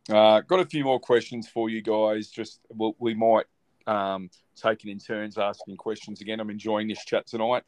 Uh, 0.08 0.40
got 0.40 0.60
a 0.60 0.64
few 0.64 0.84
more 0.84 0.98
questions 0.98 1.48
for 1.48 1.68
you 1.68 1.82
guys. 1.82 2.28
Just 2.28 2.60
we 2.98 3.12
might 3.14 3.44
um, 3.86 4.30
take 4.54 4.84
it 4.84 4.90
in 4.90 4.98
turns 4.98 5.36
asking 5.36 5.76
questions 5.76 6.22
again. 6.22 6.40
I'm 6.40 6.48
enjoying 6.48 6.88
this 6.88 7.04
chat 7.04 7.26
tonight, 7.26 7.64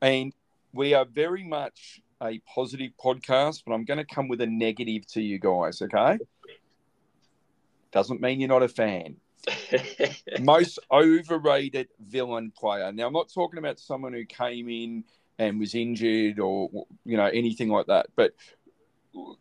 and 0.00 0.32
we 0.72 0.94
are 0.94 1.04
very 1.04 1.42
much 1.42 2.00
a 2.22 2.38
positive 2.54 2.92
podcast, 3.02 3.64
but 3.66 3.72
I'm 3.72 3.84
going 3.84 3.98
to 3.98 4.04
come 4.04 4.28
with 4.28 4.40
a 4.40 4.46
negative 4.46 5.04
to 5.08 5.20
you 5.20 5.40
guys. 5.40 5.82
Okay, 5.82 6.18
doesn't 7.90 8.20
mean 8.20 8.38
you're 8.38 8.48
not 8.48 8.62
a 8.62 8.68
fan. 8.68 9.16
Most 10.40 10.78
overrated 10.90 11.88
villain 12.00 12.52
player. 12.56 12.92
Now, 12.92 13.06
I'm 13.06 13.12
not 13.12 13.32
talking 13.32 13.58
about 13.58 13.78
someone 13.78 14.12
who 14.12 14.24
came 14.24 14.68
in 14.68 15.04
and 15.38 15.58
was 15.58 15.74
injured 15.74 16.38
or 16.38 16.70
you 17.04 17.16
know 17.16 17.26
anything 17.26 17.68
like 17.68 17.86
that. 17.86 18.06
But 18.14 18.34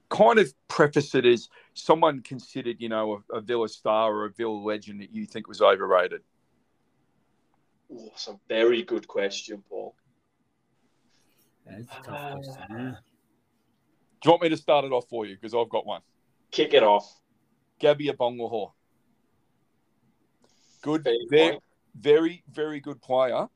kind 0.10 0.40
of 0.40 0.54
preface 0.68 1.16
it 1.16 1.26
as 1.26 1.50
someone 1.74 2.22
considered, 2.22 2.78
you 2.80 2.90
know, 2.90 3.24
a, 3.32 3.38
a 3.38 3.42
Villa 3.42 3.70
star 3.70 4.14
or 4.14 4.26
a 4.26 4.30
Villa 4.30 4.52
legend 4.52 5.02
that 5.02 5.14
you 5.14 5.26
think 5.26 5.48
was 5.48 5.62
overrated. 5.62 6.22
Oh, 7.94 8.06
that's 8.10 8.28
a 8.28 8.40
very 8.48 8.84
good 8.84 9.08
question, 9.08 9.64
Paul. 9.70 9.96
That's 11.66 11.84
a 11.84 12.04
tough 12.04 12.08
uh, 12.08 12.36
question. 12.36 12.64
Yeah. 12.70 12.96
Do 14.22 14.28
you 14.28 14.32
want 14.32 14.44
me 14.44 14.50
to 14.50 14.58
start 14.58 14.86
it 14.86 14.92
off 14.92 15.10
for 15.10 15.26
you? 15.26 15.36
Because 15.36 15.54
I've 15.54 15.70
got 15.70 15.86
one. 15.86 16.02
Kick 16.52 16.74
it 16.74 16.84
off. 16.84 17.20
Gabby 17.80 18.08
Agbonlahor. 18.10 18.72
Good, 20.82 21.08
very, 21.30 21.60
very, 21.96 22.44
very 22.52 22.80
good 22.80 23.02
player 23.02 23.48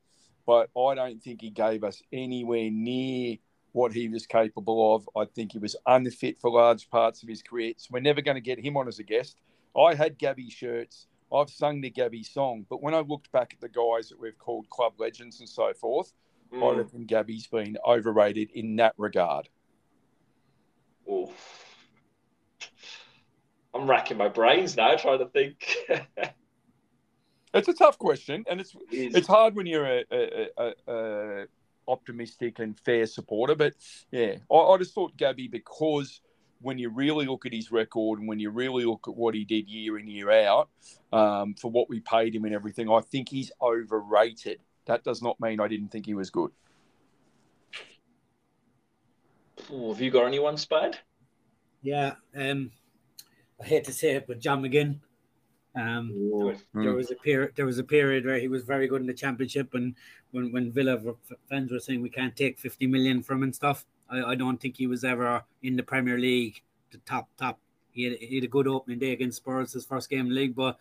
but 0.46 0.70
I 0.78 0.94
don't 0.94 1.20
think 1.20 1.42
he 1.42 1.50
gave 1.50 1.82
us 1.82 2.00
anywhere 2.12 2.70
near 2.70 3.36
what 3.72 3.92
he 3.92 4.08
was 4.08 4.26
capable 4.26 4.94
of. 4.94 5.08
I 5.16 5.26
think 5.26 5.52
he 5.52 5.58
was 5.58 5.76
unfit 5.86 6.38
for 6.38 6.50
large 6.50 6.88
parts 6.88 7.22
of 7.22 7.28
his 7.28 7.42
career. 7.42 7.74
So 7.76 7.88
we're 7.90 8.00
never 8.00 8.22
going 8.22 8.36
to 8.36 8.40
get 8.40 8.60
him 8.60 8.76
on 8.76 8.88
as 8.88 9.00
a 9.00 9.02
guest. 9.02 9.40
I 9.76 9.94
had 9.94 10.16
Gabby 10.16 10.48
shirts. 10.48 11.08
I've 11.34 11.50
sung 11.50 11.80
the 11.80 11.90
Gabby 11.90 12.22
song. 12.22 12.64
But 12.70 12.80
when 12.80 12.94
I 12.94 13.00
looked 13.00 13.30
back 13.32 13.52
at 13.52 13.60
the 13.60 13.68
guys 13.68 14.08
that 14.08 14.20
we've 14.20 14.38
called 14.38 14.70
club 14.70 14.94
legends 14.98 15.40
and 15.40 15.48
so 15.48 15.74
forth, 15.74 16.12
mm. 16.54 16.62
I 16.62 16.78
reckon 16.78 17.04
Gabby's 17.04 17.48
been 17.48 17.76
overrated 17.84 18.50
in 18.54 18.76
that 18.76 18.94
regard. 18.96 19.48
Oof. 21.10 21.64
I'm 23.74 23.90
racking 23.90 24.16
my 24.16 24.28
brains 24.28 24.76
now 24.76 24.94
trying 24.94 25.18
to 25.18 25.26
think. 25.26 25.76
It's 27.56 27.68
a 27.68 27.74
tough 27.74 27.98
question, 27.98 28.44
and 28.48 28.60
it's 28.60 28.74
it 28.90 29.16
it's 29.16 29.26
hard 29.26 29.54
when 29.54 29.66
you're 29.66 29.86
a, 29.86 30.04
a, 30.10 30.48
a, 30.58 30.72
a, 30.88 31.46
optimistic 31.88 32.58
and 32.58 32.78
fair 32.78 33.06
supporter. 33.06 33.54
But 33.54 33.74
yeah, 34.10 34.36
I, 34.50 34.54
I 34.54 34.78
just 34.78 34.94
thought 34.94 35.16
Gabby 35.16 35.48
because 35.48 36.20
when 36.60 36.78
you 36.78 36.90
really 36.90 37.26
look 37.26 37.46
at 37.46 37.52
his 37.52 37.70
record 37.70 38.18
and 38.18 38.28
when 38.28 38.38
you 38.38 38.50
really 38.50 38.84
look 38.84 39.06
at 39.08 39.14
what 39.14 39.34
he 39.34 39.44
did 39.44 39.68
year 39.68 39.98
in 39.98 40.08
year 40.08 40.30
out 40.30 40.68
um, 41.12 41.54
for 41.54 41.70
what 41.70 41.88
we 41.88 42.00
paid 42.00 42.34
him 42.34 42.44
and 42.44 42.54
everything, 42.54 42.90
I 42.90 43.00
think 43.00 43.28
he's 43.28 43.52
overrated. 43.60 44.60
That 44.86 45.04
does 45.04 45.22
not 45.22 45.38
mean 45.40 45.60
I 45.60 45.68
didn't 45.68 45.88
think 45.88 46.06
he 46.06 46.14
was 46.14 46.30
good. 46.30 46.50
Oh, 49.70 49.92
have 49.92 50.00
you 50.00 50.10
got 50.10 50.26
anyone, 50.26 50.56
Spade? 50.56 50.98
Yeah, 51.82 52.14
um, 52.36 52.70
I 53.60 53.66
hate 53.66 53.84
to 53.84 53.92
say 53.92 54.12
it, 54.12 54.26
but 54.26 54.40
John 54.40 54.62
McGinn. 54.62 55.00
Um, 55.76 56.30
there, 56.32 56.56
there 56.74 56.94
was 56.94 57.10
a 57.10 57.14
period. 57.16 57.52
There 57.54 57.66
was 57.66 57.78
a 57.78 57.84
period 57.84 58.24
where 58.24 58.38
he 58.38 58.48
was 58.48 58.64
very 58.64 58.88
good 58.88 59.02
in 59.02 59.06
the 59.06 59.14
championship, 59.14 59.74
and 59.74 59.94
when 60.30 60.50
when 60.50 60.72
Villa 60.72 60.98
fans 61.50 61.70
were 61.70 61.80
saying 61.80 62.00
we 62.00 62.08
can't 62.08 62.34
take 62.34 62.58
fifty 62.58 62.86
million 62.86 63.22
from 63.22 63.38
him 63.38 63.42
and 63.44 63.54
stuff, 63.54 63.84
I, 64.08 64.22
I 64.22 64.34
don't 64.36 64.58
think 64.58 64.76
he 64.76 64.86
was 64.86 65.04
ever 65.04 65.44
in 65.62 65.76
the 65.76 65.82
Premier 65.82 66.18
League, 66.18 66.62
the 66.90 66.98
top 66.98 67.28
top. 67.36 67.58
He 67.90 68.04
had, 68.04 68.18
he 68.18 68.36
had 68.36 68.44
a 68.44 68.48
good 68.48 68.66
opening 68.66 68.98
day 68.98 69.12
against 69.12 69.38
Spurs, 69.38 69.72
his 69.74 69.84
first 69.84 70.08
game 70.08 70.20
in 70.20 70.28
the 70.28 70.34
league, 70.34 70.54
but 70.54 70.78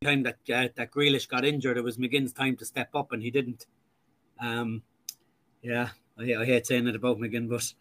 the 0.00 0.08
time 0.08 0.22
that 0.24 0.38
uh, 0.52 0.68
that 0.74 0.90
Grealish 0.90 1.28
got 1.28 1.44
injured, 1.44 1.76
it 1.76 1.84
was 1.84 1.96
McGinn's 1.96 2.32
time 2.32 2.56
to 2.56 2.64
step 2.64 2.90
up, 2.94 3.12
and 3.12 3.22
he 3.22 3.30
didn't. 3.30 3.66
Um, 4.40 4.82
yeah, 5.62 5.90
I, 6.18 6.34
I 6.34 6.44
hate 6.44 6.66
saying 6.66 6.88
it 6.88 6.96
about 6.96 7.18
McGinn, 7.18 7.48
but 7.48 7.72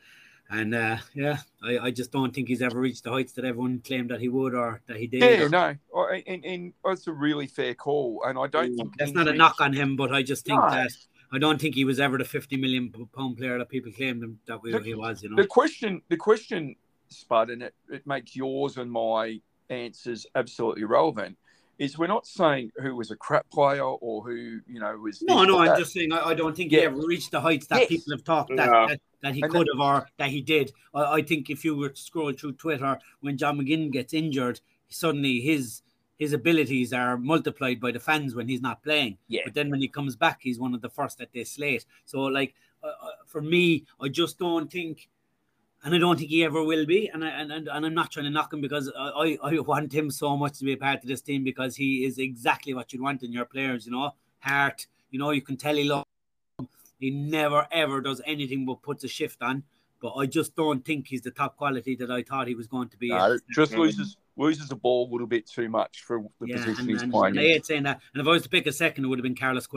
and 0.49 0.73
uh, 0.73 0.97
yeah, 1.13 1.37
I, 1.63 1.77
I 1.79 1.91
just 1.91 2.11
don't 2.11 2.33
think 2.33 2.47
he's 2.47 2.61
ever 2.61 2.79
reached 2.79 3.03
the 3.03 3.11
heights 3.11 3.33
that 3.33 3.45
everyone 3.45 3.79
claimed 3.79 4.09
that 4.11 4.21
he 4.21 4.29
would 4.29 4.53
or 4.53 4.81
that 4.87 4.97
he 4.97 5.07
did. 5.07 5.21
Yeah, 5.21 5.47
no, 5.47 5.75
and, 6.27 6.45
and 6.45 6.73
it's 6.85 7.07
a 7.07 7.13
really 7.13 7.47
fair 7.47 7.73
call, 7.73 8.23
and 8.25 8.37
I 8.37 8.47
don't 8.47 8.75
think 8.75 8.97
that's 8.97 9.11
not 9.11 9.27
a 9.27 9.33
knock 9.33 9.59
on 9.59 9.73
him, 9.73 9.95
but 9.95 10.13
I 10.13 10.23
just 10.23 10.45
think 10.45 10.61
no. 10.61 10.69
that 10.69 10.91
I 11.31 11.39
don't 11.39 11.59
think 11.59 11.75
he 11.75 11.85
was 11.85 11.99
ever 11.99 12.17
the 12.17 12.25
fifty 12.25 12.57
million 12.57 12.91
pound 13.15 13.37
player 13.37 13.57
that 13.57 13.69
people 13.69 13.91
claimed 13.91 14.23
him 14.23 14.39
that 14.47 14.59
the, 14.63 14.79
he 14.79 14.95
was. 14.95 15.23
You 15.23 15.29
know, 15.29 15.35
the 15.35 15.47
question, 15.47 16.01
the 16.09 16.17
question, 16.17 16.75
Spud, 17.09 17.49
and 17.49 17.63
it, 17.63 17.75
it 17.89 18.07
makes 18.07 18.35
yours 18.35 18.77
and 18.77 18.91
my 18.91 19.39
answers 19.69 20.25
absolutely 20.35 20.85
relevant 20.85 21.37
is 21.77 21.97
we're 21.97 22.07
not 22.07 22.25
saying 22.25 22.71
who 22.77 22.95
was 22.95 23.11
a 23.11 23.15
crap 23.15 23.49
player 23.49 23.83
or 23.83 24.23
who 24.23 24.59
you 24.67 24.79
know 24.79 24.97
was. 24.97 25.21
No, 25.21 25.43
no, 25.43 25.59
I'm 25.59 25.77
just 25.77 25.93
saying 25.93 26.11
I, 26.11 26.29
I 26.29 26.33
don't 26.33 26.55
think 26.55 26.71
yeah. 26.71 26.79
he 26.79 26.85
ever 26.85 27.05
reached 27.05 27.31
the 27.31 27.41
heights 27.41 27.67
that 27.67 27.81
yes. 27.81 27.89
people 27.89 28.13
have 28.13 28.23
talked 28.23 28.49
that, 28.55 28.65
no. 28.69 28.87
that, 28.87 29.01
that, 29.21 29.35
he 29.35 29.41
and 29.41 29.51
could 29.51 29.67
have 29.73 29.79
or 29.79 30.07
that 30.17 30.29
he 30.29 30.41
did. 30.41 30.71
I, 30.93 31.03
I, 31.03 31.21
think 31.21 31.49
if 31.49 31.63
you 31.63 31.75
were 31.75 31.89
to 31.89 32.01
scroll 32.01 32.33
through 32.33 32.53
Twitter 32.53 32.97
when 33.21 33.37
John 33.37 33.59
McGinn 33.59 33.91
gets 33.91 34.13
injured, 34.13 34.59
suddenly 34.89 35.39
his 35.39 35.81
his 36.17 36.33
abilities 36.33 36.93
are 36.93 37.17
multiplied 37.17 37.79
by 37.79 37.91
the 37.91 37.99
fans 37.99 38.33
when 38.33 38.47
he's 38.47 38.61
not 38.61 38.81
playing. 38.81 39.17
Yeah. 39.27 39.41
But 39.45 39.53
then 39.53 39.69
when 39.69 39.81
he 39.81 39.87
comes 39.87 40.15
back, 40.15 40.39
he's 40.41 40.59
one 40.59 40.73
of 40.73 40.81
the 40.81 40.89
first 40.89 41.19
that 41.19 41.29
they 41.33 41.43
slate. 41.43 41.85
So 42.05 42.21
like 42.21 42.55
uh, 42.83 42.87
uh 42.87 43.11
for 43.27 43.41
me, 43.41 43.85
I 44.01 44.09
just 44.09 44.39
don't 44.39 44.71
think 44.71 45.09
and 45.87 45.95
I 45.95 45.99
don't 45.99 46.17
think 46.19 46.29
he 46.29 46.43
ever 46.43 46.61
will 46.61 46.85
be. 46.85 47.07
And 47.07 47.23
I, 47.23 47.29
and, 47.29 47.49
and 47.49 47.69
I'm 47.69 47.93
not 47.93 48.11
trying 48.11 48.25
to 48.25 48.29
knock 48.29 48.51
him 48.51 48.59
because 48.59 48.91
I, 48.93 49.37
I 49.41 49.57
want 49.59 49.93
him 49.93 50.11
so 50.11 50.35
much 50.35 50.59
to 50.59 50.65
be 50.65 50.73
a 50.73 50.77
part 50.77 51.01
of 51.01 51.07
this 51.07 51.21
team 51.21 51.45
because 51.45 51.77
he 51.77 52.03
is 52.03 52.17
exactly 52.17 52.73
what 52.73 52.91
you 52.91 53.01
want 53.01 53.23
in 53.23 53.31
your 53.31 53.45
players. 53.45 53.85
You 53.85 53.93
know, 53.93 54.11
heart. 54.39 54.85
You 55.11 55.19
know, 55.19 55.31
you 55.31 55.41
can 55.41 55.55
tell 55.55 55.77
he 55.77 55.85
loves. 55.85 56.03
Him. 56.59 56.67
He 56.99 57.09
never 57.09 57.67
ever 57.71 58.01
does 58.01 58.21
anything 58.25 58.65
but 58.65 58.81
puts 58.81 59.05
a 59.05 59.07
shift 59.07 59.41
on. 59.41 59.63
But 60.01 60.15
I 60.15 60.25
just 60.25 60.57
don't 60.57 60.83
think 60.83 61.07
he's 61.07 61.21
the 61.21 61.31
top 61.31 61.55
quality 61.55 61.95
that 61.95 62.11
I 62.11 62.21
thought 62.21 62.47
he 62.47 62.55
was 62.55 62.67
going 62.67 62.89
to 62.89 62.97
be. 62.97 63.07
No, 63.07 63.39
just 63.49 63.71
loses 63.71 64.17
loses 64.35 64.67
the 64.67 64.75
ball 64.75 65.07
a 65.09 65.09
little 65.09 65.25
bit 65.25 65.47
too 65.47 65.69
much 65.69 66.01
for 66.01 66.21
the 66.41 66.47
yeah, 66.47 66.57
position 66.57 66.81
and, 66.81 66.89
he's 66.89 67.01
and, 67.01 67.13
playing. 67.13 67.37
And 67.37 67.39
I 67.39 67.43
hate 67.43 67.65
saying 67.65 67.83
that. 67.83 68.01
And 68.13 68.21
if 68.21 68.27
I 68.27 68.31
was 68.31 68.43
to 68.43 68.49
pick 68.49 68.67
a 68.67 68.73
second, 68.73 69.05
it 69.05 69.07
would 69.07 69.19
have 69.19 69.23
been 69.23 69.35
Carlos 69.37 69.67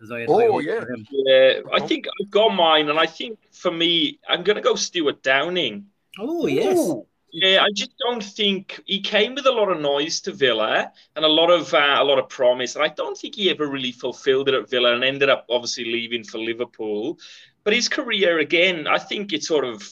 Cuéllar. 0.00 0.16
I 0.16 0.20
had 0.20 0.28
oh 0.28 0.58
yeah, 0.58 0.84
yeah. 1.10 1.60
I 1.72 1.80
think 1.80 2.06
I've 2.20 2.30
got 2.30 2.54
mine, 2.54 2.88
and 2.88 2.98
I 2.98 3.06
think 3.06 3.38
for 3.52 3.70
me, 3.70 4.18
I'm 4.28 4.42
going 4.42 4.56
to 4.56 4.62
go 4.62 4.74
Stuart 4.74 5.22
Downing. 5.22 5.86
Oh 6.18 6.46
yes. 6.46 6.76
Ooh. 6.76 7.06
Yeah, 7.30 7.62
I 7.62 7.68
just 7.74 7.92
don't 7.98 8.24
think 8.24 8.80
he 8.86 9.00
came 9.00 9.34
with 9.34 9.44
a 9.44 9.52
lot 9.52 9.70
of 9.70 9.80
noise 9.80 10.22
to 10.22 10.32
Villa 10.32 10.90
and 11.14 11.24
a 11.24 11.28
lot 11.28 11.50
of 11.50 11.74
uh, 11.74 11.96
a 11.98 12.04
lot 12.04 12.18
of 12.18 12.28
promise, 12.30 12.74
and 12.74 12.82
I 12.82 12.88
don't 12.88 13.18
think 13.18 13.34
he 13.34 13.50
ever 13.50 13.66
really 13.66 13.92
fulfilled 13.92 14.48
it 14.48 14.54
at 14.54 14.70
Villa, 14.70 14.94
and 14.94 15.04
ended 15.04 15.28
up 15.28 15.44
obviously 15.50 15.84
leaving 15.84 16.24
for 16.24 16.38
Liverpool. 16.38 17.18
But 17.64 17.74
his 17.74 17.88
career 17.88 18.38
again, 18.38 18.86
I 18.86 18.98
think 18.98 19.34
it 19.34 19.44
sort 19.44 19.66
of 19.66 19.86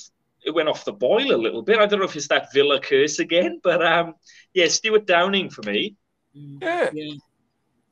it 0.47 0.55
went 0.55 0.69
off 0.69 0.87
the 0.87 0.93
boil 0.93 1.35
a 1.35 1.37
little 1.37 1.63
bit. 1.63 1.79
I 1.79 1.87
don't 1.87 1.99
know 1.99 2.07
if 2.07 2.17
it's 2.17 2.29
that 2.29 2.53
Villa 2.55 2.81
curse 2.81 3.19
again, 3.19 3.61
but 3.63 3.85
um, 3.85 4.15
yeah, 4.55 4.69
Stuart 4.69 5.07
Downing 5.07 5.51
for 5.51 5.63
me. 5.63 5.97
Yeah. 6.33 6.89
yeah. 6.95 7.15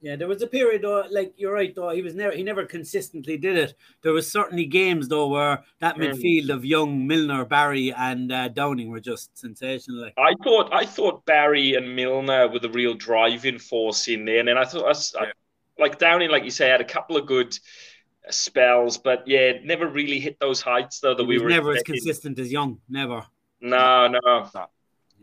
Yeah, 0.04 0.16
there 0.16 0.28
was 0.28 0.42
a 0.42 0.46
period 0.46 0.82
though, 0.82 1.06
like 1.10 1.32
you're 1.38 1.54
right 1.54 1.74
though, 1.74 1.88
he 1.88 2.02
was 2.02 2.14
never 2.14 2.36
he 2.36 2.42
never 2.42 2.66
consistently 2.66 3.38
did 3.38 3.56
it. 3.56 3.74
There 4.02 4.12
was 4.12 4.30
certainly 4.30 4.66
games 4.66 5.08
though 5.08 5.28
where 5.28 5.64
that 5.78 5.96
mm. 5.96 6.12
midfield 6.12 6.50
of 6.50 6.62
Young, 6.62 7.06
Milner, 7.06 7.46
Barry, 7.46 7.90
and 7.90 8.30
uh, 8.30 8.48
Downing 8.48 8.90
were 8.90 9.00
just 9.00 9.34
sensational. 9.38 10.02
Like. 10.02 10.12
I 10.18 10.34
thought 10.44 10.74
I 10.74 10.84
thought 10.84 11.24
Barry 11.24 11.76
and 11.76 11.96
Milner 11.96 12.48
were 12.48 12.58
the 12.58 12.68
real 12.68 12.92
driving 12.92 13.58
force 13.58 14.06
in 14.08 14.26
there, 14.26 14.40
and 14.40 14.48
then 14.48 14.58
I 14.58 14.66
thought 14.66 14.94
I, 15.16 15.22
I, 15.22 15.32
like 15.78 15.98
Downing, 15.98 16.28
like 16.28 16.44
you 16.44 16.50
say, 16.50 16.68
had 16.68 16.82
a 16.82 16.84
couple 16.84 17.16
of 17.16 17.24
good 17.24 17.58
spells, 18.28 18.98
but 18.98 19.26
yeah, 19.26 19.52
never 19.64 19.88
really 19.88 20.20
hit 20.20 20.38
those 20.38 20.60
heights 20.60 21.00
though 21.00 21.14
that 21.14 21.22
he 21.22 21.28
we 21.28 21.38
were 21.38 21.48
never 21.48 21.72
expecting. 21.72 21.94
as 21.94 22.00
consistent 22.02 22.38
as 22.40 22.52
Young, 22.52 22.78
never. 22.90 23.24
No, 23.62 24.08
no. 24.08 24.20
no. 24.54 24.66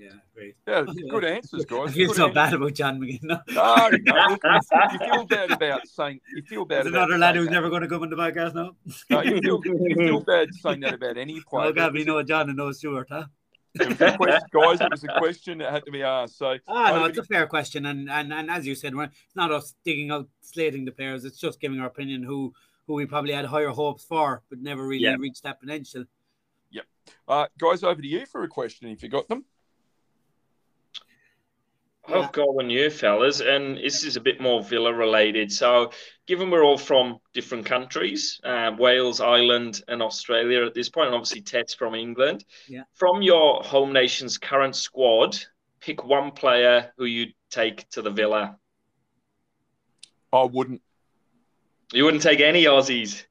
Yeah, 0.01 0.09
great. 0.33 0.55
Yeah, 0.67 0.83
good 1.11 1.23
answers, 1.23 1.65
guys. 1.69 1.89
I 1.89 1.91
feel 1.91 2.07
good 2.07 2.15
so 2.15 2.23
answers. 2.23 2.33
bad 2.33 2.53
about 2.55 2.73
John 2.73 2.99
McGinn. 2.99 3.21
No, 3.21 3.39
no, 3.49 3.89
no 3.91 4.29
you 4.91 4.99
feel 4.99 5.25
bad 5.27 5.51
about 5.51 5.87
saying 5.87 6.19
you 6.35 6.41
feel 6.41 6.65
bad. 6.65 6.85
There's 6.85 6.95
another 6.95 7.19
lad 7.19 7.35
who's 7.35 7.45
that. 7.45 7.53
never 7.53 7.69
going 7.69 7.83
to 7.83 7.87
come 7.87 8.01
on 8.01 8.09
the 8.09 8.15
podcast 8.15 8.55
now. 8.55 8.71
No, 9.11 9.21
you 9.21 9.39
feel, 9.39 9.61
you 9.63 9.95
feel 9.95 10.19
bad 10.21 10.49
saying 10.55 10.79
that 10.79 10.95
about 10.95 11.17
any 11.17 11.39
player. 11.47 11.67
Oh 11.67 11.73
God, 11.73 11.93
we 11.93 12.03
know 12.03 12.23
John 12.23 12.49
and 12.49 12.57
no 12.57 12.71
Stuart, 12.71 13.09
huh? 13.11 13.25
question, 13.77 14.17
guys, 14.51 14.81
it 14.81 14.91
was 14.91 15.03
a 15.03 15.19
question 15.19 15.59
that 15.59 15.71
had 15.71 15.85
to 15.85 15.91
be 15.91 16.01
asked. 16.01 16.39
So, 16.39 16.57
ah, 16.67 16.95
no, 16.95 17.05
it's 17.05 17.19
a 17.19 17.23
fair 17.23 17.45
question, 17.45 17.85
and 17.85 18.09
and 18.09 18.33
and 18.33 18.49
as 18.49 18.65
you 18.65 18.73
said, 18.73 18.93
it's 18.95 19.35
not 19.35 19.51
us 19.51 19.75
digging 19.85 20.09
out 20.09 20.27
slating 20.41 20.83
the 20.83 20.91
players. 20.91 21.25
It's 21.25 21.39
just 21.39 21.61
giving 21.61 21.79
our 21.79 21.87
opinion 21.87 22.23
who 22.23 22.53
who 22.87 22.95
we 22.95 23.05
probably 23.05 23.33
had 23.33 23.45
higher 23.45 23.69
hopes 23.69 24.03
for, 24.03 24.41
but 24.49 24.59
never 24.59 24.85
really 24.85 25.03
yeah. 25.03 25.15
reached 25.19 25.43
that 25.43 25.59
potential. 25.59 26.05
Yep. 26.71 26.85
Uh, 27.27 27.45
guys, 27.59 27.83
over 27.83 28.01
to 28.01 28.07
you 28.07 28.25
for 28.25 28.41
a 28.43 28.47
question 28.47 28.89
if 28.89 29.03
you 29.03 29.09
got 29.09 29.27
them. 29.29 29.45
I've 32.13 32.31
got 32.31 32.53
one 32.53 32.69
you 32.69 32.89
fellas, 32.89 33.41
and 33.41 33.77
this 33.77 34.03
is 34.03 34.15
a 34.15 34.21
bit 34.21 34.39
more 34.41 34.63
Villa 34.63 34.93
related. 34.93 35.51
So, 35.51 35.91
given 36.27 36.49
we're 36.49 36.63
all 36.63 36.77
from 36.77 37.19
different 37.33 37.65
countries, 37.65 38.39
uh, 38.43 38.71
Wales, 38.77 39.21
Ireland, 39.21 39.81
and 39.87 40.01
Australia 40.01 40.65
at 40.65 40.73
this 40.73 40.89
point, 40.89 41.07
and 41.07 41.15
obviously 41.15 41.41
Ted's 41.41 41.73
from 41.73 41.95
England. 41.95 42.45
Yeah. 42.67 42.83
From 42.93 43.21
your 43.21 43.63
home 43.63 43.93
nation's 43.93 44.37
current 44.37 44.75
squad, 44.75 45.37
pick 45.79 46.05
one 46.05 46.31
player 46.31 46.93
who 46.97 47.05
you'd 47.05 47.33
take 47.49 47.89
to 47.89 48.01
the 48.01 48.11
Villa. 48.11 48.57
I 50.31 50.43
wouldn't. 50.43 50.81
You 51.93 52.05
wouldn't 52.05 52.23
take 52.23 52.39
any 52.39 52.65
Aussies. 52.65 53.25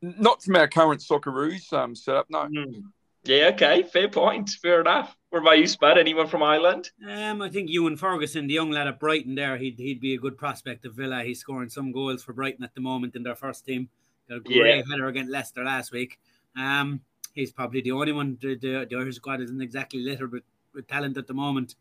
Not 0.00 0.42
from 0.42 0.56
our 0.56 0.68
current 0.68 1.00
Socceroos 1.00 1.72
um, 1.72 1.94
setup, 1.94 2.26
no. 2.30 2.40
Mm. 2.44 2.82
Yeah, 3.24 3.50
okay, 3.54 3.82
fair 3.82 4.08
point, 4.08 4.50
fair 4.62 4.80
enough. 4.80 5.16
About 5.38 5.58
you, 5.58 5.66
Spud? 5.66 5.98
Anyone 5.98 6.26
from 6.26 6.42
Ireland? 6.42 6.90
Um, 7.08 7.42
I 7.42 7.48
think 7.48 7.70
Evan 7.70 7.96
Ferguson, 7.96 8.46
the 8.46 8.54
young 8.54 8.70
lad 8.70 8.86
at 8.86 9.00
Brighton, 9.00 9.34
there, 9.34 9.56
he'd 9.56 9.78
he'd 9.78 10.00
be 10.00 10.14
a 10.14 10.18
good 10.18 10.36
prospect 10.36 10.84
of 10.84 10.94
Villa. 10.94 11.22
He's 11.22 11.40
scoring 11.40 11.68
some 11.68 11.92
goals 11.92 12.22
for 12.22 12.32
Brighton 12.32 12.64
at 12.64 12.74
the 12.74 12.80
moment 12.80 13.16
in 13.16 13.22
their 13.22 13.34
first 13.36 13.64
team. 13.64 13.88
Got 14.28 14.38
a 14.38 14.40
great 14.40 14.76
yeah. 14.78 14.82
header 14.90 15.06
against 15.06 15.30
Leicester 15.30 15.64
last 15.64 15.92
week. 15.92 16.18
Um, 16.56 17.00
he's 17.34 17.52
probably 17.52 17.80
the 17.80 17.92
only 17.92 18.12
one. 18.12 18.38
The, 18.40 18.56
the, 18.56 18.86
the 18.88 18.96
Irish 18.96 19.16
squad 19.16 19.40
isn't 19.40 19.60
exactly 19.60 20.00
littered 20.00 20.32
with, 20.32 20.42
with 20.74 20.88
talent 20.88 21.16
at 21.16 21.26
the 21.26 21.34
moment. 21.34 21.76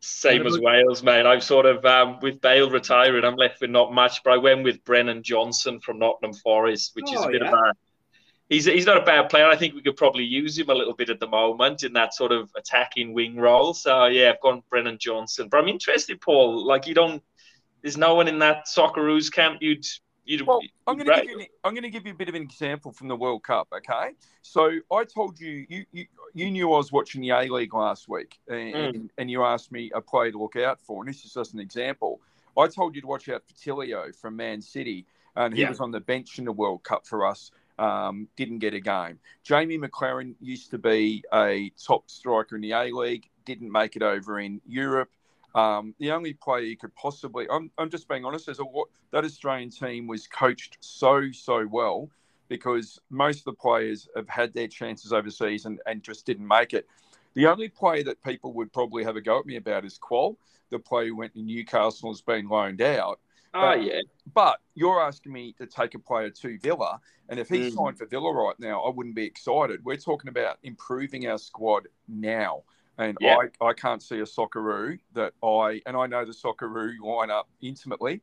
Same 0.00 0.46
as 0.46 0.58
Wales, 0.58 1.02
mate. 1.02 1.26
I'm 1.26 1.40
sort 1.40 1.64
of 1.64 1.84
um, 1.84 2.18
with 2.20 2.40
Bale 2.40 2.68
retiring. 2.68 3.24
I'm 3.24 3.36
left 3.36 3.60
with 3.60 3.70
not 3.70 3.92
much, 3.92 4.24
but 4.24 4.32
I 4.32 4.36
went 4.36 4.64
with 4.64 4.82
Brennan 4.84 5.22
Johnson 5.22 5.78
from 5.78 6.00
Nottingham 6.00 6.34
Forest, 6.34 6.96
which 6.96 7.04
oh, 7.08 7.20
is 7.20 7.24
a 7.24 7.28
bit 7.28 7.42
yeah. 7.42 7.48
of 7.48 7.54
a 7.54 7.72
he's 8.48 8.66
he's 8.66 8.86
not 8.86 8.96
a 8.96 9.04
bad 9.04 9.28
player. 9.28 9.46
I 9.46 9.56
think 9.56 9.74
we 9.74 9.82
could 9.82 9.96
probably 9.96 10.24
use 10.24 10.58
him 10.58 10.70
a 10.70 10.74
little 10.74 10.94
bit 10.94 11.10
at 11.10 11.20
the 11.20 11.28
moment 11.28 11.82
in 11.82 11.92
that 11.94 12.14
sort 12.14 12.32
of 12.32 12.50
attacking 12.56 13.12
wing 13.12 13.36
role. 13.36 13.74
So 13.74 14.06
yeah, 14.06 14.30
I've 14.30 14.40
gone 14.40 14.62
Brennan 14.70 14.98
Johnson. 14.98 15.48
But 15.48 15.58
I'm 15.58 15.68
interested, 15.68 16.20
Paul. 16.20 16.66
Like 16.66 16.86
you 16.86 16.94
don't, 16.94 17.22
there's 17.82 17.96
no 17.96 18.14
one 18.14 18.28
in 18.28 18.38
that 18.40 18.66
Socceroos 18.66 19.32
camp 19.32 19.58
you'd. 19.60 19.86
You'd, 20.24 20.46
well, 20.46 20.60
I'm 20.86 20.96
going 20.96 21.08
to 21.08 21.26
give 21.26 21.40
you. 21.40 21.46
I'm 21.64 21.74
going 21.74 21.82
to 21.82 21.90
give 21.90 22.06
you 22.06 22.12
a 22.12 22.14
bit 22.14 22.28
of 22.28 22.36
an 22.36 22.42
example 22.42 22.92
from 22.92 23.08
the 23.08 23.16
World 23.16 23.42
Cup. 23.42 23.66
Okay, 23.76 24.10
so 24.42 24.70
I 24.92 25.02
told 25.02 25.40
you, 25.40 25.66
you, 25.68 25.84
you, 25.90 26.06
you 26.32 26.50
knew 26.52 26.72
I 26.72 26.76
was 26.76 26.92
watching 26.92 27.22
the 27.22 27.30
A 27.30 27.48
League 27.48 27.74
last 27.74 28.08
week, 28.08 28.38
and, 28.46 28.74
mm. 28.74 29.08
and 29.18 29.28
you 29.28 29.42
asked 29.42 29.72
me 29.72 29.90
a 29.92 30.00
player 30.00 30.30
to 30.30 30.38
look 30.38 30.54
out 30.54 30.78
for, 30.80 31.02
and 31.02 31.12
this 31.12 31.24
is 31.24 31.34
just 31.34 31.54
an 31.54 31.58
example. 31.58 32.20
I 32.56 32.68
told 32.68 32.94
you 32.94 33.00
to 33.00 33.06
watch 33.08 33.28
out 33.30 33.42
for 33.44 33.54
Tilio 33.54 34.14
from 34.14 34.36
Man 34.36 34.62
City, 34.62 35.06
and 35.34 35.52
he 35.52 35.62
yeah. 35.62 35.70
was 35.70 35.80
on 35.80 35.90
the 35.90 35.98
bench 35.98 36.38
in 36.38 36.44
the 36.44 36.52
World 36.52 36.84
Cup 36.84 37.04
for 37.04 37.26
us 37.26 37.50
um, 37.82 38.28
didn't 38.36 38.60
get 38.60 38.74
a 38.74 38.80
game. 38.80 39.18
Jamie 39.42 39.76
Maclaren 39.76 40.36
used 40.40 40.70
to 40.70 40.78
be 40.78 41.24
a 41.34 41.72
top 41.84 42.08
striker 42.08 42.54
in 42.54 42.62
the 42.62 42.70
A 42.72 42.92
League, 42.92 43.28
didn't 43.44 43.72
make 43.72 43.96
it 43.96 44.02
over 44.02 44.38
in 44.38 44.60
Europe. 44.64 45.10
Um, 45.56 45.92
the 45.98 46.12
only 46.12 46.32
player 46.32 46.62
you 46.62 46.76
could 46.76 46.94
possibly, 46.94 47.46
I'm, 47.50 47.72
I'm 47.76 47.90
just 47.90 48.08
being 48.08 48.24
honest, 48.24 48.48
a, 48.48 48.64
that 49.10 49.24
Australian 49.24 49.70
team 49.70 50.06
was 50.06 50.28
coached 50.28 50.78
so, 50.80 51.32
so 51.32 51.66
well 51.66 52.08
because 52.48 53.00
most 53.10 53.40
of 53.40 53.44
the 53.46 53.52
players 53.54 54.08
have 54.14 54.28
had 54.28 54.54
their 54.54 54.68
chances 54.68 55.12
overseas 55.12 55.64
and, 55.64 55.80
and 55.86 56.04
just 56.04 56.24
didn't 56.24 56.46
make 56.46 56.74
it. 56.74 56.86
The 57.34 57.46
only 57.46 57.68
player 57.68 58.04
that 58.04 58.22
people 58.22 58.52
would 58.52 58.72
probably 58.72 59.02
have 59.02 59.16
a 59.16 59.20
go 59.20 59.40
at 59.40 59.46
me 59.46 59.56
about 59.56 59.84
is 59.84 59.98
Kuol, 59.98 60.36
the 60.70 60.78
player 60.78 61.08
who 61.08 61.16
went 61.16 61.34
to 61.34 61.42
Newcastle 61.42 62.10
and 62.10 62.14
has 62.14 62.20
been 62.20 62.48
loaned 62.48 62.80
out. 62.80 63.18
Oh 63.54 63.72
yeah. 63.74 64.00
But 64.34 64.58
you're 64.74 65.00
asking 65.02 65.32
me 65.32 65.52
to 65.58 65.66
take 65.66 65.94
a 65.94 65.98
player 65.98 66.30
to 66.30 66.58
Villa, 66.58 67.00
and 67.28 67.38
if 67.38 67.48
he's 67.48 67.72
Mm. 67.72 67.76
signed 67.76 67.98
for 67.98 68.06
Villa 68.06 68.32
right 68.32 68.58
now, 68.58 68.82
I 68.82 68.90
wouldn't 68.90 69.14
be 69.14 69.24
excited. 69.24 69.84
We're 69.84 69.96
talking 69.96 70.28
about 70.28 70.58
improving 70.62 71.26
our 71.28 71.38
squad 71.38 71.88
now. 72.08 72.62
And 72.98 73.16
Yeah. 73.20 73.36
I, 73.60 73.64
I 73.66 73.72
can't 73.72 74.02
see 74.02 74.20
a 74.20 74.24
Socceroo 74.24 74.98
that 75.12 75.34
I 75.42 75.82
and 75.86 75.96
I 75.96 76.06
know 76.06 76.24
the 76.24 76.32
Socceroo 76.32 76.98
lineup 77.00 77.44
intimately. 77.60 78.22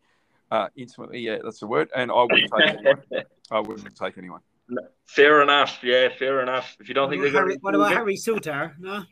Uh, 0.52 0.68
intimately, 0.76 1.20
yeah, 1.20 1.38
that's 1.44 1.60
the 1.60 1.68
word. 1.68 1.90
And 1.96 2.12
I 2.12 2.22
wouldn't 2.24 2.52
take 2.52 2.70
anyone. 2.70 3.04
I 3.52 3.60
wouldn't 3.60 3.96
take 3.96 4.18
anyone. 4.18 4.42
fair 5.06 5.42
enough. 5.44 5.80
Yeah, 5.84 6.10
fair 6.18 6.42
enough. 6.42 6.76
If 6.80 6.88
you 6.88 6.94
don't 6.96 7.10
think 7.10 7.22
they're 7.22 7.32
Harry, 7.32 7.50
going 7.58 7.60
what 7.62 7.76
about 7.76 7.92
Harry 7.92 8.16
Souttar? 8.16 8.78
No, 8.80 9.04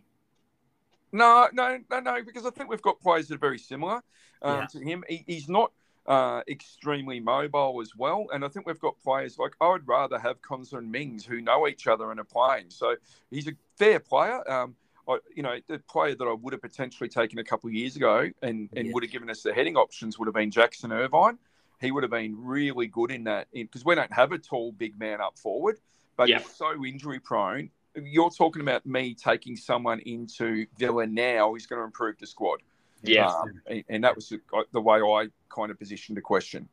No, 1.12 1.48
no, 1.54 1.80
no, 1.90 2.00
no, 2.00 2.24
because 2.24 2.46
I 2.46 2.50
think 2.52 2.70
we've 2.70 2.82
got 2.82 3.00
players 3.00 3.28
that 3.28 3.36
are 3.36 3.40
very 3.40 3.58
similar 3.60 4.02
um, 4.42 4.60
Yeah. 4.60 4.66
to 4.68 4.80
him. 4.80 5.04
He, 5.08 5.24
he's 5.28 5.48
not 5.50 5.72
uh, 6.08 6.42
extremely 6.48 7.20
mobile 7.20 7.80
as 7.82 7.96
well, 7.96 8.28
and 8.34 8.46
I 8.46 8.48
think 8.48 8.66
we've 8.66 8.80
got 8.80 8.98
players 9.00 9.38
like 9.38 9.54
I 9.60 9.70
would 9.70 9.88
rather 9.88 10.18
have 10.18 10.42
Konsa 10.42 10.74
and 10.78 10.92
Mings 10.92 11.26
who 11.26 11.42
know 11.42 11.68
each 11.68 11.88
other 11.88 12.12
and 12.12 12.20
are 12.20 12.24
playing. 12.24 12.70
So 12.70 12.96
he's 13.30 13.48
a 13.48 13.54
fair 13.78 14.00
player. 14.00 14.50
Um, 14.50 14.76
I, 15.10 15.20
you 15.36 15.44
know, 15.44 15.58
the 15.68 15.80
player 15.80 16.16
that 16.16 16.26
I 16.26 16.34
would 16.34 16.54
have 16.54 16.62
potentially 16.62 17.10
taken 17.10 17.40
a 17.40 17.44
couple 17.44 17.68
of 17.70 17.74
years 17.74 17.96
ago 17.96 18.30
and, 18.42 18.70
and 18.76 18.88
Yeah. 18.88 18.94
would 18.94 19.04
have 19.04 19.12
given 19.12 19.30
us 19.30 19.42
the 19.42 19.54
heading 19.54 19.76
options 19.78 20.20
would 20.20 20.28
have 20.28 20.36
been 20.36 20.52
Jackson 20.52 20.92
Irvine. 20.92 21.38
He 21.80 21.92
would 21.92 22.04
have 22.04 22.12
been 22.12 22.36
really 22.38 22.88
good 22.88 23.12
in 23.12 23.24
that 23.26 23.48
because 23.54 23.86
we 23.86 23.96
don't 23.96 24.12
have 24.12 24.32
a 24.32 24.38
tall 24.38 24.72
big 24.74 25.00
man 25.00 25.22
up 25.22 25.38
forward, 25.38 25.80
but 26.18 26.28
Yeah. 26.28 26.40
he's 26.40 26.52
so 26.56 26.84
injury 26.86 27.20
prone 27.20 27.70
you're 28.04 28.30
talking 28.30 28.62
about 28.62 28.86
me 28.86 29.14
taking 29.14 29.56
someone 29.56 30.00
into 30.02 30.66
Villa 30.78 31.08
now 31.08 31.54
He's 31.54 31.66
going 31.66 31.80
to 31.80 31.86
improve 31.86 32.18
the 32.20 32.28
squad. 32.28 32.62
Yeah, 33.08 33.28
Um, 33.28 33.62
and, 33.68 33.84
and 33.90 34.04
that 34.04 34.16
was 34.16 34.30
the, 34.30 34.40
the 34.72 34.82
way 34.82 35.00
I 35.00 35.28
kind 35.54 35.72
of 35.72 35.80
positioned 35.80 36.18
the 36.18 36.22
question. 36.22 36.68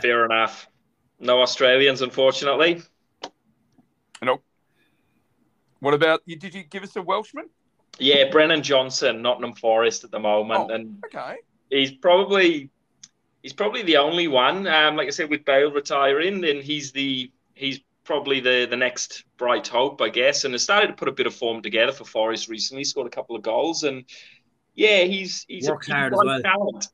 fair 0.00 0.24
enough. 0.24 0.68
No 1.20 1.40
Australians, 1.40 2.02
unfortunately. 2.02 2.82
Nope. 4.22 4.42
What 5.80 5.94
about 5.94 6.22
you? 6.26 6.36
Did 6.36 6.54
you 6.54 6.62
give 6.62 6.82
us 6.82 6.94
a 6.96 7.02
Welshman? 7.02 7.48
Yeah, 7.98 8.30
Brennan 8.30 8.62
Johnson, 8.62 9.20
Nottingham 9.22 9.54
Forest 9.54 10.04
at 10.04 10.10
the 10.10 10.18
moment, 10.18 10.70
Oh. 10.70 10.74
and 10.74 11.02
Okay. 11.06 11.36
he's 11.70 11.92
probably 11.92 12.70
he's 13.42 13.52
probably 13.52 13.82
the 13.82 13.96
only 13.96 14.28
one. 14.28 14.66
Um, 14.66 14.96
like 14.96 15.08
I 15.08 15.10
said, 15.10 15.28
with 15.28 15.44
Bale 15.44 15.70
retiring, 15.72 16.40
then 16.40 16.60
he's 16.62 16.92
the 16.92 17.30
he's 17.54 17.80
probably 18.04 18.40
the 18.40 18.66
the 18.70 18.76
next 18.76 19.24
bright 19.36 19.66
hope, 19.68 20.00
I 20.00 20.08
guess, 20.08 20.44
and 20.44 20.54
has 20.54 20.62
started 20.62 20.86
to 20.88 20.92
put 20.94 21.08
a 21.08 21.12
bit 21.12 21.26
of 21.26 21.34
form 21.34 21.62
together 21.62 21.92
for 21.92 22.04
Forest 22.04 22.48
recently. 22.48 22.84
Scored 22.84 23.06
a 23.08 23.10
couple 23.10 23.36
of 23.36 23.42
goals, 23.42 23.82
and 23.82 24.04
yeah, 24.74 25.02
he's 25.04 25.44
he's 25.48 25.68
Works 25.68 25.88
a 25.88 25.94
hard 25.94 26.12
as 26.14 26.18
bright 26.20 26.26
well. 26.26 26.42
talent. 26.42 26.88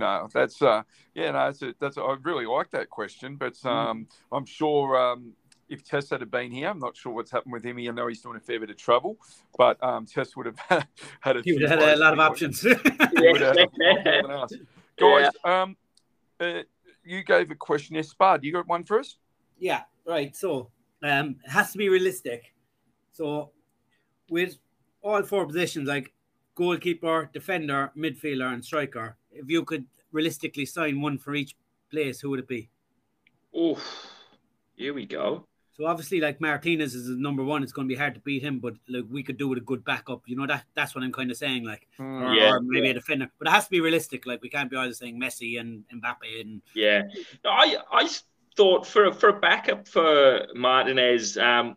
No, 0.00 0.28
that's 0.32 0.62
uh, 0.62 0.82
yeah, 1.14 1.32
no, 1.32 1.46
that's 1.46 1.60
a, 1.62 1.74
that's 1.80 1.96
a, 1.96 2.02
I 2.02 2.16
really 2.22 2.46
like 2.46 2.70
that 2.70 2.88
question, 2.88 3.34
but 3.34 3.54
Mm. 3.54 3.66
um, 3.66 4.06
I'm 4.30 4.46
sure 4.46 4.96
um, 4.96 5.32
if 5.68 5.82
Tess 5.82 6.10
had 6.10 6.30
been 6.30 6.52
here, 6.52 6.68
I'm 6.68 6.78
not 6.78 6.96
sure 6.96 7.12
what's 7.12 7.32
happened 7.32 7.52
with 7.52 7.64
him. 7.64 7.78
I 7.78 7.82
know 7.90 8.06
he's 8.06 8.22
doing 8.22 8.36
a 8.36 8.40
fair 8.40 8.60
bit 8.60 8.70
of 8.70 8.76
trouble, 8.76 9.18
but 9.56 9.82
um, 9.82 10.06
Tess 10.06 10.36
would 10.36 10.46
have 10.46 10.58
had 11.20 11.36
a 11.36 11.42
he 11.42 11.52
would 11.52 11.62
have 11.62 11.80
had 11.80 11.94
a 11.94 11.96
lot 11.96 12.12
of 12.12 12.20
options. 12.20 12.60
he 12.60 12.68
would 12.68 13.40
have 13.40 13.56
had 13.56 13.58
a 13.58 13.62
lot 13.62 13.72
more 14.04 14.22
than 14.22 14.30
us. 14.30 14.52
Guys, 15.00 15.32
um, 15.44 15.76
uh, 16.38 16.62
you 17.04 17.24
gave 17.24 17.50
a 17.50 17.56
question 17.56 17.94
there, 17.94 18.04
Spud. 18.04 18.44
You 18.44 18.52
got 18.52 18.68
one 18.68 18.84
for 18.84 19.00
us? 19.00 19.16
Yeah, 19.58 19.82
right. 20.06 20.36
So 20.36 20.70
um, 21.02 21.36
it 21.44 21.50
has 21.50 21.72
to 21.72 21.78
be 21.78 21.88
realistic. 21.88 22.54
So 23.10 23.50
with 24.30 24.58
all 25.08 25.22
four 25.22 25.46
positions, 25.46 25.88
like 25.88 26.12
goalkeeper, 26.54 27.30
defender, 27.32 27.92
midfielder, 27.96 28.52
and 28.52 28.64
striker, 28.64 29.16
if 29.32 29.48
you 29.48 29.64
could 29.64 29.84
realistically 30.12 30.66
sign 30.66 31.00
one 31.00 31.18
for 31.18 31.34
each 31.34 31.54
place, 31.90 32.20
who 32.20 32.30
would 32.30 32.40
it 32.40 32.48
be? 32.48 32.68
Oh, 33.54 33.80
here 34.76 34.92
we 34.94 35.06
go. 35.06 35.44
So 35.76 35.86
obviously, 35.86 36.20
like 36.20 36.40
Martinez 36.40 36.94
is 36.96 37.06
the 37.06 37.14
number 37.14 37.44
one. 37.44 37.62
It's 37.62 37.72
going 37.72 37.88
to 37.88 37.94
be 37.94 37.98
hard 37.98 38.14
to 38.14 38.20
beat 38.20 38.42
him, 38.42 38.58
but 38.58 38.74
like 38.88 39.04
we 39.08 39.22
could 39.22 39.36
do 39.38 39.46
with 39.46 39.58
a 39.58 39.62
good 39.62 39.84
backup. 39.84 40.22
You 40.26 40.34
know 40.36 40.46
that 40.46 40.64
that's 40.74 40.92
what 40.94 41.04
I'm 41.04 41.12
kind 41.12 41.30
of 41.30 41.36
saying. 41.36 41.64
Like, 41.64 41.86
Hmm. 41.96 42.22
or, 42.24 42.34
Yeah, 42.34 42.54
or 42.54 42.60
maybe 42.60 42.90
a 42.90 42.94
defender, 42.94 43.30
but 43.38 43.46
it 43.46 43.52
has 43.52 43.64
to 43.66 43.70
be 43.70 43.80
realistic. 43.80 44.26
Like 44.26 44.42
we 44.42 44.48
can't 44.48 44.68
be 44.70 44.76
either 44.76 44.92
saying 44.92 45.20
Messi 45.20 45.60
and 45.60 45.84
Mbappe 45.94 46.40
and 46.40 46.62
Yeah, 46.74 47.02
no, 47.44 47.50
I 47.50 47.76
I 47.92 48.08
thought 48.56 48.88
for 48.88 49.12
for 49.12 49.28
a 49.28 49.38
backup 49.38 49.86
for 49.86 50.48
Martinez, 50.54 51.38
um, 51.38 51.76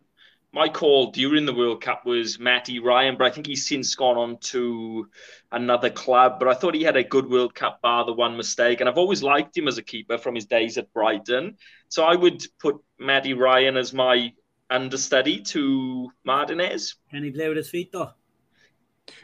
my 0.53 0.67
call 0.67 1.11
during 1.11 1.45
the 1.45 1.53
World 1.53 1.81
Cup 1.81 2.05
was 2.05 2.37
Matty 2.37 2.79
Ryan, 2.79 3.17
but 3.17 3.25
I 3.25 3.31
think 3.31 3.47
he's 3.47 3.67
since 3.67 3.95
gone 3.95 4.17
on 4.17 4.37
to 4.39 5.07
another 5.51 5.89
club. 5.89 6.39
But 6.39 6.49
I 6.49 6.53
thought 6.53 6.75
he 6.75 6.83
had 6.83 6.97
a 6.97 7.03
good 7.03 7.29
World 7.29 7.55
Cup, 7.55 7.81
bar 7.81 8.05
the 8.05 8.13
one 8.13 8.35
mistake, 8.35 8.81
and 8.81 8.89
I've 8.89 8.97
always 8.97 9.23
liked 9.23 9.57
him 9.57 9.67
as 9.67 9.77
a 9.77 9.81
keeper 9.81 10.17
from 10.17 10.35
his 10.35 10.45
days 10.45 10.77
at 10.77 10.91
Brighton. 10.93 11.55
So 11.87 12.03
I 12.03 12.15
would 12.15 12.43
put 12.59 12.77
Matty 12.99 13.33
Ryan 13.33 13.77
as 13.77 13.93
my 13.93 14.33
understudy 14.69 15.41
to 15.41 16.11
Martinez. 16.25 16.95
can 17.09 17.23
he 17.23 17.31
play 17.31 17.47
with 17.47 17.57
his 17.57 17.69
feet 17.69 17.91
though? 17.91 18.11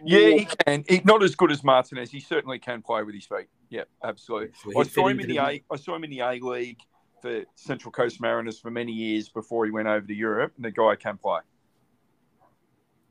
Yeah, 0.04 0.30
he 0.30 0.48
can. 0.66 0.86
He, 0.88 1.02
not 1.04 1.24
as 1.24 1.36
good 1.36 1.52
as 1.52 1.64
Martinez. 1.64 2.10
He 2.10 2.20
certainly 2.20 2.60
can 2.60 2.82
play 2.82 3.04
with 3.04 3.16
his 3.16 3.26
feet. 3.26 3.48
Yeah, 3.70 3.84
absolutely. 4.04 4.50
So 4.64 4.80
I 4.80 4.84
saw 4.84 5.08
him 5.08 5.20
in 5.20 5.28
the 5.28 5.38
A. 5.38 5.64
I 5.70 5.76
saw 5.76 5.96
him 5.96 6.06
in 6.06 6.10
the 6.10 6.20
A 6.20 6.34
League 6.42 6.80
for 7.22 7.44
Central 7.56 7.92
Coast 7.92 8.22
Mariners 8.22 8.60
for 8.60 8.72
many 8.72 8.92
years 8.92 9.30
before 9.30 9.66
he 9.66 9.72
went 9.72 9.88
over 9.88 10.06
to 10.06 10.14
Europe. 10.14 10.54
And 10.56 10.66
the 10.66 10.72
guy 10.72 10.96
can 10.96 11.18
play. 11.18 11.40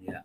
Yeah, 0.00 0.20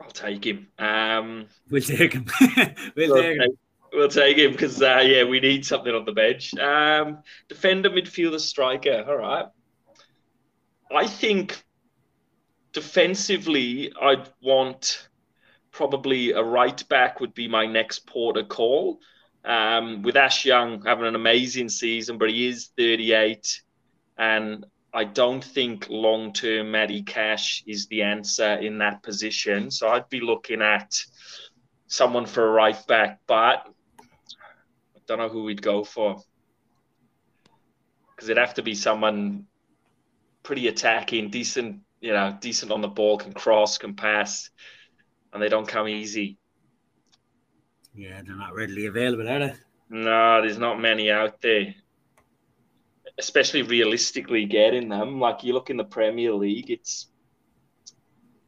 I'll 0.00 0.10
take 0.12 0.44
him. 0.44 0.66
Um, 0.78 1.46
we'll 1.70 1.82
take 1.82 2.12
him. 2.12 2.26
we'll 2.96 3.14
We'll 3.14 3.22
take 3.22 3.36
him. 3.36 3.40
take, 3.40 3.58
we'll 3.92 4.08
take 4.08 4.36
him 4.38 4.52
because 4.52 4.82
uh, 4.82 5.02
yeah, 5.04 5.24
we 5.24 5.40
need 5.40 5.64
something 5.64 5.94
on 5.94 6.04
the 6.04 6.12
bench. 6.12 6.54
Um, 6.56 7.18
defender, 7.48 7.90
midfielder, 7.90 8.40
striker. 8.40 9.04
All 9.06 9.16
right. 9.16 9.46
I 10.94 11.06
think 11.06 11.62
defensively, 12.72 13.92
I'd 14.00 14.28
want 14.42 15.08
probably 15.70 16.32
a 16.32 16.42
right 16.42 16.86
back 16.88 17.20
would 17.20 17.34
be 17.34 17.48
my 17.48 17.66
next 17.66 18.06
port 18.06 18.36
of 18.36 18.48
call. 18.48 19.00
Um, 19.44 20.02
with 20.02 20.16
Ash 20.16 20.44
Young 20.46 20.82
having 20.82 21.06
an 21.06 21.16
amazing 21.16 21.68
season, 21.68 22.16
but 22.16 22.30
he 22.30 22.46
is 22.46 22.70
38, 22.78 23.62
and 24.16 24.64
I 24.92 25.04
don't 25.04 25.44
think 25.44 25.88
long 25.90 26.32
term 26.32 26.70
Matty 26.70 27.02
Cash 27.02 27.62
is 27.66 27.86
the 27.88 28.02
answer 28.02 28.54
in 28.54 28.78
that 28.78 29.02
position. 29.02 29.70
So 29.70 29.88
I'd 29.88 30.08
be 30.08 30.20
looking 30.20 30.62
at 30.62 30.96
someone 31.88 32.26
for 32.26 32.46
a 32.46 32.50
right 32.50 32.86
back, 32.86 33.20
but 33.26 33.66
I 33.98 35.00
don't 35.06 35.18
know 35.18 35.28
who 35.28 35.44
we'd 35.44 35.60
go 35.60 35.84
for 35.84 36.22
because 38.14 38.28
it'd 38.28 38.40
have 38.40 38.54
to 38.54 38.62
be 38.62 38.74
someone 38.74 39.46
pretty 40.42 40.68
attacking, 40.68 41.30
decent, 41.30 41.80
you 42.00 42.12
know, 42.12 42.36
decent 42.40 42.70
on 42.70 42.80
the 42.80 42.88
ball, 42.88 43.18
can 43.18 43.32
cross, 43.32 43.78
can 43.78 43.94
pass, 43.94 44.50
and 45.32 45.42
they 45.42 45.48
don't 45.48 45.66
come 45.66 45.88
easy. 45.88 46.38
Yeah, 47.94 48.20
they're 48.26 48.36
not 48.36 48.54
readily 48.54 48.86
available, 48.86 49.28
are 49.28 49.38
they? 49.38 49.54
No, 49.90 50.42
there's 50.42 50.58
not 50.58 50.80
many 50.80 51.10
out 51.10 51.40
there. 51.40 51.74
Especially 53.18 53.62
realistically 53.62 54.44
getting 54.46 54.88
them. 54.88 55.20
Like 55.20 55.44
you 55.44 55.52
look 55.52 55.70
in 55.70 55.76
the 55.76 55.84
Premier 55.84 56.32
League, 56.32 56.70
it's 56.70 57.08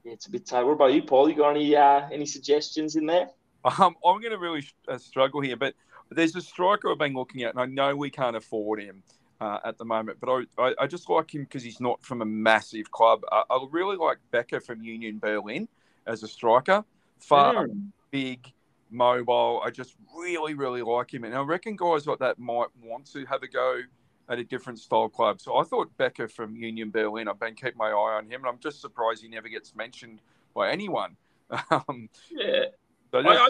it's 0.05 0.27
a 0.27 0.31
bit 0.31 0.47
tight. 0.47 0.65
What 0.65 0.73
about 0.73 0.93
you, 0.93 1.03
Paul? 1.03 1.29
You 1.29 1.37
got 1.37 1.51
any 1.51 1.77
uh, 1.77 2.09
any 2.11 2.27
suggestions 2.27 2.97
in 2.97 3.07
there? 3.07 3.29
Um, 3.65 3.97
I'm 4.05 4.21
going 4.21 4.31
to 4.31 4.39
really 4.39 4.65
uh, 4.89 4.99
struggle 4.99 5.41
here, 5.41 5.57
but 5.57 5.75
there's 6.11 6.35
a 6.37 6.41
striker 6.41 6.91
I've 6.91 6.99
been 6.99 7.15
looking 7.15 7.43
at, 7.43 7.51
and 7.51 7.61
I 7.61 7.67
know 7.67 7.97
we 7.97 8.11
can't 8.11 8.37
afford 8.37 8.81
him 8.81 9.03
uh, 9.41 9.59
at 9.65 9.77
the 9.77 9.85
moment, 9.85 10.19
but 10.21 10.31
I, 10.31 10.43
I, 10.69 10.75
I 10.83 10.87
just 10.87 11.11
like 11.11 11.35
him 11.35 11.43
because 11.43 11.65
he's 11.65 11.81
not 11.81 12.01
from 12.05 12.23
a 12.23 12.25
massive 12.25 12.91
club. 12.93 13.23
I, 13.33 13.43
I 13.51 13.67
really 13.71 13.97
like 13.97 14.19
Becker 14.31 14.61
from 14.61 14.83
Union 14.83 15.19
Berlin 15.19 15.69
as 16.07 16.23
a 16.23 16.29
striker. 16.29 16.85
Far, 17.19 17.67
Mm. 17.67 17.89
big, 18.13 18.53
mobile. 18.91 19.63
I 19.65 19.71
just 19.71 19.95
really, 20.17 20.55
really 20.55 20.83
like 20.83 21.13
him. 21.13 21.25
And 21.25 21.35
I 21.35 21.41
reckon 21.41 21.77
guys 21.77 22.07
like 22.07 22.19
that 22.21 22.39
might 22.39 22.69
want 22.83 23.11
to 23.13 23.25
have 23.27 23.43
a 23.43 23.49
go 23.49 23.81
at 24.29 24.39
a 24.39 24.45
different 24.45 24.79
style 24.79 25.09
club. 25.09 25.41
So 25.41 25.57
I 25.57 25.65
thought 25.65 25.97
Becker 25.97 26.29
from 26.29 26.57
Union 26.57 26.91
Berlin, 26.91 27.29
I've 27.29 27.41
been 27.41 27.55
keeping 27.55 27.77
my 27.77 27.89
eye 27.89 28.19
on 28.19 28.27
him, 28.27 28.41
and 28.41 28.47
I'm 28.47 28.59
just 28.59 28.81
surprised 28.81 29.23
he 29.23 29.29
never 29.29 29.49
gets 29.49 29.75
mentioned 29.75 30.21
by 30.55 30.71
anyone. 30.71 31.17
Um, 31.71 32.09
Yeah, 32.29 32.65
so 33.13 33.19
I, 33.19 33.37
I, 33.37 33.49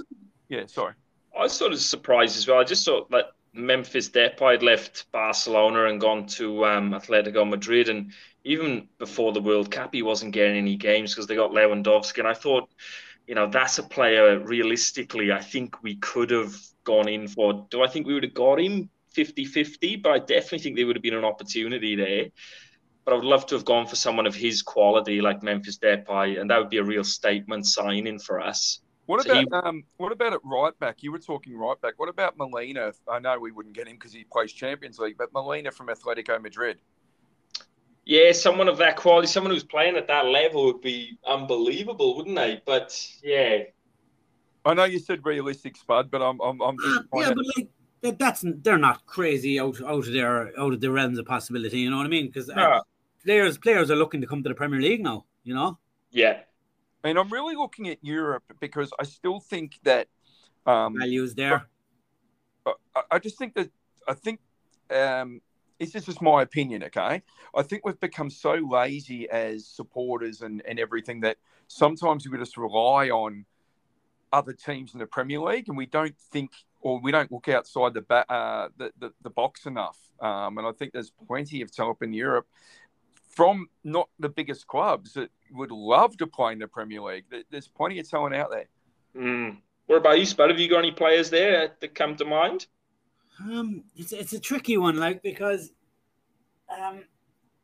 yeah, 0.51 0.67
sorry. 0.67 0.93
I 1.35 1.45
was 1.45 1.53
sort 1.55 1.73
of 1.73 1.81
surprised 1.81 2.37
as 2.37 2.47
well. 2.47 2.59
I 2.59 2.65
just 2.65 2.85
thought 2.85 3.11
that 3.11 3.33
Memphis 3.55 4.11
Depay 4.11 4.53
had 4.53 4.63
left 4.63 5.11
Barcelona 5.13 5.87
and 5.87 5.99
gone 5.99 6.27
to 6.27 6.67
um, 6.67 6.91
Atletico 6.93 7.49
Madrid, 7.49 7.89
and 7.89 8.13
even 8.45 8.89
before 8.99 9.33
the 9.33 9.41
World 9.41 9.71
Cup, 9.71 9.95
he 9.95 10.03
wasn't 10.03 10.33
getting 10.33 10.57
any 10.57 10.77
games 10.77 11.15
because 11.15 11.27
they 11.27 11.35
got 11.35 11.53
Lewandowski. 11.53 12.19
And 12.19 12.29
I 12.29 12.35
thought, 12.35 12.69
you 13.27 13.35
know, 13.35 13.49
that's 13.49 13.79
a 13.79 13.83
player 13.83 14.39
realistically, 14.39 15.33
I 15.33 15.41
think 15.41 15.83
we 15.83 15.97
could 15.97 16.31
have 16.31 16.55
gone 16.85 17.09
in 17.09 17.29
for. 17.29 17.67
Do 17.71 17.83
I 17.83 17.89
think 17.89 18.07
we 18.07 18.15
would 18.15 18.23
have 18.23 18.35
got 18.35 18.61
him 18.61 18.89
50 19.13 19.45
50? 19.45 19.97
But 19.97 20.13
I 20.13 20.19
definitely 20.19 20.61
think 20.61 20.77
there 20.77 20.87
would 20.87 20.97
have 20.97 21.03
been 21.03 21.15
an 21.15 21.25
opportunity 21.25 21.97
there. 21.97 22.27
But 23.05 23.13
I 23.13 23.17
would 23.17 23.25
love 23.25 23.47
to 23.47 23.55
have 23.55 23.65
gone 23.65 23.87
for 23.87 23.97
someone 23.97 24.27
of 24.27 24.35
his 24.35 24.63
quality 24.63 25.21
like 25.21 25.43
Memphis 25.43 25.79
Depay, 25.79 26.41
and 26.41 26.51
that 26.51 26.59
would 26.59 26.71
be 26.71 26.79
a 26.79 26.85
real 26.85 27.05
statement 27.05 27.67
signing 27.67 28.19
for 28.19 28.41
us. 28.41 28.81
What 29.07 29.23
So 29.23 29.41
about 29.41 29.67
um? 29.67 29.85
What 29.99 30.11
about 30.11 30.33
at 30.33 30.41
right 30.45 30.77
back? 30.81 31.03
You 31.03 31.13
were 31.13 31.21
talking 31.21 31.57
right 31.57 31.81
back. 31.81 31.95
What 31.97 32.09
about 32.09 32.37
Molina? 32.37 32.93
I 33.09 33.21
know 33.21 33.39
we 33.39 33.53
wouldn't 33.53 33.75
get 33.75 33.87
him 33.87 33.95
because 33.95 34.13
he 34.13 34.25
plays 34.25 34.53
Champions 34.53 34.99
League, 34.99 35.17
but 35.17 35.33
Molina 35.33 35.71
from 35.71 35.87
Atletico 35.87 36.41
Madrid. 36.43 36.79
Yeah, 38.07 38.31
someone 38.31 38.69
of 38.69 38.79
that 38.79 38.97
quality, 38.97 39.27
someone 39.27 39.53
who's 39.53 39.65
playing 39.65 39.97
at 39.97 40.07
that 40.07 40.27
level 40.27 40.67
would 40.67 40.81
be 40.81 41.19
unbelievable, 41.27 42.17
wouldn't 42.17 42.37
they? 42.37 42.63
But 42.65 42.97
yeah, 43.23 43.65
I 44.65 44.75
know 44.75 44.85
you 44.85 44.99
said 45.01 45.25
realistic, 45.25 45.77
Spud, 45.77 46.11
but 46.11 46.23
I'm 46.23 46.41
I'm, 46.41 46.61
I'm 46.61 46.77
just 46.79 46.99
Uh, 47.13 47.21
yeah, 47.21 47.33
but 47.35 47.45
like 47.57 47.69
that, 48.03 48.19
that's 48.19 48.45
they're 48.63 48.79
not 48.79 49.07
crazy 49.07 49.59
out 49.59 49.81
out 49.83 50.07
of 50.07 50.13
their 50.13 50.59
out 50.59 50.73
of 50.73 50.81
their 50.81 50.93
realms 50.93 51.19
of 51.19 51.27
possibility. 51.27 51.81
You 51.81 51.91
know 51.91 51.97
what 51.97 52.07
I 52.07 52.09
mean? 52.09 52.27
Because 52.27 52.49
No. 52.49 52.83
players 53.25 53.59
players 53.59 53.91
are 53.91 53.97
looking 53.97 54.21
to 54.21 54.27
come 54.27 54.43
to 54.45 54.49
the 54.49 54.55
Premier 54.55 54.81
League 54.81 55.03
now. 55.03 55.27
You 55.43 55.55
know. 55.55 55.79
yeah, 56.11 56.41
I 57.03 57.09
mean, 57.09 57.17
I'm 57.19 57.33
really 57.33 57.57
looking 57.57 57.89
at 57.89 57.99
Europe 58.03 58.45
because 58.61 58.93
I 59.01 59.05
still 59.05 59.41
think 59.41 59.79
that 59.83 60.09
um, 60.65 60.97
Values 60.99 61.35
there. 61.35 61.69
I, 62.95 63.03
I 63.13 63.19
just 63.19 63.39
think 63.39 63.55
that 63.55 63.71
I 64.09 64.15
think 64.15 64.41
um, 64.91 65.41
this 65.79 65.95
is 65.95 66.07
just 66.07 66.23
my 66.23 66.43
opinion. 66.43 66.85
Okay, 66.85 67.23
I 67.55 67.63
think 67.63 67.85
we've 67.85 68.01
become 68.01 68.31
so 68.31 68.55
lazy 68.55 69.29
as 69.31 69.67
supporters 69.67 70.43
and 70.43 70.63
and 70.67 70.79
everything 70.79 71.21
that 71.21 71.37
sometimes 71.69 72.29
we 72.29 72.39
just 72.39 72.57
rely 72.57 73.11
on 73.11 73.45
other 74.33 74.53
teams 74.53 74.93
in 74.93 75.01
the 75.01 75.07
Premier 75.07 75.41
League, 75.41 75.69
and 75.69 75.77
we 75.77 75.87
don't 75.87 76.17
think 76.33 76.51
or 76.81 77.01
we 77.01 77.11
don't 77.11 77.33
look 77.33 77.49
outside 77.49 77.95
the 77.95 78.03
ba- 78.03 78.31
uh, 78.31 78.69
the, 78.77 78.93
the 78.99 79.13
the 79.23 79.31
box 79.31 79.67
enough. 79.67 79.99
Um, 80.21 80.59
and 80.59 80.67
I 80.67 80.73
think 80.73 80.93
there's 80.93 81.13
plenty 81.27 81.63
of 81.63 81.75
talent 81.75 81.99
in 82.01 82.13
Europe 82.13 82.47
from 83.37 83.69
not 83.85 84.09
the 84.19 84.31
biggest 84.31 84.67
clubs 84.67 85.13
that 85.13 85.31
would 85.53 85.71
love 85.71 86.17
to 86.17 86.27
play 86.27 86.53
in 86.53 86.59
the 86.59 86.69
Premier 86.69 87.03
League. 87.03 87.25
There's 87.51 87.69
plenty 87.69 87.99
of 87.99 88.09
talent 88.09 88.35
out 88.35 88.51
there. 88.51 88.69
Mm. 89.15 89.59
What 89.87 89.97
about 89.97 90.19
you, 90.19 90.27
Spud? 90.27 90.51
Have 90.51 90.59
you 90.59 90.69
got 90.69 90.79
any 90.79 90.91
players 90.91 91.31
there 91.31 91.73
that 91.81 91.95
come 91.95 92.17
to 92.17 92.25
mind? 92.25 92.67
Um, 93.41 93.85
it's 93.97 94.13
it's 94.13 94.33
a 94.33 94.41
tricky 94.41 94.77
one, 94.77 94.97
like 94.97 95.23
because, 95.23 95.73
um, 96.71 97.05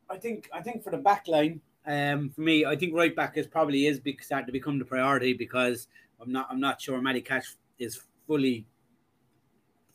I 0.09 0.17
think 0.17 0.49
I 0.53 0.61
think 0.61 0.83
for 0.83 0.91
the 0.91 0.97
back 0.97 1.27
line, 1.27 1.61
um, 1.85 2.29
for 2.29 2.41
me, 2.41 2.65
I 2.65 2.75
think 2.75 2.93
right 2.93 3.15
back 3.15 3.37
is 3.37 3.47
probably 3.47 3.87
is 3.87 3.99
be, 3.99 4.17
starting 4.21 4.45
to 4.45 4.51
become 4.51 4.77
the 4.79 4.85
priority 4.85 5.33
because 5.33 5.87
I'm 6.21 6.31
not 6.31 6.47
I'm 6.49 6.59
not 6.59 6.79
sure 6.81 7.01
Matty 7.01 7.21
Cash 7.21 7.55
is 7.79 7.99
fully 8.27 8.65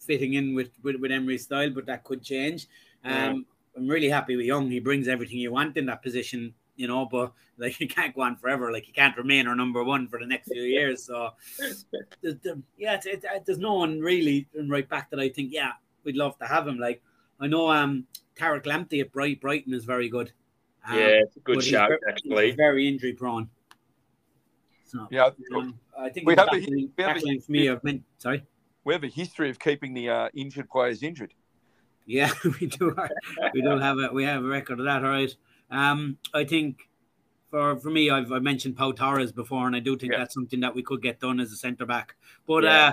fitting 0.01 0.35
in 0.35 0.55
with 0.55 0.71
with, 0.83 0.97
with 0.97 1.13
Emery's 1.13 1.45
style, 1.45 1.71
but 1.71 1.87
that 1.87 2.05
could 2.05 2.23
change. 2.23 2.67
Um, 3.05 3.13
Yeah. 3.13 3.35
I'm 3.77 3.87
really 3.87 4.09
happy 4.09 4.35
with 4.35 4.47
Young. 4.47 4.69
He 4.69 4.81
brings 4.81 5.07
everything 5.07 5.39
you 5.39 5.53
want 5.53 5.77
in 5.77 5.87
that 5.87 6.03
position, 6.03 6.53
you 6.79 6.87
know. 6.89 7.05
But 7.05 7.33
like, 7.59 7.79
you 7.81 7.89
can't 7.89 8.15
go 8.15 8.23
on 8.23 8.37
forever. 8.37 8.73
Like, 8.73 8.87
you 8.89 8.95
can't 8.95 9.17
remain 9.17 9.47
our 9.47 9.55
number 9.55 9.85
one 9.85 10.09
for 10.09 10.19
the 10.19 10.27
next 10.27 10.51
few 10.51 10.63
years. 10.63 11.05
So, 11.05 11.31
there's, 11.59 11.85
there- 12.43 12.57
yeah, 12.79 12.95
it's, 12.95 13.07
it, 13.07 13.25
it, 13.25 13.45
there's 13.45 13.59
no 13.59 13.75
one 13.75 14.01
really 14.01 14.49
in 14.55 14.69
right 14.71 14.89
back 14.89 15.11
that 15.11 15.21
I 15.21 15.29
think, 15.29 15.53
yeah, 15.53 15.73
we'd 16.05 16.17
love 16.17 16.39
to 16.39 16.47
have 16.47 16.67
him. 16.67 16.79
Like, 16.79 17.03
I 17.41 17.47
know 17.47 17.69
um 17.71 18.07
Tariq 18.37 18.65
Lamptey 18.65 19.01
at 19.01 19.13
Bright 19.13 19.41
Brighton 19.41 19.75
is 19.75 19.85
very 19.85 20.09
good. 20.09 20.33
Um, 20.89 20.97
yeah, 20.99 21.05
it's 21.23 21.37
a 21.37 21.41
good 21.41 21.57
but 21.57 21.65
shout, 21.65 21.89
very- 21.91 22.01
actually. 22.09 22.47
He's 22.47 22.55
very 22.55 22.89
injury 22.89 23.13
prone. 23.13 23.49
So, 24.85 25.07
Yeah, 25.11 25.31
um, 25.55 25.79
I 25.99 26.09
think 26.09 26.27
We 26.27 26.35
the 26.35 26.41
have 26.43 26.49
a- 26.55 26.67
we 26.67 26.91
have 27.05 27.17
a- 27.19 27.41
for 27.41 27.53
me, 27.53 27.69
I've 27.69 27.85
meant 27.85 28.03
sorry. 28.17 28.43
we 28.85 28.95
have 28.95 29.05
a 29.05 29.09
history 29.09 29.51
of 29.51 29.59
keeping 29.59 29.93
the 29.93 30.09
uh, 30.09 30.29
injured 30.35 30.71
players 30.71 31.03
injured. 31.03 31.35
Yeah, 32.07 32.31
we 32.61 32.69
do. 32.69 32.97
We 33.53 33.61
don't 33.61 33.83
have 33.83 33.99
a 33.99 34.09
we 34.13 34.25
have 34.25 34.43
a 34.43 34.49
record 34.49 34.79
of 34.81 34.87
that. 34.87 35.05
All 35.05 35.11
right. 35.11 35.35
Um, 35.71 36.19
I 36.35 36.45
think 36.45 36.89
for 37.51 37.77
for 37.77 37.91
me, 37.91 38.11
I've 38.11 38.33
I 38.33 38.39
mentioned 38.39 38.77
Pau 38.77 38.93
Torres 38.93 39.33
before, 39.33 39.67
and 39.67 39.77
I 39.77 39.81
do 39.81 39.97
think 39.97 40.13
Yeah. 40.13 40.19
that's 40.19 40.35
something 40.35 40.61
that 40.61 40.75
we 40.75 40.83
could 40.83 41.03
get 41.03 41.21
done 41.21 41.41
as 41.41 41.53
a 41.53 41.57
centre 41.57 41.87
back. 41.87 42.17
But 42.47 42.65
Yeah. 42.65 42.89
uh, 42.89 42.93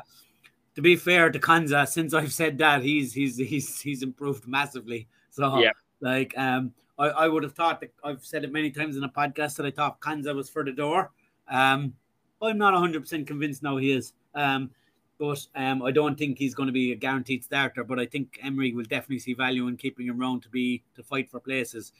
to 0.76 0.82
be 0.82 0.96
fair 0.96 1.30
to 1.30 1.40
Konsa, 1.40 1.88
since 1.88 2.14
I've 2.14 2.34
said 2.34 2.58
that, 2.60 2.84
he's 2.84 3.14
he's 3.14 3.38
he's 3.38 3.80
he's 3.82 4.04
improved 4.04 4.48
massively. 4.48 5.08
So 5.30 5.60
Yeah. 5.60 5.72
like 6.02 6.38
um, 6.38 6.74
I, 6.98 7.08
I 7.10 7.28
would 7.28 7.44
have 7.44 7.54
thought 7.54 7.80
that 7.82 7.92
I've 8.04 8.26
said 8.26 8.44
it 8.44 8.52
many 8.52 8.72
times 8.72 8.96
in 8.98 9.04
a 9.04 9.10
podcast 9.10 9.56
that 9.58 9.66
I 9.66 9.72
thought 9.72 10.00
Konsa 10.00 10.34
was 10.34 10.50
for 10.50 10.64
the 10.64 10.72
door. 10.72 11.12
Um, 11.48 11.94
I'm 12.42 12.58
not 12.58 12.74
100 12.74 13.02
percent 13.02 13.28
convinced 13.28 13.64
now 13.64 13.78
he 13.78 13.92
is. 13.92 14.14
Um, 14.34 14.72
but 15.18 15.48
um, 15.56 15.82
I 15.82 15.92
don't 15.92 16.18
think 16.20 16.38
he's 16.38 16.54
going 16.54 16.68
to 16.68 16.74
be 16.74 16.92
a 16.92 16.96
guaranteed 16.96 17.42
starter. 17.44 17.86
But 17.86 18.00
I 18.00 18.06
think 18.06 18.38
Emery 18.44 18.74
will 18.74 18.84
definitely 18.84 19.20
see 19.20 19.34
value 19.34 19.68
in 19.68 19.78
keeping 19.78 20.08
him 20.08 20.20
around 20.20 20.44
to 20.44 20.50
be 20.50 20.84
to 20.96 21.04
fight 21.04 21.32
for 21.32 21.40
places. 21.40 21.94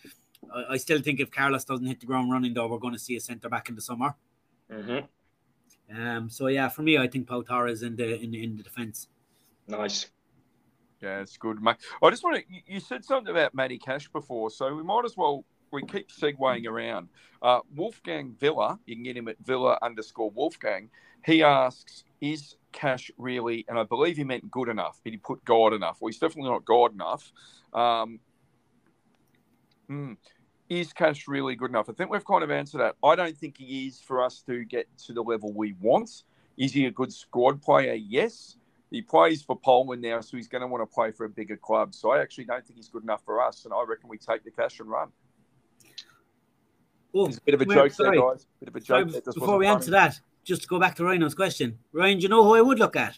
I, 0.54 0.74
I 0.74 0.78
still 0.78 1.02
think 1.02 1.20
if 1.20 1.32
Carlos 1.32 1.64
doesn't 1.66 1.86
hit 1.86 2.00
the 2.00 2.06
ground 2.06 2.32
running, 2.32 2.54
though, 2.54 2.68
we're 2.68 2.78
going 2.80 2.94
to 2.94 3.00
see 3.00 3.16
a 3.16 3.20
centre 3.22 3.50
back 3.50 3.70
in 3.70 3.76
the 3.76 3.82
summer. 3.82 4.16
hmm 4.72 5.00
Um, 5.96 6.30
so 6.30 6.48
yeah, 6.48 6.68
for 6.70 6.82
me, 6.82 6.98
I 6.98 7.08
think 7.08 7.28
Pau 7.28 7.42
Torres 7.42 7.84
in 7.84 7.96
the 7.96 8.20
in 8.22 8.34
in 8.34 8.58
the 8.58 8.64
defence. 8.64 9.08
Nice. 9.68 10.08
Yeah, 11.02 11.20
it's 11.22 11.38
good, 11.38 11.62
mate. 11.62 11.76
I 12.02 12.10
just 12.10 12.24
want 12.24 12.38
to. 12.38 12.44
you- 12.54 12.62
You 12.66 12.80
said 12.80 13.04
something 13.06 13.30
about 13.32 13.54
Matty 13.54 13.78
Cash 13.78 14.08
before, 14.10 14.50
so 14.50 14.74
we 14.76 14.84
might 14.84 15.06
as 15.06 15.16
well. 15.18 15.46
We 15.72 15.84
keep 15.84 16.10
segueing 16.10 16.68
around. 16.68 17.10
Uh, 17.42 17.60
Wolfgang 17.76 18.34
Villa, 18.40 18.80
you 18.86 18.96
can 18.96 19.04
get 19.04 19.18
him 19.18 19.28
at 19.28 19.38
Villa 19.40 19.78
underscore 19.82 20.30
Wolfgang. 20.32 20.90
He 21.26 21.44
asks, 21.44 22.04
"Is 22.22 22.56
Cash 22.72 23.12
really?" 23.18 23.66
And 23.68 23.78
I 23.78 23.84
believe 23.84 24.16
he 24.18 24.24
meant 24.24 24.50
good 24.50 24.70
enough. 24.70 25.02
Did 25.04 25.12
he 25.14 25.18
put 25.18 25.44
God 25.44 25.74
enough. 25.74 25.98
Well, 26.00 26.08
he's 26.10 26.20
definitely 26.20 26.50
not 26.52 26.64
God 26.66 26.94
enough. 26.94 27.32
Um, 27.74 28.20
hmm, 29.88 30.14
is 30.70 30.94
Cash 30.94 31.28
really 31.28 31.56
good 31.56 31.70
enough? 31.70 31.90
I 31.90 31.94
think 31.94 32.10
we've 32.10 32.26
kind 32.26 32.44
of 32.44 32.52
answered 32.52 32.80
that. 32.80 32.96
I 33.04 33.16
don't 33.16 33.38
think 33.38 33.58
he 33.58 33.88
is 33.88 34.00
for 34.00 34.24
us 34.24 34.42
to 34.48 34.66
get 34.66 34.88
to 35.06 35.14
the 35.14 35.22
level 35.22 35.54
we 35.54 35.74
want. 35.80 36.24
Is 36.58 36.72
he 36.74 36.86
a 36.86 36.92
good 36.92 37.12
squad 37.14 37.62
player? 37.62 37.94
Yes 37.94 38.58
he 38.92 39.02
plays 39.02 39.42
for 39.42 39.58
Poland 39.60 40.02
now, 40.02 40.22
so 40.22 40.38
he's 40.38 40.48
going 40.48 40.62
to 40.62 40.68
want 40.68 40.82
to 40.82 40.94
play 40.94 41.12
for 41.12 41.26
a 41.26 41.30
bigger 41.30 41.58
club. 41.58 41.94
So 41.94 42.12
I 42.12 42.22
actually 42.22 42.46
don't 42.46 42.66
think 42.66 42.78
he's 42.78 42.90
good 42.90 43.04
enough 43.04 43.24
for 43.26 43.42
us, 43.42 43.66
and 43.66 43.74
I 43.74 43.84
reckon 43.86 44.10
we 44.10 44.18
take 44.18 44.44
the 44.44 44.52
cash 44.52 44.80
and 44.80 44.90
run. 44.90 45.10
Oh, 47.14 47.26
It's 47.28 47.38
a 47.38 47.42
bit 47.42 47.56
of 47.56 47.62
a 47.62 47.66
joke 47.66 47.92
sorry. 47.92 48.18
there, 48.18 48.30
guys. 48.30 48.48
Bit 48.60 48.70
of 48.70 48.76
a 48.76 48.80
joke. 48.80 49.08
That 49.12 49.26
just 49.26 49.36
before 49.36 49.48
wasn't 49.48 49.60
we 49.60 49.66
funny. 49.66 49.76
answer 49.76 49.92
that, 49.92 50.20
just 50.44 50.62
to 50.64 50.68
go 50.68 50.80
back 50.80 50.96
to 50.96 51.04
Rhino's 51.04 51.36
question, 51.36 51.78
Ryan, 51.92 52.18
do 52.20 52.24
you 52.24 52.30
know 52.30 52.44
who 52.44 52.56
I 52.56 52.62
would 52.62 52.80
look 52.80 52.96
at? 52.96 53.18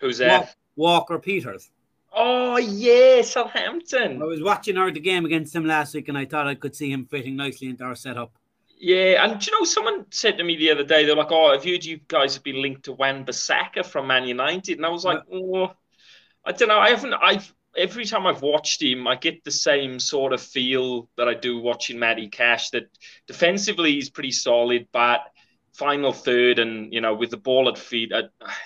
Who's 0.00 0.18
that? 0.18 0.56
Walker 0.76 1.18
Peters. 1.18 1.70
Oh 2.16 2.58
yeah, 2.58 3.22
Southampton. 3.22 4.22
I 4.22 4.24
was 4.24 4.42
watching 4.42 4.76
our 4.76 4.90
the 4.90 5.00
game 5.00 5.24
against 5.24 5.52
them 5.52 5.66
last 5.66 5.94
week, 5.94 6.08
and 6.08 6.16
I 6.16 6.24
thought 6.24 6.46
I 6.46 6.54
could 6.54 6.74
see 6.76 6.90
him 6.90 7.06
fitting 7.06 7.36
nicely 7.36 7.68
into 7.68 7.84
our 7.84 7.96
setup. 7.96 8.32
Yeah, 8.78 9.24
and 9.24 9.40
do 9.40 9.50
you 9.50 9.58
know 9.58 9.64
someone 9.64 10.06
said 10.10 10.38
to 10.38 10.44
me 10.44 10.56
the 10.56 10.70
other 10.70 10.84
day, 10.84 11.04
they're 11.04 11.16
like, 11.16 11.32
"Oh, 11.32 11.46
I've 11.46 11.64
heard 11.64 11.84
you 11.84 12.00
guys 12.06 12.34
have 12.34 12.44
been 12.44 12.62
linked 12.62 12.84
to 12.84 12.92
Wan 12.92 13.24
Bissaka 13.24 13.84
from 13.84 14.06
Man 14.06 14.26
United," 14.26 14.76
and 14.76 14.86
I 14.86 14.90
was 14.90 15.04
like, 15.04 15.22
"Oh, 15.32 15.72
I 16.44 16.52
don't 16.52 16.68
know. 16.68 16.78
I 16.78 16.90
haven't. 16.90 17.14
I've 17.14 17.52
every 17.76 18.04
time 18.04 18.26
I've 18.26 18.42
watched 18.42 18.82
him, 18.82 19.06
I 19.06 19.16
get 19.16 19.42
the 19.42 19.50
same 19.50 19.98
sort 19.98 20.32
of 20.32 20.40
feel 20.40 21.08
that 21.16 21.28
I 21.28 21.34
do 21.34 21.58
watching 21.60 21.98
Matty 21.98 22.28
Cash. 22.28 22.70
That 22.70 22.84
defensively 23.26 23.92
he's 23.92 24.10
pretty 24.10 24.32
solid, 24.32 24.86
but 24.92 25.20
final 25.74 26.12
third 26.12 26.58
and 26.58 26.92
you 26.92 27.00
know 27.00 27.14
with 27.14 27.30
the 27.30 27.36
ball 27.36 27.68
at 27.68 27.76
feet, 27.76 28.12
I, 28.14 28.22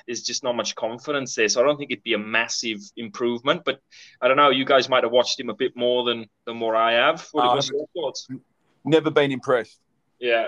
there's 0.06 0.22
just 0.22 0.44
not 0.44 0.56
much 0.56 0.74
confidence 0.74 1.34
there. 1.34 1.48
So 1.48 1.61
I 1.61 1.64
don't 1.64 1.76
think 1.78 1.90
it'd 1.90 2.04
be 2.04 2.14
a 2.14 2.18
massive 2.18 2.80
improvement. 2.96 3.62
But 3.64 3.80
I 4.20 4.28
don't 4.28 4.36
know. 4.36 4.50
You 4.50 4.64
guys 4.64 4.88
might 4.88 5.04
have 5.04 5.12
watched 5.12 5.40
him 5.40 5.50
a 5.50 5.54
bit 5.54 5.76
more 5.76 6.04
than 6.04 6.26
than 6.46 6.61
what 6.61 6.76
I 6.76 6.92
have. 6.92 7.26
What, 7.32 7.44
Uh, 7.44 7.54
what's 7.54 7.70
your 7.70 7.86
thoughts? 7.94 8.28
Never 8.84 9.11
been 9.11 9.32
impressed. 9.32 9.80
Yeah. 10.18 10.46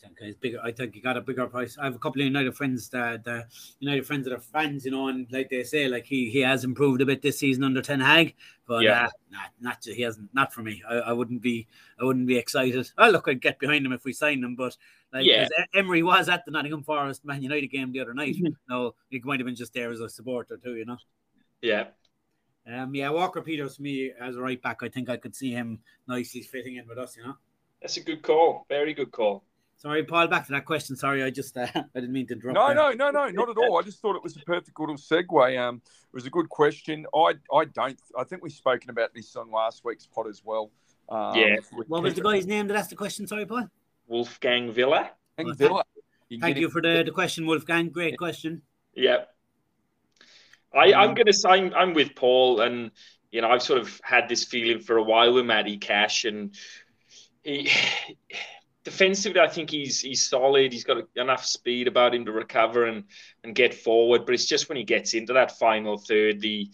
Think 0.00 0.18
he's 0.20 0.34
bigger. 0.36 0.60
I 0.62 0.72
think 0.72 0.94
he 0.94 1.00
got 1.00 1.16
a 1.16 1.20
bigger 1.20 1.46
price. 1.46 1.76
I 1.78 1.84
have 1.84 1.94
a 1.94 1.98
couple 1.98 2.20
of 2.20 2.26
United 2.26 2.56
friends 2.56 2.88
that 2.90 3.26
uh, 3.26 3.42
United 3.80 4.06
friends 4.06 4.24
that 4.24 4.32
are 4.34 4.40
fans, 4.40 4.84
you 4.84 4.90
know, 4.90 5.08
and 5.08 5.26
like 5.30 5.50
they 5.50 5.62
say, 5.64 5.88
like 5.88 6.04
he 6.04 6.30
he 6.30 6.40
has 6.40 6.64
improved 6.64 7.00
a 7.00 7.06
bit 7.06 7.22
this 7.22 7.38
season 7.38 7.64
under 7.64 7.82
Ten 7.82 8.00
Hag, 8.00 8.34
but 8.66 8.82
Yeah. 8.82 9.06
uh, 9.06 9.10
not 9.30 9.50
not 9.60 9.84
he 9.84 10.02
hasn't 10.02 10.32
not 10.34 10.52
for 10.52 10.62
me. 10.62 10.82
I, 10.88 10.94
I 10.96 11.12
wouldn't 11.12 11.42
be 11.42 11.66
I 12.00 12.04
wouldn't 12.04 12.26
be 12.26 12.36
excited. 12.36 12.90
I 12.98 13.10
look, 13.10 13.28
I'd 13.28 13.40
get 13.40 13.58
behind 13.58 13.84
him 13.86 13.92
if 13.92 14.04
we 14.04 14.12
signed 14.12 14.44
him, 14.44 14.56
but 14.56 14.76
like 15.12 15.24
Yeah. 15.24 15.48
Emery 15.74 16.02
was 16.02 16.28
at 16.28 16.44
the 16.44 16.50
Nottingham 16.50 16.82
Forest 16.82 17.24
Man 17.24 17.42
United 17.42 17.68
game 17.68 17.92
the 17.92 18.00
other 18.00 18.14
night. 18.14 18.36
no, 18.68 18.94
he 19.10 19.20
might 19.24 19.40
have 19.40 19.46
been 19.46 19.54
just 19.56 19.74
there 19.74 19.90
as 19.90 20.00
a 20.00 20.08
supporter 20.08 20.56
too, 20.56 20.76
you 20.76 20.84
know. 20.84 20.98
Yeah. 21.62 21.88
Um, 22.66 22.94
yeah, 22.94 23.10
Walker 23.10 23.42
Peters 23.42 23.78
me 23.78 24.10
as 24.18 24.36
a 24.36 24.40
right 24.40 24.60
back, 24.62 24.78
I 24.82 24.88
think 24.88 25.10
I 25.10 25.18
could 25.18 25.36
see 25.36 25.50
him 25.50 25.80
nicely 26.08 26.40
fitting 26.40 26.76
in 26.76 26.88
with 26.88 26.96
us, 26.96 27.16
you 27.16 27.22
know. 27.22 27.34
That's 27.82 27.98
a 27.98 28.00
good 28.00 28.22
call. 28.22 28.64
Very 28.70 28.94
good 28.94 29.10
call. 29.12 29.44
Sorry, 29.76 30.02
Paul. 30.04 30.28
Back 30.28 30.46
to 30.46 30.52
that 30.52 30.64
question. 30.64 30.96
Sorry, 30.96 31.22
I 31.22 31.30
just 31.30 31.56
uh, 31.56 31.66
I 31.74 31.82
didn't 31.94 32.12
mean 32.12 32.26
to 32.28 32.34
interrupt. 32.34 32.54
No, 32.54 32.66
there. 32.68 32.74
no, 32.74 32.90
no, 32.92 33.10
no, 33.10 33.28
not 33.28 33.50
at 33.50 33.56
all. 33.58 33.78
I 33.78 33.82
just 33.82 34.00
thought 34.00 34.16
it 34.16 34.22
was 34.22 34.36
a 34.36 34.40
perfect 34.40 34.78
little 34.80 34.96
segue. 34.96 35.58
Um, 35.60 35.76
it 35.84 36.14
was 36.14 36.26
a 36.26 36.30
good 36.30 36.48
question. 36.48 37.04
I, 37.14 37.34
I 37.52 37.64
don't. 37.66 37.98
I 38.18 38.24
think 38.24 38.42
we've 38.42 38.52
spoken 38.52 38.90
about 38.90 39.12
this 39.14 39.36
on 39.36 39.50
last 39.50 39.84
week's 39.84 40.06
pod 40.06 40.26
as 40.28 40.42
well. 40.44 40.70
Um, 41.08 41.34
Yeah. 41.36 41.56
What 41.88 42.02
was 42.02 42.14
the 42.14 42.22
guy's 42.22 42.46
name 42.46 42.66
that 42.68 42.76
asked 42.76 42.90
the 42.90 42.96
question? 42.96 43.26
Sorry, 43.26 43.44
Paul. 43.46 43.68
Wolfgang 44.06 44.72
Villa. 44.72 45.10
and 45.38 45.46
Well, 45.48 45.54
Villa. 45.56 45.82
You 46.30 46.40
Thank 46.40 46.56
you 46.56 46.66
him- 46.66 46.70
for 46.70 46.80
the, 46.80 47.02
the 47.04 47.10
question, 47.10 47.46
Wolfgang. 47.46 47.90
Great 47.90 48.16
question. 48.16 48.62
Yeah. 48.94 49.24
I, 50.74 50.92
I'm 50.94 51.10
Um, 51.10 51.14
gonna 51.14 51.32
say 51.32 51.48
I'm, 51.50 51.74
I'm 51.74 51.94
with 51.94 52.14
Paul, 52.16 52.60
and 52.60 52.90
you 53.30 53.40
know 53.42 53.48
I've 53.48 53.62
sort 53.62 53.80
of 53.80 54.00
had 54.02 54.28
this 54.28 54.44
feeling 54.44 54.80
for 54.80 54.96
a 54.96 55.02
while 55.02 55.32
with 55.34 55.44
Matty 55.44 55.76
Cash, 55.76 56.24
and 56.24 56.52
he 57.44 57.70
defensively, 58.84 59.40
I 59.40 59.48
think 59.48 59.70
he's 59.70 60.00
he's 60.00 60.28
solid. 60.28 60.72
He's 60.72 60.84
got 60.84 60.98
enough 61.16 61.44
speed 61.44 61.88
about 61.88 62.14
him 62.14 62.24
to 62.26 62.32
recover 62.32 62.84
and 62.84 63.04
and 63.42 63.54
get 63.54 63.74
forward. 63.74 64.26
But 64.26 64.34
it's 64.34 64.46
just 64.46 64.68
when 64.68 64.76
he 64.76 64.84
gets 64.84 65.14
into 65.14 65.32
that 65.32 65.58
final 65.58 65.98
third, 65.98 66.40
the 66.40 66.70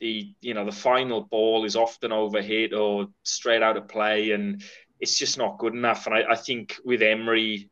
the 0.00 0.34
you 0.40 0.54
know 0.54 0.64
the 0.64 0.72
final 0.72 1.22
ball 1.22 1.64
is 1.64 1.76
often 1.76 2.10
overhit 2.10 2.72
or 2.72 3.08
straight 3.22 3.62
out 3.62 3.76
of 3.76 3.88
play, 3.88 4.32
and 4.32 4.62
it's 5.00 5.18
just 5.18 5.38
not 5.38 5.58
good 5.58 5.74
enough. 5.74 6.06
And 6.06 6.14
I, 6.14 6.32
I 6.32 6.36
think 6.36 6.76
with 6.84 7.02
Emery 7.02 7.70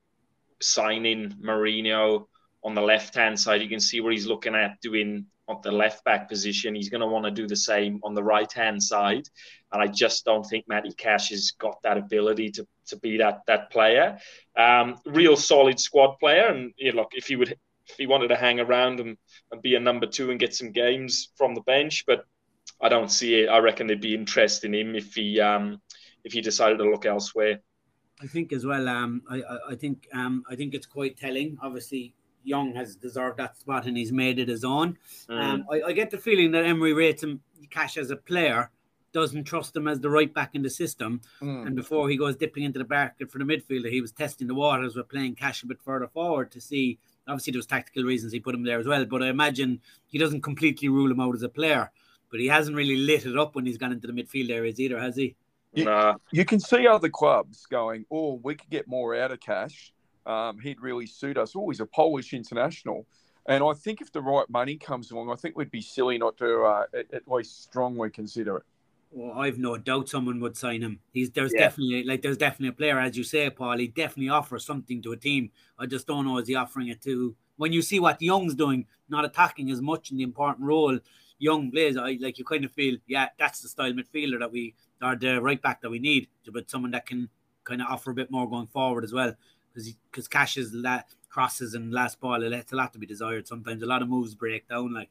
signing 0.60 1.34
Moreno 1.38 2.28
on 2.64 2.74
the 2.74 2.80
left 2.80 3.14
hand 3.14 3.38
side, 3.38 3.60
you 3.60 3.68
can 3.68 3.80
see 3.80 4.00
where 4.00 4.12
he's 4.12 4.26
looking 4.26 4.54
at 4.54 4.80
doing 4.80 5.26
on 5.46 5.60
the 5.62 5.70
left 5.70 6.02
back 6.04 6.26
position. 6.26 6.74
He's 6.74 6.88
going 6.88 7.02
to 7.02 7.06
want 7.06 7.26
to 7.26 7.30
do 7.30 7.46
the 7.46 7.56
same 7.56 8.00
on 8.02 8.14
the 8.14 8.24
right 8.24 8.50
hand 8.50 8.82
side, 8.82 9.28
and 9.72 9.82
I 9.82 9.88
just 9.88 10.24
don't 10.24 10.44
think 10.44 10.66
Matty 10.66 10.92
Cash 10.96 11.28
has 11.28 11.50
got 11.50 11.82
that 11.82 11.98
ability 11.98 12.50
to 12.52 12.66
to 12.88 12.96
be 12.96 13.18
that 13.18 13.42
that 13.46 13.70
player. 13.70 14.18
Um, 14.56 14.96
real 15.06 15.36
solid 15.36 15.80
squad 15.80 16.18
player, 16.18 16.46
and 16.46 16.72
you 16.76 16.92
know, 16.92 17.02
look 17.02 17.12
if 17.12 17.26
he 17.26 17.36
would 17.36 17.56
if 17.86 17.96
he 17.96 18.06
wanted 18.06 18.28
to 18.28 18.36
hang 18.36 18.60
around 18.60 19.00
and, 19.00 19.16
and 19.52 19.62
be 19.62 19.74
a 19.74 19.80
number 19.80 20.06
two 20.06 20.30
and 20.30 20.40
get 20.40 20.54
some 20.54 20.72
games 20.72 21.32
from 21.36 21.54
the 21.54 21.60
bench, 21.62 22.04
but 22.06 22.24
I 22.80 22.88
don't 22.88 23.10
see 23.10 23.40
it. 23.40 23.48
I 23.48 23.58
reckon 23.58 23.86
there'd 23.86 24.00
be 24.00 24.14
interest 24.14 24.64
in 24.64 24.74
him 24.74 24.94
if 24.94 25.14
he 25.14 25.40
um, 25.40 25.80
if 26.24 26.32
he 26.32 26.40
decided 26.40 26.78
to 26.78 26.90
look 26.90 27.06
elsewhere. 27.06 27.60
I 28.22 28.26
think 28.26 28.52
as 28.52 28.64
well. 28.64 28.88
Um, 28.88 29.22
I, 29.28 29.42
I 29.70 29.74
think 29.74 30.08
um, 30.12 30.44
I 30.48 30.56
think 30.56 30.74
it's 30.74 30.86
quite 30.86 31.16
telling. 31.16 31.58
Obviously, 31.62 32.14
Young 32.44 32.74
has 32.74 32.96
deserved 32.96 33.38
that 33.38 33.56
spot 33.56 33.86
and 33.86 33.96
he's 33.96 34.12
made 34.12 34.38
it 34.38 34.48
his 34.48 34.64
own. 34.64 34.96
Mm. 35.28 35.42
Um, 35.42 35.64
I, 35.70 35.82
I, 35.82 35.92
get 35.92 36.10
the 36.10 36.18
feeling 36.18 36.52
that 36.52 36.64
Emery 36.64 36.92
rates 36.92 37.22
him 37.22 37.40
Cash 37.70 37.96
as 37.96 38.10
a 38.10 38.16
player, 38.16 38.70
doesn't 39.14 39.44
trust 39.44 39.74
him 39.74 39.88
as 39.88 40.00
the 40.00 40.10
right 40.10 40.32
back 40.32 40.54
in 40.54 40.62
the 40.62 40.68
system. 40.68 41.22
Mm. 41.40 41.66
And 41.66 41.76
before 41.76 42.10
he 42.10 42.18
goes 42.18 42.36
dipping 42.36 42.64
into 42.64 42.78
the 42.78 42.86
market 42.86 43.30
for 43.30 43.38
the 43.38 43.44
midfielder, 43.44 43.90
he 43.90 44.02
was 44.02 44.12
testing 44.12 44.46
the 44.46 44.54
waters 44.54 44.94
with 44.94 45.08
playing 45.08 45.36
Cash 45.36 45.62
a 45.62 45.66
bit 45.66 45.80
further 45.82 46.08
forward 46.08 46.50
to 46.52 46.60
see. 46.60 46.98
Obviously, 47.26 47.52
there 47.52 47.58
was 47.58 47.66
tactical 47.66 48.04
reasons 48.04 48.32
he 48.32 48.40
put 48.40 48.54
him 48.54 48.64
there 48.64 48.78
as 48.78 48.86
well, 48.86 49.06
but 49.06 49.22
I 49.22 49.28
imagine 49.28 49.80
he 50.06 50.18
doesn't 50.18 50.42
completely 50.42 50.88
rule 50.88 51.10
him 51.10 51.20
out 51.20 51.34
as 51.34 51.42
a 51.42 51.48
player. 51.48 51.90
But 52.30 52.40
he 52.40 52.48
hasn't 52.48 52.76
really 52.76 52.96
lit 52.96 53.24
it 53.24 53.38
up 53.38 53.54
when 53.54 53.64
he's 53.64 53.78
gone 53.78 53.92
into 53.92 54.08
the 54.08 54.12
midfield 54.12 54.50
areas 54.50 54.80
either, 54.80 54.98
has 54.98 55.16
he? 55.16 55.36
You, 55.72 55.84
nah. 55.84 56.16
you 56.32 56.44
can 56.44 56.60
see 56.60 56.86
other 56.86 57.08
clubs 57.08 57.66
going, 57.66 58.04
"Oh, 58.10 58.40
we 58.42 58.56
could 58.56 58.70
get 58.70 58.88
more 58.88 59.14
out 59.14 59.30
of 59.30 59.40
Cash." 59.40 59.94
um, 60.26 60.58
he'd 60.58 60.80
really 60.80 61.06
suit 61.06 61.36
us. 61.36 61.52
Oh, 61.56 61.68
he's 61.68 61.80
a 61.80 61.86
Polish 61.86 62.32
international. 62.32 63.06
And 63.46 63.62
I 63.62 63.74
think 63.74 64.00
if 64.00 64.10
the 64.10 64.22
right 64.22 64.48
money 64.48 64.76
comes 64.76 65.10
along, 65.10 65.30
I 65.30 65.34
think 65.34 65.56
we'd 65.56 65.70
be 65.70 65.82
silly 65.82 66.16
not 66.16 66.36
to 66.38 66.62
uh, 66.62 66.84
at, 66.94 67.12
at, 67.12 67.28
least 67.28 67.62
strongly 67.62 68.10
consider 68.10 68.56
it. 68.58 68.62
Well, 69.16 69.38
I've 69.38 69.58
no 69.58 69.76
doubt 69.76 70.08
someone 70.08 70.40
would 70.40 70.56
sign 70.56 70.82
him. 70.82 70.98
He's 71.12 71.30
there's 71.30 71.52
yeah. 71.54 71.60
definitely 71.60 72.02
like 72.02 72.20
there's 72.20 72.36
definitely 72.36 72.68
a 72.68 72.72
player, 72.72 72.98
as 72.98 73.16
you 73.16 73.22
say, 73.22 73.48
Paul. 73.48 73.78
He 73.78 73.86
definitely 73.86 74.30
offers 74.30 74.64
something 74.64 75.00
to 75.02 75.12
a 75.12 75.16
team. 75.16 75.50
I 75.78 75.86
just 75.86 76.08
don't 76.08 76.24
know 76.24 76.38
is 76.38 76.48
he 76.48 76.56
offering 76.56 76.88
it 76.88 77.00
to 77.02 77.36
when 77.56 77.72
you 77.72 77.80
see 77.80 78.00
what 78.00 78.20
Young's 78.20 78.56
doing, 78.56 78.86
not 79.08 79.24
attacking 79.24 79.70
as 79.70 79.80
much 79.80 80.10
in 80.10 80.16
the 80.16 80.24
important 80.24 80.66
role. 80.66 80.98
Young 81.38 81.70
plays, 81.70 81.96
I 81.96 82.18
like 82.20 82.38
you 82.38 82.44
kind 82.44 82.64
of 82.64 82.72
feel, 82.72 82.96
yeah, 83.06 83.28
that's 83.38 83.60
the 83.60 83.68
style 83.68 83.92
midfielder 83.92 84.38
that 84.40 84.50
we 84.50 84.74
are 85.00 85.14
the 85.14 85.40
right 85.40 85.60
back 85.60 85.80
that 85.82 85.90
we 85.90 85.98
need, 85.98 86.28
but 86.52 86.70
someone 86.70 86.92
that 86.92 87.06
can 87.06 87.28
kind 87.62 87.82
of 87.82 87.88
offer 87.88 88.10
a 88.10 88.14
bit 88.14 88.30
more 88.30 88.48
going 88.48 88.66
forward 88.66 89.04
as 89.04 89.12
well 89.12 89.34
because 89.72 89.94
because 90.10 90.28
Cash's 90.28 90.72
la- 90.72 91.02
crosses 91.28 91.74
and 91.74 91.92
last 91.92 92.20
ball 92.20 92.42
it's 92.42 92.72
a 92.72 92.76
lot 92.76 92.92
to 92.92 92.98
be 92.98 93.06
desired. 93.06 93.46
Sometimes 93.46 93.82
a 93.82 93.86
lot 93.86 94.02
of 94.02 94.08
moves 94.08 94.34
break 94.34 94.68
down. 94.68 94.94
Like, 94.94 95.10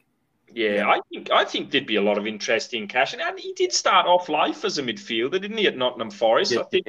yeah, 0.51 0.87
I 0.87 0.99
think 1.09 1.31
I 1.31 1.45
think 1.45 1.71
there'd 1.71 1.87
be 1.87 1.95
a 1.95 2.01
lot 2.01 2.17
of 2.17 2.27
interest 2.27 2.73
in 2.73 2.87
Cash, 2.87 3.13
and 3.13 3.39
he 3.39 3.53
did 3.53 3.71
start 3.71 4.05
off 4.05 4.29
life 4.29 4.65
as 4.65 4.77
a 4.77 4.83
midfielder, 4.83 5.41
didn't 5.41 5.57
he, 5.57 5.67
at 5.67 5.77
Nottingham 5.77 6.11
Forest? 6.11 6.51
Yeah. 6.51 6.59
I 6.59 6.63
think, 6.63 6.87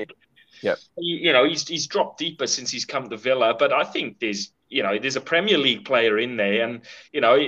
yeah, 0.62 0.74
you 0.96 1.32
know, 1.32 1.44
he's 1.44 1.66
he's 1.66 1.86
dropped 1.86 2.18
deeper 2.18 2.46
since 2.46 2.70
he's 2.70 2.84
come 2.84 3.08
to 3.08 3.16
Villa, 3.16 3.54
but 3.58 3.72
I 3.72 3.84
think 3.84 4.18
there's 4.20 4.52
you 4.68 4.82
know 4.82 4.98
there's 4.98 5.16
a 5.16 5.20
Premier 5.20 5.58
League 5.58 5.84
player 5.84 6.18
in 6.18 6.36
there, 6.36 6.64
and 6.64 6.82
you 7.12 7.20
know. 7.20 7.38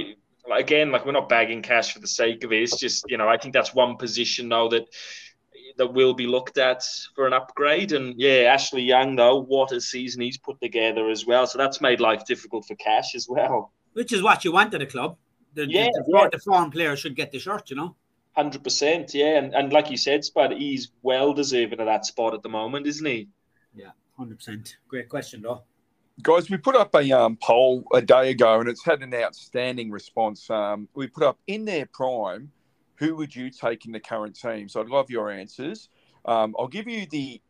Again, 0.48 0.92
like 0.92 1.04
we're 1.04 1.10
not 1.10 1.28
bagging 1.28 1.60
cash 1.60 1.92
for 1.92 1.98
the 1.98 2.06
sake 2.06 2.44
of 2.44 2.52
it. 2.52 2.62
It's 2.62 2.78
just, 2.78 3.04
you 3.08 3.16
know, 3.16 3.28
I 3.28 3.36
think 3.36 3.52
that's 3.52 3.74
one 3.74 3.96
position 3.96 4.46
now 4.46 4.68
that 4.68 4.86
that 5.76 5.92
will 5.92 6.14
be 6.14 6.28
looked 6.28 6.56
at 6.56 6.84
for 7.16 7.26
an 7.26 7.32
upgrade. 7.32 7.90
And 7.90 8.14
yeah, 8.16 8.52
Ashley 8.52 8.82
Young, 8.82 9.16
though, 9.16 9.42
what 9.42 9.72
a 9.72 9.80
season 9.80 10.22
he's 10.22 10.38
put 10.38 10.60
together 10.60 11.10
as 11.10 11.26
well. 11.26 11.48
So 11.48 11.58
that's 11.58 11.80
made 11.80 12.00
life 12.00 12.24
difficult 12.24 12.64
for 12.64 12.76
Cash 12.76 13.16
as 13.16 13.26
well. 13.28 13.72
Which 13.94 14.12
is 14.12 14.22
what 14.22 14.44
you 14.44 14.52
want 14.52 14.72
at 14.74 14.82
a 14.82 14.86
club. 14.86 15.16
The, 15.56 15.66
yeah, 15.68 15.86
the, 15.92 16.04
the, 16.06 16.18
yeah. 16.18 16.28
the 16.30 16.38
foreign 16.38 16.70
player 16.70 16.94
should 16.96 17.16
get 17.16 17.32
the 17.32 17.38
shirt, 17.38 17.70
you 17.70 17.76
know. 17.76 17.96
Hundred 18.36 18.62
percent, 18.62 19.14
yeah, 19.14 19.38
and 19.38 19.54
and 19.54 19.72
like 19.72 19.90
you 19.90 19.96
said, 19.96 20.22
Spud, 20.22 20.52
he's 20.52 20.92
well 21.02 21.32
deserving 21.32 21.80
of 21.80 21.86
that 21.86 22.04
spot 22.04 22.34
at 22.34 22.42
the 22.42 22.50
moment, 22.50 22.86
isn't 22.86 23.06
he? 23.06 23.28
Yeah, 23.74 23.92
hundred 24.18 24.38
percent. 24.38 24.76
Great 24.88 25.08
question, 25.08 25.40
though. 25.40 25.62
Guys, 26.22 26.50
we 26.50 26.58
put 26.58 26.76
up 26.76 26.94
a 26.94 27.10
um, 27.12 27.38
poll 27.42 27.84
a 27.94 28.02
day 28.02 28.30
ago, 28.30 28.60
and 28.60 28.68
it's 28.68 28.84
had 28.84 29.02
an 29.02 29.14
outstanding 29.14 29.90
response. 29.90 30.50
Um, 30.50 30.86
we 30.94 31.06
put 31.06 31.24
up 31.24 31.38
in 31.46 31.64
their 31.64 31.86
prime 31.86 32.52
who 32.96 33.14
would 33.16 33.34
you 33.34 33.50
take 33.50 33.86
in 33.86 33.92
the 33.92 34.00
current 34.00 34.38
team? 34.38 34.68
So 34.68 34.80
I'd 34.80 34.88
love 34.88 35.10
your 35.10 35.30
answers. 35.30 35.88
Um, 36.24 36.54
I'll 36.58 36.68
give 36.68 36.88
you 36.88 37.06
the, 37.10 37.40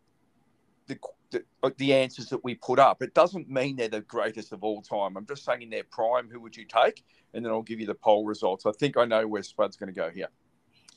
the 0.86 0.98
the 1.30 1.44
uh, 1.62 1.70
the 1.78 1.92
answers 1.92 2.28
that 2.28 2.44
we 2.44 2.54
put 2.54 2.78
up. 2.78 3.02
It 3.02 3.14
doesn't 3.14 3.48
mean 3.48 3.76
they're 3.76 3.88
the 3.88 4.00
greatest 4.02 4.52
of 4.52 4.62
all 4.62 4.82
time. 4.82 5.16
I'm 5.16 5.26
just 5.26 5.44
saying 5.44 5.62
in 5.62 5.70
their 5.70 5.84
prime, 5.84 6.28
who 6.30 6.40
would 6.40 6.56
you 6.56 6.64
take? 6.64 7.04
And 7.36 7.44
then 7.44 7.52
I'll 7.52 7.62
give 7.62 7.78
you 7.78 7.86
the 7.86 7.94
poll 7.94 8.24
results. 8.24 8.64
I 8.64 8.72
think 8.72 8.96
I 8.96 9.04
know 9.04 9.26
where 9.26 9.42
Spud's 9.42 9.76
going 9.76 9.92
to 9.92 9.94
go 9.94 10.08
here. 10.08 10.28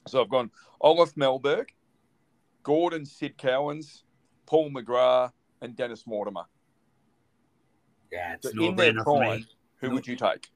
So 0.07 0.21
I've 0.21 0.29
gone 0.29 0.49
Olof 0.79 1.13
Mellberg, 1.15 1.67
Gordon 2.63 3.05
Sid 3.05 3.37
Cowans, 3.37 4.05
Paul 4.45 4.71
McGrath, 4.71 5.33
and 5.61 5.75
Dennis 5.75 6.07
Mortimer. 6.07 6.45
Yeah, 8.09 8.35
it's 8.35 8.47
so 8.47 8.53
no 8.55 8.69
in 8.69 8.75
their 8.77 9.03
prime, 9.03 9.45
who 9.81 9.89
no. 9.89 9.95
would 9.95 10.07
you 10.07 10.15
take? 10.15 10.49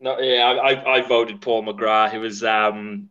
No, 0.00 0.18
yeah, 0.18 0.44
I, 0.44 0.96
I 0.96 1.00
voted 1.02 1.40
Paul 1.40 1.62
McGrath. 1.62 2.10
He 2.10 2.18
was, 2.18 2.42
um, 2.42 3.08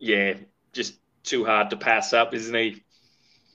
yeah, 0.00 0.34
just 0.72 0.98
too 1.22 1.44
hard 1.44 1.70
to 1.70 1.76
pass 1.76 2.12
up, 2.12 2.34
isn't 2.34 2.54
he? 2.54 2.82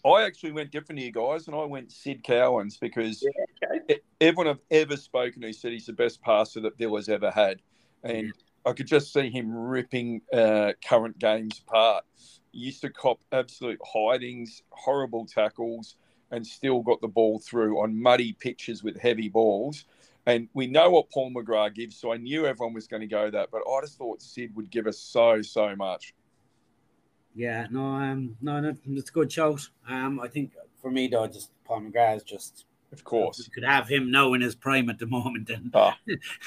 I 0.06 0.24
actually 0.24 0.52
went 0.52 0.72
different 0.72 1.00
to 1.00 1.06
you 1.06 1.12
guys, 1.12 1.48
and 1.48 1.56
I 1.56 1.64
went 1.64 1.92
Sid 1.92 2.24
Cowans 2.24 2.78
because 2.78 3.24
yeah, 3.24 3.76
okay. 3.76 4.00
everyone 4.22 4.48
I've 4.48 4.62
ever 4.70 4.98
spoken 4.98 5.42
to 5.42 5.52
said 5.52 5.72
he's 5.72 5.88
the 5.88 5.94
best 5.94 6.22
passer 6.22 6.62
that 6.62 6.78
Villa's 6.78 7.10
ever 7.10 7.32
had, 7.32 7.60
and 8.04 8.32
I 8.66 8.74
could 8.74 8.88
just 8.88 9.12
see 9.12 9.30
him 9.30 9.52
ripping 9.52 10.22
uh, 10.32 10.74
current 10.88 11.18
games 11.18 11.62
apart. 11.68 12.06
He 12.52 12.60
used 12.60 12.82
to 12.82 12.90
cop 12.90 13.20
absolute 13.32 13.80
hidings, 13.84 14.62
horrible 14.70 15.26
tackles, 15.26 15.96
and 16.30 16.46
still 16.46 16.82
got 16.82 17.02
the 17.02 17.08
ball 17.08 17.40
through 17.40 17.82
on 17.82 18.00
muddy 18.00 18.34
pitches 18.34 18.84
with 18.84 19.00
heavy 19.00 19.30
balls. 19.30 19.86
And 20.28 20.50
we 20.54 20.68
know 20.68 20.90
what 20.90 21.10
Paul 21.12 21.32
McGrath 21.32 21.76
gives, 21.76 21.96
so 21.96 22.12
I 22.12 22.18
knew 22.18 22.46
everyone 22.46 22.74
was 22.74 22.88
going 22.88 23.02
to 23.02 23.08
go 23.08 23.30
that, 23.30 23.50
but 23.52 23.62
I 23.62 23.82
just 23.82 23.98
thought 23.98 24.22
Sid 24.22 24.56
would 24.56 24.72
give 24.72 24.88
us 24.88 25.00
so, 25.00 25.42
so 25.42 25.76
much. 25.76 26.14
Yeah, 27.36 27.68
no, 27.70 27.82
um, 27.82 28.38
no, 28.42 28.62
no, 28.62 28.76
it's 28.88 29.10
a 29.10 29.14
good 29.14 29.32
shout. 29.32 29.68
Um, 29.88 30.22
I 30.22 30.30
think 30.30 30.54
for 30.82 30.90
me 30.90 31.08
though, 31.08 31.28
just 31.28 31.52
Paul 31.66 31.82
McGrath 31.82 32.18
is 32.18 32.24
just 32.24 32.66
of 32.92 33.04
course. 33.04 33.40
you 33.40 33.52
could 33.52 33.64
have 33.64 33.90
him 33.90 34.10
now 34.10 34.34
in 34.34 34.42
his 34.42 34.56
prime 34.56 34.90
at 34.90 35.00
the 35.00 35.06
moment, 35.06 35.50
and 35.50 35.70
oh. 35.74 35.92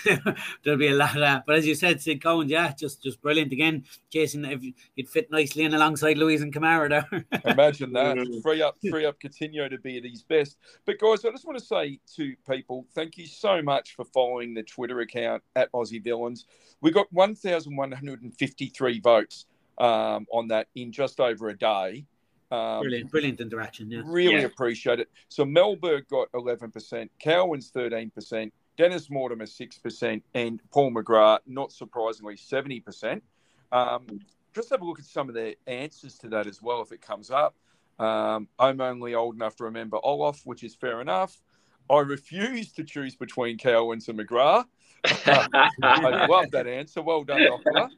there'll 0.64 0.78
be 0.78 0.88
a 0.88 0.94
lot 0.94 1.14
of 1.14 1.20
that. 1.20 1.44
But 1.46 1.56
as 1.56 1.66
you 1.66 1.74
said, 1.74 2.00
Sid 2.00 2.22
Cowans, 2.22 2.50
yeah, 2.50 2.72
just 2.72 3.02
just 3.02 3.20
brilliant 3.20 3.52
again. 3.52 3.84
Jason, 4.10 4.46
if 4.46 4.62
you'd 4.96 5.08
fit 5.08 5.30
nicely 5.30 5.64
in 5.64 5.74
alongside 5.74 6.16
Luiz 6.16 6.40
and 6.40 6.54
Kamara 6.54 6.88
there. 6.88 7.26
Imagine 7.52 7.92
that. 7.92 8.40
Free 8.42 8.62
up, 8.62 8.76
free 8.88 9.04
up 9.04 9.20
Coutinho 9.20 9.68
to 9.68 9.78
be 9.78 9.98
at 9.98 10.04
his 10.04 10.22
best. 10.22 10.56
But 10.86 10.98
guys, 10.98 11.22
I 11.24 11.30
just 11.30 11.44
want 11.46 11.58
to 11.58 11.64
say 11.64 12.00
to 12.16 12.34
people, 12.50 12.86
thank 12.94 13.18
you 13.18 13.26
so 13.26 13.60
much 13.60 13.94
for 13.94 14.06
following 14.06 14.54
the 14.54 14.62
Twitter 14.62 15.00
account 15.00 15.42
at 15.54 15.70
Aussie 15.72 16.02
Villains. 16.02 16.46
We 16.80 16.92
got 16.92 17.12
1,153 17.12 19.00
votes 19.00 19.46
um, 19.78 20.26
on 20.32 20.48
that 20.48 20.68
in 20.74 20.92
just 20.92 21.20
over 21.20 21.48
a 21.48 21.56
day. 21.56 22.04
Um, 22.50 22.80
brilliant, 22.80 23.10
brilliant 23.10 23.40
interaction. 23.40 23.90
Yeah, 23.90 24.02
really 24.04 24.40
yeah. 24.40 24.46
appreciate 24.46 25.00
it. 25.00 25.08
So 25.28 25.44
Mellberg 25.44 26.08
got 26.08 26.28
eleven 26.34 26.70
percent, 26.70 27.10
Cowans 27.18 27.70
thirteen 27.70 28.10
percent, 28.10 28.52
Dennis 28.76 29.10
Mortimer 29.10 29.46
six 29.46 29.78
percent, 29.78 30.22
and 30.34 30.60
Paul 30.72 30.92
McGrath, 30.92 31.40
not 31.46 31.72
surprisingly, 31.72 32.36
seventy 32.36 32.80
percent. 32.80 33.22
Um, 33.70 34.06
just 34.54 34.70
have 34.70 34.80
a 34.80 34.84
look 34.84 34.98
at 34.98 35.04
some 35.04 35.28
of 35.28 35.34
the 35.34 35.56
answers 35.66 36.16
to 36.18 36.28
that 36.30 36.46
as 36.46 36.62
well, 36.62 36.80
if 36.80 36.90
it 36.90 37.02
comes 37.02 37.30
up. 37.30 37.54
Um, 37.98 38.48
I'm 38.58 38.80
only 38.80 39.14
old 39.14 39.34
enough 39.34 39.56
to 39.56 39.64
remember 39.64 39.98
Olof, 40.02 40.40
which 40.44 40.64
is 40.64 40.74
fair 40.74 41.00
enough. 41.00 41.42
I 41.90 42.00
refuse 42.00 42.72
to 42.74 42.84
choose 42.84 43.16
between 43.16 43.58
Cowans 43.58 44.08
and 44.08 44.18
McGrath. 44.18 44.64
I 45.04 46.26
love 46.28 46.50
that 46.52 46.66
answer. 46.66 47.02
Well 47.02 47.24
done, 47.24 47.44
Doctor. 47.44 47.88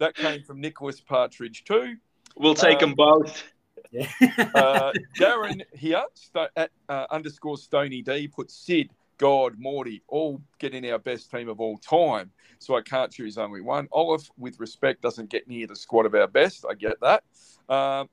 That 0.00 0.16
came 0.16 0.42
from 0.42 0.60
Nicholas 0.60 1.00
Partridge 1.00 1.64
too. 1.64 1.96
We'll 2.36 2.54
take 2.54 2.82
um, 2.82 2.90
them 2.90 2.94
both. 2.94 3.44
Yeah. 3.92 4.08
uh, 4.54 4.92
Darren 5.18 5.62
here 5.74 6.02
st- 6.14 6.50
at 6.56 6.70
uh, 6.88 7.06
underscore 7.10 7.58
Stony 7.58 8.02
D 8.02 8.26
put 8.26 8.50
Sid, 8.50 8.90
God, 9.18 9.54
Morty, 9.58 10.02
all 10.08 10.40
getting 10.58 10.90
our 10.90 10.98
best 10.98 11.30
team 11.30 11.48
of 11.48 11.60
all 11.60 11.76
time. 11.78 12.30
So 12.58 12.76
I 12.76 12.82
can't 12.82 13.12
choose 13.12 13.38
only 13.38 13.60
one. 13.60 13.88
Olive, 13.92 14.28
with 14.38 14.58
respect, 14.58 15.02
doesn't 15.02 15.30
get 15.30 15.46
near 15.46 15.66
the 15.66 15.76
squad 15.76 16.06
of 16.06 16.14
our 16.14 16.26
best. 16.26 16.64
I 16.68 16.74
get 16.74 16.96
that. 17.00 17.22
Um, 17.68 18.08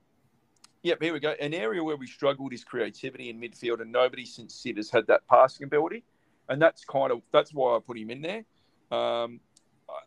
Yep, 0.84 1.02
here 1.02 1.14
we 1.14 1.20
go. 1.20 1.36
An 1.42 1.54
area 1.54 1.84
where 1.84 1.98
we 1.98 2.08
struggled 2.08 2.54
is 2.54 2.64
creativity 2.64 3.30
in 3.30 3.42
midfield, 3.42 3.82
and 3.82 3.92
nobody 3.92 4.26
since 4.26 4.56
Sid 4.56 4.78
has 4.78 4.90
had 4.90 5.08
that 5.08 5.28
passing 5.28 5.66
ability, 5.66 6.04
and 6.50 6.62
that's 6.62 6.86
kind 6.86 7.12
of 7.12 7.22
that's 7.34 7.54
why 7.54 7.76
I 7.76 7.80
put 7.86 7.98
him 7.98 8.10
in 8.10 8.22
there. 8.22 8.46
Um, 8.98 9.42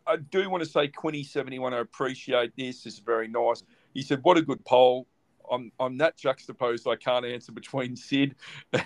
I, 0.07 0.17
do 0.17 0.49
want 0.49 0.63
to 0.63 0.69
say 0.69 0.87
Quinny 0.87 1.23
seventy 1.23 1.59
one. 1.59 1.73
I 1.73 1.79
appreciate 1.79 2.55
this. 2.55 2.83
This 2.83 2.93
is 2.93 2.99
very 2.99 3.27
nice. 3.27 3.63
He 3.93 4.01
said, 4.01 4.19
"What 4.23 4.37
a 4.37 4.41
good 4.41 4.63
poll." 4.65 5.07
I'm 5.51 5.71
I'm 5.79 5.97
that 5.97 6.17
juxtaposed. 6.17 6.87
I 6.87 6.95
can't 6.95 7.25
answer 7.25 7.51
between 7.51 7.95
Sid 7.95 8.35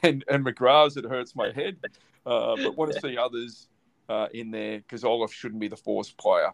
and 0.04 0.24
and 0.28 0.46
McGrath's. 0.46 0.98
It 0.98 1.06
hurts 1.06 1.36
my 1.36 1.52
head, 1.52 1.78
uh, 2.26 2.56
but 2.56 2.78
want 2.78 2.94
to 2.94 3.00
see 3.00 3.18
others 3.18 3.68
uh, 4.10 4.28
in 4.34 4.52
there 4.52 4.80
because 4.80 5.04
Olof 5.04 5.34
shouldn't 5.34 5.60
be 5.60 5.68
the 5.68 5.78
force 5.78 6.12
player. 6.12 6.52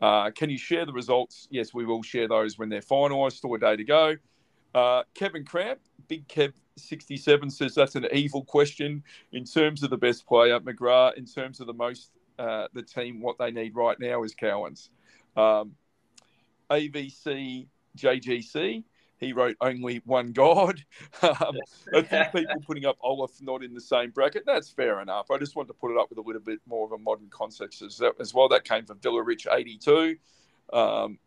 Uh, 0.00 0.30
can 0.30 0.48
you 0.48 0.58
share 0.58 0.86
the 0.86 0.92
results? 0.92 1.48
Yes, 1.50 1.74
we 1.74 1.84
will 1.84 2.02
share 2.02 2.28
those 2.28 2.58
when 2.58 2.68
they're 2.68 2.80
finalised. 2.80 3.32
Still 3.32 3.54
a 3.54 3.58
day 3.58 3.76
to 3.76 3.84
go. 3.84 4.16
Uh, 4.74 5.02
Kevin 5.14 5.44
Cramp, 5.44 5.80
Big 6.08 6.28
Kev 6.28 6.52
67 6.76 7.50
says 7.50 7.74
that's 7.74 7.96
an 7.96 8.06
evil 8.12 8.44
question 8.44 9.02
in 9.32 9.44
terms 9.44 9.82
of 9.82 9.90
the 9.90 9.96
best 9.96 10.26
player. 10.26 10.58
McGrath, 10.60 11.14
in 11.14 11.24
terms 11.24 11.60
of 11.60 11.66
the 11.66 11.72
most, 11.72 12.12
uh, 12.38 12.68
the 12.72 12.82
team, 12.82 13.20
what 13.20 13.38
they 13.38 13.50
need 13.50 13.74
right 13.74 13.98
now 13.98 14.22
is 14.22 14.34
Cowans. 14.34 14.90
Um, 15.36 15.74
AVC 16.70 17.68
JGC, 17.98 18.84
he 19.18 19.32
wrote 19.32 19.56
only 19.60 20.00
one 20.04 20.32
God. 20.32 20.82
um, 21.22 21.56
I 21.94 22.02
think 22.02 22.32
people 22.32 22.62
putting 22.66 22.86
up 22.86 22.96
Olof 23.02 23.32
not 23.40 23.62
in 23.64 23.74
the 23.74 23.80
same 23.80 24.10
bracket. 24.10 24.44
That's 24.46 24.70
fair 24.70 25.00
enough. 25.00 25.30
I 25.30 25.38
just 25.38 25.56
wanted 25.56 25.68
to 25.68 25.74
put 25.74 25.90
it 25.90 25.98
up 25.98 26.08
with 26.08 26.18
a 26.18 26.22
little 26.22 26.40
bit 26.40 26.60
more 26.66 26.86
of 26.86 26.92
a 26.92 26.98
modern 26.98 27.28
context 27.30 27.82
as, 27.82 28.00
as 28.20 28.32
well. 28.32 28.48
That 28.48 28.64
came 28.64 28.84
from 28.84 29.00
Villa 29.00 29.22
Rich 29.22 29.46
82. 29.50 30.16
Um, 30.72 31.18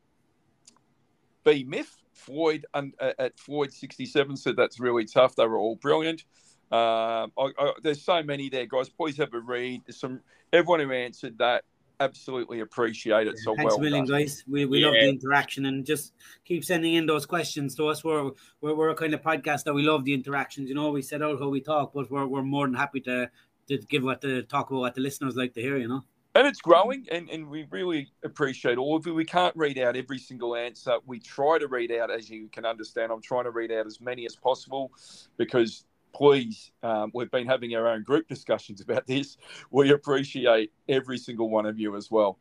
B 1.44 1.64
Myth, 1.68 1.98
Floyd 2.14 2.66
uh, 2.74 2.84
at 3.18 3.38
Floyd 3.38 3.74
67 3.74 4.38
said 4.38 4.56
that's 4.56 4.80
really 4.80 5.06
tough. 5.06 5.36
They 5.36 5.46
were 5.46 5.58
all 5.58 5.76
brilliant. 5.76 6.24
Um, 6.72 7.32
I, 7.38 7.52
I, 7.60 7.74
there's 7.84 8.02
so 8.02 8.24
many 8.24 8.50
there, 8.50 8.66
guys. 8.66 8.90
Please 8.90 9.18
have 9.18 9.34
a 9.34 9.40
read. 9.40 9.82
There's 9.86 10.00
some 10.00 10.22
everyone 10.54 10.80
who 10.80 10.92
answered 10.92 11.38
that 11.40 11.64
absolutely 12.00 12.62
appreciate 12.62 13.28
it. 13.28 13.38
So 13.38 13.56
Thanks 13.56 13.72
well 13.74 13.80
a 13.80 13.82
million, 13.82 14.06
done. 14.06 14.20
guys. 14.22 14.44
We, 14.48 14.66
we 14.66 14.80
Yeah. 14.80 14.88
love 14.88 14.96
the 14.96 15.10
interaction 15.10 15.66
and 15.68 15.86
just 15.86 16.14
keep 16.46 16.66
sending 16.66 16.96
in 16.96 17.06
those 17.06 17.26
questions 17.26 17.76
to 17.76 17.88
us. 17.88 18.04
We're, 18.04 18.32
we're 18.62 18.74
we're 18.74 18.90
a 18.90 18.96
kind 18.96 19.14
of 19.14 19.22
podcast 19.22 19.66
that 19.66 19.74
we 19.74 19.84
love 19.84 20.04
the 20.06 20.14
interactions. 20.14 20.68
You 20.70 20.76
know, 20.76 20.90
we 20.92 21.02
set 21.02 21.22
out 21.22 21.40
how 21.40 21.50
we 21.50 21.62
talk, 21.62 21.94
but 21.94 22.10
we're, 22.10 22.26
we're 22.26 22.42
more 22.42 22.66
than 22.66 22.76
happy 22.76 23.02
to 23.02 23.30
to 23.68 23.78
give 23.78 24.04
what 24.04 24.22
to 24.22 24.42
talk 24.44 24.72
about 24.72 24.80
what 24.80 24.96
the 24.96 25.02
listeners 25.02 25.36
like 25.36 25.54
to 25.54 25.62
hear. 25.62 25.78
You 25.78 25.88
know. 25.90 26.04
And 26.34 26.48
it's 26.48 26.62
growing, 26.62 27.06
and, 27.12 27.30
and 27.30 27.50
we 27.50 27.68
really 27.72 28.08
appreciate 28.24 28.78
all 28.78 28.96
of 28.96 29.06
you. 29.06 29.14
We 29.14 29.26
can't 29.26 29.54
read 29.58 29.78
out 29.78 29.98
every 29.98 30.18
single 30.18 30.56
answer. 30.56 30.98
We 31.06 31.20
try 31.20 31.60
to 31.60 31.68
read 31.68 31.92
out, 31.92 32.10
as 32.10 32.30
you 32.30 32.48
can 32.48 32.66
understand, 32.66 33.12
I'm 33.12 33.22
trying 33.22 33.44
to 33.44 33.52
read 33.52 33.70
out 33.70 33.86
as 33.86 34.00
many 34.00 34.26
as 34.26 34.38
possible 34.38 34.94
because, 35.36 35.84
please, 36.14 36.72
um, 36.84 37.12
we've 37.14 37.32
been 37.32 37.48
having 37.48 37.76
our 37.76 37.88
own 37.88 38.04
group 38.04 38.28
discussions 38.28 38.82
about 38.82 39.08
this. 39.08 39.38
We 39.70 39.92
appreciate 39.92 40.72
every 40.88 41.18
single 41.18 41.50
one 41.50 41.66
of 41.66 41.80
you 41.80 41.96
as 41.96 42.12
well. 42.12 42.40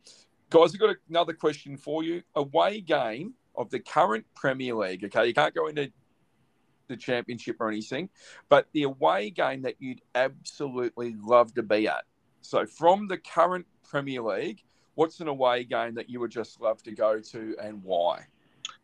Guys, 0.49 0.73
I've 0.73 0.79
got 0.79 0.95
another 1.09 1.33
question 1.33 1.77
for 1.77 2.03
you. 2.03 2.23
Away 2.35 2.81
game 2.81 3.33
of 3.55 3.69
the 3.69 3.79
current 3.79 4.25
Premier 4.35 4.75
League, 4.75 5.03
okay? 5.05 5.27
You 5.27 5.33
can't 5.33 5.55
go 5.55 5.67
into 5.67 5.91
the 6.87 6.97
championship 6.97 7.57
or 7.59 7.69
anything, 7.69 8.09
but 8.49 8.67
the 8.73 8.83
away 8.83 9.29
game 9.29 9.61
that 9.61 9.75
you'd 9.79 10.01
absolutely 10.13 11.15
love 11.21 11.53
to 11.53 11.63
be 11.63 11.87
at. 11.87 12.03
So, 12.41 12.65
from 12.65 13.07
the 13.07 13.17
current 13.17 13.65
Premier 13.87 14.21
League, 14.21 14.63
what's 14.95 15.19
an 15.19 15.27
away 15.27 15.63
game 15.63 15.95
that 15.95 16.09
you 16.09 16.19
would 16.19 16.31
just 16.31 16.59
love 16.59 16.83
to 16.83 16.91
go 16.91 17.19
to 17.19 17.55
and 17.61 17.81
why? 17.83 18.25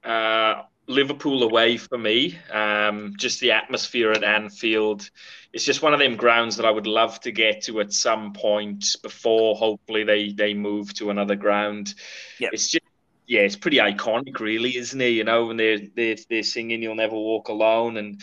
Uh, 0.03 0.63
Liverpool 0.87 1.43
away 1.43 1.75
for 1.77 1.97
me. 1.97 2.37
Um, 2.51 3.13
just 3.17 3.41
the 3.41 3.51
atmosphere 3.51 4.11
at 4.11 4.23
Anfield. 4.23 5.09
It's 5.51 5.65
just 5.65 5.81
one 5.81 5.93
of 5.93 5.99
them 5.99 6.15
grounds 6.15 6.55
that 6.57 6.65
I 6.65 6.71
would 6.71 6.87
love 6.87 7.19
to 7.21 7.31
get 7.31 7.63
to 7.63 7.81
at 7.81 7.91
some 7.91 8.31
point 8.31 8.95
before 9.03 9.55
hopefully 9.55 10.03
they 10.05 10.31
they 10.31 10.53
move 10.53 10.93
to 10.95 11.09
another 11.09 11.35
ground. 11.35 11.93
Yep. 12.39 12.51
It's 12.53 12.69
just 12.69 12.85
yeah, 13.25 13.41
it's 13.41 13.57
pretty 13.57 13.77
iconic, 13.77 14.39
really, 14.39 14.77
isn't 14.77 15.01
it? 15.01 15.09
You 15.09 15.25
know, 15.25 15.47
when 15.47 15.57
they're 15.57 15.79
they're, 15.95 16.15
they're 16.29 16.43
singing 16.43 16.81
"You'll 16.81 16.95
Never 16.95 17.15
Walk 17.15 17.49
Alone," 17.49 17.97
and 17.97 18.21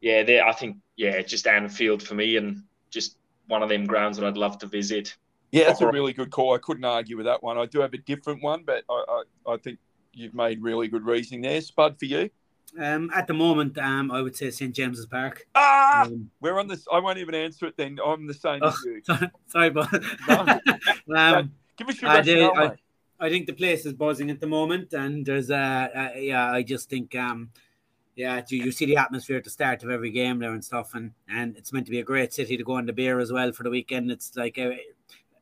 yeah, 0.00 0.22
they 0.22 0.40
I 0.40 0.52
think 0.52 0.78
yeah, 0.96 1.20
just 1.20 1.46
Anfield 1.46 2.02
for 2.02 2.14
me, 2.14 2.36
and 2.36 2.62
just 2.90 3.18
one 3.46 3.62
of 3.62 3.68
them 3.68 3.86
grounds 3.86 4.16
that 4.16 4.26
I'd 4.26 4.38
love 4.38 4.58
to 4.58 4.66
visit. 4.66 5.14
Yeah, 5.52 5.64
that's 5.64 5.80
a 5.80 5.90
really 5.90 6.12
good 6.12 6.30
call. 6.30 6.54
I 6.54 6.58
couldn't 6.58 6.84
argue 6.84 7.16
with 7.16 7.26
that 7.26 7.42
one. 7.42 7.56
I 7.58 7.66
do 7.66 7.80
have 7.80 7.94
a 7.94 7.98
different 7.98 8.42
one, 8.42 8.64
but 8.64 8.84
I, 8.90 9.04
I, 9.46 9.52
I 9.52 9.56
think 9.58 9.78
you've 10.18 10.34
made 10.34 10.62
really 10.62 10.88
good 10.88 11.04
reasoning 11.06 11.42
there. 11.42 11.60
Spud 11.60 11.98
for 11.98 12.04
you. 12.06 12.30
Um, 12.78 13.10
at 13.14 13.26
the 13.26 13.34
moment, 13.34 13.78
um, 13.78 14.10
I 14.10 14.20
would 14.20 14.36
say 14.36 14.50
St 14.50 14.74
James's 14.74 15.06
Park. 15.06 15.46
Ah, 15.54 16.02
Um, 16.04 16.30
we're 16.40 16.58
on 16.58 16.68
this. 16.68 16.86
I 16.92 16.98
won't 16.98 17.18
even 17.18 17.34
answer 17.34 17.66
it 17.66 17.76
then. 17.76 17.98
I'm 18.04 18.26
the 18.26 18.34
same 18.34 18.62
as 18.62 18.76
you. 18.84 19.00
sorry, 19.46 19.70
but 19.70 19.90
No. 20.28 20.58
um, 21.16 21.52
Give 21.76 21.88
us 21.88 22.02
your 22.02 22.10
I 22.10 22.20
did- 22.20 22.42
I- 22.42 22.76
I 23.20 23.28
think 23.30 23.46
the 23.46 23.52
place 23.52 23.84
is 23.84 23.94
buzzing 23.94 24.30
at 24.30 24.38
the 24.40 24.46
moment, 24.46 24.92
and 24.92 25.26
there's 25.26 25.50
uh, 25.50 25.88
uh 25.92 26.10
yeah, 26.16 26.52
I 26.52 26.62
just 26.62 26.88
think 26.88 27.16
um, 27.16 27.50
yeah, 28.14 28.40
you, 28.48 28.62
you 28.62 28.70
see 28.70 28.86
the 28.86 28.96
atmosphere 28.96 29.36
at 29.38 29.42
the 29.42 29.50
start 29.50 29.82
of 29.82 29.90
every 29.90 30.12
game 30.12 30.38
there 30.38 30.52
and 30.52 30.64
stuff, 30.64 30.94
and 30.94 31.10
and 31.28 31.56
it's 31.56 31.72
meant 31.72 31.86
to 31.86 31.90
be 31.90 31.98
a 31.98 32.04
great 32.04 32.32
city 32.32 32.56
to 32.56 32.62
go 32.62 32.74
on 32.74 32.86
the 32.86 32.92
beer 32.92 33.18
as 33.18 33.32
well 33.32 33.50
for 33.50 33.64
the 33.64 33.70
weekend. 33.70 34.12
It's 34.12 34.36
like 34.36 34.56
uh, 34.56 34.70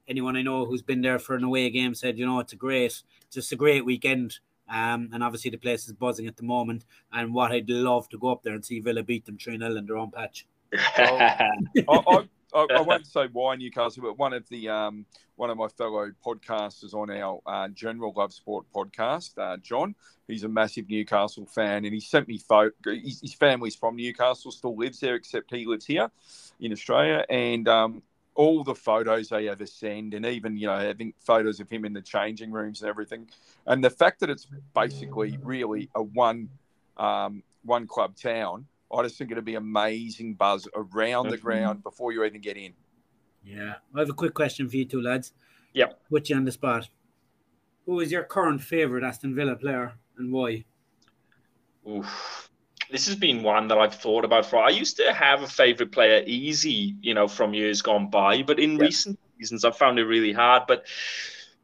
anyone 0.09 0.37
I 0.39 0.43
know 0.43 0.65
who's 0.65 0.81
been 0.81 1.03
there 1.03 1.19
for 1.19 1.35
an 1.37 1.45
away 1.45 1.69
game 1.69 1.95
said, 1.95 2.17
you 2.19 2.25
know, 2.25 2.41
it's 2.41 2.55
a 2.55 2.57
great, 2.57 3.03
just 3.31 3.53
a 3.53 3.57
great 3.57 3.85
weekend. 3.85 4.39
Um, 4.69 5.11
and 5.13 5.23
obviously 5.23 5.51
the 5.51 5.59
place 5.59 5.87
is 5.87 5.93
buzzing 5.93 6.27
at 6.27 6.37
the 6.37 6.43
moment. 6.43 6.85
And 7.13 7.33
what 7.33 7.53
I'd 7.53 7.69
love 7.69 8.09
to 8.11 8.19
go 8.19 8.33
up 8.33 8.43
there 8.43 8.55
and 8.55 8.65
see 8.65 8.81
Villa 8.81 9.03
beat 9.03 9.27
them 9.27 9.39
3 9.39 9.59
0 9.59 9.77
in 9.77 9.87
their 9.87 9.97
own 9.97 10.11
patch. 10.11 10.47
I, 10.75 11.51
I, 11.89 12.25
I, 12.55 12.67
I 12.77 12.81
won't 12.81 13.07
say 13.07 13.27
why 13.33 13.57
Newcastle, 13.57 14.03
but 14.03 14.19
one 14.19 14.33
of 14.33 14.49
the 14.49 14.69
um, 14.69 15.05
one 15.37 15.51
of 15.51 15.59
my 15.59 15.69
fellow 15.69 16.11
podcasters 16.25 16.95
on 16.95 17.11
our 17.11 17.41
uh, 17.47 17.69
General 17.69 18.13
Love 18.17 18.33
Sport 18.33 18.67
podcast, 18.75 19.39
uh, 19.39 19.59
John, 19.59 19.95
he's 20.27 20.45
a 20.45 20.49
massive 20.49 20.89
Newcastle 20.89 21.47
fan, 21.47 21.85
and 21.85 21.93
he 21.93 22.01
sent 22.01 22.29
me 22.29 22.39
photo. 22.39 22.73
His, 22.85 23.21
his 23.21 23.35
family's 23.35 23.77
from 23.77 23.97
Newcastle, 23.97 24.51
still 24.51 24.77
lives 24.77 25.01
there, 25.01 25.17
except 25.17 25.55
he 25.55 25.67
lives 25.67 25.87
here 25.87 26.11
in 26.61 26.73
Australia, 26.73 27.25
and 27.29 27.69
um, 27.69 28.03
all 28.37 28.63
the 28.63 28.75
photos 28.75 29.29
they 29.29 29.49
ever 29.49 29.67
send, 29.67 30.15
and 30.15 30.25
even 30.25 30.57
you 30.57 30.67
know 30.67 30.79
having 30.79 31.13
photos 31.19 31.59
of 31.61 31.69
him 31.69 31.85
in 31.85 31.93
the 31.93 32.03
changing 32.03 32.53
rooms 32.53 32.83
and 32.83 32.89
everything, 32.89 33.29
and 33.67 33.83
the 33.83 33.91
fact 33.91 34.21
that 34.21 34.31
it's 34.31 34.47
basically 34.75 35.39
really 35.43 35.91
a 35.95 36.03
one 36.03 36.49
um, 36.97 37.43
one 37.65 37.87
club 37.87 38.17
town. 38.17 38.67
I 38.93 39.03
just 39.03 39.19
think 39.19 39.33
it'd 39.33 39.45
be 39.45 39.57
amazing 39.57 40.35
buzz 40.35 40.69
around 40.77 41.31
the 41.31 41.37
ground 41.37 41.83
before 41.83 42.13
you 42.13 42.23
even 42.23 42.41
get 42.41 42.57
in. 42.57 42.73
Yeah. 43.45 43.75
I 43.95 44.01
have 44.01 44.11
a 44.11 44.15
quick 44.15 44.35
question 44.35 44.69
for 44.69 44.77
you 44.77 44.85
two 44.85 45.03
lads. 45.03 45.33
Yep. 45.73 46.01
Put 46.09 46.29
you 46.29 46.37
on 46.37 46.45
the 46.45 46.53
spot. 46.53 46.89
Who 47.85 48.01
is 48.01 48.11
your 48.11 48.25
current 48.25 48.63
favourite 48.63 49.05
Aston 49.05 49.35
Villa 49.35 49.57
player 49.57 49.95
and 50.19 50.33
why? 50.33 50.65
Oof. 51.89 52.51
This 52.91 53.07
has 53.07 53.17
been 53.17 53.43
one 53.43 53.69
that 53.69 53.79
I've 53.79 53.95
thought 53.95 54.25
about 54.25 54.47
for. 54.47 54.59
I 54.59 54.71
used 54.71 54.97
to 54.99 55.13
have 55.13 55.43
a 55.43 55.49
favorite 55.49 55.93
player, 55.93 56.23
easy, 56.27 56.97
you 57.01 57.15
know, 57.15 57.27
from 57.29 57.55
years 57.55 57.83
gone 57.83 58.11
by, 58.11 58.43
but 58.43 58.59
in 58.61 58.79
Yeah. 58.79 58.87
recent 58.87 59.19
seasons, 59.39 59.65
I've 59.65 59.77
found 59.77 59.99
it 59.99 60.05
really 60.05 60.33
hard. 60.33 60.65
But 60.69 60.87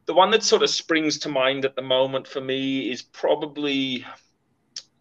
the 0.05 0.13
one 0.13 0.31
that 0.31 0.43
sort 0.43 0.63
of 0.63 0.69
springs 0.69 1.19
to 1.19 1.29
mind 1.29 1.65
at 1.65 1.75
the 1.75 1.81
moment 1.81 2.27
for 2.27 2.41
me 2.41 2.91
is 2.91 3.01
probably 3.01 4.05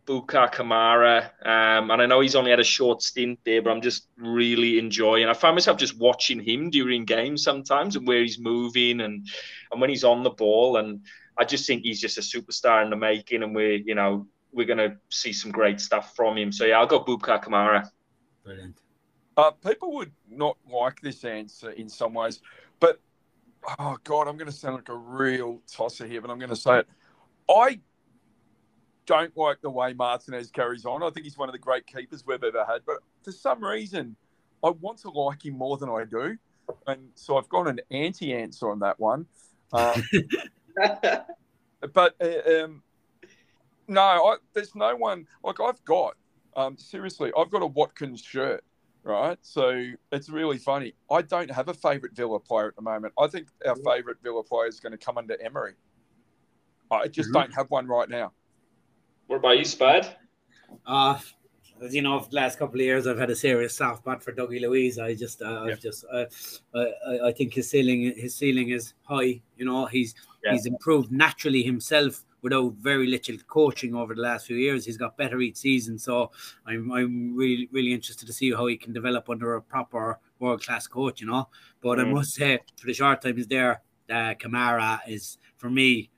Buka 0.07 0.53
Kamara. 0.53 1.31
Um, 1.47 1.91
and 1.91 2.03
I 2.03 2.07
know 2.07 2.21
he's 2.21 2.35
only 2.35 2.51
had 2.51 2.61
a 2.61 2.65
short 2.65 3.03
stint 3.03 3.39
there, 3.45 3.63
but 3.63 3.71
I'm 3.71 3.81
just 3.83 4.09
really 4.17 4.79
enjoying. 4.79 5.29
I 5.29 5.35
find 5.35 5.55
myself 5.55 5.77
just 5.79 5.99
watching 5.99 6.41
him 6.41 6.71
during 6.71 7.05
games 7.05 7.43
sometimes 7.45 7.97
and 7.97 8.07
where 8.07 8.21
he's 8.21 8.39
moving 8.39 9.01
and 9.01 9.27
and 9.71 9.81
when 9.81 9.91
he's 9.91 10.05
on 10.05 10.23
the 10.23 10.31
ball. 10.31 10.77
And 10.77 11.05
I 11.39 11.45
just 11.45 11.67
think 11.67 11.83
he's 11.83 12.01
just 12.01 12.19
a 12.19 12.21
superstar 12.21 12.83
in 12.83 12.91
the 12.91 12.97
making, 12.97 13.43
and 13.43 13.55
we're 13.55 13.75
you 13.77 13.95
know 13.95 14.27
we're 14.53 14.67
going 14.67 14.79
to 14.79 14.97
see 15.11 15.33
some 15.33 15.51
great 15.51 15.81
stuff 15.81 16.15
from 16.15 16.37
him. 16.37 16.53
So 16.53 16.65
yeah, 16.65 16.79
I'll 16.79 16.87
go 16.87 17.03
Bubka 17.03 17.43
Kamara. 17.43 17.89
Brilliant. 18.45 18.79
Uh, 19.37 19.51
people 19.51 19.95
would 19.95 20.13
not 20.31 20.59
like 20.71 21.01
this 21.01 21.25
answer 21.25 21.71
in 21.71 21.89
some 21.89 22.13
ways, 22.13 22.41
but 22.81 23.01
oh 23.79 23.97
god, 24.05 24.29
I'm 24.29 24.37
going 24.37 24.51
to 24.51 24.57
sound 24.57 24.75
like 24.75 24.89
a 24.91 24.97
real 24.97 25.63
tosser 25.71 26.07
here, 26.07 26.21
but 26.21 26.31
I'm 26.31 26.39
going 26.39 26.51
to 26.51 26.57
say 26.57 26.81
it. 26.81 26.89
I 27.49 27.81
don't 29.07 29.35
like 29.37 29.61
the 29.63 29.71
way 29.71 29.95
Martinez 29.95 30.51
carries 30.51 30.85
on. 30.85 31.03
I 31.03 31.11
think 31.11 31.25
he's 31.25 31.39
one 31.39 31.49
of 31.49 31.55
the 31.55 31.59
great 31.59 31.87
keepers 31.87 32.25
we've 32.27 32.43
ever 32.45 32.65
had, 32.65 32.83
but 32.87 32.99
for 33.23 33.33
some 33.33 33.65
reason, 33.65 34.17
I 34.63 34.71
want 34.71 34.99
to 34.99 35.11
like 35.11 35.45
him 35.45 35.57
more 35.57 35.79
than 35.79 35.89
I 35.89 36.05
do, 36.05 36.37
and 36.87 37.09
so 37.15 37.39
I've 37.39 37.49
got 37.49 37.69
an 37.69 37.81
anti-answer 37.91 38.71
on 38.71 38.79
that 38.81 39.01
one. 39.01 39.27
Um, 39.73 40.03
but 41.93 42.15
uh, 42.21 42.65
um, 42.65 42.83
no, 43.89 44.01
I, 44.01 44.37
there's 44.55 44.75
no 44.75 44.95
one 44.97 45.27
like 45.45 45.61
I've 45.61 45.83
got. 45.85 46.15
Um, 46.57 46.77
seriously, 46.77 47.33
I've 47.37 47.51
got 47.51 47.63
a 47.63 47.67
Watkins 47.67 48.21
shirt, 48.21 48.63
right? 49.05 49.39
So 49.43 49.87
it's 50.13 50.29
really 50.29 50.59
funny. 50.59 50.95
I 51.11 51.23
don't 51.23 51.51
have 51.51 51.69
a 51.69 51.75
favourite 51.75 52.15
Villa 52.15 52.39
player 52.39 52.69
at 52.69 52.77
the 52.77 52.83
moment. 52.83 53.15
I 53.19 53.27
think 53.27 53.49
our 53.67 53.77
favourite 53.77 54.19
Villa 54.23 54.43
player 54.43 54.67
is 54.67 54.81
going 54.81 54.93
to 54.93 54.99
come 54.99 55.19
under 55.19 55.41
Emery. 55.43 55.75
I 56.91 57.09
just 57.09 57.31
Mhm. 57.31 57.35
don't 57.35 57.55
have 57.55 57.71
one 57.71 57.87
right 57.87 58.09
now. 58.09 58.33
What 59.27 59.37
about 59.37 59.59
you, 59.59 59.65
Spud? 59.65 60.15
Uh, 60.87 61.19
as 61.81 61.95
you 61.95 62.03
know, 62.03 62.21
the 62.21 62.37
last 62.37 62.59
couple 62.59 62.77
of 62.77 62.85
years, 62.85 63.07
I've 63.07 63.19
had 63.19 63.31
a 63.31 63.37
serious 63.37 63.75
soft 63.77 64.03
spot 64.03 64.23
for 64.23 64.33
Dougie 64.33 64.61
Luiz. 64.61 64.99
I 64.99 65.15
just, 65.15 65.41
uh, 65.41 65.65
Yeah. 65.67 65.73
I've 65.73 65.81
just, 65.81 66.05
uh, 66.13 66.27
I, 66.75 67.29
I 67.29 67.33
think 67.33 67.55
his 67.55 67.71
ceiling, 67.71 68.13
his 68.17 68.35
ceiling 68.35 68.69
is 68.69 68.95
high. 69.03 69.41
You 69.57 69.65
know, 69.65 69.87
he's 69.87 70.15
Yeah. 70.45 70.53
he's 70.53 70.67
improved 70.67 71.11
naturally 71.11 71.63
himself 71.63 72.25
without 72.43 72.75
very 72.75 73.07
little 73.07 73.37
coaching 73.47 73.95
over 73.95 74.15
the 74.15 74.21
last 74.21 74.47
few 74.47 74.57
years. 74.57 74.85
He's 74.85 74.97
got 74.97 75.17
better 75.17 75.41
each 75.41 75.57
season. 75.57 75.99
So 75.99 76.31
I'm, 76.67 76.93
I'm 76.93 77.35
really, 77.37 77.69
really 77.73 77.93
interested 77.93 78.27
to 78.27 78.33
see 78.33 78.51
how 78.53 78.67
he 78.67 78.77
can 78.77 78.93
develop 78.93 79.31
under 79.31 79.55
a 79.55 79.63
proper 79.63 80.19
world 80.41 80.63
class 80.65 80.87
coach. 80.87 81.21
You 81.21 81.29
know, 81.29 81.49
but 81.81 81.99
I 82.01 82.05
Mm. 82.05 82.13
must 82.15 82.35
say, 82.35 82.59
for 82.77 82.87
the 82.87 82.95
short 82.95 83.23
time 83.23 83.37
he's 83.37 83.47
there, 83.47 83.81
uh, 84.11 84.35
Kamara 84.35 85.01
is 85.07 85.39
for 85.57 85.71
me 85.71 86.11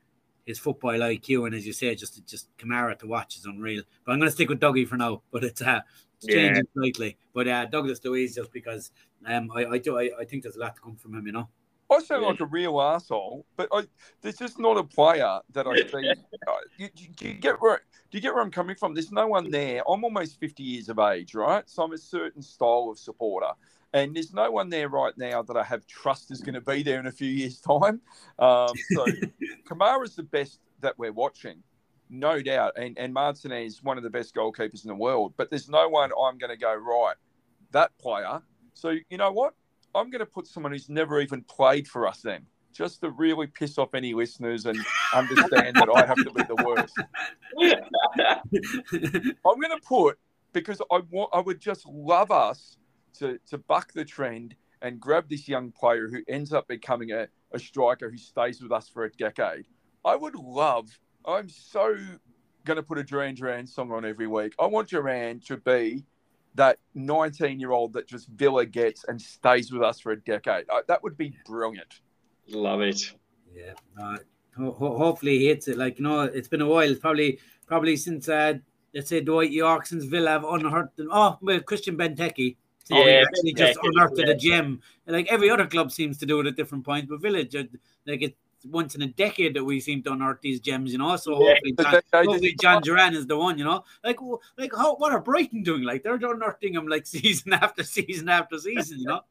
his 0.47 0.59
football 0.59 0.93
IQ, 0.93 1.47
and 1.47 1.55
as 1.55 1.66
you 1.66 1.72
say, 1.72 1.95
just 1.95 2.27
just 2.27 2.55
Kamara 2.59 2.99
to 2.99 3.07
watch 3.07 3.37
is 3.37 3.45
unreal. 3.45 3.83
But 4.05 4.12
I'm 4.12 4.18
going 4.18 4.29
to 4.29 4.33
stick 4.35 4.49
with 4.49 4.61
Dougie 4.61 4.89
for 4.89 4.97
now. 4.97 5.22
But 5.31 5.45
it's 5.45 5.62
uh, 5.62 5.81
it's 6.16 6.27
Yeah. 6.27 6.35
changing 6.35 6.64
slightly. 6.75 7.16
But 7.33 7.49
uh, 7.49 7.66
Douglas 7.66 8.05
Luiz, 8.05 8.35
just 8.35 8.53
because 8.53 8.91
um, 9.27 9.51
I, 9.55 9.66
I 9.66 9.79
do 9.79 9.99
I, 9.99 10.11
I 10.20 10.25
think 10.25 10.43
there's 10.43 10.57
a 10.57 10.61
lot 10.61 10.75
to 10.77 10.83
come 10.83 10.97
from 10.97 11.14
him. 11.14 11.27
You 11.27 11.33
know. 11.33 11.49
I 11.95 12.01
sound 12.01 12.22
Yeah. 12.22 12.28
like 12.28 12.40
a 12.40 12.47
real 12.47 12.80
asshole, 12.80 13.47
but 13.57 13.68
I, 13.72 13.84
there's 14.22 14.36
just 14.38 14.59
not 14.59 14.76
a 14.76 14.84
player 14.84 15.40
that 15.53 15.66
I 15.66 15.76
see. 15.76 16.11
uh, 16.47 16.53
you, 16.76 16.88
you, 16.97 17.09
do 17.09 17.28
you 17.28 17.34
get 17.34 17.61
where 17.61 17.82
do 18.11 18.18
you 18.18 18.22
get 18.22 18.34
where 18.34 18.42
I'm 18.42 18.51
coming 18.51 18.76
from? 18.76 18.95
There's 18.95 19.12
no 19.12 19.26
one 19.26 19.51
there. 19.51 19.82
I'm 19.88 20.05
almost 20.05 20.38
50 20.40 20.62
years 20.62 20.88
of 20.88 20.99
age, 20.99 21.34
right? 21.34 21.68
So 21.68 21.82
I'm 21.82 21.92
a 21.92 21.99
certain 21.99 22.42
style 22.42 22.88
of 22.90 22.99
supporter, 22.99 23.51
and 23.92 24.14
there's 24.14 24.32
no 24.32 24.51
one 24.51 24.70
there 24.70 24.88
right 24.88 25.16
now 25.16 25.42
that 25.42 25.57
I 25.57 25.64
have 25.64 25.86
trust 25.86 26.30
is 26.30 26.40
going 26.40 26.55
to 26.55 26.61
be 26.61 26.82
there 26.82 27.01
in 27.01 27.07
a 27.07 27.12
few 27.12 27.30
years' 27.30 27.61
time. 27.61 28.01
Um, 28.38 28.74
so 28.76 29.07
Kamara's 29.68 30.16
the 30.16 30.22
best 30.22 30.61
that 30.80 30.99
we're 30.99 31.12
watching, 31.12 31.62
no 32.11 32.40
doubt, 32.42 32.72
and 32.76 32.99
and 32.99 33.12
Martinez 33.14 33.74
is 33.74 33.82
one 33.82 33.97
of 33.97 34.05
the 34.05 34.11
best 34.11 34.34
goalkeepers 34.34 34.84
in 34.84 34.88
the 34.88 34.95
world. 34.95 35.34
But 35.36 35.51
there's 35.51 35.68
no 35.68 35.88
one 35.88 36.11
I'm 36.12 36.38
going 36.38 36.51
to 36.51 36.57
go 36.57 36.74
right 36.74 37.16
that 37.72 37.97
player. 37.99 38.40
So 38.74 38.97
you 39.09 39.18
know 39.18 39.32
what? 39.32 39.55
I'm 39.95 40.11
going 40.11 40.20
to 40.20 40.26
put 40.26 40.47
someone 40.47 40.72
who's 40.72 40.88
never 40.88 41.20
even 41.20 41.42
played 41.42 41.86
for 41.86 42.07
us 42.07 42.20
then, 42.20 42.47
just 42.72 43.01
to 43.03 43.11
really 43.11 43.47
piss 43.47 43.78
off 43.78 43.95
any 43.95 44.14
listeners 44.14 44.66
and 44.66 44.78
understand 45.14 45.76
that 45.76 45.88
I 45.95 46.07
have 46.07 46.16
to 46.16 46.32
be 46.32 46.42
the 46.42 46.64
worst. 46.64 46.99
I'm 49.47 49.61
going 49.61 49.78
to 49.78 49.86
put 49.86 50.18
because 50.53 50.80
I 50.90 51.01
want, 51.11 51.30
I 51.32 51.40
would 51.40 51.61
just 51.61 51.86
love 51.86 52.30
us 52.30 52.76
to 53.18 53.38
to 53.49 53.59
buck 53.59 53.92
the 53.92 54.05
trend 54.05 54.55
and 54.82 55.01
grab 55.01 55.28
this 55.28 55.49
young 55.49 55.72
player 55.72 56.09
who 56.09 56.22
ends 56.28 56.53
up 56.53 56.68
becoming 56.68 57.12
a, 57.12 57.28
a 57.53 57.59
striker 57.59 58.11
who 58.11 58.18
stays 58.18 58.62
with 58.62 58.72
us 58.72 58.88
for 58.88 59.05
a 59.05 59.12
decade. 59.12 59.66
I 60.05 60.16
would 60.16 60.34
love. 60.34 60.99
I'm 61.24 61.49
so 61.49 61.97
going 62.64 62.76
to 62.76 62.82
put 62.82 62.99
a 62.99 63.05
Duran 63.05 63.34
Duran 63.34 63.66
song 63.66 63.92
on 63.92 64.05
every 64.05 64.26
week. 64.26 64.55
I 64.59 64.66
want 64.66 64.88
Duran 64.88 65.40
to 65.47 65.57
be 65.57 66.05
that 66.55 66.79
19 66.95 67.59
year 67.59 67.73
old 67.73 67.93
that 67.95 68.07
just 68.07 68.29
Villa 68.29 68.65
gets 68.65 69.05
and 69.05 69.21
stays 69.21 69.73
with 69.73 69.83
us 69.83 70.01
for 70.01 70.13
a 70.13 70.21
decade. 70.21 70.67
Uh, 70.69 70.83
that 70.89 71.03
would 71.03 71.17
be 71.17 71.37
brilliant. 71.47 72.01
Love 72.49 72.81
it. 72.81 73.13
Yeah. 73.55 73.73
Uh, 74.01 74.19
ho- 74.57 74.73
ho- 74.73 74.99
hopefully 74.99 75.39
he 75.39 75.47
hits 75.49 75.69
it. 75.69 75.77
Like 75.77 75.99
you 75.99 76.05
know, 76.05 76.21
it's 76.23 76.49
been 76.49 76.61
a 76.61 76.67
while. 76.67 76.89
It's 76.91 77.01
probably 77.01 77.39
probably 77.67 77.97
since 77.97 78.29
uh, 78.29 78.55
let's 78.95 79.09
say 79.09 79.21
Dwight 79.21 79.51
Yorke 79.51 79.87
since 79.87 80.05
Villa 80.05 80.31
have 80.31 80.45
unearthed 80.45 80.97
them. 80.97 81.09
Oh, 81.11 81.39
well, 81.41 81.61
Christian 81.61 81.97
Benteke. 81.97 82.57
So 82.85 82.97
he 82.97 83.01
Yeah, 83.11 83.23
actually 83.27 83.55
just 83.55 83.79
unearthed 83.83 84.19
yeah. 84.19 84.29
a 84.31 84.37
gem. 84.37 84.81
Like 85.07 85.27
every 85.31 85.49
other 85.51 85.67
club 85.67 85.91
seems 85.91 86.19
to 86.19 86.27
do 86.27 86.41
it 86.41 86.47
at 86.47 86.57
different 86.57 86.85
points, 86.85 87.09
but 87.09 87.21
Villa 87.23 87.43
just 87.45 87.69
like 88.07 88.23
it's 88.23 88.37
once 88.65 88.95
in 88.95 89.03
a 89.03 89.07
decade 89.07 89.55
that 89.55 89.65
we 89.65 89.81
seem 89.81 90.03
to 90.03 90.12
unearth 90.12 90.41
these 90.41 90.61
gems. 90.61 90.93
You 90.93 90.99
know, 90.99 91.17
so 91.17 91.35
hopefully, 91.35 91.73
Jhon, 91.75 92.03
hopefully 92.12 92.57
Jhon 92.57 92.83
Duran 92.83 93.15
is 93.15 93.27
the 93.27 93.37
one. 93.37 93.59
You 93.59 93.65
know, 93.65 93.85
like 94.03 94.19
like 94.59 94.73
how 94.75 94.97
what 94.97 95.12
are 95.12 95.21
Brighton 95.21 95.62
doing? 95.62 95.83
Like 95.83 96.03
they're 96.03 96.15
unearthing 96.15 96.75
him 96.75 96.87
like 96.87 97.07
season 97.07 97.53
after 97.53 97.83
season 97.83 98.29
after 98.29 98.59
season. 98.59 99.01
You 99.01 99.07
know. 99.07 99.21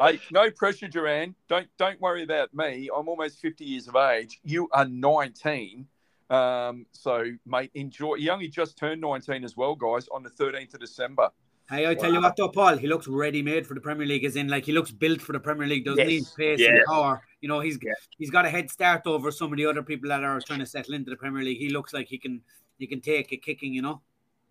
Hey, 0.00 0.18
no 0.32 0.50
pressure, 0.50 0.88
Duran. 0.88 1.34
Don't 1.46 1.66
don't 1.76 2.00
worry 2.00 2.22
about 2.22 2.54
me. 2.54 2.88
I'm 2.96 3.06
almost 3.06 3.38
50 3.38 3.66
years 3.66 3.86
of 3.86 3.96
age. 3.96 4.40
You 4.42 4.66
are 4.72 4.86
19. 4.86 5.86
Um, 6.30 6.86
so, 6.92 7.24
mate, 7.44 7.70
enjoy. 7.74 8.14
He 8.14 8.30
only 8.30 8.48
just 8.48 8.78
turned 8.78 9.02
19 9.02 9.44
as 9.44 9.58
well, 9.58 9.74
guys, 9.74 10.08
on 10.08 10.22
the 10.22 10.30
13th 10.30 10.72
of 10.72 10.80
December. 10.80 11.28
Hey, 11.70 11.86
I 11.88 11.94
tell 11.94 12.12
you 12.12 12.20
what, 12.20 12.34
though, 12.36 12.48
Paul, 12.48 12.76
he 12.78 12.88
looks 12.88 13.06
ready 13.06 13.42
made 13.42 13.64
for 13.64 13.74
the 13.74 13.80
Premier 13.80 14.06
League. 14.06 14.24
As 14.24 14.34
in, 14.34 14.48
like 14.48 14.64
he 14.64 14.72
looks 14.72 14.90
built 14.90 15.20
for 15.20 15.32
the 15.32 15.38
Premier 15.38 15.68
League, 15.68 15.84
doesn't 15.84 16.08
he? 16.08 16.16
Yes. 16.16 16.34
Pace 16.34 16.58
Yeah. 16.58 16.70
and 16.70 16.84
power. 16.86 17.22
You 17.40 17.48
know, 17.48 17.60
he's 17.60 17.78
Yeah. 17.80 17.92
he's 18.18 18.30
got 18.30 18.44
a 18.44 18.50
head 18.50 18.70
start 18.70 19.06
over 19.06 19.30
some 19.30 19.52
of 19.52 19.56
the 19.56 19.66
other 19.66 19.82
people 19.82 20.08
that 20.08 20.24
are 20.24 20.40
trying 20.40 20.58
to 20.58 20.66
settle 20.66 20.94
into 20.94 21.10
the 21.10 21.16
Premier 21.16 21.44
League. 21.44 21.58
He 21.58 21.70
looks 21.70 21.94
like 21.94 22.08
he 22.08 22.18
can 22.18 22.42
he 22.78 22.86
can 22.88 23.00
take 23.00 23.32
a 23.32 23.36
kicking. 23.36 23.72
You 23.72 23.82
know. 23.82 24.02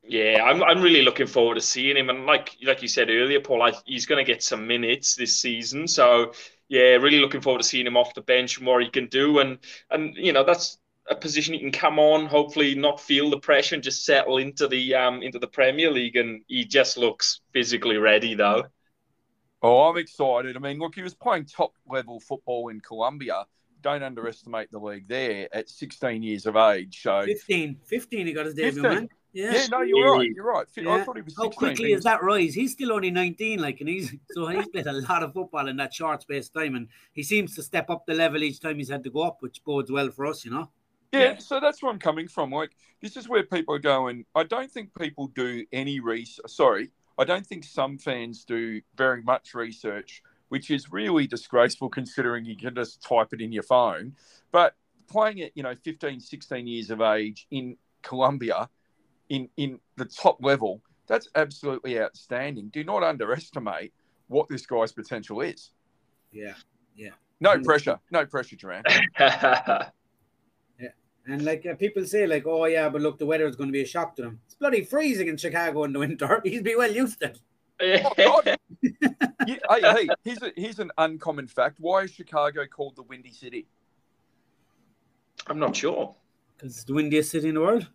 Yeah, 0.02 0.44
I'm, 0.44 0.64
I'm 0.64 0.82
really 0.82 1.02
looking 1.02 1.28
forward 1.28 1.56
to 1.56 1.62
seeing 1.62 1.98
him. 1.98 2.10
And 2.10 2.26
like 2.26 2.56
like 2.64 2.82
you 2.82 2.88
said 2.88 3.10
earlier, 3.10 3.42
Paul, 3.42 3.64
I, 3.64 3.74
he's 3.86 4.06
going 4.06 4.24
to 4.24 4.32
get 4.32 4.42
some 4.42 4.66
minutes 4.66 5.16
this 5.16 5.38
season. 5.38 5.88
So 5.88 6.32
yeah, 6.70 6.96
really 6.96 7.20
looking 7.20 7.42
forward 7.42 7.62
to 7.62 7.68
seeing 7.68 7.86
him 7.86 7.98
off 7.98 8.14
the 8.14 8.22
bench 8.22 8.58
and 8.58 8.66
what 8.66 8.82
he 8.82 8.90
can 8.90 9.08
do. 9.08 9.40
And 9.40 9.60
and 9.92 10.16
you 10.16 10.32
know 10.32 10.46
that's 10.46 10.78
a 11.10 11.16
position 11.16 11.54
he 11.54 11.60
can 11.60 11.72
come 11.72 12.00
on, 12.00 12.26
hopefully 12.26 12.76
not 12.76 13.00
feel 13.00 13.30
the 13.30 13.40
pressure 13.40 13.76
and 13.76 13.84
just 13.84 14.06
settle 14.06 14.38
into 14.38 14.68
the 14.68 14.96
um 14.96 15.22
into 15.22 15.40
the 15.40 15.48
Premier 15.48 15.92
League. 15.92 16.16
And 16.16 16.42
he 16.48 16.66
just 16.66 16.98
looks 16.98 17.42
physically 17.52 17.98
ready 17.98 18.36
though. 18.36 18.64
Oh, 19.62 19.90
I'm 19.90 19.98
excited. 19.98 20.56
I 20.56 20.60
mean, 20.60 20.80
look, 20.80 20.96
he 20.96 21.02
was 21.02 21.14
playing 21.14 21.46
top 21.46 21.74
level 21.90 22.20
football 22.20 22.70
in 22.70 22.80
Colombia. 22.80 23.46
Don't 23.82 24.04
underestimate 24.04 24.72
the 24.72 24.80
league 24.80 25.08
there 25.08 25.50
at 25.54 25.70
16 25.70 26.22
years 26.24 26.46
of 26.46 26.56
age. 26.56 27.02
So, 27.02 27.24
15, 27.26 27.78
15 27.86 28.28
he 28.28 28.34
got 28.34 28.46
his 28.46 28.56
debut, 28.56 28.82
15. 28.82 28.84
man. 28.84 29.10
Yeah. 29.32 29.54
yeah, 29.54 29.68
no, 29.68 29.82
you're 29.82 30.18
right. 30.18 30.30
You're 30.34 30.46
right. 30.46 30.66
I 30.78 31.04
thought 31.04 31.16
he 31.16 31.22
was 31.22 31.36
16. 31.36 31.44
How 31.44 31.50
quickly 31.50 31.92
but 31.92 31.98
is 31.98 32.04
that 32.04 32.24
rise? 32.24 32.56
He's 32.56 32.72
still 32.72 32.92
only 32.92 33.12
19, 33.12 33.60
like, 33.60 33.80
and 33.80 33.88
he's 33.88 34.16
so 34.32 34.48
he's 34.48 34.68
played 34.70 34.88
a 34.88 34.94
lot 34.94 35.22
of 35.22 35.34
football 35.34 35.68
in 35.68 35.78
that 35.78 35.94
short 35.94 36.24
space 36.24 36.50
time, 36.50 36.76
and 36.76 36.88
he 37.14 37.22
seems 37.22 37.56
to 37.56 37.62
step 37.62 37.90
up 37.90 38.06
the 38.08 38.16
level 38.16 38.42
each 38.42 38.60
time 38.60 38.78
he's 38.78 38.90
had 38.90 39.04
to 39.04 39.12
go 39.12 39.22
up, 39.22 39.38
which 39.42 39.64
bodes 39.64 39.92
well 39.92 40.10
for 40.10 40.26
us, 40.26 40.44
you 40.46 40.52
know. 40.52 40.70
Yeah, 41.12 41.20
Yeah. 41.22 41.38
so 41.40 41.60
that's 41.60 41.82
where 41.82 41.92
I'm 41.92 42.00
coming 42.00 42.28
from. 42.28 42.52
Like, 42.52 42.72
this 43.02 43.18
is 43.18 43.28
where 43.28 43.44
people 43.44 43.74
are 43.76 43.80
going. 43.80 44.26
I 44.36 44.44
don't 44.44 44.72
think 44.72 44.94
people 44.98 45.28
do 45.28 45.66
any 45.72 46.00
research. 46.00 46.46
Sorry, 46.50 46.92
I 47.18 47.24
don't 47.24 47.46
think 47.46 47.64
some 47.64 47.98
fans 47.98 48.46
do 48.46 48.82
very 48.96 49.22
much 49.24 49.54
research, 49.54 50.22
which 50.50 50.70
is 50.72 50.92
really 50.92 51.28
disgraceful 51.28 51.90
considering 51.90 52.46
you 52.46 52.56
can 52.56 52.76
just 52.76 53.02
type 53.02 53.34
it 53.34 53.42
in 53.42 53.52
your 53.52 53.64
phone. 53.64 54.16
But 54.52 54.76
playing 55.08 55.42
at, 55.42 55.52
you 55.56 55.64
know, 55.64 55.76
15, 55.84 56.20
16 56.20 56.68
years 56.68 56.90
of 56.92 57.02
age 57.02 57.48
in 57.52 57.78
Colombia, 58.04 58.70
in, 59.30 59.50
in 59.58 59.80
the 59.96 60.06
top 60.06 60.44
level, 60.44 60.82
that's 61.08 61.28
absolutely 61.36 62.00
outstanding. 62.00 62.70
Do 62.70 62.84
not 62.84 63.04
underestimate 63.04 63.94
what 64.28 64.48
this 64.48 64.66
guy's 64.66 64.92
potential 64.92 65.42
is. 65.42 65.72
Yeah. 66.32 66.54
Yeah. 66.96 67.10
No 67.40 67.60
pressure. 67.60 68.00
No 68.12 68.26
pressure, 68.26 68.56
Duran. 68.56 68.84
And 71.30 71.46
like 71.46 71.66
uh, 71.66 71.76
people 71.76 72.06
say, 72.06 72.26
like, 72.26 72.46
oh 72.48 72.66
yeah, 72.66 72.90
but 72.90 73.02
look, 73.02 73.20
the 73.20 73.26
weather 73.26 73.48
is 73.48 73.56
going 73.56 73.70
to 73.70 73.74
be 73.74 73.82
a 73.82 73.86
shock 73.86 74.16
to 74.16 74.24
them. 74.24 74.40
It's 74.46 74.56
bloody 74.56 74.84
freezing 74.84 75.28
in 75.28 75.38
Chicago 75.38 75.84
in 75.84 75.94
the 75.94 76.00
winter. 76.00 76.42
He'd 76.46 76.64
be 76.64 76.76
well 76.76 76.92
used 76.92 77.20
to 77.22 77.34
it. 77.82 78.04
Oh, 78.06 78.14
God. 78.18 78.58
Yeah, 79.48 79.56
hey, 79.70 79.82
hey, 79.82 80.10
here's, 80.24 80.42
a, 80.42 80.52
here's 80.56 80.80
an 80.80 80.92
uncommon 80.98 81.48
fact. 81.48 81.78
Why 81.80 82.04
is 82.04 82.12
Chicago 82.12 82.66
called 82.66 82.96
the 82.96 83.04
Windy 83.04 83.32
City? 83.32 83.68
I'm 85.48 85.60
not 85.60 85.76
sure. 85.76 86.16
Because 86.58 86.76
it's 86.76 86.84
the 86.84 86.94
windiest 86.94 87.32
city 87.32 87.50
in 87.50 87.56
the 87.56 87.62
world. 87.62 87.88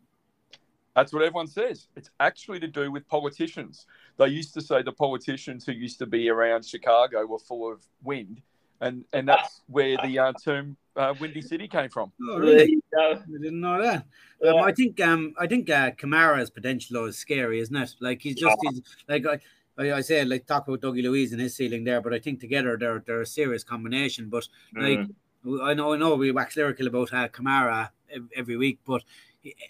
That's 0.97 1.13
what 1.13 1.23
everyone 1.23 1.49
says. 1.49 1.89
It's 1.97 2.11
actually 2.21 2.61
to 2.61 2.69
do 2.69 2.91
with 2.91 3.07
politicians. 3.09 3.87
They 4.17 4.29
used 4.29 4.55
to 4.55 4.63
say 4.63 4.83
the 4.83 4.93
politicians 4.93 5.67
who 5.67 5.73
used 5.73 5.99
to 5.99 6.07
be 6.07 6.29
around 6.31 6.65
Chicago 6.65 7.27
were 7.27 7.39
full 7.39 7.71
of 7.71 7.85
wind, 8.03 8.41
and, 8.81 9.05
and 9.13 9.29
that's 9.29 9.63
where 9.67 9.97
the 10.05 10.19
uh, 10.19 10.33
term 10.43 10.77
uh, 10.97 11.13
Windy 11.21 11.43
City 11.43 11.67
came 11.67 11.91
from. 11.91 12.13
Oh, 12.23 12.39
really? 12.39 12.81
Go. 12.95 13.13
I 13.13 13.39
didn't 13.43 13.61
know 13.61 13.81
that. 13.83 14.07
Um, 14.47 14.59
I 14.59 14.73
think 14.73 15.01
um, 15.01 15.35
I 15.39 15.47
think 15.47 15.71
uh, 15.71 15.91
Kamara's 15.93 16.51
potential 16.51 16.95
though 16.95 17.07
is 17.07 17.19
scary, 17.19 17.61
isn't 17.61 17.75
it? 17.77 17.95
Like 18.01 18.21
he's 18.21 18.37
just 18.37 18.57
he's 18.63 18.83
like 19.09 19.25
I, 19.27 19.39
I, 19.79 19.93
I 19.95 20.01
say 20.01 20.25
like 20.25 20.47
talk 20.47 20.69
about 20.69 20.81
Dougie 20.81 21.03
Luiz 21.03 21.33
and 21.33 21.41
his 21.41 21.55
ceiling 21.57 21.85
there, 21.85 22.01
but 22.01 22.13
I 22.15 22.19
think 22.19 22.41
together 22.41 22.77
they're 22.79 23.03
they're 23.07 23.23
a 23.23 23.27
serious 23.27 23.65
combination. 23.65 24.29
But 24.29 24.47
like 24.75 25.01
Mm. 25.47 25.63
I 25.63 25.75
know 25.75 25.93
I 25.93 25.99
know 25.99 26.15
we 26.15 26.31
wax 26.33 26.57
lyrical 26.57 26.87
about 26.87 27.13
uh, 27.13 27.29
Kamara 27.29 27.91
every 28.35 28.57
week, 28.57 28.79
but 28.87 29.03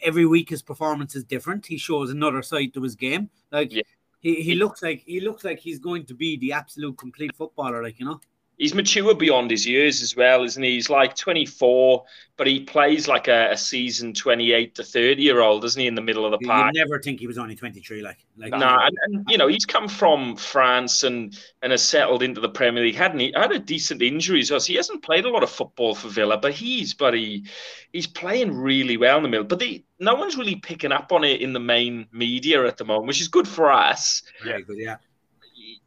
every 0.03 0.25
week 0.25 0.51
his 0.51 0.62
performance 0.62 1.16
is 1.16 1.25
different. 1.25 1.66
He 1.66 1.79
shows 1.79 2.11
another 2.11 2.43
side 2.43 2.72
to 2.75 2.83
his 2.83 2.95
game. 2.95 3.29
Like 3.51 3.72
Yeah. 3.72 3.83
he, 4.20 4.37
he 4.37 4.55
looks 4.55 4.83
like 4.83 5.03
he 5.05 5.20
looks 5.20 5.43
like 5.45 5.59
he's 5.59 5.81
going 5.81 6.05
to 6.07 6.14
be 6.14 6.37
the 6.37 6.53
absolute 6.53 6.97
complete 6.97 7.35
footballer. 7.37 7.83
Like 7.83 7.99
you 7.99 8.07
know. 8.07 8.20
He's 8.59 8.75
mature 8.75 9.15
beyond 9.15 9.51
his 9.51 9.67
years 9.67 10.03
as 10.03 10.17
well, 10.17 10.45
isn't 10.45 10.63
he? 10.63 10.73
He's 10.73 10.91
like 10.91 11.17
24, 11.17 12.05
but 12.37 12.47
he 12.47 12.61
plays 12.61 13.09
like 13.09 13.29
a, 13.29 13.51
a 13.51 13.57
seasoned 13.57 14.17
28 14.17 14.75
to 14.77 14.85
30 14.85 15.23
year 15.23 15.41
old, 15.41 15.63
doesn't 15.63 15.81
he, 15.81 15.87
in 15.87 15.95
the 15.95 16.03
middle 16.03 16.25
of 16.25 16.33
the 16.33 16.39
You 16.41 16.47
park? 16.49 16.67
would 16.67 16.75
never 16.75 17.01
think 17.01 17.21
he 17.21 17.27
was 17.27 17.39
only 17.39 17.55
23. 17.55 18.03
Like, 18.03 18.19
like 18.37 18.51
No, 18.53 18.77
and, 18.81 18.97
and 19.03 19.25
you 19.29 19.39
know 19.39 19.47
he's 19.49 19.65
come 19.65 19.89
from 19.89 20.37
France 20.37 21.03
and 21.03 21.39
and 21.63 21.73
has 21.73 21.83
settled 21.83 22.23
into 22.23 22.41
the 22.41 22.49
Premier 22.49 22.83
League. 22.83 22.95
Hadn't 22.95 23.21
he? 23.21 23.33
Had 23.35 23.53
a 23.53 23.59
decent 23.59 24.03
injury, 24.03 24.43
so 24.45 24.59
he 24.61 24.75
hasn't 24.75 25.03
played 25.03 25.25
a 25.25 25.31
lot 25.31 25.43
of 25.43 25.51
football 25.51 25.95
for 25.95 26.09
Villa, 26.09 26.37
but 26.37 26.53
he's 26.53 26.95
but 26.95 27.15
he 27.15 27.47
he's 27.93 28.07
playing 28.07 28.57
really 28.57 28.97
well 28.97 29.17
in 29.19 29.23
the 29.23 29.29
middle. 29.29 29.47
But 29.47 29.59
the, 29.61 29.85
no 30.01 30.15
one's 30.15 30.37
really 30.37 30.57
picking 30.57 30.93
up 30.93 31.13
on 31.13 31.25
it 31.25 31.41
in 31.41 31.53
the 31.53 31.61
main 31.61 32.07
media 32.13 32.67
at 32.67 32.77
the 32.77 32.85
moment, 32.85 33.07
which 33.07 33.21
is 33.21 33.29
good 33.29 33.47
for 33.49 33.71
us. 33.71 34.23
very 34.43 34.63
good. 34.63 34.77
Yeah. 34.79 34.97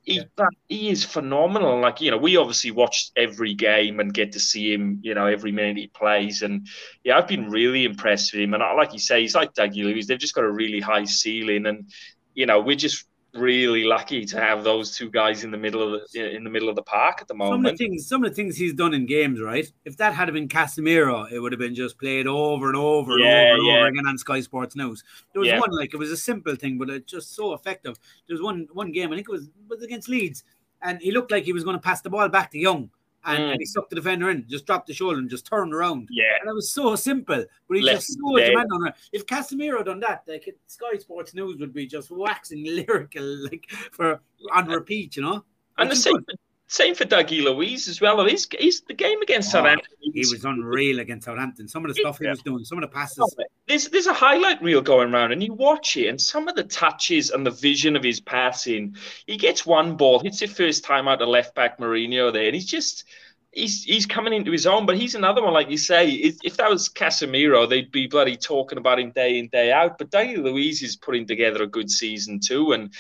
He, 0.08 0.14
he- 0.14 0.20
Yeah. 0.40 0.48
he 0.70 0.90
is 0.90 1.04
phenomenal. 1.04 1.80
Like 1.80 2.00
you 2.02 2.12
know, 2.12 2.18
we 2.18 2.38
obviously 2.38 2.72
watch 2.72 3.12
every 3.16 3.54
game 3.54 4.00
and 4.00 4.14
get 4.14 4.32
to 4.34 4.40
see 4.40 4.74
him. 4.74 5.00
You 5.04 5.14
know, 5.14 5.28
every 5.28 5.52
minute 5.52 5.78
he 5.78 5.88
plays, 5.88 6.42
and 6.42 6.66
yeah, 7.04 7.18
I've 7.18 7.28
been 7.28 7.50
really 7.50 7.84
impressed 7.86 8.34
with 8.34 8.42
him. 8.42 8.54
And 8.54 8.64
I- 8.64 8.74
like 8.74 8.94
you 8.94 9.00
say, 9.00 9.22
he's 9.22 9.36
like 9.36 9.54
Dougie 9.54 9.84
Luiz. 9.84 10.08
They've 10.08 10.18
just 10.18 10.34
got 10.36 10.46
a 10.46 10.52
really 10.52 10.80
high 10.80 11.04
ceiling, 11.06 11.66
and 11.66 11.90
you 12.34 12.46
know, 12.46 12.62
we're 12.62 12.76
just 12.78 13.06
really 13.34 13.84
lucky 13.84 14.26
to 14.26 14.40
have 14.40 14.64
those 14.64 14.96
two 14.96 15.10
guys 15.12 15.44
in 15.44 15.52
the 15.52 15.58
middle 15.58 15.82
of 15.96 16.02
the 16.14 16.36
in 16.36 16.44
the 16.44 16.50
middle 16.50 16.70
of 16.70 16.76
the 16.76 16.82
park 16.82 17.20
at 17.22 17.28
the 17.28 17.34
moment. 17.36 17.64
Some 17.64 17.66
of 17.66 17.78
the 17.78 17.86
things, 17.86 18.08
some 18.08 18.24
of 18.24 18.30
the 18.32 18.36
things 18.36 18.58
he's 18.58 18.74
done 18.74 18.94
in 18.94 19.06
games, 19.06 19.42
right? 19.42 19.72
If 19.86 19.98
that 19.98 20.14
had 20.14 20.32
been 20.34 20.48
Casemiro, 20.48 21.32
it 21.32 21.40
would 21.40 21.52
have 21.52 21.60
been 21.60 21.76
just 21.76 22.00
played 22.00 22.26
over 22.28 22.68
and 22.68 22.76
over 22.76 23.14
and 23.14 23.24
Yeah, 23.24 23.30
over 23.30 23.54
and 23.56 23.66
yeah. 23.66 23.74
over 23.78 23.86
again 23.88 24.08
on 24.08 24.18
Sky 24.18 24.40
Sports 24.42 24.76
News. 24.76 25.04
There 25.34 25.40
was 25.42 25.50
Yeah. 25.50 25.60
one 25.60 25.72
like 25.72 25.94
it 25.94 25.98
was 25.98 26.12
a 26.12 26.18
simple 26.18 26.56
thing, 26.56 26.78
but 26.78 26.90
it's 26.90 27.12
just 27.12 27.36
so 27.36 27.54
effective. 27.54 27.98
There 28.28 28.34
was 28.34 28.42
one 28.42 28.68
one 28.74 28.92
game, 28.92 29.12
I 29.12 29.16
think 29.16 29.30
it 29.30 29.32
was 29.32 29.50
was 29.68 29.84
against 29.84 30.10
Leeds, 30.10 30.44
and 30.82 31.00
he 31.02 31.12
looked 31.12 31.32
like 31.32 31.44
he 31.44 31.54
was 31.54 31.64
going 31.64 31.76
to 31.78 31.82
pass 31.82 32.02
the 32.02 32.10
ball 32.10 32.30
back 32.30 32.52
to 32.52 32.58
Young, 32.58 32.90
and, 33.26 33.40
Mm. 33.44 33.52
and 33.52 33.60
he 33.60 33.66
sucked 33.66 33.90
the 33.90 33.96
defender 33.98 34.30
in, 34.30 34.46
just 34.48 34.66
dropped 34.66 34.88
the 34.88 34.94
shoulder 34.94 35.18
and 35.18 35.30
just 35.30 35.46
turned 35.46 35.74
around. 35.74 36.08
Yeah, 36.12 36.26
And 36.42 36.50
it 36.50 36.54
was 36.54 36.72
so 36.72 36.96
simple, 36.96 37.44
but 37.68 37.78
he's 37.78 37.86
Left 37.86 37.98
just 38.06 38.18
so 38.20 38.36
demanding 38.38 38.72
on 38.72 38.88
it. 38.88 38.96
If 39.12 39.26
Casemiro 39.26 39.84
done 39.84 40.00
that, 40.02 40.24
like 40.28 40.48
Sky 40.68 40.98
Sports 40.98 41.34
News 41.34 41.58
would 41.60 41.74
be 41.74 41.86
just 41.88 42.10
waxing 42.12 42.64
lyrical, 42.88 43.24
like 43.46 43.70
for 43.92 44.22
on 44.54 44.68
repeat, 44.68 45.16
you 45.18 45.24
know. 45.24 45.44
and 45.78 45.92
the 45.92 45.96
same. 45.96 46.26
Same 46.70 46.96
for 46.96 47.06
Dougie 47.06 47.42
Luiz 47.42 47.88
as 47.88 48.02
well. 48.02 48.26
He's, 48.26 48.46
he's 48.60 48.82
the 48.82 48.94
game 48.94 49.22
against 49.22 49.50
Oh, 49.50 49.60
Southampton. 49.60 49.88
He 50.02 50.20
was 50.20 50.44
unreal 50.44 51.00
against 51.00 51.26
Southampton. 51.26 51.68
Some 51.68 51.86
of 51.86 51.90
the 51.90 51.96
stuff 52.02 52.20
he 52.20 52.26
Yeah. 52.26 52.32
was 52.32 52.42
doing, 52.42 52.66
some 52.66 52.78
of 52.78 52.82
the 52.82 52.94
passes. 52.94 53.20
Oh, 53.22 53.44
there's 53.68 53.88
there's 53.88 54.08
a 54.08 54.14
highlight 54.14 54.62
reel 54.62 54.82
going 54.82 55.14
around, 55.14 55.32
and 55.32 55.42
you 55.42 55.54
watch 55.54 55.96
it, 55.96 56.08
and 56.08 56.20
some 56.20 56.50
of 56.50 56.56
the 56.56 56.64
touches 56.66 57.30
and 57.30 57.46
the 57.46 57.52
vision 57.52 57.96
of 57.96 58.04
his 58.04 58.20
passing. 58.20 58.96
He 59.26 59.38
gets 59.38 59.66
one 59.66 59.96
ball, 59.96 60.20
hits 60.20 60.42
it 60.42 60.50
first 60.50 60.84
time 60.84 61.08
out 61.08 61.20
to 61.20 61.26
left 61.26 61.56
back 61.56 61.80
Moreno 61.80 62.32
there, 62.32 62.48
and 62.48 62.56
he's 62.56 62.66
just 62.66 63.06
he's 63.54 63.84
he's 63.86 64.06
coming 64.06 64.34
into 64.34 64.52
his 64.52 64.68
own. 64.68 64.86
But 64.86 64.98
he's 64.98 65.16
another 65.16 65.42
one, 65.42 65.54
like 65.54 65.70
you 65.70 65.78
say. 65.78 66.10
If, 66.10 66.36
if 66.44 66.58
that 66.58 66.70
was 66.70 66.90
Casemiro, 66.90 67.68
they'd 67.70 67.92
be 67.94 68.08
bloody 68.08 68.36
talking 68.36 68.78
about 68.78 69.00
him 69.00 69.12
day 69.12 69.40
in 69.40 69.48
day 69.48 69.72
out. 69.72 69.98
But 69.98 70.12
Dougie 70.12 70.38
Luiz 70.38 70.82
is 70.84 70.98
putting 70.98 71.26
together 71.26 71.64
a 71.64 71.68
good 71.68 71.90
season 71.90 72.42
too, 72.42 72.74
and 72.74 72.94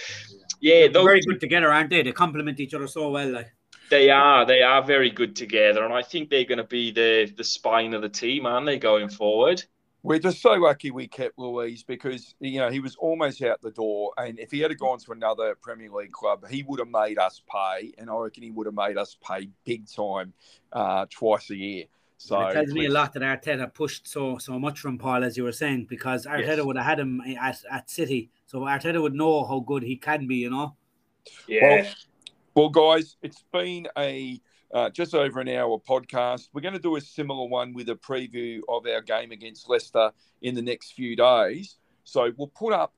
yeah, 0.61 0.81
They're 0.81 0.89
those 0.89 1.03
very 1.05 1.21
good 1.21 1.39
together, 1.41 1.71
aren't 1.71 1.89
they? 1.89 2.01
They 2.01 2.11
complement 2.13 2.59
each 2.61 2.73
other 2.73 2.87
so 2.87 3.09
well. 3.11 3.29
Like 3.29 3.53
they 3.89 4.09
are 4.09 4.45
they 4.45 4.61
are 4.61 4.83
very 4.83 5.09
good 5.09 5.35
together, 5.35 5.83
and 5.83 5.93
I 5.93 6.01
think 6.01 6.29
they're 6.29 6.45
going 6.45 6.57
to 6.57 6.63
be 6.63 6.91
the 6.91 7.31
the 7.35 7.43
spine 7.43 7.93
of 7.93 8.01
the 8.01 8.09
team, 8.09 8.45
aren't 8.45 8.65
they, 8.65 8.77
going 8.77 9.09
forward? 9.09 9.63
We're 10.03 10.19
just 10.19 10.41
so 10.41 10.53
lucky 10.53 10.91
we 10.91 11.07
kept 11.07 11.37
Luiz 11.37 11.83
because 11.83 12.35
you 12.39 12.59
know 12.59 12.69
he 12.69 12.79
was 12.79 12.95
almost 12.95 13.41
out 13.41 13.61
the 13.61 13.71
door, 13.71 14.11
and 14.17 14.39
if 14.39 14.51
he 14.51 14.59
had 14.59 14.77
gone 14.77 14.99
to 14.99 15.11
another 15.11 15.55
Premier 15.61 15.89
League 15.89 16.11
club, 16.11 16.47
he 16.47 16.63
would 16.63 16.79
have 16.79 16.89
made 16.89 17.17
us 17.17 17.41
pay, 17.51 17.93
and 17.97 18.09
I 18.09 18.15
reckon 18.15 18.43
he 18.43 18.51
would 18.51 18.67
have 18.67 18.75
made 18.75 18.97
us 18.97 19.17
pay 19.25 19.49
big 19.65 19.89
time 19.89 20.33
uh, 20.71 21.05
twice 21.09 21.49
a 21.49 21.55
year. 21.55 21.85
So 22.19 22.41
it 22.41 22.53
tells 22.53 22.73
me 22.73 22.87
a 22.87 22.91
lot 22.91 23.13
that 23.13 23.21
Arteta 23.21 23.73
pushed 23.73 24.07
so 24.07 24.37
so 24.37 24.57
much 24.59 24.79
from 24.79 24.97
Paul, 24.97 25.23
as 25.23 25.37
you 25.37 25.43
were 25.43 25.51
saying, 25.51 25.85
because 25.89 26.25
Arteta 26.25 26.57
Yes. 26.57 26.65
would 26.65 26.77
have 26.77 26.85
had 26.85 26.99
him 26.99 27.21
at, 27.21 27.59
at 27.71 27.89
City, 27.89 28.29
so 28.45 28.61
Arteta 28.61 29.01
would 29.01 29.13
know 29.13 29.45
how 29.45 29.59
good 29.59 29.83
he 29.83 29.97
can 29.97 30.25
be. 30.27 30.35
You 30.35 30.49
know. 30.49 30.75
Yeah. 31.47 31.67
Well, 31.67 31.85
guys, 32.65 33.17
it's 33.21 33.43
been 33.53 33.87
a 33.99 34.41
uh, 34.73 34.89
just 34.89 35.13
over 35.13 35.39
an 35.39 35.47
hour 35.47 35.79
podcast. 35.79 36.49
We're 36.53 36.61
going 36.61 36.73
to 36.73 36.79
do 36.79 36.95
a 36.95 37.01
similar 37.01 37.47
one 37.47 37.71
with 37.71 37.87
a 37.89 37.95
preview 37.95 38.61
of 38.67 38.87
our 38.87 39.01
game 39.01 39.31
against 39.31 39.69
Leicester 39.69 40.11
in 40.41 40.55
the 40.55 40.61
next 40.63 40.93
few 40.93 41.15
days. 41.15 41.77
So 42.03 42.31
we'll 42.35 42.47
put 42.47 42.73
up 42.73 42.95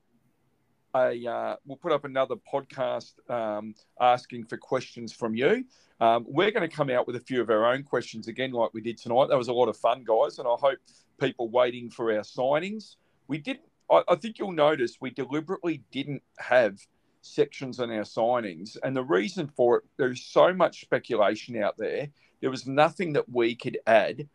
a 0.95 1.27
uh, 1.27 1.55
we'll 1.65 1.75
put 1.75 1.91
up 1.91 2.05
another 2.05 2.35
podcast 2.37 3.15
um, 3.29 3.75
asking 3.99 4.45
for 4.45 4.55
questions 4.55 5.11
from 5.11 5.35
you. 5.35 5.65
Um, 5.99 6.25
we're 6.29 6.51
going 6.51 6.67
to 6.67 6.73
come 6.73 6.89
out 6.89 7.05
with 7.05 7.17
a 7.17 7.19
few 7.19 7.41
of 7.41 7.49
our 7.49 7.65
own 7.65 7.83
questions 7.83 8.29
again, 8.29 8.53
like 8.53 8.73
we 8.73 8.79
did 8.79 8.97
tonight. 8.97 9.27
That 9.27 9.37
was 9.37 9.49
a 9.49 9.53
lot 9.53 9.67
of 9.67 9.75
fun, 9.75 10.05
guys, 10.07 10.39
and 10.39 10.47
I 10.47 10.55
hope 10.57 10.79
people 11.19 11.49
waiting 11.49 11.89
for 11.89 12.13
our 12.13 12.21
signings. 12.21 12.95
We 13.27 13.39
didn't. 13.39 13.65
I, 13.91 14.03
I 14.07 14.15
think 14.15 14.39
you'll 14.39 14.53
notice 14.53 14.99
we 15.01 15.09
deliberately 15.09 15.83
didn't 15.91 16.23
have 16.37 16.79
sections 17.21 17.79
on 17.79 17.91
our 17.91 18.03
signings. 18.03 18.77
And 18.83 18.95
the 18.95 19.03
reason 19.03 19.47
for 19.55 19.77
it, 19.77 19.83
there's 19.97 20.23
so 20.23 20.53
much 20.53 20.81
speculation 20.81 21.61
out 21.61 21.75
there. 21.77 22.09
There 22.41 22.49
was 22.49 22.67
nothing 22.67 23.13
that 23.13 23.29
we 23.29 23.55
could 23.55 23.77
add 23.85 24.27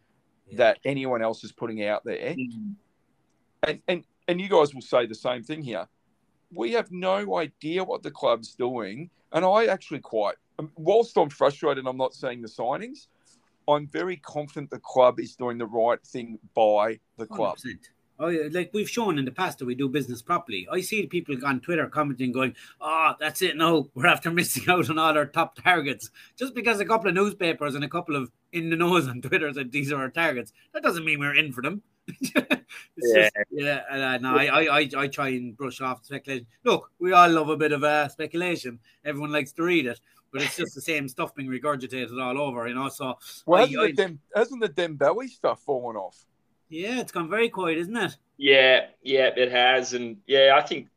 that 0.52 0.78
anyone 0.84 1.22
else 1.22 1.44
is 1.44 1.52
putting 1.52 1.84
out 1.84 2.04
there. 2.04 2.36
And, 3.66 3.80
and, 3.88 4.04
and 4.28 4.40
you 4.40 4.48
guys 4.48 4.74
will 4.74 4.82
say 4.82 5.06
the 5.06 5.14
same 5.14 5.42
thing 5.42 5.62
here. 5.62 5.86
We 6.52 6.72
have 6.72 6.90
no 6.92 7.38
idea 7.38 7.82
what 7.82 8.02
the 8.02 8.10
club's 8.10 8.54
doing. 8.54 9.10
And 9.32 9.44
I 9.44 9.66
actually 9.66 10.00
quite, 10.00 10.36
um, 10.58 10.70
whilst 10.76 11.16
I'm 11.16 11.30
frustrated, 11.30 11.86
I'm 11.86 11.96
not 11.96 12.14
seeing 12.14 12.42
the 12.42 12.48
signings. 12.48 13.08
I'm 13.66 13.88
very 13.88 14.18
confident 14.18 14.70
the 14.70 14.78
club 14.78 15.18
is 15.18 15.34
doing 15.34 15.58
the 15.58 15.66
right 15.66 16.00
thing 16.06 16.38
by 16.54 17.00
the 17.16 17.26
club. 17.26 17.56
100%. 17.56 17.78
Oh, 18.18 18.28
like 18.52 18.70
we've 18.72 18.88
shown 18.88 19.18
in 19.18 19.24
the 19.24 19.32
past 19.32 19.58
that 19.58 19.64
we 19.64 19.74
do 19.74 19.88
business 19.88 20.22
properly. 20.22 20.68
I 20.70 20.80
see 20.82 21.06
people 21.06 21.36
on 21.44 21.60
Twitter 21.60 21.86
commenting, 21.88 22.30
going, 22.30 22.54
"Oh, 22.80 23.14
that's 23.18 23.42
it. 23.42 23.56
No, 23.56 23.90
we're 23.94 24.06
after 24.06 24.30
missing 24.30 24.64
out 24.68 24.88
on 24.88 24.98
all 24.98 25.16
our 25.18 25.26
top 25.26 25.56
targets 25.56 26.10
just 26.36 26.54
because 26.54 26.78
a 26.78 26.84
couple 26.84 27.08
of 27.08 27.14
newspapers 27.14 27.74
and 27.74 27.82
a 27.84 27.88
couple 27.88 28.14
of 28.14 28.30
in 28.52 28.70
the 28.70 28.76
nose 28.76 29.08
on 29.08 29.20
Twitter 29.20 29.52
said 29.52 29.72
these 29.72 29.90
are 29.90 30.00
our 30.00 30.10
targets. 30.10 30.52
That 30.72 30.82
doesn't 30.84 31.04
mean 31.04 31.18
we're 31.18 31.34
in 31.34 31.52
for 31.52 31.62
them." 31.62 31.82
It's 32.96 33.14
Yeah. 33.16 33.22
just- 33.24 33.34
yeah. 33.50 33.82
Uh, 33.90 34.18
no, 34.18 34.36
I, 34.36 34.44
I, 34.46 34.78
I, 34.80 34.90
I 34.96 35.06
try 35.08 35.28
and 35.28 35.56
brush 35.56 35.80
off 35.80 36.04
speculation. 36.04 36.46
Look, 36.64 36.90
we 36.98 37.12
all 37.12 37.28
love 37.30 37.48
a 37.48 37.56
bit 37.56 37.72
of 37.72 37.82
uh, 37.84 38.08
speculation. 38.08 38.78
Everyone 39.04 39.32
likes 39.32 39.52
to 39.52 39.62
read 39.62 39.86
it, 39.86 40.00
but 40.32 40.42
it's 40.42 40.56
just 40.56 40.74
the 40.74 40.80
same 40.80 41.08
stuff 41.08 41.34
being 41.34 41.48
regurgitated 41.48 42.20
all 42.22 42.38
over, 42.40 42.66
you 42.68 42.74
know. 42.74 42.88
So, 42.88 43.18
Well, 43.46 43.62
I- 43.62 43.66
hasn't, 43.66 43.80
I- 43.80 43.86
the 43.86 43.92
Dem- 43.92 44.20
hasn't 44.34 44.60
the 44.60 44.68
Dembele 44.68 45.28
stuff 45.28 45.62
fallen 45.62 45.96
off? 45.96 46.24
Yeah, 46.68 47.00
it's 47.00 47.12
gone 47.12 47.28
very 47.30 47.48
quiet, 47.48 47.78
isn't 47.78 47.96
it? 47.96 48.16
Yeah, 48.36 48.86
yeah, 49.02 49.30
it 49.36 49.50
has, 49.52 49.94
and 49.94 50.16
yeah, 50.26 50.54
I 50.56 50.62
think, 50.66 50.88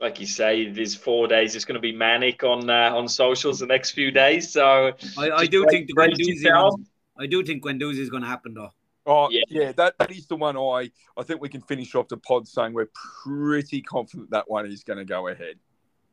like 0.00 0.20
you 0.20 0.26
say, 0.26 0.70
these 0.70 0.94
four 0.94 1.28
days 1.28 1.54
it's 1.54 1.64
going 1.64 1.74
to 1.74 1.80
be 1.80 1.92
manic 1.92 2.42
on 2.44 2.68
uh, 2.68 2.94
on 2.94 3.08
socials 3.08 3.58
the 3.60 3.66
next 3.66 3.92
few 3.92 4.10
days. 4.10 4.50
So 4.52 4.92
I, 5.18 5.30
I 5.30 5.46
do 5.46 5.66
think 5.68 5.86
the 5.86 5.94
brace 5.94 6.16
Guendouzi 6.18 6.84
I 7.18 7.26
do 7.26 7.44
think 7.44 7.62
Guendouzi 7.62 7.98
is 7.98 8.10
going 8.10 8.22
to 8.22 8.28
happen 8.28 8.54
though. 8.54 8.70
Oh 9.04 9.28
Yeah. 9.30 9.42
yeah, 9.48 9.72
that, 9.72 9.98
that 9.98 10.10
is 10.10 10.26
the 10.26 10.36
one 10.36 10.56
I 10.56 10.90
I 11.16 11.22
think 11.24 11.40
we 11.40 11.48
can 11.48 11.60
finish 11.60 11.94
off 11.94 12.08
the 12.08 12.16
pod 12.16 12.48
saying 12.48 12.72
we're 12.72 12.90
pretty 13.24 13.82
confident 13.82 14.30
that 14.30 14.48
one 14.48 14.66
is 14.66 14.82
going 14.84 14.98
to 14.98 15.04
go 15.04 15.28
ahead. 15.28 15.56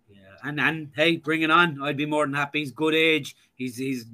Yeah, 0.10 0.18
and 0.44 0.60
and 0.60 0.90
hey, 0.96 1.18
bring 1.18 1.44
it 1.44 1.52
on. 1.52 1.82
I'd 1.82 1.98
be 1.98 2.06
more 2.06 2.26
than 2.26 2.34
happy. 2.34 2.60
He's 2.60 2.72
good 2.72 2.96
age. 2.96 3.36
He's 3.56 3.78
he's 3.78 4.06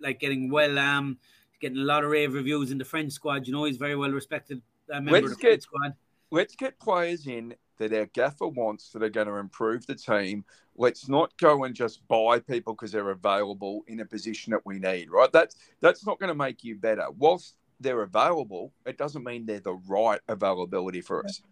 like 0.00 0.20
getting 0.20 0.50
well. 0.50 0.78
Um, 0.78 1.18
getting 1.64 1.78
a 1.78 1.84
lot 1.84 2.04
of 2.04 2.10
rave 2.10 2.34
reviews 2.34 2.70
in 2.70 2.78
the 2.78 2.84
French 2.84 3.12
squad. 3.12 3.46
You 3.46 3.54
know, 3.54 3.64
he's 3.64 3.78
very 3.78 3.96
well 3.96 4.10
respected 4.10 4.60
uh, 4.92 5.00
member 5.00 5.12
Let's 5.12 5.32
of 5.32 5.38
the 5.38 5.42
get- 5.42 5.48
French 5.48 5.62
squad. 5.62 5.94
Let's 6.30 6.56
get 6.56 6.78
players 6.80 7.26
in 7.26 7.54
that 7.78 7.92
our 7.92 8.06
gaffer 8.06 8.48
wants 8.48 8.90
that 8.90 9.02
are 9.02 9.08
going 9.08 9.28
to 9.28 9.34
improve 9.36 9.86
the 9.86 9.94
team. 9.94 10.44
Let's 10.76 11.08
not 11.08 11.36
go 11.38 11.64
and 11.64 11.74
just 11.74 12.06
buy 12.08 12.40
people 12.40 12.74
because 12.74 12.92
they're 12.92 13.10
available 13.10 13.82
in 13.86 14.00
a 14.00 14.04
position 14.04 14.50
that 14.50 14.64
we 14.64 14.78
need. 14.78 15.10
Right? 15.10 15.30
That's 15.32 15.56
that's 15.80 16.04
not 16.06 16.18
going 16.18 16.28
to 16.28 16.34
make 16.34 16.64
you 16.64 16.76
better. 16.76 17.06
Whilst 17.16 17.56
they're 17.80 18.02
available, 18.02 18.72
it 18.84 18.98
doesn't 18.98 19.24
mean 19.24 19.46
they're 19.46 19.60
the 19.60 19.80
right 19.86 20.20
availability 20.28 21.00
for 21.00 21.24
us. 21.24 21.42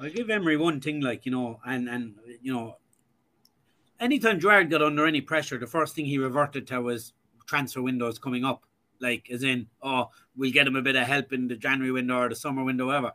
I 0.00 0.08
give 0.08 0.28
Emery 0.30 0.56
one 0.56 0.80
thing, 0.80 1.00
like 1.00 1.24
you 1.24 1.32
know, 1.32 1.60
and 1.64 1.88
and 1.88 2.14
you 2.42 2.52
know, 2.52 2.76
anytime 4.00 4.40
Gerrard 4.40 4.70
got 4.70 4.82
under 4.82 5.06
any 5.06 5.20
pressure, 5.20 5.58
the 5.58 5.66
first 5.66 5.94
thing 5.94 6.04
he 6.04 6.18
reverted 6.18 6.66
to 6.68 6.80
was 6.80 7.12
transfer 7.46 7.82
windows 7.82 8.18
coming 8.18 8.44
up. 8.44 8.64
Like, 9.02 9.28
as 9.30 9.42
in, 9.42 9.66
oh, 9.82 10.08
we'll 10.36 10.52
get 10.52 10.66
him 10.66 10.76
a 10.76 10.82
bit 10.82 10.96
of 10.96 11.06
help 11.06 11.32
in 11.32 11.48
the 11.48 11.56
January 11.56 11.92
window 11.92 12.16
or 12.18 12.28
the 12.28 12.36
summer 12.36 12.62
window, 12.64 12.86
whatever. 12.86 13.12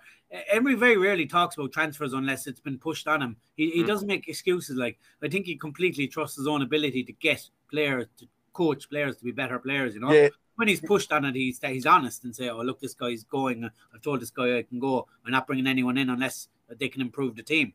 Emery 0.52 0.76
very 0.76 0.98
rarely 0.98 1.26
talks 1.26 1.56
about 1.58 1.72
transfers 1.72 2.14
unless 2.14 2.46
it's 2.46 2.60
been 2.60 2.78
pushed 2.78 3.08
on 3.08 3.22
him. 3.22 3.38
He, 3.56 3.72
he 3.72 3.84
Mm. 3.84 3.88
doesn't 3.88 4.08
make 4.08 4.28
excuses. 4.28 4.76
Like, 4.76 5.00
I 5.24 5.30
think 5.30 5.46
he 5.46 5.56
completely 5.56 6.08
trusts 6.08 6.36
his 6.38 6.46
own 6.48 6.62
ability 6.62 7.04
to 7.06 7.14
get 7.14 7.50
players, 7.72 8.06
to 8.20 8.28
coach 8.52 8.90
players 8.90 9.16
to 9.18 9.24
be 9.24 9.32
better 9.32 9.58
players, 9.58 9.94
you 9.96 10.02
know? 10.02 10.12
Yeah, 10.12 10.30
when 10.56 10.68
he's 10.68 10.82
pushed 10.82 11.12
on 11.12 11.24
it, 11.24 11.36
he's 11.36 11.60
he's 11.64 11.86
honest 11.86 12.24
and 12.24 12.36
say, 12.36 12.50
"Oh, 12.50 12.62
look, 12.62 12.80
this 12.82 12.96
guy's 12.96 13.24
going. 13.24 13.70
I've 13.94 14.02
told 14.02 14.20
this 14.22 14.32
guy 14.32 14.58
I 14.58 14.64
can 14.64 14.80
go. 14.80 15.08
I'm 15.24 15.32
not 15.32 15.46
bringing 15.46 15.68
anyone 15.68 15.98
in 16.00 16.10
unless 16.10 16.50
they 16.80 16.90
can 16.90 17.02
improve 17.02 17.36
the 17.36 17.44
team." 17.44 17.74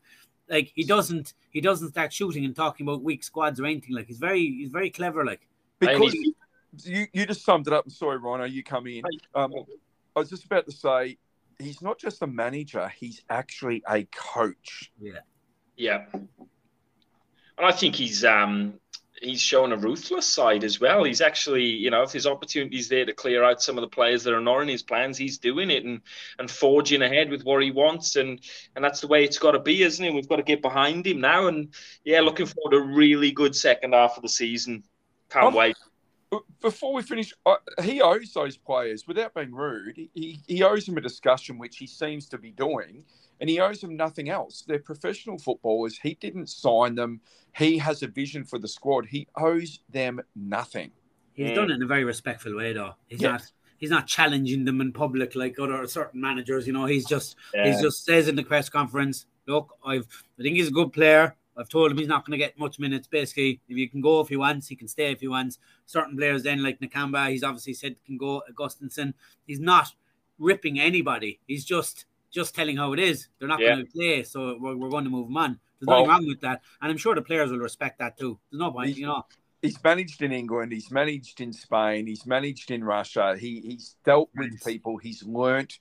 Like 0.50 0.72
he 0.74 0.82
doesn't 0.84 1.34
he 1.50 1.60
doesn't 1.60 1.90
start 1.90 2.12
shooting 2.12 2.44
and 2.44 2.54
talking 2.56 2.84
about 2.84 3.02
weak 3.04 3.22
squads 3.22 3.60
or 3.60 3.66
anything. 3.66 3.94
Like 3.94 4.08
he's 4.08 4.18
very 4.18 4.44
he's 4.44 4.68
very 4.68 4.90
clever. 4.90 5.24
Like 5.24 5.46
because 5.78 6.12
he's, 6.12 6.34
you, 6.84 7.06
you 7.12 7.26
just 7.26 7.44
summed 7.44 7.66
it 7.66 7.72
up. 7.72 7.84
I'm 7.84 7.90
sorry, 7.90 8.18
Rhino, 8.18 8.44
you 8.44 8.62
come 8.62 8.86
in. 8.86 9.02
Um, 9.34 9.52
I 10.16 10.20
was 10.20 10.30
just 10.30 10.44
about 10.44 10.66
to 10.66 10.72
say, 10.72 11.18
he's 11.58 11.82
not 11.82 11.98
just 11.98 12.22
a 12.22 12.26
manager; 12.26 12.90
he's 12.98 13.22
actually 13.30 13.82
a 13.88 14.04
coach. 14.04 14.90
Yeah. 15.00 15.20
Yeah. 15.76 16.04
And 16.12 17.66
I 17.66 17.72
think 17.72 17.94
he's 17.94 18.24
um 18.24 18.74
he's 19.20 19.40
shown 19.40 19.72
a 19.72 19.76
ruthless 19.76 20.26
side 20.26 20.64
as 20.64 20.80
well. 20.80 21.04
He's 21.04 21.20
actually, 21.20 21.64
you 21.64 21.90
know, 21.90 22.02
if 22.02 22.10
there's 22.12 22.26
opportunities 22.26 22.88
there 22.88 23.04
to 23.04 23.12
clear 23.12 23.44
out 23.44 23.62
some 23.62 23.78
of 23.78 23.82
the 23.82 23.88
players 23.88 24.24
that 24.24 24.34
are 24.34 24.40
not 24.40 24.60
in 24.62 24.68
his 24.68 24.82
plans, 24.82 25.16
he's 25.16 25.38
doing 25.38 25.70
it 25.70 25.84
and 25.84 26.00
and 26.38 26.50
forging 26.50 27.02
ahead 27.02 27.30
with 27.30 27.44
what 27.44 27.62
he 27.62 27.70
wants, 27.70 28.16
and 28.16 28.40
and 28.74 28.84
that's 28.84 29.00
the 29.00 29.06
way 29.06 29.24
it's 29.24 29.38
got 29.38 29.52
to 29.52 29.60
be, 29.60 29.82
isn't 29.82 30.04
it? 30.04 30.12
We've 30.12 30.28
got 30.28 30.36
to 30.36 30.42
get 30.42 30.60
behind 30.62 31.06
him 31.06 31.20
now, 31.20 31.46
and 31.46 31.68
yeah, 32.04 32.20
looking 32.20 32.46
forward 32.46 32.72
to 32.72 32.78
a 32.78 32.94
really 32.94 33.30
good 33.30 33.54
second 33.54 33.94
half 33.94 34.16
of 34.16 34.22
the 34.22 34.28
season. 34.28 34.82
Can't 35.30 35.46
Um, 35.46 35.54
wait. 35.54 35.76
Before 36.60 36.94
we 36.94 37.02
finish, 37.02 37.32
uh, 37.44 37.56
he 37.82 38.00
owes 38.00 38.32
those 38.32 38.56
players, 38.56 39.06
without 39.06 39.34
being 39.34 39.52
rude, 39.54 39.96
he, 40.14 40.40
he 40.46 40.62
owes 40.62 40.86
them 40.86 40.96
a 40.96 41.00
discussion, 41.00 41.58
which 41.58 41.76
he 41.76 41.86
seems 41.86 42.26
to 42.30 42.38
be 42.38 42.52
doing, 42.52 43.04
and 43.40 43.50
he 43.50 43.60
owes 43.60 43.80
them 43.80 43.96
nothing 43.96 44.30
else. 44.30 44.64
They're 44.66 44.78
professional 44.78 45.38
footballers. 45.38 45.98
He 46.02 46.14
didn't 46.14 46.48
sign 46.48 46.94
them. 46.94 47.20
He 47.56 47.76
has 47.78 48.02
a 48.02 48.06
vision 48.06 48.44
for 48.44 48.58
the 48.58 48.68
squad. 48.68 49.06
He 49.06 49.26
owes 49.36 49.80
them 49.90 50.20
nothing. 50.34 50.90
He's 51.34 51.50
Mm. 51.50 51.54
done 51.54 51.70
it 51.70 51.74
in 51.74 51.82
a 51.82 51.86
very 51.86 52.04
respectful 52.04 52.54
way, 52.56 52.72
though. 52.72 52.94
He's 53.08 53.20
Yeah. 53.20 53.32
not. 53.32 53.52
He's 53.78 53.90
not 53.90 54.06
challenging 54.06 54.64
them 54.64 54.80
in 54.80 54.92
public 54.92 55.34
like 55.34 55.58
other 55.58 55.84
certain 55.88 56.20
managers. 56.20 56.66
You 56.68 56.72
know, 56.72 56.86
he's 56.86 57.04
just 57.04 57.34
Yeah. 57.52 57.66
he's 57.66 57.82
just 57.82 58.04
says 58.04 58.28
in 58.28 58.36
the 58.36 58.44
press 58.44 58.68
conference, 58.68 59.26
"Look, 59.46 59.76
I've 59.84 60.06
I 60.38 60.42
think 60.42 60.56
he's 60.56 60.68
a 60.68 60.72
good 60.72 60.92
player. 60.92 61.36
I've 61.56 61.68
told 61.68 61.90
him 61.90 61.98
he's 61.98 62.08
not 62.08 62.24
going 62.24 62.32
to 62.32 62.44
get 62.44 62.58
much 62.58 62.78
minutes. 62.78 63.06
Basically, 63.08 63.60
if 63.68 63.76
he 63.76 63.86
can 63.86 64.00
go 64.00 64.20
if 64.20 64.28
he 64.28 64.36
wants, 64.36 64.68
he 64.68 64.76
can 64.76 64.88
stay 64.88 65.10
if 65.12 65.20
he 65.20 65.28
wants. 65.28 65.58
Certain 65.86 66.16
players 66.16 66.42
then 66.42 66.62
like 66.62 66.80
Nakamba, 66.80 67.30
he's 67.30 67.42
obviously 67.44 67.74
said 67.74 67.96
can 68.06 68.16
go. 68.16 68.42
Augustinsson, 68.50 69.14
he's 69.46 69.60
not 69.60 69.92
ripping 70.38 70.80
anybody. 70.80 71.40
He's 71.46 71.64
just 71.64 72.06
just 72.30 72.54
telling 72.54 72.78
how 72.78 72.92
it 72.94 72.98
is. 72.98 73.28
They're 73.38 73.48
not 73.48 73.60
Yeah. 73.60 73.74
going 73.74 73.86
to 73.86 73.92
play, 73.92 74.22
so 74.22 74.56
we're, 74.58 74.74
we're 74.76 74.88
going 74.88 75.04
to 75.04 75.10
move 75.10 75.26
them 75.26 75.36
on. 75.36 75.60
There's 75.78 75.86
Well- 75.88 75.98
nothing 76.06 76.08
wrong 76.10 76.26
with 76.26 76.40
that, 76.40 76.62
and 76.80 76.90
I'm 76.90 76.96
sure 76.96 77.14
the 77.14 77.20
players 77.22 77.50
will 77.50 77.58
respect 77.58 77.98
that 77.98 78.16
too. 78.18 78.38
There's 78.50 78.60
no 78.60 78.70
point, 78.72 78.88
He's- 78.88 78.98
you 79.00 79.06
know. 79.06 79.24
He's 79.60 79.80
managed 79.84 80.22
in 80.22 80.32
England. 80.32 80.72
He's 80.72 80.90
managed 80.90 81.40
in 81.40 81.52
Spain. 81.52 82.08
He's 82.08 82.26
managed 82.26 82.72
in 82.72 82.82
Russia. 82.82 83.36
He, 83.38 83.60
he's 83.60 83.94
dealt 84.04 84.28
with 84.34 84.50
Nice. 84.50 84.64
people. 84.64 84.96
He's 84.96 85.22
learnt 85.22 85.78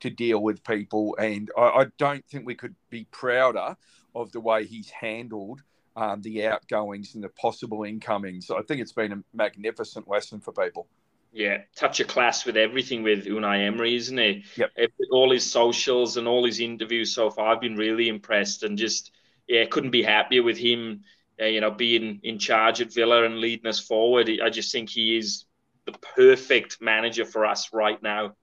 to 0.00 0.10
deal 0.10 0.42
with 0.42 0.62
people. 0.64 1.16
And 1.18 1.50
I, 1.56 1.62
I 1.62 1.86
don't 1.96 2.22
think 2.26 2.44
we 2.44 2.54
could 2.54 2.74
be 2.90 3.06
prouder 3.10 3.74
of 4.14 4.32
the 4.32 4.40
way 4.40 4.64
he's 4.66 4.90
handled 4.90 5.62
um, 5.96 6.22
the 6.22 6.46
outgoings 6.46 7.14
and 7.14 7.22
the 7.24 7.28
possible 7.30 7.84
incomings. 7.84 8.50
I 8.50 8.62
think 8.62 8.80
it's 8.80 8.92
been 8.92 9.12
a 9.12 9.22
magnificent 9.34 10.08
lesson 10.08 10.40
for 10.40 10.52
people. 10.52 10.88
Yeah, 11.32 11.62
touch 11.76 12.00
of 12.00 12.08
class 12.08 12.44
with 12.44 12.56
everything 12.56 13.02
with 13.02 13.24
Unai 13.24 13.66
Emery, 13.66 13.94
isn't 13.96 14.18
it? 14.18 14.44
Yep. 14.56 14.72
Ev- 14.76 14.90
All 15.10 15.30
his 15.32 15.50
socials 15.50 16.16
and 16.18 16.28
all 16.28 16.44
his 16.44 16.60
interviews 16.60 17.14
so 17.14 17.30
far, 17.30 17.54
I've 17.54 17.60
been 17.60 17.76
really 17.76 18.08
impressed 18.08 18.62
and 18.62 18.76
just 18.76 19.10
yeah, 19.48 19.64
couldn't 19.64 19.90
be 19.90 20.02
happier 20.02 20.42
with 20.42 20.58
him. 20.58 21.04
Uh, 21.40 21.46
you 21.46 21.60
know, 21.62 21.70
being 21.70 22.20
in 22.22 22.38
charge 22.38 22.80
at 22.82 22.92
Villa 22.92 23.24
and 23.24 23.40
leading 23.40 23.66
us 23.66 23.80
forward. 23.80 24.30
I 24.44 24.50
just 24.50 24.70
think 24.70 24.90
he 24.90 25.16
is 25.16 25.46
the 25.86 25.92
perfect 26.14 26.80
manager 26.82 27.24
for 27.24 27.46
us 27.46 27.72
right 27.72 28.00
now. 28.02 28.36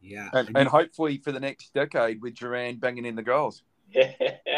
Yeah, 0.00 0.28
And, 0.32 0.50
and 0.54 0.68
hopefully 0.68 1.18
for 1.18 1.32
the 1.32 1.40
next 1.40 1.72
decade 1.72 2.20
with 2.20 2.34
Duran 2.36 2.78
banging 2.78 3.06
in 3.06 3.14
the 3.16 3.22
goals. 3.22 3.62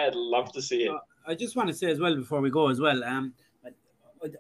I'd 0.04 0.14
love 0.14 0.52
to 0.52 0.62
see 0.62 0.84
it. 0.84 0.92
I 1.26 1.34
just 1.34 1.56
want 1.56 1.68
to 1.68 1.74
say 1.74 1.90
as 1.90 1.98
well 1.98 2.14
before 2.14 2.40
we 2.40 2.50
go 2.50 2.68
as 2.68 2.80
well. 2.80 3.02
Um, 3.04 3.32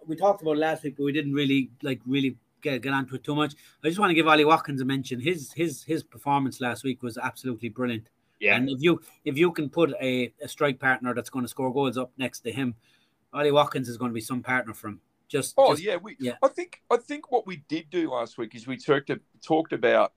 we 0.06 0.16
talked 0.16 0.42
about 0.42 0.56
last 0.56 0.82
week, 0.84 0.96
but 0.96 1.04
we 1.04 1.12
didn't 1.12 1.32
really 1.34 1.70
like 1.82 2.00
really 2.06 2.36
get 2.62 2.82
get 2.82 2.92
onto 2.92 3.14
it 3.14 3.24
too 3.24 3.34
much. 3.34 3.54
I 3.84 3.88
just 3.88 3.98
want 3.98 4.10
to 4.10 4.14
give 4.14 4.26
Ollie 4.26 4.44
Watkins 4.44 4.80
a 4.80 4.84
mention. 4.84 5.20
His 5.20 5.52
his 5.52 5.82
his 5.84 6.02
performance 6.02 6.60
last 6.60 6.84
week 6.84 7.02
was 7.02 7.18
absolutely 7.18 7.68
brilliant. 7.68 8.08
Yeah, 8.40 8.56
And 8.56 8.68
if 8.68 8.82
you 8.82 9.00
if 9.24 9.36
you 9.38 9.50
can 9.52 9.68
put 9.70 9.94
a, 10.00 10.32
a 10.42 10.48
strike 10.48 10.78
partner 10.78 11.14
that's 11.14 11.30
going 11.30 11.44
to 11.44 11.48
score 11.48 11.72
goals 11.72 11.96
up 11.96 12.10
next 12.18 12.40
to 12.40 12.52
him, 12.52 12.74
Ollie 13.32 13.50
Watkins 13.52 13.88
is 13.88 13.96
going 13.96 14.10
to 14.10 14.14
be 14.14 14.20
some 14.20 14.42
partner 14.42 14.74
for 14.74 14.88
him. 14.88 15.00
Just, 15.28 15.54
Oh 15.56 15.72
just- 15.72 15.82
yeah, 15.82 15.96
we. 15.96 16.16
yeah. 16.20 16.34
I 16.42 16.48
think 16.48 16.82
I 16.90 16.96
think 16.98 17.30
what 17.32 17.46
we 17.46 17.62
did 17.68 17.90
do 17.90 18.10
last 18.10 18.38
week 18.38 18.54
is 18.54 18.66
we 18.66 18.76
talked 18.76 19.10
talked 19.42 19.72
about 19.72 20.12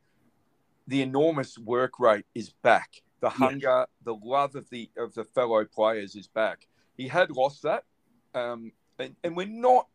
the 0.88 1.02
enormous 1.02 1.58
work 1.58 2.00
rate 2.00 2.26
is 2.36 2.50
back. 2.62 3.02
The 3.22 3.30
hunger, 3.30 3.86
the 4.04 4.16
love 4.16 4.56
of 4.56 4.70
the 4.70 4.90
of 4.98 5.14
the 5.14 5.26
fellow 5.26 5.66
players 5.66 6.16
is 6.16 6.28
back. 6.28 6.68
He 6.96 7.08
had 7.08 7.32
lost 7.32 7.64
that, 7.64 7.84
um, 8.34 8.72
and, 8.98 9.16
and 9.24 9.36
we're 9.36 9.48
not. 9.48 9.88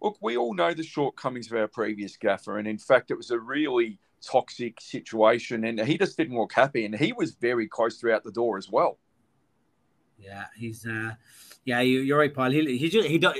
Look, 0.00 0.18
we 0.20 0.36
all 0.36 0.54
know 0.54 0.74
the 0.74 0.82
shortcomings 0.82 1.50
of 1.50 1.58
our 1.58 1.68
previous 1.68 2.16
gaffer, 2.16 2.58
and 2.58 2.66
in 2.66 2.78
fact, 2.78 3.10
it 3.10 3.16
was 3.16 3.30
a 3.30 3.38
really 3.38 3.98
toxic 4.20 4.80
situation, 4.80 5.64
and 5.64 5.78
he 5.80 5.98
just 5.98 6.16
didn't 6.16 6.36
look 6.36 6.52
happy, 6.52 6.84
and 6.84 6.94
he 6.94 7.12
was 7.12 7.34
very 7.34 7.68
close 7.68 7.98
throughout 7.98 8.24
the 8.24 8.32
door 8.32 8.58
as 8.58 8.68
well. 8.70 8.98
Yeah, 10.18 10.44
he's 10.56 10.86
uh, 10.86 11.12
yeah, 11.64 11.80
you, 11.80 12.00
you're 12.00 12.18
right, 12.18 12.32
Paul. 12.32 12.50
He 12.50 12.78
he 12.78 12.88
just, 12.88 13.08
he 13.08 13.18
do, 13.18 13.32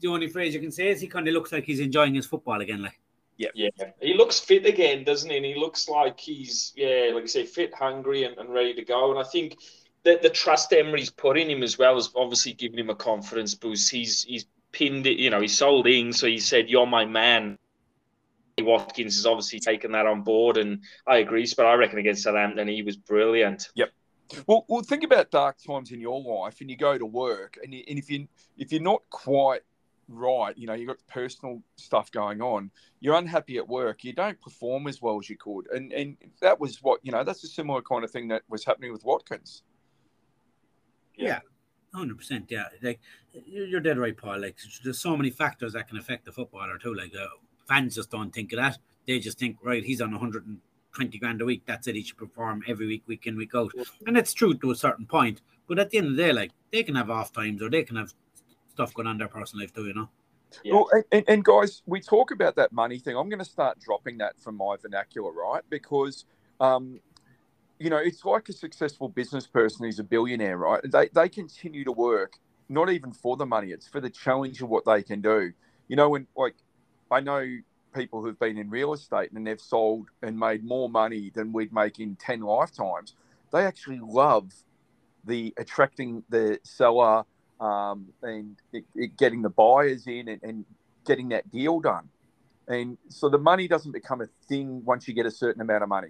the 0.00 0.08
only 0.08 0.28
phrase 0.28 0.54
you 0.54 0.60
can 0.60 0.72
say 0.72 0.88
is 0.88 1.00
he 1.00 1.06
kind 1.06 1.26
of 1.26 1.34
looks 1.34 1.52
like 1.52 1.64
he's 1.64 1.80
enjoying 1.80 2.14
his 2.14 2.26
football 2.26 2.60
again. 2.60 2.82
Like 2.82 3.00
yeah. 3.36 3.48
yeah. 3.54 3.68
He 4.00 4.14
looks 4.14 4.38
fit 4.38 4.66
again, 4.66 5.04
doesn't 5.04 5.30
he? 5.30 5.36
And 5.36 5.46
he 5.46 5.54
looks 5.54 5.88
like 5.88 6.18
he's 6.20 6.72
yeah, 6.76 7.10
like 7.14 7.24
I 7.24 7.26
say, 7.26 7.46
fit, 7.46 7.74
hungry, 7.74 8.24
and, 8.24 8.36
and 8.38 8.52
ready 8.52 8.74
to 8.74 8.84
go. 8.84 9.10
And 9.10 9.18
I 9.18 9.24
think 9.24 9.56
that 10.04 10.22
the 10.22 10.30
trust 10.30 10.72
Emery's 10.72 11.10
put 11.10 11.38
in 11.38 11.50
him 11.50 11.62
as 11.62 11.78
well 11.78 11.94
has 11.94 12.10
obviously 12.14 12.52
giving 12.52 12.78
him 12.78 12.90
a 12.90 12.94
confidence 12.94 13.54
boost. 13.54 13.90
He's 13.90 14.22
he's 14.24 14.46
pinned 14.72 15.06
it, 15.06 15.18
you 15.18 15.30
know, 15.30 15.40
he 15.40 15.48
sold 15.48 15.86
in, 15.86 16.12
so 16.12 16.26
he 16.26 16.38
said, 16.38 16.68
"You're 16.68 16.86
my 16.86 17.04
man." 17.04 17.58
Watkins 18.60 19.16
has 19.16 19.26
obviously 19.26 19.58
taken 19.58 19.92
that 19.92 20.06
on 20.06 20.22
board, 20.22 20.58
and 20.58 20.82
I 21.08 21.16
agree. 21.16 21.50
But 21.56 21.66
I 21.66 21.74
reckon 21.74 21.98
against 21.98 22.22
Southampton, 22.22 22.68
he 22.68 22.82
was 22.82 22.96
brilliant. 22.96 23.68
Yep. 23.74 23.90
Well, 24.46 24.64
well, 24.68 24.82
think 24.82 25.02
about 25.02 25.30
dark 25.30 25.56
times 25.66 25.90
in 25.90 26.00
your 26.00 26.20
life, 26.22 26.60
and 26.60 26.70
you 26.70 26.76
go 26.76 26.96
to 26.96 27.04
work, 27.04 27.58
and, 27.62 27.74
you, 27.74 27.82
and 27.88 27.98
if 27.98 28.10
you 28.10 28.28
if 28.56 28.72
you're 28.72 28.80
not 28.80 29.02
quite 29.10 29.62
right, 30.08 30.56
you 30.56 30.66
know, 30.66 30.74
you've 30.74 30.88
got 30.88 30.98
personal 31.08 31.62
stuff 31.76 32.10
going 32.10 32.40
on, 32.40 32.70
you're 33.00 33.16
unhappy 33.16 33.58
at 33.58 33.68
work, 33.68 34.04
you 34.04 34.12
don't 34.12 34.40
perform 34.40 34.86
as 34.86 35.00
well 35.02 35.18
as 35.18 35.28
you 35.28 35.36
could, 35.36 35.66
and 35.72 35.92
and 35.92 36.16
that 36.40 36.58
was 36.58 36.82
what 36.82 37.00
you 37.02 37.12
know. 37.12 37.24
That's 37.24 37.44
a 37.44 37.48
similar 37.48 37.82
kind 37.82 38.04
of 38.04 38.10
thing 38.10 38.28
that 38.28 38.42
was 38.48 38.64
happening 38.64 38.92
with 38.92 39.04
Watkins. 39.04 39.62
Yeah. 41.16 41.40
Hundred 41.94 42.18
percent, 42.18 42.46
yeah. 42.48 42.64
Like 42.82 42.98
you're 43.46 43.66
you're 43.66 43.80
dead 43.80 43.98
right, 43.98 44.16
Paul. 44.16 44.40
Like 44.40 44.58
there's 44.82 44.98
so 44.98 45.16
many 45.16 45.30
factors 45.30 45.74
that 45.74 45.88
can 45.88 45.96
affect 45.96 46.24
the 46.24 46.32
footballer 46.32 46.76
too. 46.76 46.92
Like 46.92 47.12
uh, 47.14 47.26
fans 47.68 47.94
just 47.94 48.10
don't 48.10 48.34
think 48.34 48.52
of 48.52 48.58
that. 48.58 48.78
They 49.06 49.18
just 49.18 49.38
think, 49.38 49.58
right, 49.62 49.84
he's 49.84 50.00
on 50.00 50.10
120 50.10 51.18
grand 51.18 51.42
a 51.42 51.44
week. 51.44 51.62
That's 51.66 51.86
it. 51.86 51.94
He 51.94 52.02
should 52.02 52.16
perform 52.16 52.62
every 52.66 52.86
week, 52.86 53.02
week 53.06 53.26
in, 53.26 53.36
week 53.36 53.54
out. 53.54 53.72
And 54.06 54.16
it's 54.16 54.32
true 54.32 54.54
to 54.54 54.70
a 54.70 54.76
certain 54.76 55.06
point. 55.06 55.42
But 55.68 55.78
at 55.78 55.90
the 55.90 55.98
end 55.98 56.08
of 56.08 56.16
the 56.16 56.22
day, 56.22 56.32
like 56.32 56.52
they 56.72 56.82
can 56.82 56.94
have 56.94 57.10
off 57.10 57.32
times 57.32 57.62
or 57.62 57.70
they 57.70 57.82
can 57.82 57.96
have 57.96 58.14
stuff 58.74 58.92
going 58.94 59.06
on 59.06 59.12
in 59.12 59.18
their 59.18 59.28
personal 59.28 59.64
life 59.64 59.72
too. 59.72 59.86
You 59.86 59.94
know. 59.94 60.08
Yeah. 60.62 60.74
Well, 60.74 60.88
and, 60.92 61.04
and, 61.10 61.24
and 61.28 61.44
guys, 61.44 61.82
we 61.86 62.00
talk 62.00 62.30
about 62.30 62.56
that 62.56 62.72
money 62.72 62.98
thing. 62.98 63.16
I'm 63.16 63.28
going 63.28 63.40
to 63.40 63.44
start 63.44 63.80
dropping 63.80 64.18
that 64.18 64.38
from 64.40 64.56
my 64.56 64.76
vernacular, 64.80 65.32
right? 65.32 65.62
Because, 65.68 66.26
um, 66.60 67.00
you 67.80 67.90
know, 67.90 67.96
it's 67.96 68.24
like 68.24 68.48
a 68.48 68.52
successful 68.52 69.08
business 69.08 69.46
person 69.46 69.84
who's 69.84 69.98
a 69.98 70.04
billionaire, 70.04 70.58
right? 70.58 70.80
They, 70.84 71.08
they 71.08 71.28
continue 71.28 71.84
to 71.84 71.92
work, 71.92 72.34
not 72.68 72.90
even 72.90 73.12
for 73.12 73.36
the 73.36 73.46
money, 73.46 73.72
it's 73.72 73.88
for 73.88 74.00
the 74.00 74.10
challenge 74.10 74.62
of 74.62 74.68
what 74.68 74.84
they 74.84 75.02
can 75.02 75.20
do. 75.20 75.52
You 75.88 75.96
know, 75.96 76.10
when, 76.10 76.26
like, 76.36 76.54
I 77.10 77.20
know 77.20 77.44
people 77.94 78.22
who've 78.22 78.38
been 78.38 78.58
in 78.58 78.68
real 78.70 78.92
estate 78.92 79.32
and 79.32 79.46
they've 79.46 79.60
sold 79.60 80.08
and 80.22 80.38
made 80.38 80.64
more 80.64 80.88
money 80.88 81.30
than 81.34 81.52
we'd 81.52 81.72
make 81.72 82.00
in 82.00 82.16
10 82.16 82.40
lifetimes. 82.40 83.14
They 83.52 83.64
actually 83.64 84.00
love 84.02 84.52
the 85.24 85.54
attracting 85.56 86.24
the 86.28 86.58
seller, 86.64 87.24
um, 87.60 88.08
and 88.22 88.56
it, 88.72 88.84
it 88.94 89.16
getting 89.16 89.42
the 89.42 89.50
buyers 89.50 90.06
in 90.06 90.28
and, 90.28 90.42
and 90.42 90.64
getting 91.06 91.28
that 91.30 91.50
deal 91.50 91.80
done. 91.80 92.08
And 92.66 92.96
so 93.08 93.28
the 93.28 93.38
money 93.38 93.68
doesn't 93.68 93.92
become 93.92 94.20
a 94.20 94.28
thing 94.48 94.84
once 94.84 95.06
you 95.06 95.14
get 95.14 95.26
a 95.26 95.30
certain 95.30 95.60
amount 95.60 95.82
of 95.82 95.88
money. 95.88 96.08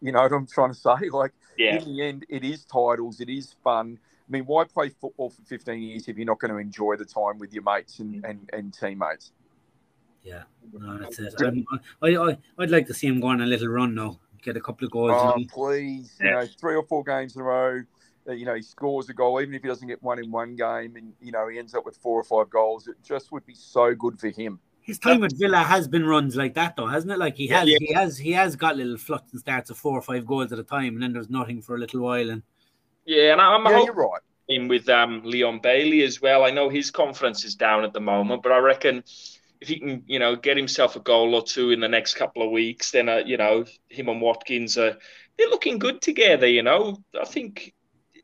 You 0.00 0.12
know 0.12 0.22
what 0.22 0.32
I'm 0.32 0.46
trying 0.46 0.72
to 0.72 0.78
say? 0.78 1.08
Like 1.12 1.32
Yeah, 1.58 1.76
in 1.76 1.84
the 1.84 2.02
end, 2.02 2.26
it 2.28 2.44
is 2.44 2.64
titles, 2.64 3.20
it 3.20 3.28
is 3.28 3.54
fun. 3.64 3.98
I 4.28 4.30
mean, 4.30 4.44
why 4.44 4.64
play 4.64 4.88
football 4.88 5.30
for 5.30 5.42
15 5.42 5.82
years 5.82 6.08
if 6.08 6.16
you're 6.16 6.24
not 6.24 6.38
going 6.38 6.52
to 6.52 6.58
enjoy 6.58 6.96
the 6.96 7.04
time 7.04 7.38
with 7.38 7.52
your 7.52 7.64
mates 7.64 7.98
and, 7.98 8.24
and, 8.24 8.48
and 8.52 8.72
teammates? 8.72 9.32
Yeah. 10.22 10.44
No, 10.72 10.98
that's 10.98 11.18
it. 11.18 11.34
I'm, 11.40 11.66
I, 12.00 12.16
I, 12.16 12.38
I'd 12.58 12.70
like 12.70 12.86
to 12.86 12.94
see 12.94 13.08
him 13.08 13.20
go 13.20 13.28
on 13.28 13.40
a 13.40 13.46
little 13.46 13.68
run 13.68 13.94
now. 13.94 14.20
Get 14.40 14.56
a 14.56 14.60
couple 14.60 14.86
of 14.86 14.92
goals. 14.92 15.12
Oh, 15.12 15.36
you 15.36 15.44
know. 15.44 15.52
please, 15.52 16.14
you 16.20 16.30
know, 16.30 16.46
three 16.60 16.76
or 16.76 16.84
four 16.84 17.04
games 17.04 17.34
in 17.34 17.42
a 17.42 17.44
row. 17.44 17.82
You 18.26 18.44
know, 18.46 18.54
he 18.54 18.62
scores 18.62 19.08
a 19.08 19.14
goal, 19.14 19.40
even 19.40 19.54
if 19.54 19.62
he 19.62 19.68
doesn't 19.68 19.88
get 19.88 20.02
one 20.02 20.18
in 20.18 20.30
one 20.30 20.54
game, 20.56 20.96
and 20.96 21.12
you 21.20 21.32
know 21.32 21.48
he 21.48 21.58
ends 21.58 21.74
up 21.74 21.84
with 21.84 21.96
four 21.96 22.20
or 22.20 22.24
five 22.24 22.50
goals. 22.50 22.88
It 22.88 22.96
just 23.02 23.32
would 23.32 23.44
be 23.46 23.54
so 23.54 23.94
good 23.94 24.18
for 24.20 24.28
him. 24.28 24.60
His 24.80 24.98
time 25.00 25.24
at 25.24 25.32
Villa 25.32 25.58
has 25.58 25.88
been 25.88 26.06
runs 26.06 26.36
like 26.36 26.54
that, 26.54 26.76
though, 26.76 26.86
hasn't 26.86 27.12
it? 27.12 27.18
Like 27.18 27.36
he 27.36 27.48
has, 27.48 27.72
Yeah. 27.72 27.78
he 27.78 27.92
has, 27.94 28.18
he 28.18 28.32
has 28.32 28.54
got 28.54 28.76
little 28.76 28.96
fluts 28.98 29.32
and 29.32 29.40
starts 29.40 29.70
of 29.70 29.78
four 29.78 29.98
or 29.98 30.02
five 30.02 30.26
goals 30.26 30.52
at 30.52 30.58
a 30.58 30.64
time, 30.64 30.94
and 30.94 31.02
then 31.02 31.12
there's 31.12 31.30
nothing 31.30 31.62
for 31.62 31.74
a 31.74 31.78
little 31.78 32.00
while. 32.00 32.30
And 32.30 32.42
yeah, 33.04 33.32
and 33.32 33.40
I'm 33.40 33.64
Yeah, 33.64 33.78
hoping 33.78 33.86
you're 33.86 33.94
right. 33.94 34.20
him 34.48 34.68
with 34.68 34.88
um, 34.88 35.22
Leon 35.24 35.60
Bailey 35.60 36.02
as 36.02 36.20
well. 36.20 36.44
I 36.44 36.50
know 36.50 36.68
his 36.68 36.90
confidence 36.90 37.44
is 37.44 37.54
down 37.54 37.84
at 37.84 37.92
the 37.92 38.00
moment, 38.00 38.42
but 38.42 38.52
I 38.52 38.58
reckon 38.58 39.04
if 39.60 39.68
he 39.68 39.78
can, 39.80 40.04
you 40.06 40.18
know, 40.18 40.36
get 40.36 40.56
himself 40.56 40.96
a 40.96 41.00
goal 41.00 41.34
or 41.34 41.42
two 41.42 41.70
in 41.70 41.80
the 41.80 41.88
next 41.88 42.14
couple 42.14 42.42
of 42.42 42.50
weeks, 42.50 42.90
then 42.92 43.08
uh, 43.08 43.18
you 43.26 43.36
know, 43.36 43.64
him 43.88 44.08
and 44.08 44.20
Watkins 44.20 44.78
are 44.78 44.98
they're 45.38 45.48
looking 45.50 45.78
good 45.78 46.02
together. 46.02 46.46
You 46.48 46.62
know, 46.62 46.98
I 47.20 47.24
think 47.24 47.74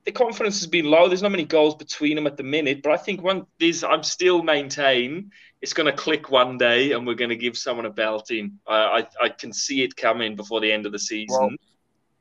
the 0.05 0.13
confidence 0.13 0.59
has 0.61 0.67
been 0.67 0.87
low. 0.87 1.09
There's 1.09 1.23
not 1.23 1.33
many 1.33 1.45
goals 1.45 1.75
between 1.75 2.17
them 2.17 2.27
at 2.27 2.37
the 2.37 2.43
minute, 2.43 2.83
but 2.83 2.93
I 2.93 2.97
think 2.97 3.23
one 3.23 3.47
these 3.59 3.85
I'm 3.85 4.03
still 4.03 4.43
maintain 4.43 5.31
it's 5.61 5.73
going 5.73 5.87
to 5.87 5.93
click 5.93 6.31
one 6.31 6.57
day, 6.57 6.93
and 6.93 7.07
we're 7.07 7.15
going 7.15 7.31
to 7.31 7.37
give 7.37 7.59
someone 7.59 7.87
a 7.87 7.91
belting. 7.91 8.59
I, 8.67 8.77
I 8.77 9.25
I 9.27 9.29
can 9.29 9.53
see 9.53 9.83
it 9.83 9.97
coming 9.97 10.37
before 10.37 10.61
the 10.61 10.73
end 10.73 10.87
of 10.87 10.93
the 10.93 10.99
season. 10.99 11.39
Well, 11.39 11.51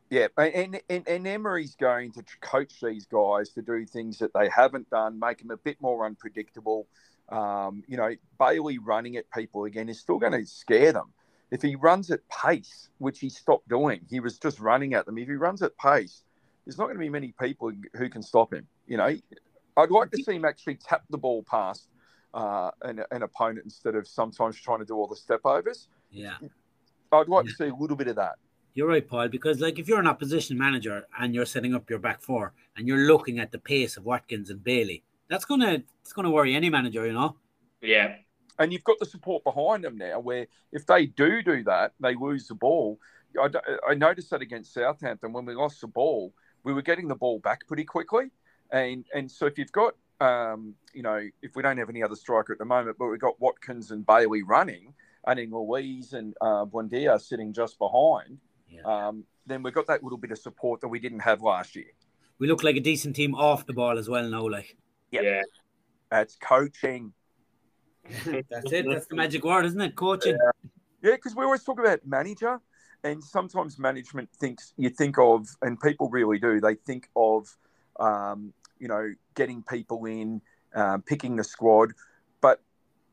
yeah, 0.10 0.28
and, 0.38 0.80
and 0.90 1.08
and 1.08 1.28
Emery's 1.28 1.76
going 1.76 2.12
to 2.14 2.24
coach 2.42 2.74
these 2.82 3.06
guys 3.06 3.50
to 3.52 3.62
do 3.62 3.86
things 3.86 4.20
that 4.20 4.34
they 4.34 4.50
haven't 4.50 4.90
done, 4.90 5.20
make 5.20 5.40
them 5.40 5.52
a 5.52 5.58
bit 5.58 5.78
more 5.82 6.06
unpredictable. 6.06 6.88
Um, 7.30 7.84
you 7.88 7.98
know, 7.98 8.16
Bailey 8.40 8.78
running 8.78 9.18
at 9.18 9.30
people 9.32 9.66
again 9.66 9.90
is 9.90 10.00
still 10.00 10.18
going 10.18 10.32
to 10.32 10.46
scare 10.46 10.94
them. 10.94 11.14
If 11.52 11.62
he 11.62 11.76
runs 11.76 12.12
at 12.12 12.22
pace, 12.30 12.90
which 12.98 13.20
he 13.20 13.30
stopped 13.30 13.70
doing, 13.70 14.02
he 14.10 14.20
was 14.20 14.38
just 14.38 14.60
running 14.60 14.94
at 14.94 15.06
them. 15.06 15.18
If 15.18 15.28
he 15.28 15.36
runs 15.36 15.62
at 15.62 15.78
pace, 15.78 16.24
there's 16.68 16.78
not 16.78 16.88
going 16.88 16.98
to 16.98 17.00
be 17.00 17.10
many 17.10 17.34
people 17.40 17.72
who 17.96 18.10
can 18.10 18.22
stop 18.22 18.54
him. 18.54 18.68
You 18.88 18.98
know, 18.98 19.16
I'd 19.78 19.90
like 19.90 20.12
to 20.12 20.22
see 20.22 20.34
him 20.34 20.44
actually 20.44 20.76
tap 20.76 21.04
the 21.10 21.18
ball 21.18 21.44
past 21.50 21.88
uh, 22.34 22.72
an, 22.82 23.02
an 23.10 23.24
opponent 23.24 23.62
instead 23.64 23.96
of 23.96 24.06
sometimes 24.06 24.60
trying 24.60 24.80
to 24.80 24.86
do 24.86 24.94
all 24.96 25.08
the 25.08 25.16
step 25.16 25.40
overs. 25.46 25.88
Yeah. 26.12 26.36
I'd 27.14 27.30
like 27.30 27.46
yeah. 27.46 27.52
to 27.52 27.56
see 27.56 27.68
a 27.70 27.74
little 27.74 27.96
bit 27.96 28.10
of 28.10 28.18
that. 28.18 28.36
You're 28.74 28.90
right, 28.90 29.08
Paul, 29.08 29.30
because 29.30 29.62
like 29.62 29.80
if 29.80 29.88
you're 29.88 30.02
an 30.02 30.08
opposition 30.08 30.58
manager 30.58 31.08
and 31.18 31.34
you're 31.34 31.46
setting 31.46 31.74
up 31.74 31.90
your 31.90 32.00
back 32.00 32.22
four 32.22 32.52
and 32.76 32.86
you're 32.86 33.08
looking 33.08 33.40
at 33.40 33.54
the 33.54 33.60
pace 33.60 33.96
of 33.96 34.04
Watkins 34.04 34.50
and 34.50 34.62
Bailey, 34.62 35.04
that's 35.30 35.46
gonna 35.46 35.84
it's 36.02 36.12
gonna 36.12 36.30
worry 36.30 36.54
any 36.54 36.70
manager, 36.70 37.08
you 37.08 37.14
know. 37.14 37.38
Yeah. 37.82 38.16
And 38.60 38.74
you've 38.74 38.84
got 38.84 39.00
the 39.00 39.06
support 39.06 39.46
behind 39.46 39.86
them 39.86 39.98
now, 39.98 40.20
where 40.20 40.48
if 40.74 40.86
they 40.86 41.06
do 41.06 41.42
do 41.42 41.64
that, 41.64 41.94
they 42.02 42.14
lose 42.14 42.48
the 42.48 42.56
ball. 42.56 43.00
I, 43.42 43.50
I 43.90 43.94
noticed 43.94 44.32
that 44.32 44.42
against 44.42 44.74
Southampton 44.74 45.32
when 45.32 45.46
we 45.46 45.56
lost 45.56 45.80
the 45.80 45.88
ball, 45.88 46.34
we 46.68 46.74
were 46.74 46.82
getting 46.82 47.08
the 47.08 47.16
ball 47.16 47.40
back 47.40 47.66
pretty 47.66 47.86
quickly, 47.86 48.26
and 48.72 49.06
and 49.16 49.32
so 49.32 49.46
if 49.46 49.58
you've 49.58 49.72
got 49.72 49.94
um, 50.20 50.74
you 50.94 51.04
know, 51.04 51.22
if 51.42 51.56
we 51.56 51.64
don't 51.64 51.78
have 51.78 51.90
any 51.90 52.04
other 52.04 52.16
striker 52.16 52.54
at 52.54 52.60
the 52.60 52.66
moment, 52.66 52.98
but 53.00 53.08
we've 53.08 53.20
got 53.20 53.40
Watkins 53.40 53.92
and 53.92 54.06
Bailey 54.06 54.44
running, 54.44 54.94
and 55.26 55.40
then 55.40 55.52
Luiz 55.52 56.14
and 56.14 56.34
uh, 56.42 56.66
Buendia 56.66 57.20
sitting 57.22 57.54
just 57.54 57.78
behind, 57.80 58.40
yeah. 58.70 58.82
um, 58.82 59.24
then 59.46 59.64
we've 59.64 59.74
got 59.74 59.88
that 59.88 60.04
little 60.04 60.18
bit 60.18 60.32
of 60.32 60.40
support 60.40 60.82
that 60.82 60.88
we 60.88 61.00
didn't 61.00 61.20
have 61.20 61.42
last 61.42 61.76
year. 61.76 61.92
We 62.40 62.48
look 62.48 62.64
like 62.64 62.76
a 62.76 62.82
decent 62.82 63.16
team 63.16 63.36
off 63.36 63.66
the 63.66 63.74
ball 63.74 63.98
as 63.98 64.10
well 64.10 64.28
now, 64.28 64.48
like. 64.48 64.76
Yep. 65.12 65.24
Yeah. 65.24 65.42
That's 66.12 66.36
coaching. 66.36 67.14
That's 68.26 68.72
it. 68.72 68.86
That's 68.90 69.08
the 69.08 69.16
magic 69.16 69.44
word, 69.44 69.66
isn't 69.66 69.82
it? 69.82 69.96
Coaching. 69.96 70.38
Yeah, 71.04 71.12
because 71.16 71.34
yeah, 71.34 71.40
we 71.40 71.46
always 71.46 71.64
talk 71.64 71.80
about 71.80 72.00
manager, 72.06 72.60
and 73.04 73.24
sometimes 73.24 73.80
management 73.80 74.30
thinks 74.40 74.74
you 74.78 74.90
think 74.90 75.18
of, 75.18 75.48
and 75.62 75.80
people 75.80 76.10
really 76.10 76.40
do. 76.40 76.60
They 76.60 76.76
think 76.76 77.10
of, 77.16 77.56
um, 78.00 78.54
you 78.80 78.88
know, 78.88 79.14
getting 79.36 79.64
people 79.64 80.06
in, 80.06 80.42
um, 80.76 81.02
picking 81.02 81.36
the 81.36 81.44
squad, 81.44 81.94
but 82.42 82.62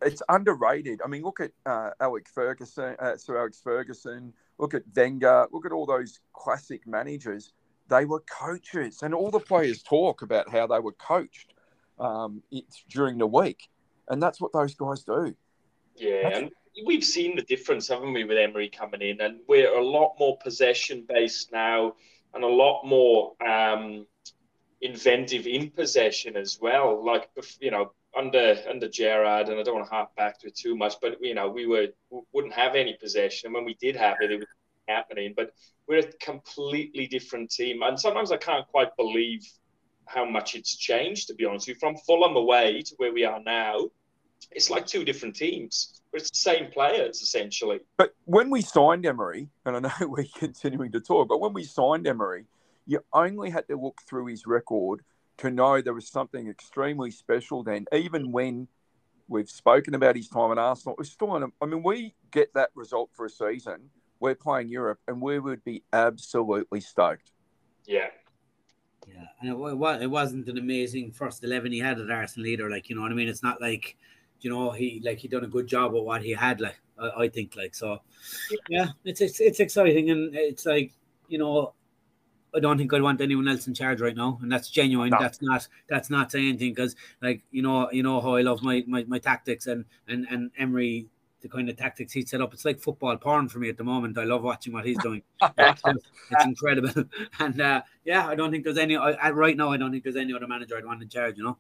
it's 0.03 0.23
underrated. 0.29 1.01
I 1.05 1.09
mean, 1.09 1.23
look 1.23 1.41
at 1.41 1.53
uh, 1.67 1.91
Alex 2.01 2.31
Ferguson, 2.35 2.97
uh, 2.99 3.17
Sir 3.17 3.39
Alex 3.39 3.61
Ferguson. 3.63 4.33
Look 4.59 4.75
at 4.75 4.83
Wenger. 4.95 5.47
Look 5.53 5.67
at 5.67 5.73
all 5.73 5.87
those 5.87 6.21
classic 6.33 6.87
managers. 6.87 7.53
They 7.89 8.05
were 8.05 8.21
coaches, 8.21 9.03
and 9.03 9.15
all 9.15 9.31
the 9.31 9.41
players 9.41 9.83
talk 9.83 10.23
about 10.23 10.49
how 10.49 10.67
they 10.67 10.79
were 10.79 10.93
coached 10.93 11.55
um, 11.99 12.43
during 12.89 13.19
the 13.19 13.27
week, 13.27 13.69
and 14.09 14.23
that's 14.23 14.41
what 14.41 14.53
those 14.53 14.75
guys 14.75 15.05
do. 15.05 15.35
Yeah, 15.97 16.49
we've 16.85 17.05
seen 17.05 17.37
the 17.37 17.43
difference, 17.43 17.89
haven't 17.89 18.13
we, 18.13 18.25
with 18.25 18.39
Emery 18.39 18.69
coming 18.69 19.03
in, 19.03 19.21
and 19.21 19.41
we're 19.49 19.77
a 19.77 19.85
lot 19.85 20.15
more 20.19 20.37
possession 20.39 21.05
based 21.09 21.53
now, 21.53 21.95
and 22.33 22.43
a 22.43 22.49
lot 22.49 22.85
more 22.85 23.35
um, 23.47 24.07
inventive 24.81 25.47
in 25.47 25.71
possession 25.71 26.37
as 26.37 26.59
well. 26.61 27.05
Like 27.05 27.29
you 27.61 27.71
know, 27.71 27.93
under 28.17 28.57
under 28.69 28.89
Gerrard, 28.89 29.49
and 29.49 29.59
I 29.59 29.63
don't 29.63 29.75
want 29.75 29.87
to 29.87 29.95
harp 29.95 30.15
back 30.17 30.39
to 30.41 30.49
it 30.49 30.57
too 30.57 30.77
much, 30.77 30.95
but 31.01 31.19
you 31.21 31.35
know, 31.35 31.49
we 31.49 31.67
were 31.67 31.89
wouldn't 32.33 32.55
have 32.55 32.75
any 32.75 32.95
possession, 33.01 33.49
and 33.49 33.55
when 33.55 33.65
we 33.65 33.75
did 33.81 33.97
have 33.97 34.17
it, 34.21 34.33
it 34.33 34.39
was 34.39 34.49
happening. 34.89 35.35
But 35.37 35.51
we're 35.87 36.01
a 36.01 36.13
completely 36.21 37.07
different 37.07 37.51
team, 37.51 37.83
and 37.83 37.99
sometimes 37.99 38.33
I 38.33 38.37
can't 38.37 38.67
quite 38.69 38.97
believe 38.97 39.47
how 40.07 40.25
much 40.25 40.55
it's 40.55 40.77
changed. 40.77 41.29
To 41.29 41.35
be 41.35 41.45
honest, 41.45 41.69
with 41.69 41.77
you, 41.77 41.81
from 41.81 41.97
Fulham 41.97 42.37
away 42.37 42.83
to 42.83 42.95
where 42.97 43.13
we 43.13 43.25
are 43.25 43.41
now, 43.41 43.89
it's 44.51 44.71
like 44.71 44.87
two 44.87 45.05
different 45.05 45.37
teams. 45.37 46.01
But 46.13 46.21
it's 46.21 46.31
the 46.31 46.37
same 46.37 46.71
players 46.71 47.23
essentially. 47.23 47.81
But 47.97 48.15
when 48.25 48.51
we 48.51 48.63
signed 48.63 49.05
Emery, 49.05 49.49
and 49.65 49.77
I 49.77 49.81
know 49.81 50.09
we're 50.09 50.27
continuing 50.37 50.93
to 50.93 51.01
talk, 51.01 51.29
but 51.29 51.41
when 51.41 51.53
we 51.53 51.65
signed 51.65 52.07
Emery, 52.07 52.47
you 52.87 53.01
only 53.13 53.51
had 53.51 53.67
to 53.69 53.77
look 53.77 54.01
through 54.07 54.27
his 54.27 54.47
record 54.47 55.03
to 55.39 55.51
know 55.51 55.81
there 55.81 55.95
was 55.95 56.09
something 56.09 56.49
extremely 56.49 57.11
special 57.11 57.63
then, 57.63 57.87
even 57.93 58.31
when 58.31 58.69
we've 59.29 59.49
spoken 59.49 59.95
about 59.95 60.17
his 60.17 60.29
time 60.29 60.53
at 60.53 60.59
Arsenal. 60.59 60.95
We're 60.99 61.05
still 61.05 61.31
on, 61.31 61.51
I 61.61 61.67
mean, 61.67 61.83
we 61.83 62.15
get 62.31 62.53
that 62.55 62.71
result 62.75 63.11
for 63.13 63.27
a 63.27 63.31
season. 63.31 63.91
We're 64.21 64.35
playing 64.35 64.69
Europe, 64.69 65.01
and 65.09 65.21
we 65.21 65.39
would 65.39 65.65
be 65.65 65.83
absolutely 65.93 66.81
stoked. 66.81 67.33
Yeah. 67.87 68.09
Yeah, 69.07 69.27
and 69.41 69.51
it, 69.51 70.03
it 70.03 70.11
wasn't 70.11 70.49
an 70.49 70.57
amazing 70.57 71.13
first 71.13 71.45
eleven 71.45 71.73
he 71.73 71.79
had 71.79 72.01
at 72.01 72.11
Arsenal 72.11 72.47
either. 72.47 72.71
Like 72.71 72.89
you 72.89 72.97
know 72.97 73.03
what 73.03 73.13
I 73.13 73.15
mean. 73.15 73.29
It's 73.29 73.43
not 73.43 73.61
like 73.61 73.99
you 74.41 74.51
know 74.51 74.71
he 74.71 75.01
like 75.05 75.19
he 75.19 75.29
done 75.29 75.45
a 75.45 75.49
good 75.49 75.67
job 75.67 75.95
of 75.95 76.05
what 76.05 76.23
he 76.23 76.33
had. 76.33 76.61
Like 76.61 76.81
I, 76.99 77.11
I 77.25 77.29
think 77.29 77.57
like 77.57 77.75
so. 77.75 78.01
Yeah, 78.69 78.89
it's, 79.05 79.21
it's 79.21 79.41
it's 79.41 79.61
exciting 79.61 80.11
and 80.11 80.35
it's 80.35 80.67
like 80.67 80.93
you 81.29 81.39
know 81.39 81.75
I 82.55 82.61
don't 82.61 82.79
think 82.79 82.93
I'd 82.93 83.03
want 83.03 83.21
anyone 83.21 83.49
else 83.49 83.67
in 83.67 83.75
charge 83.75 84.01
right 84.01 84.15
now, 84.15 84.39
and 84.41 84.51
that's 84.51 84.71
genuine. 84.71 85.11
No. 85.11 85.19
That's 85.19 85.43
not 85.43 85.67
that's 85.89 86.09
not 86.09 86.31
saying 86.31 86.51
anything 86.51 86.73
because, 86.73 86.95
like 87.21 87.43
you 87.51 87.63
know, 87.63 87.91
you 87.91 88.03
know 88.03 88.21
how 88.21 88.37
I 88.37 88.43
love 88.43 88.63
my, 88.63 88.85
my 88.87 89.05
my 89.05 89.19
tactics 89.19 89.67
and 89.67 89.85
and 90.07 90.27
and 90.31 90.51
Emery, 90.57 91.09
the 91.41 91.49
kind 91.49 91.69
of 91.69 91.77
tactics 91.77 92.13
he 92.13 92.25
set 92.25 92.41
up. 92.41 92.55
It's 92.55 92.65
like 92.65 92.79
football 92.79 93.17
porn 93.17 93.49
for 93.49 93.59
me 93.59 93.69
at 93.69 93.77
the 93.77 93.85
moment. 93.85 94.19
I 94.19 94.25
love 94.25 94.43
watching 94.43 94.73
what 94.73 94.87
he's 94.87 94.99
doing. 94.99 95.23
it's, 95.59 95.83
it's 96.31 96.45
incredible, 96.45 97.05
and 97.41 97.61
uh, 97.61 97.83
yeah, 98.05 98.27
I 98.27 98.37
don't 98.37 98.53
think 98.53 98.65
there's 98.65 98.79
any 98.79 98.97
I, 98.97 99.31
right 99.31 99.57
now. 99.57 99.73
I 99.73 99.77
don't 99.77 99.91
think 99.91 100.05
there's 100.05 100.17
any 100.17 100.33
other 100.33 100.47
manager 100.47 100.77
I'd 100.77 100.87
want 100.87 101.03
in 101.03 101.09
charge. 101.09 101.37
You 101.37 101.45
know. 101.45 101.59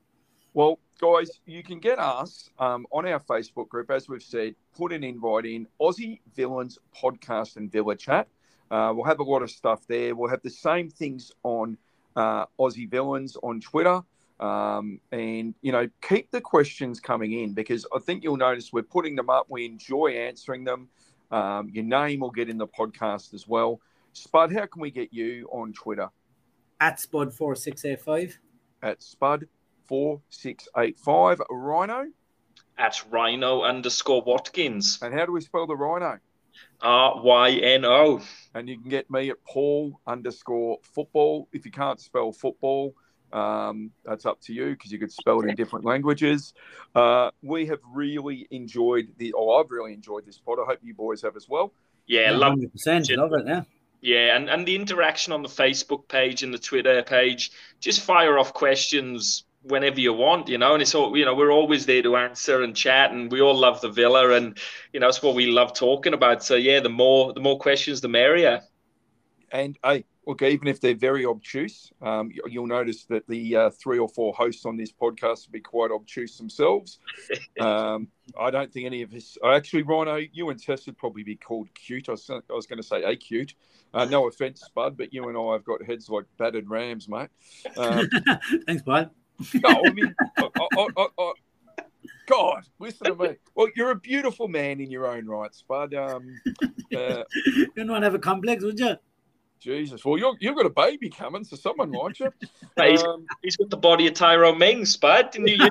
Well, 0.54 0.78
guys, 1.00 1.40
you 1.46 1.64
can 1.64 1.80
get 1.80 1.98
us 1.98 2.48
um, 2.60 2.86
on 2.92 3.08
our 3.08 3.18
Facebook 3.18 3.68
group, 3.68 3.90
as 3.90 4.08
we've 4.08 4.22
said. 4.22 4.54
Put 4.76 4.92
an 4.92 5.02
invite 5.02 5.46
in 5.46 5.66
Aussie 5.80 6.20
Villains 6.36 6.78
Podcast 6.96 7.56
and 7.56 7.72
Villa 7.72 7.96
Chat. 7.96 8.28
Uh, 8.70 8.92
we'll 8.94 9.04
have 9.04 9.18
a 9.18 9.24
lot 9.24 9.42
of 9.42 9.50
stuff 9.50 9.84
there. 9.88 10.14
We'll 10.14 10.30
have 10.30 10.42
the 10.42 10.50
same 10.50 10.90
things 10.90 11.32
on 11.42 11.76
uh, 12.14 12.46
Aussie 12.60 12.88
Villains 12.88 13.36
on 13.42 13.60
Twitter. 13.60 14.00
Um, 14.38 15.00
and, 15.10 15.56
you 15.60 15.72
know, 15.72 15.88
keep 16.00 16.30
the 16.30 16.40
questions 16.40 17.00
coming 17.00 17.32
in 17.32 17.52
because 17.52 17.84
I 17.92 17.98
think 17.98 18.22
you'll 18.22 18.36
notice 18.36 18.72
we're 18.72 18.82
putting 18.82 19.16
them 19.16 19.28
up. 19.28 19.46
We 19.48 19.64
enjoy 19.64 20.12
answering 20.12 20.62
them. 20.62 20.88
Um, 21.32 21.68
your 21.72 21.84
name 21.84 22.20
will 22.20 22.30
get 22.30 22.48
in 22.48 22.58
the 22.58 22.68
podcast 22.68 23.34
as 23.34 23.48
well. 23.48 23.80
Spud, 24.12 24.52
how 24.52 24.66
can 24.66 24.80
we 24.80 24.92
get 24.92 25.12
you 25.12 25.48
on 25.50 25.72
Twitter? 25.72 26.10
At 26.80 26.98
Spud4685. 26.98 28.34
At 28.84 29.00
Spud4685. 29.88 31.40
Rhino? 31.50 32.06
At 32.76 33.02
Rhino 33.10 33.62
underscore 33.62 34.22
Watkins. 34.22 34.98
And 35.02 35.14
how 35.14 35.26
do 35.26 35.32
we 35.32 35.40
spell 35.40 35.66
the 35.66 35.76
Rhino? 35.76 36.18
R 36.80 37.20
Y 37.22 37.50
N 37.50 37.84
O. 37.84 38.20
And 38.54 38.68
you 38.68 38.78
can 38.78 38.88
get 38.88 39.10
me 39.10 39.30
at 39.30 39.42
Paul 39.44 40.00
underscore 40.06 40.78
football. 40.82 41.48
If 41.52 41.64
you 41.64 41.70
can't 41.70 42.00
spell 42.00 42.32
football, 42.32 42.94
um, 43.32 43.90
that's 44.04 44.26
up 44.26 44.40
to 44.42 44.52
you 44.52 44.70
because 44.70 44.92
you 44.92 44.98
could 44.98 45.12
spell 45.12 45.40
it 45.40 45.48
in 45.48 45.56
different 45.56 45.84
languages. 45.84 46.54
Uh, 46.94 47.30
we 47.42 47.66
have 47.66 47.80
really 47.92 48.46
enjoyed 48.50 49.08
the. 49.18 49.32
Oh, 49.34 49.60
I've 49.60 49.70
really 49.70 49.92
enjoyed 49.92 50.26
this 50.26 50.38
pod. 50.38 50.58
I 50.60 50.64
hope 50.66 50.80
you 50.82 50.94
boys 50.94 51.22
have 51.22 51.36
as 51.36 51.48
well. 51.48 51.72
Yeah, 52.06 52.32
love 52.32 52.58
it. 52.60 52.70
Love 53.16 53.32
it. 53.32 53.46
Yeah. 53.46 53.62
Yeah, 54.04 54.36
and, 54.36 54.50
and 54.50 54.68
the 54.68 54.76
interaction 54.76 55.32
on 55.32 55.42
the 55.42 55.48
Facebook 55.48 56.08
page 56.08 56.42
and 56.42 56.52
the 56.52 56.58
Twitter 56.58 57.02
page, 57.02 57.52
just 57.80 58.02
fire 58.02 58.38
off 58.38 58.52
questions 58.52 59.44
whenever 59.64 59.98
you 59.98 60.12
want, 60.12 60.48
you 60.48 60.58
know, 60.58 60.74
and 60.74 60.82
it's 60.82 60.94
all, 60.94 61.16
you 61.16 61.24
know, 61.24 61.34
we're 61.34 61.50
always 61.50 61.86
there 61.86 62.02
to 62.02 62.16
answer 62.16 62.62
and 62.62 62.76
chat 62.76 63.12
and 63.12 63.32
we 63.32 63.40
all 63.40 63.56
love 63.56 63.80
the 63.80 63.88
villa 63.88 64.30
and, 64.30 64.58
you 64.92 65.00
know, 65.00 65.08
it's 65.08 65.22
what 65.22 65.34
we 65.34 65.46
love 65.46 65.72
talking 65.72 66.12
about. 66.12 66.42
So 66.44 66.54
yeah, 66.54 66.80
the 66.80 66.90
more, 66.90 67.32
the 67.32 67.40
more 67.40 67.58
questions, 67.58 68.00
the 68.00 68.08
merrier. 68.08 68.60
And 69.50 69.78
hey, 69.82 70.04
look, 70.26 70.42
even 70.42 70.68
if 70.68 70.80
they're 70.80 70.94
very 70.94 71.24
obtuse, 71.24 71.90
um, 72.02 72.30
you'll 72.46 72.66
notice 72.66 73.04
that 73.04 73.26
the 73.26 73.56
uh, 73.56 73.70
three 73.70 73.98
or 73.98 74.08
four 74.08 74.34
hosts 74.34 74.66
on 74.66 74.76
this 74.76 74.92
podcast 74.92 75.46
will 75.46 75.52
be 75.52 75.60
quite 75.60 75.90
obtuse 75.90 76.36
themselves. 76.36 76.98
um, 77.60 78.08
I 78.38 78.50
don't 78.50 78.70
think 78.70 78.86
any 78.86 79.02
of 79.02 79.14
us, 79.14 79.38
actually, 79.44 79.82
Rhino, 79.82 80.16
you 80.32 80.50
and 80.50 80.62
Tess 80.62 80.86
would 80.86 80.98
probably 80.98 81.22
be 81.22 81.36
called 81.36 81.68
cute. 81.74 82.08
I 82.08 82.12
was, 82.12 82.28
I 82.28 82.40
was 82.52 82.66
going 82.66 82.82
to 82.82 82.86
say 82.86 83.02
a 83.02 83.16
cute. 83.16 83.54
Uh, 83.94 84.04
no 84.04 84.28
offense, 84.28 84.68
Bud, 84.74 84.98
but 84.98 85.14
you 85.14 85.28
and 85.28 85.38
I 85.38 85.52
have 85.52 85.64
got 85.64 85.82
heads 85.82 86.10
like 86.10 86.24
battered 86.36 86.68
rams, 86.68 87.08
mate. 87.08 87.28
Um, 87.78 88.08
Thanks, 88.66 88.82
Bud 88.82 89.10
no, 89.54 89.82
I 89.86 89.90
mean, 89.92 90.14
I, 90.38 90.48
I, 90.56 91.06
I, 91.18 91.32
God, 92.26 92.64
listen 92.78 93.06
to 93.06 93.14
me. 93.14 93.36
Well, 93.54 93.68
you're 93.76 93.90
a 93.90 93.96
beautiful 93.96 94.48
man 94.48 94.80
in 94.80 94.90
your 94.90 95.06
own 95.06 95.26
rights, 95.26 95.58
Spud. 95.58 95.94
Um, 95.94 96.40
uh, 96.94 97.24
You'd 97.76 97.86
not 97.86 98.02
have 98.02 98.14
a 98.14 98.18
complex, 98.18 98.62
would 98.64 98.78
you? 98.78 98.96
Jesus. 99.60 100.04
Well, 100.04 100.18
you're, 100.18 100.34
you've 100.40 100.56
got 100.56 100.66
a 100.66 100.70
baby 100.70 101.08
coming, 101.08 101.44
so 101.44 101.56
someone 101.56 101.90
likes 101.90 102.20
you. 102.20 102.30
Mate, 102.76 102.92
he's, 102.92 103.02
Um, 103.02 103.26
he's 103.42 103.56
got 103.56 103.70
the 103.70 103.76
body 103.76 104.06
of 104.06 104.14
Tyrone 104.14 104.58
Mings, 104.58 104.96
bud. 104.96 105.30
Didn't 105.30 105.48
you? 105.48 105.68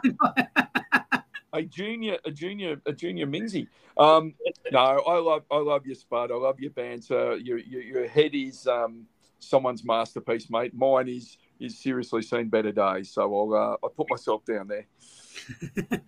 a 1.54 1.62
junior, 1.62 2.18
a 2.26 2.32
junior, 2.32 2.82
a 2.86 2.92
junior 2.92 3.28
Mingsy. 3.28 3.68
Um, 3.98 4.34
no, 4.72 4.80
I 4.80 5.20
love, 5.20 5.44
I 5.52 5.58
love 5.58 5.86
your 5.86 5.96
Spud. 5.96 6.32
I 6.32 6.36
love 6.36 6.60
your 6.60 6.72
banter. 6.72 7.38
Your, 7.38 7.60
your, 7.60 7.82
your 7.82 8.08
head 8.08 8.34
is 8.34 8.66
um, 8.68 9.06
someone's 9.40 9.84
masterpiece, 9.84 10.50
mate. 10.50 10.74
Mine 10.74 11.08
is 11.08 11.38
is 11.64 11.80
seriously 11.80 12.22
seen 12.22 12.50
better 12.50 12.72
days. 12.72 13.10
So 13.12 13.22
I'll, 13.22 13.54
uh, 13.54 13.78
I'll 13.84 13.90
put 13.90 14.10
myself 14.10 14.44
down 14.46 14.68
there. 14.68 14.88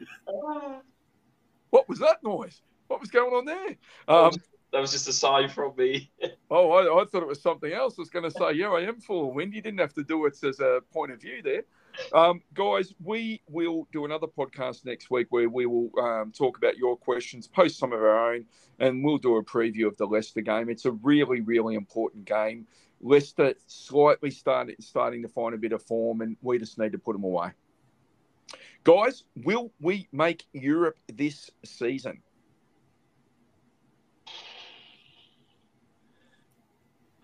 What 1.76 1.90
was 1.90 1.99
that 1.99 2.23
noise? 2.23 2.61
What 2.88 3.02
was 3.02 3.10
going 3.10 3.34
on 3.34 3.44
there? 3.44 3.76
Um, 4.07 4.32
that 4.72 4.80
was 4.80 4.94
just 4.94 5.10
a 5.10 5.14
sigh 5.14 5.49
from 5.49 5.73
me. 5.77 6.10
oh, 6.49 6.72
I, 6.72 7.02
I 7.02 7.06
thought 7.06 7.22
it 7.22 7.27
was 7.27 7.41
something 7.41 7.73
else. 7.73 7.95
I 7.98 8.02
was 8.02 8.10
going 8.10 8.23
to 8.23 8.32
say, 8.32 8.53
yeah, 8.53 8.69
I 8.69 8.84
am 8.84 9.02
full 9.02 9.27
of 9.27 9.36
wind. 9.36 9.53
You 9.53 9.61
didn't 9.61 9.82
have 9.82 9.94
to 9.95 10.03
do 10.03 10.26
it 10.26 10.41
as 10.41 10.61
a 10.61 10.80
point 10.94 11.11
of 11.11 11.19
view 11.19 11.41
there. 11.41 11.64
Um, 12.14 12.41
guys, 12.53 12.94
we 13.03 13.41
will 13.49 13.90
do 13.91 14.06
another 14.06 14.27
podcast 14.27 14.86
next 14.86 15.11
week 15.11 15.27
where 15.32 15.49
we 15.49 15.65
will 15.65 15.90
um, 15.99 16.32
talk 16.32 16.57
about 16.57 16.77
your 16.77 16.95
questions, 16.95 17.45
post 17.45 17.77
some 17.77 17.91
of 17.91 17.99
our 17.99 18.34
own, 18.34 18.45
and 18.80 19.03
we'll 19.03 19.18
do 19.18 19.36
a 19.36 19.44
preview 19.44 19.88
of 19.88 19.98
the 19.98 20.06
Leicester 20.06 20.41
game. 20.41 20.69
It's 20.69 20.86
a 20.86 20.91
really, 20.91 21.41
really 21.41 21.76
important 21.76 22.23
game. 22.23 22.68
Leicester 23.01 23.53
slightly 23.67 24.31
started, 24.31 24.81
starting 24.84 25.22
to 25.22 25.27
find 25.27 25.53
a 25.53 25.57
bit 25.57 25.72
of 25.72 25.84
form, 25.84 26.22
and 26.22 26.38
we 26.41 26.57
just 26.57 26.77
need 26.77 26.91
to 26.93 26.97
put 26.97 27.13
them 27.13 27.23
away. 27.23 27.51
Guys, 28.84 29.23
will 29.43 29.72
we 29.80 30.07
make 30.11 30.45
Europe 30.53 30.97
this 31.11 31.49
season? 31.63 32.22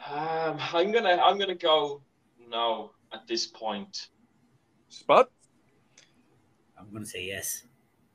Um, 0.10 0.58
I'm 0.74 0.92
gonna 0.92 1.22
I'm 1.24 1.38
gonna 1.38 1.56
go 1.56 2.02
no 2.50 2.92
at 3.14 3.28
this 3.28 3.48
point. 3.48 4.10
Spud? 4.90 5.28
I'm 6.78 6.90
going 6.92 7.04
to 7.04 7.10
say 7.10 7.26
yes. 7.26 7.64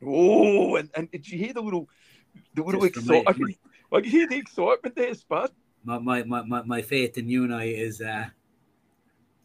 Oh, 0.05 0.77
and, 0.77 0.91
and 0.95 1.11
did 1.11 1.29
you 1.29 1.39
hear 1.39 1.53
the 1.53 1.63
little, 1.63 1.89
the 2.55 2.63
little 2.63 2.81
Just 2.83 3.07
for 3.07 3.13
me. 3.13 3.19
excitement? 3.21 3.59
I 3.93 4.01
can 4.01 4.11
hear 4.11 4.27
the 4.27 4.37
excitement 4.37 4.97
there, 4.97 5.15
Spud. 5.15 5.51
My, 5.87 5.99
my, 5.99 6.43
my, 6.43 6.63
my, 6.63 6.83
faith 6.83 7.17
in 7.17 7.29
you 7.29 7.45
and 7.45 7.55
I 7.55 7.65
is, 7.65 8.01
uh, 8.01 8.27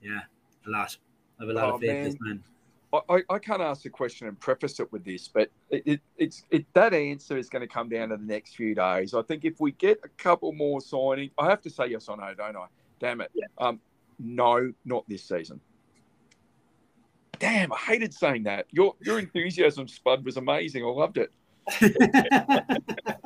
yeah, 0.02 0.22
a 0.66 0.70
lot. 0.70 0.98
I 1.40 1.44
have 1.44 1.50
a 1.50 1.54
lot 1.54 1.70
Oh, 1.70 1.76
of 1.76 1.82
faith 1.82 1.90
in 1.90 2.04
this 2.04 2.16
man. 2.20 2.44
man. 2.92 3.02
I, 3.10 3.16
I, 3.16 3.36
I 3.36 3.40
can't 3.40 3.62
ask 3.62 3.84
the 3.84 3.92
question 3.92 4.28
and 4.28 4.40
preface 4.40 4.80
it 4.80 4.92
with 4.92 5.06
this, 5.06 5.28
but 5.28 5.52
it, 5.70 5.84
it, 5.86 6.02
it's 6.18 6.44
it, 6.50 6.66
that 6.74 6.96
answer 6.96 7.38
is 7.38 7.48
going 7.48 7.62
to 7.62 7.68
come 7.68 7.90
down 7.90 8.10
to 8.10 8.18
the 8.18 8.24
next 8.24 8.56
few 8.56 8.74
days. 8.74 9.14
I 9.14 9.22
think 9.22 9.46
if 9.46 9.60
we 9.60 9.72
get 9.74 10.00
a 10.04 10.10
couple 10.10 10.52
more 10.52 10.82
signing, 10.82 11.30
I 11.38 11.48
have 11.48 11.62
to 11.62 11.70
say 11.70 11.88
yes 11.88 12.10
or 12.10 12.18
no, 12.18 12.34
don't 12.34 12.58
I? 12.58 12.66
Damn 13.00 13.22
it. 13.22 13.30
Yeah. 13.36 13.46
Um, 13.60 13.80
no, 14.20 14.74
not 14.84 15.08
this 15.08 15.24
season. 15.24 15.62
Damn, 17.38 17.72
I 17.72 17.78
hated 17.78 18.14
saying 18.14 18.44
that. 18.44 18.66
Your 18.72 18.96
your 19.00 19.20
enthusiasm, 19.20 19.88
Spud, 19.88 20.26
was 20.26 20.38
amazing. 20.38 20.84
I 20.84 20.88
loved 20.88 21.18
it. 21.18 21.32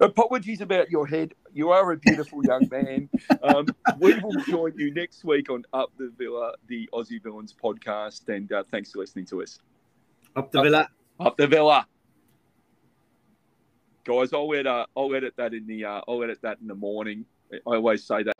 Apologies 0.00 0.60
about 0.60 0.90
your 0.90 1.06
head. 1.06 1.34
You 1.52 1.70
are 1.70 1.92
a 1.92 1.96
beautiful 1.96 2.44
young 2.44 2.68
man. 2.70 3.08
Um, 3.42 3.66
we 3.98 4.18
will 4.18 4.40
join 4.46 4.72
you 4.76 4.92
next 4.92 5.24
week 5.24 5.50
on 5.50 5.64
Up 5.72 5.90
the 5.98 6.12
Villa, 6.18 6.52
the 6.66 6.88
Aussie 6.92 7.22
Villains 7.22 7.54
podcast. 7.54 8.28
And 8.28 8.50
uh, 8.52 8.64
thanks 8.70 8.92
for 8.92 8.98
listening 8.98 9.26
to 9.26 9.42
us. 9.42 9.58
Up 10.34 10.52
the 10.52 10.62
villa. 10.62 10.88
Up 11.18 11.36
the 11.36 11.46
Villa, 11.46 11.86
guys. 14.04 14.32
I'll 14.34 14.52
edit. 14.52 14.66
Uh, 14.66 14.86
I'll 14.96 15.14
edit 15.14 15.34
that 15.36 15.54
in 15.54 15.66
the. 15.66 15.84
Uh, 15.86 16.00
I'll 16.06 16.22
edit 16.22 16.40
that 16.42 16.58
in 16.60 16.66
the 16.66 16.74
morning. 16.74 17.24
I 17.52 17.58
always 17.64 18.04
say 18.04 18.22
that. 18.24 18.34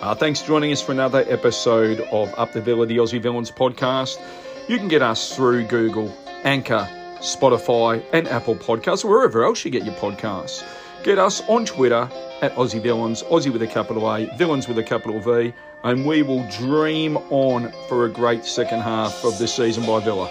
Uh, 0.00 0.14
thanks 0.14 0.40
for 0.40 0.48
joining 0.48 0.70
us 0.72 0.80
for 0.80 0.92
another 0.92 1.24
episode 1.28 2.00
of 2.12 2.32
Up 2.38 2.52
the 2.52 2.60
Villa, 2.60 2.86
the 2.86 2.98
Aussie 2.98 3.20
Villains 3.20 3.50
podcast. 3.50 4.20
You 4.68 4.78
can 4.78 4.88
get 4.88 5.02
us 5.02 5.34
through 5.34 5.64
Google, 5.64 6.16
Anchor, 6.44 6.88
Spotify, 7.18 8.02
and 8.12 8.28
Apple 8.28 8.54
Podcasts, 8.54 9.04
or 9.04 9.10
wherever 9.10 9.44
else 9.44 9.64
you 9.64 9.70
get 9.70 9.84
your 9.84 9.94
podcasts. 9.96 10.64
Get 11.02 11.18
us 11.18 11.42
on 11.48 11.64
Twitter 11.64 12.10
at 12.42 12.54
Aussie 12.56 12.82
Villains, 12.82 13.22
Aussie 13.22 13.50
with 13.50 13.62
a 13.62 13.66
capital 13.66 14.06
A, 14.12 14.26
Villains 14.36 14.68
with 14.68 14.76
a 14.76 14.82
capital 14.82 15.18
V, 15.18 15.54
and 15.82 16.04
we 16.04 16.20
will 16.20 16.46
dream 16.50 17.16
on 17.30 17.72
for 17.88 18.04
a 18.04 18.10
great 18.10 18.44
second 18.44 18.82
half 18.82 19.24
of 19.24 19.38
this 19.38 19.54
season 19.54 19.86
by 19.86 20.00
Villa. 20.00 20.30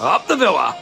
Up 0.00 0.26
the 0.26 0.36
Villa! 0.36 0.76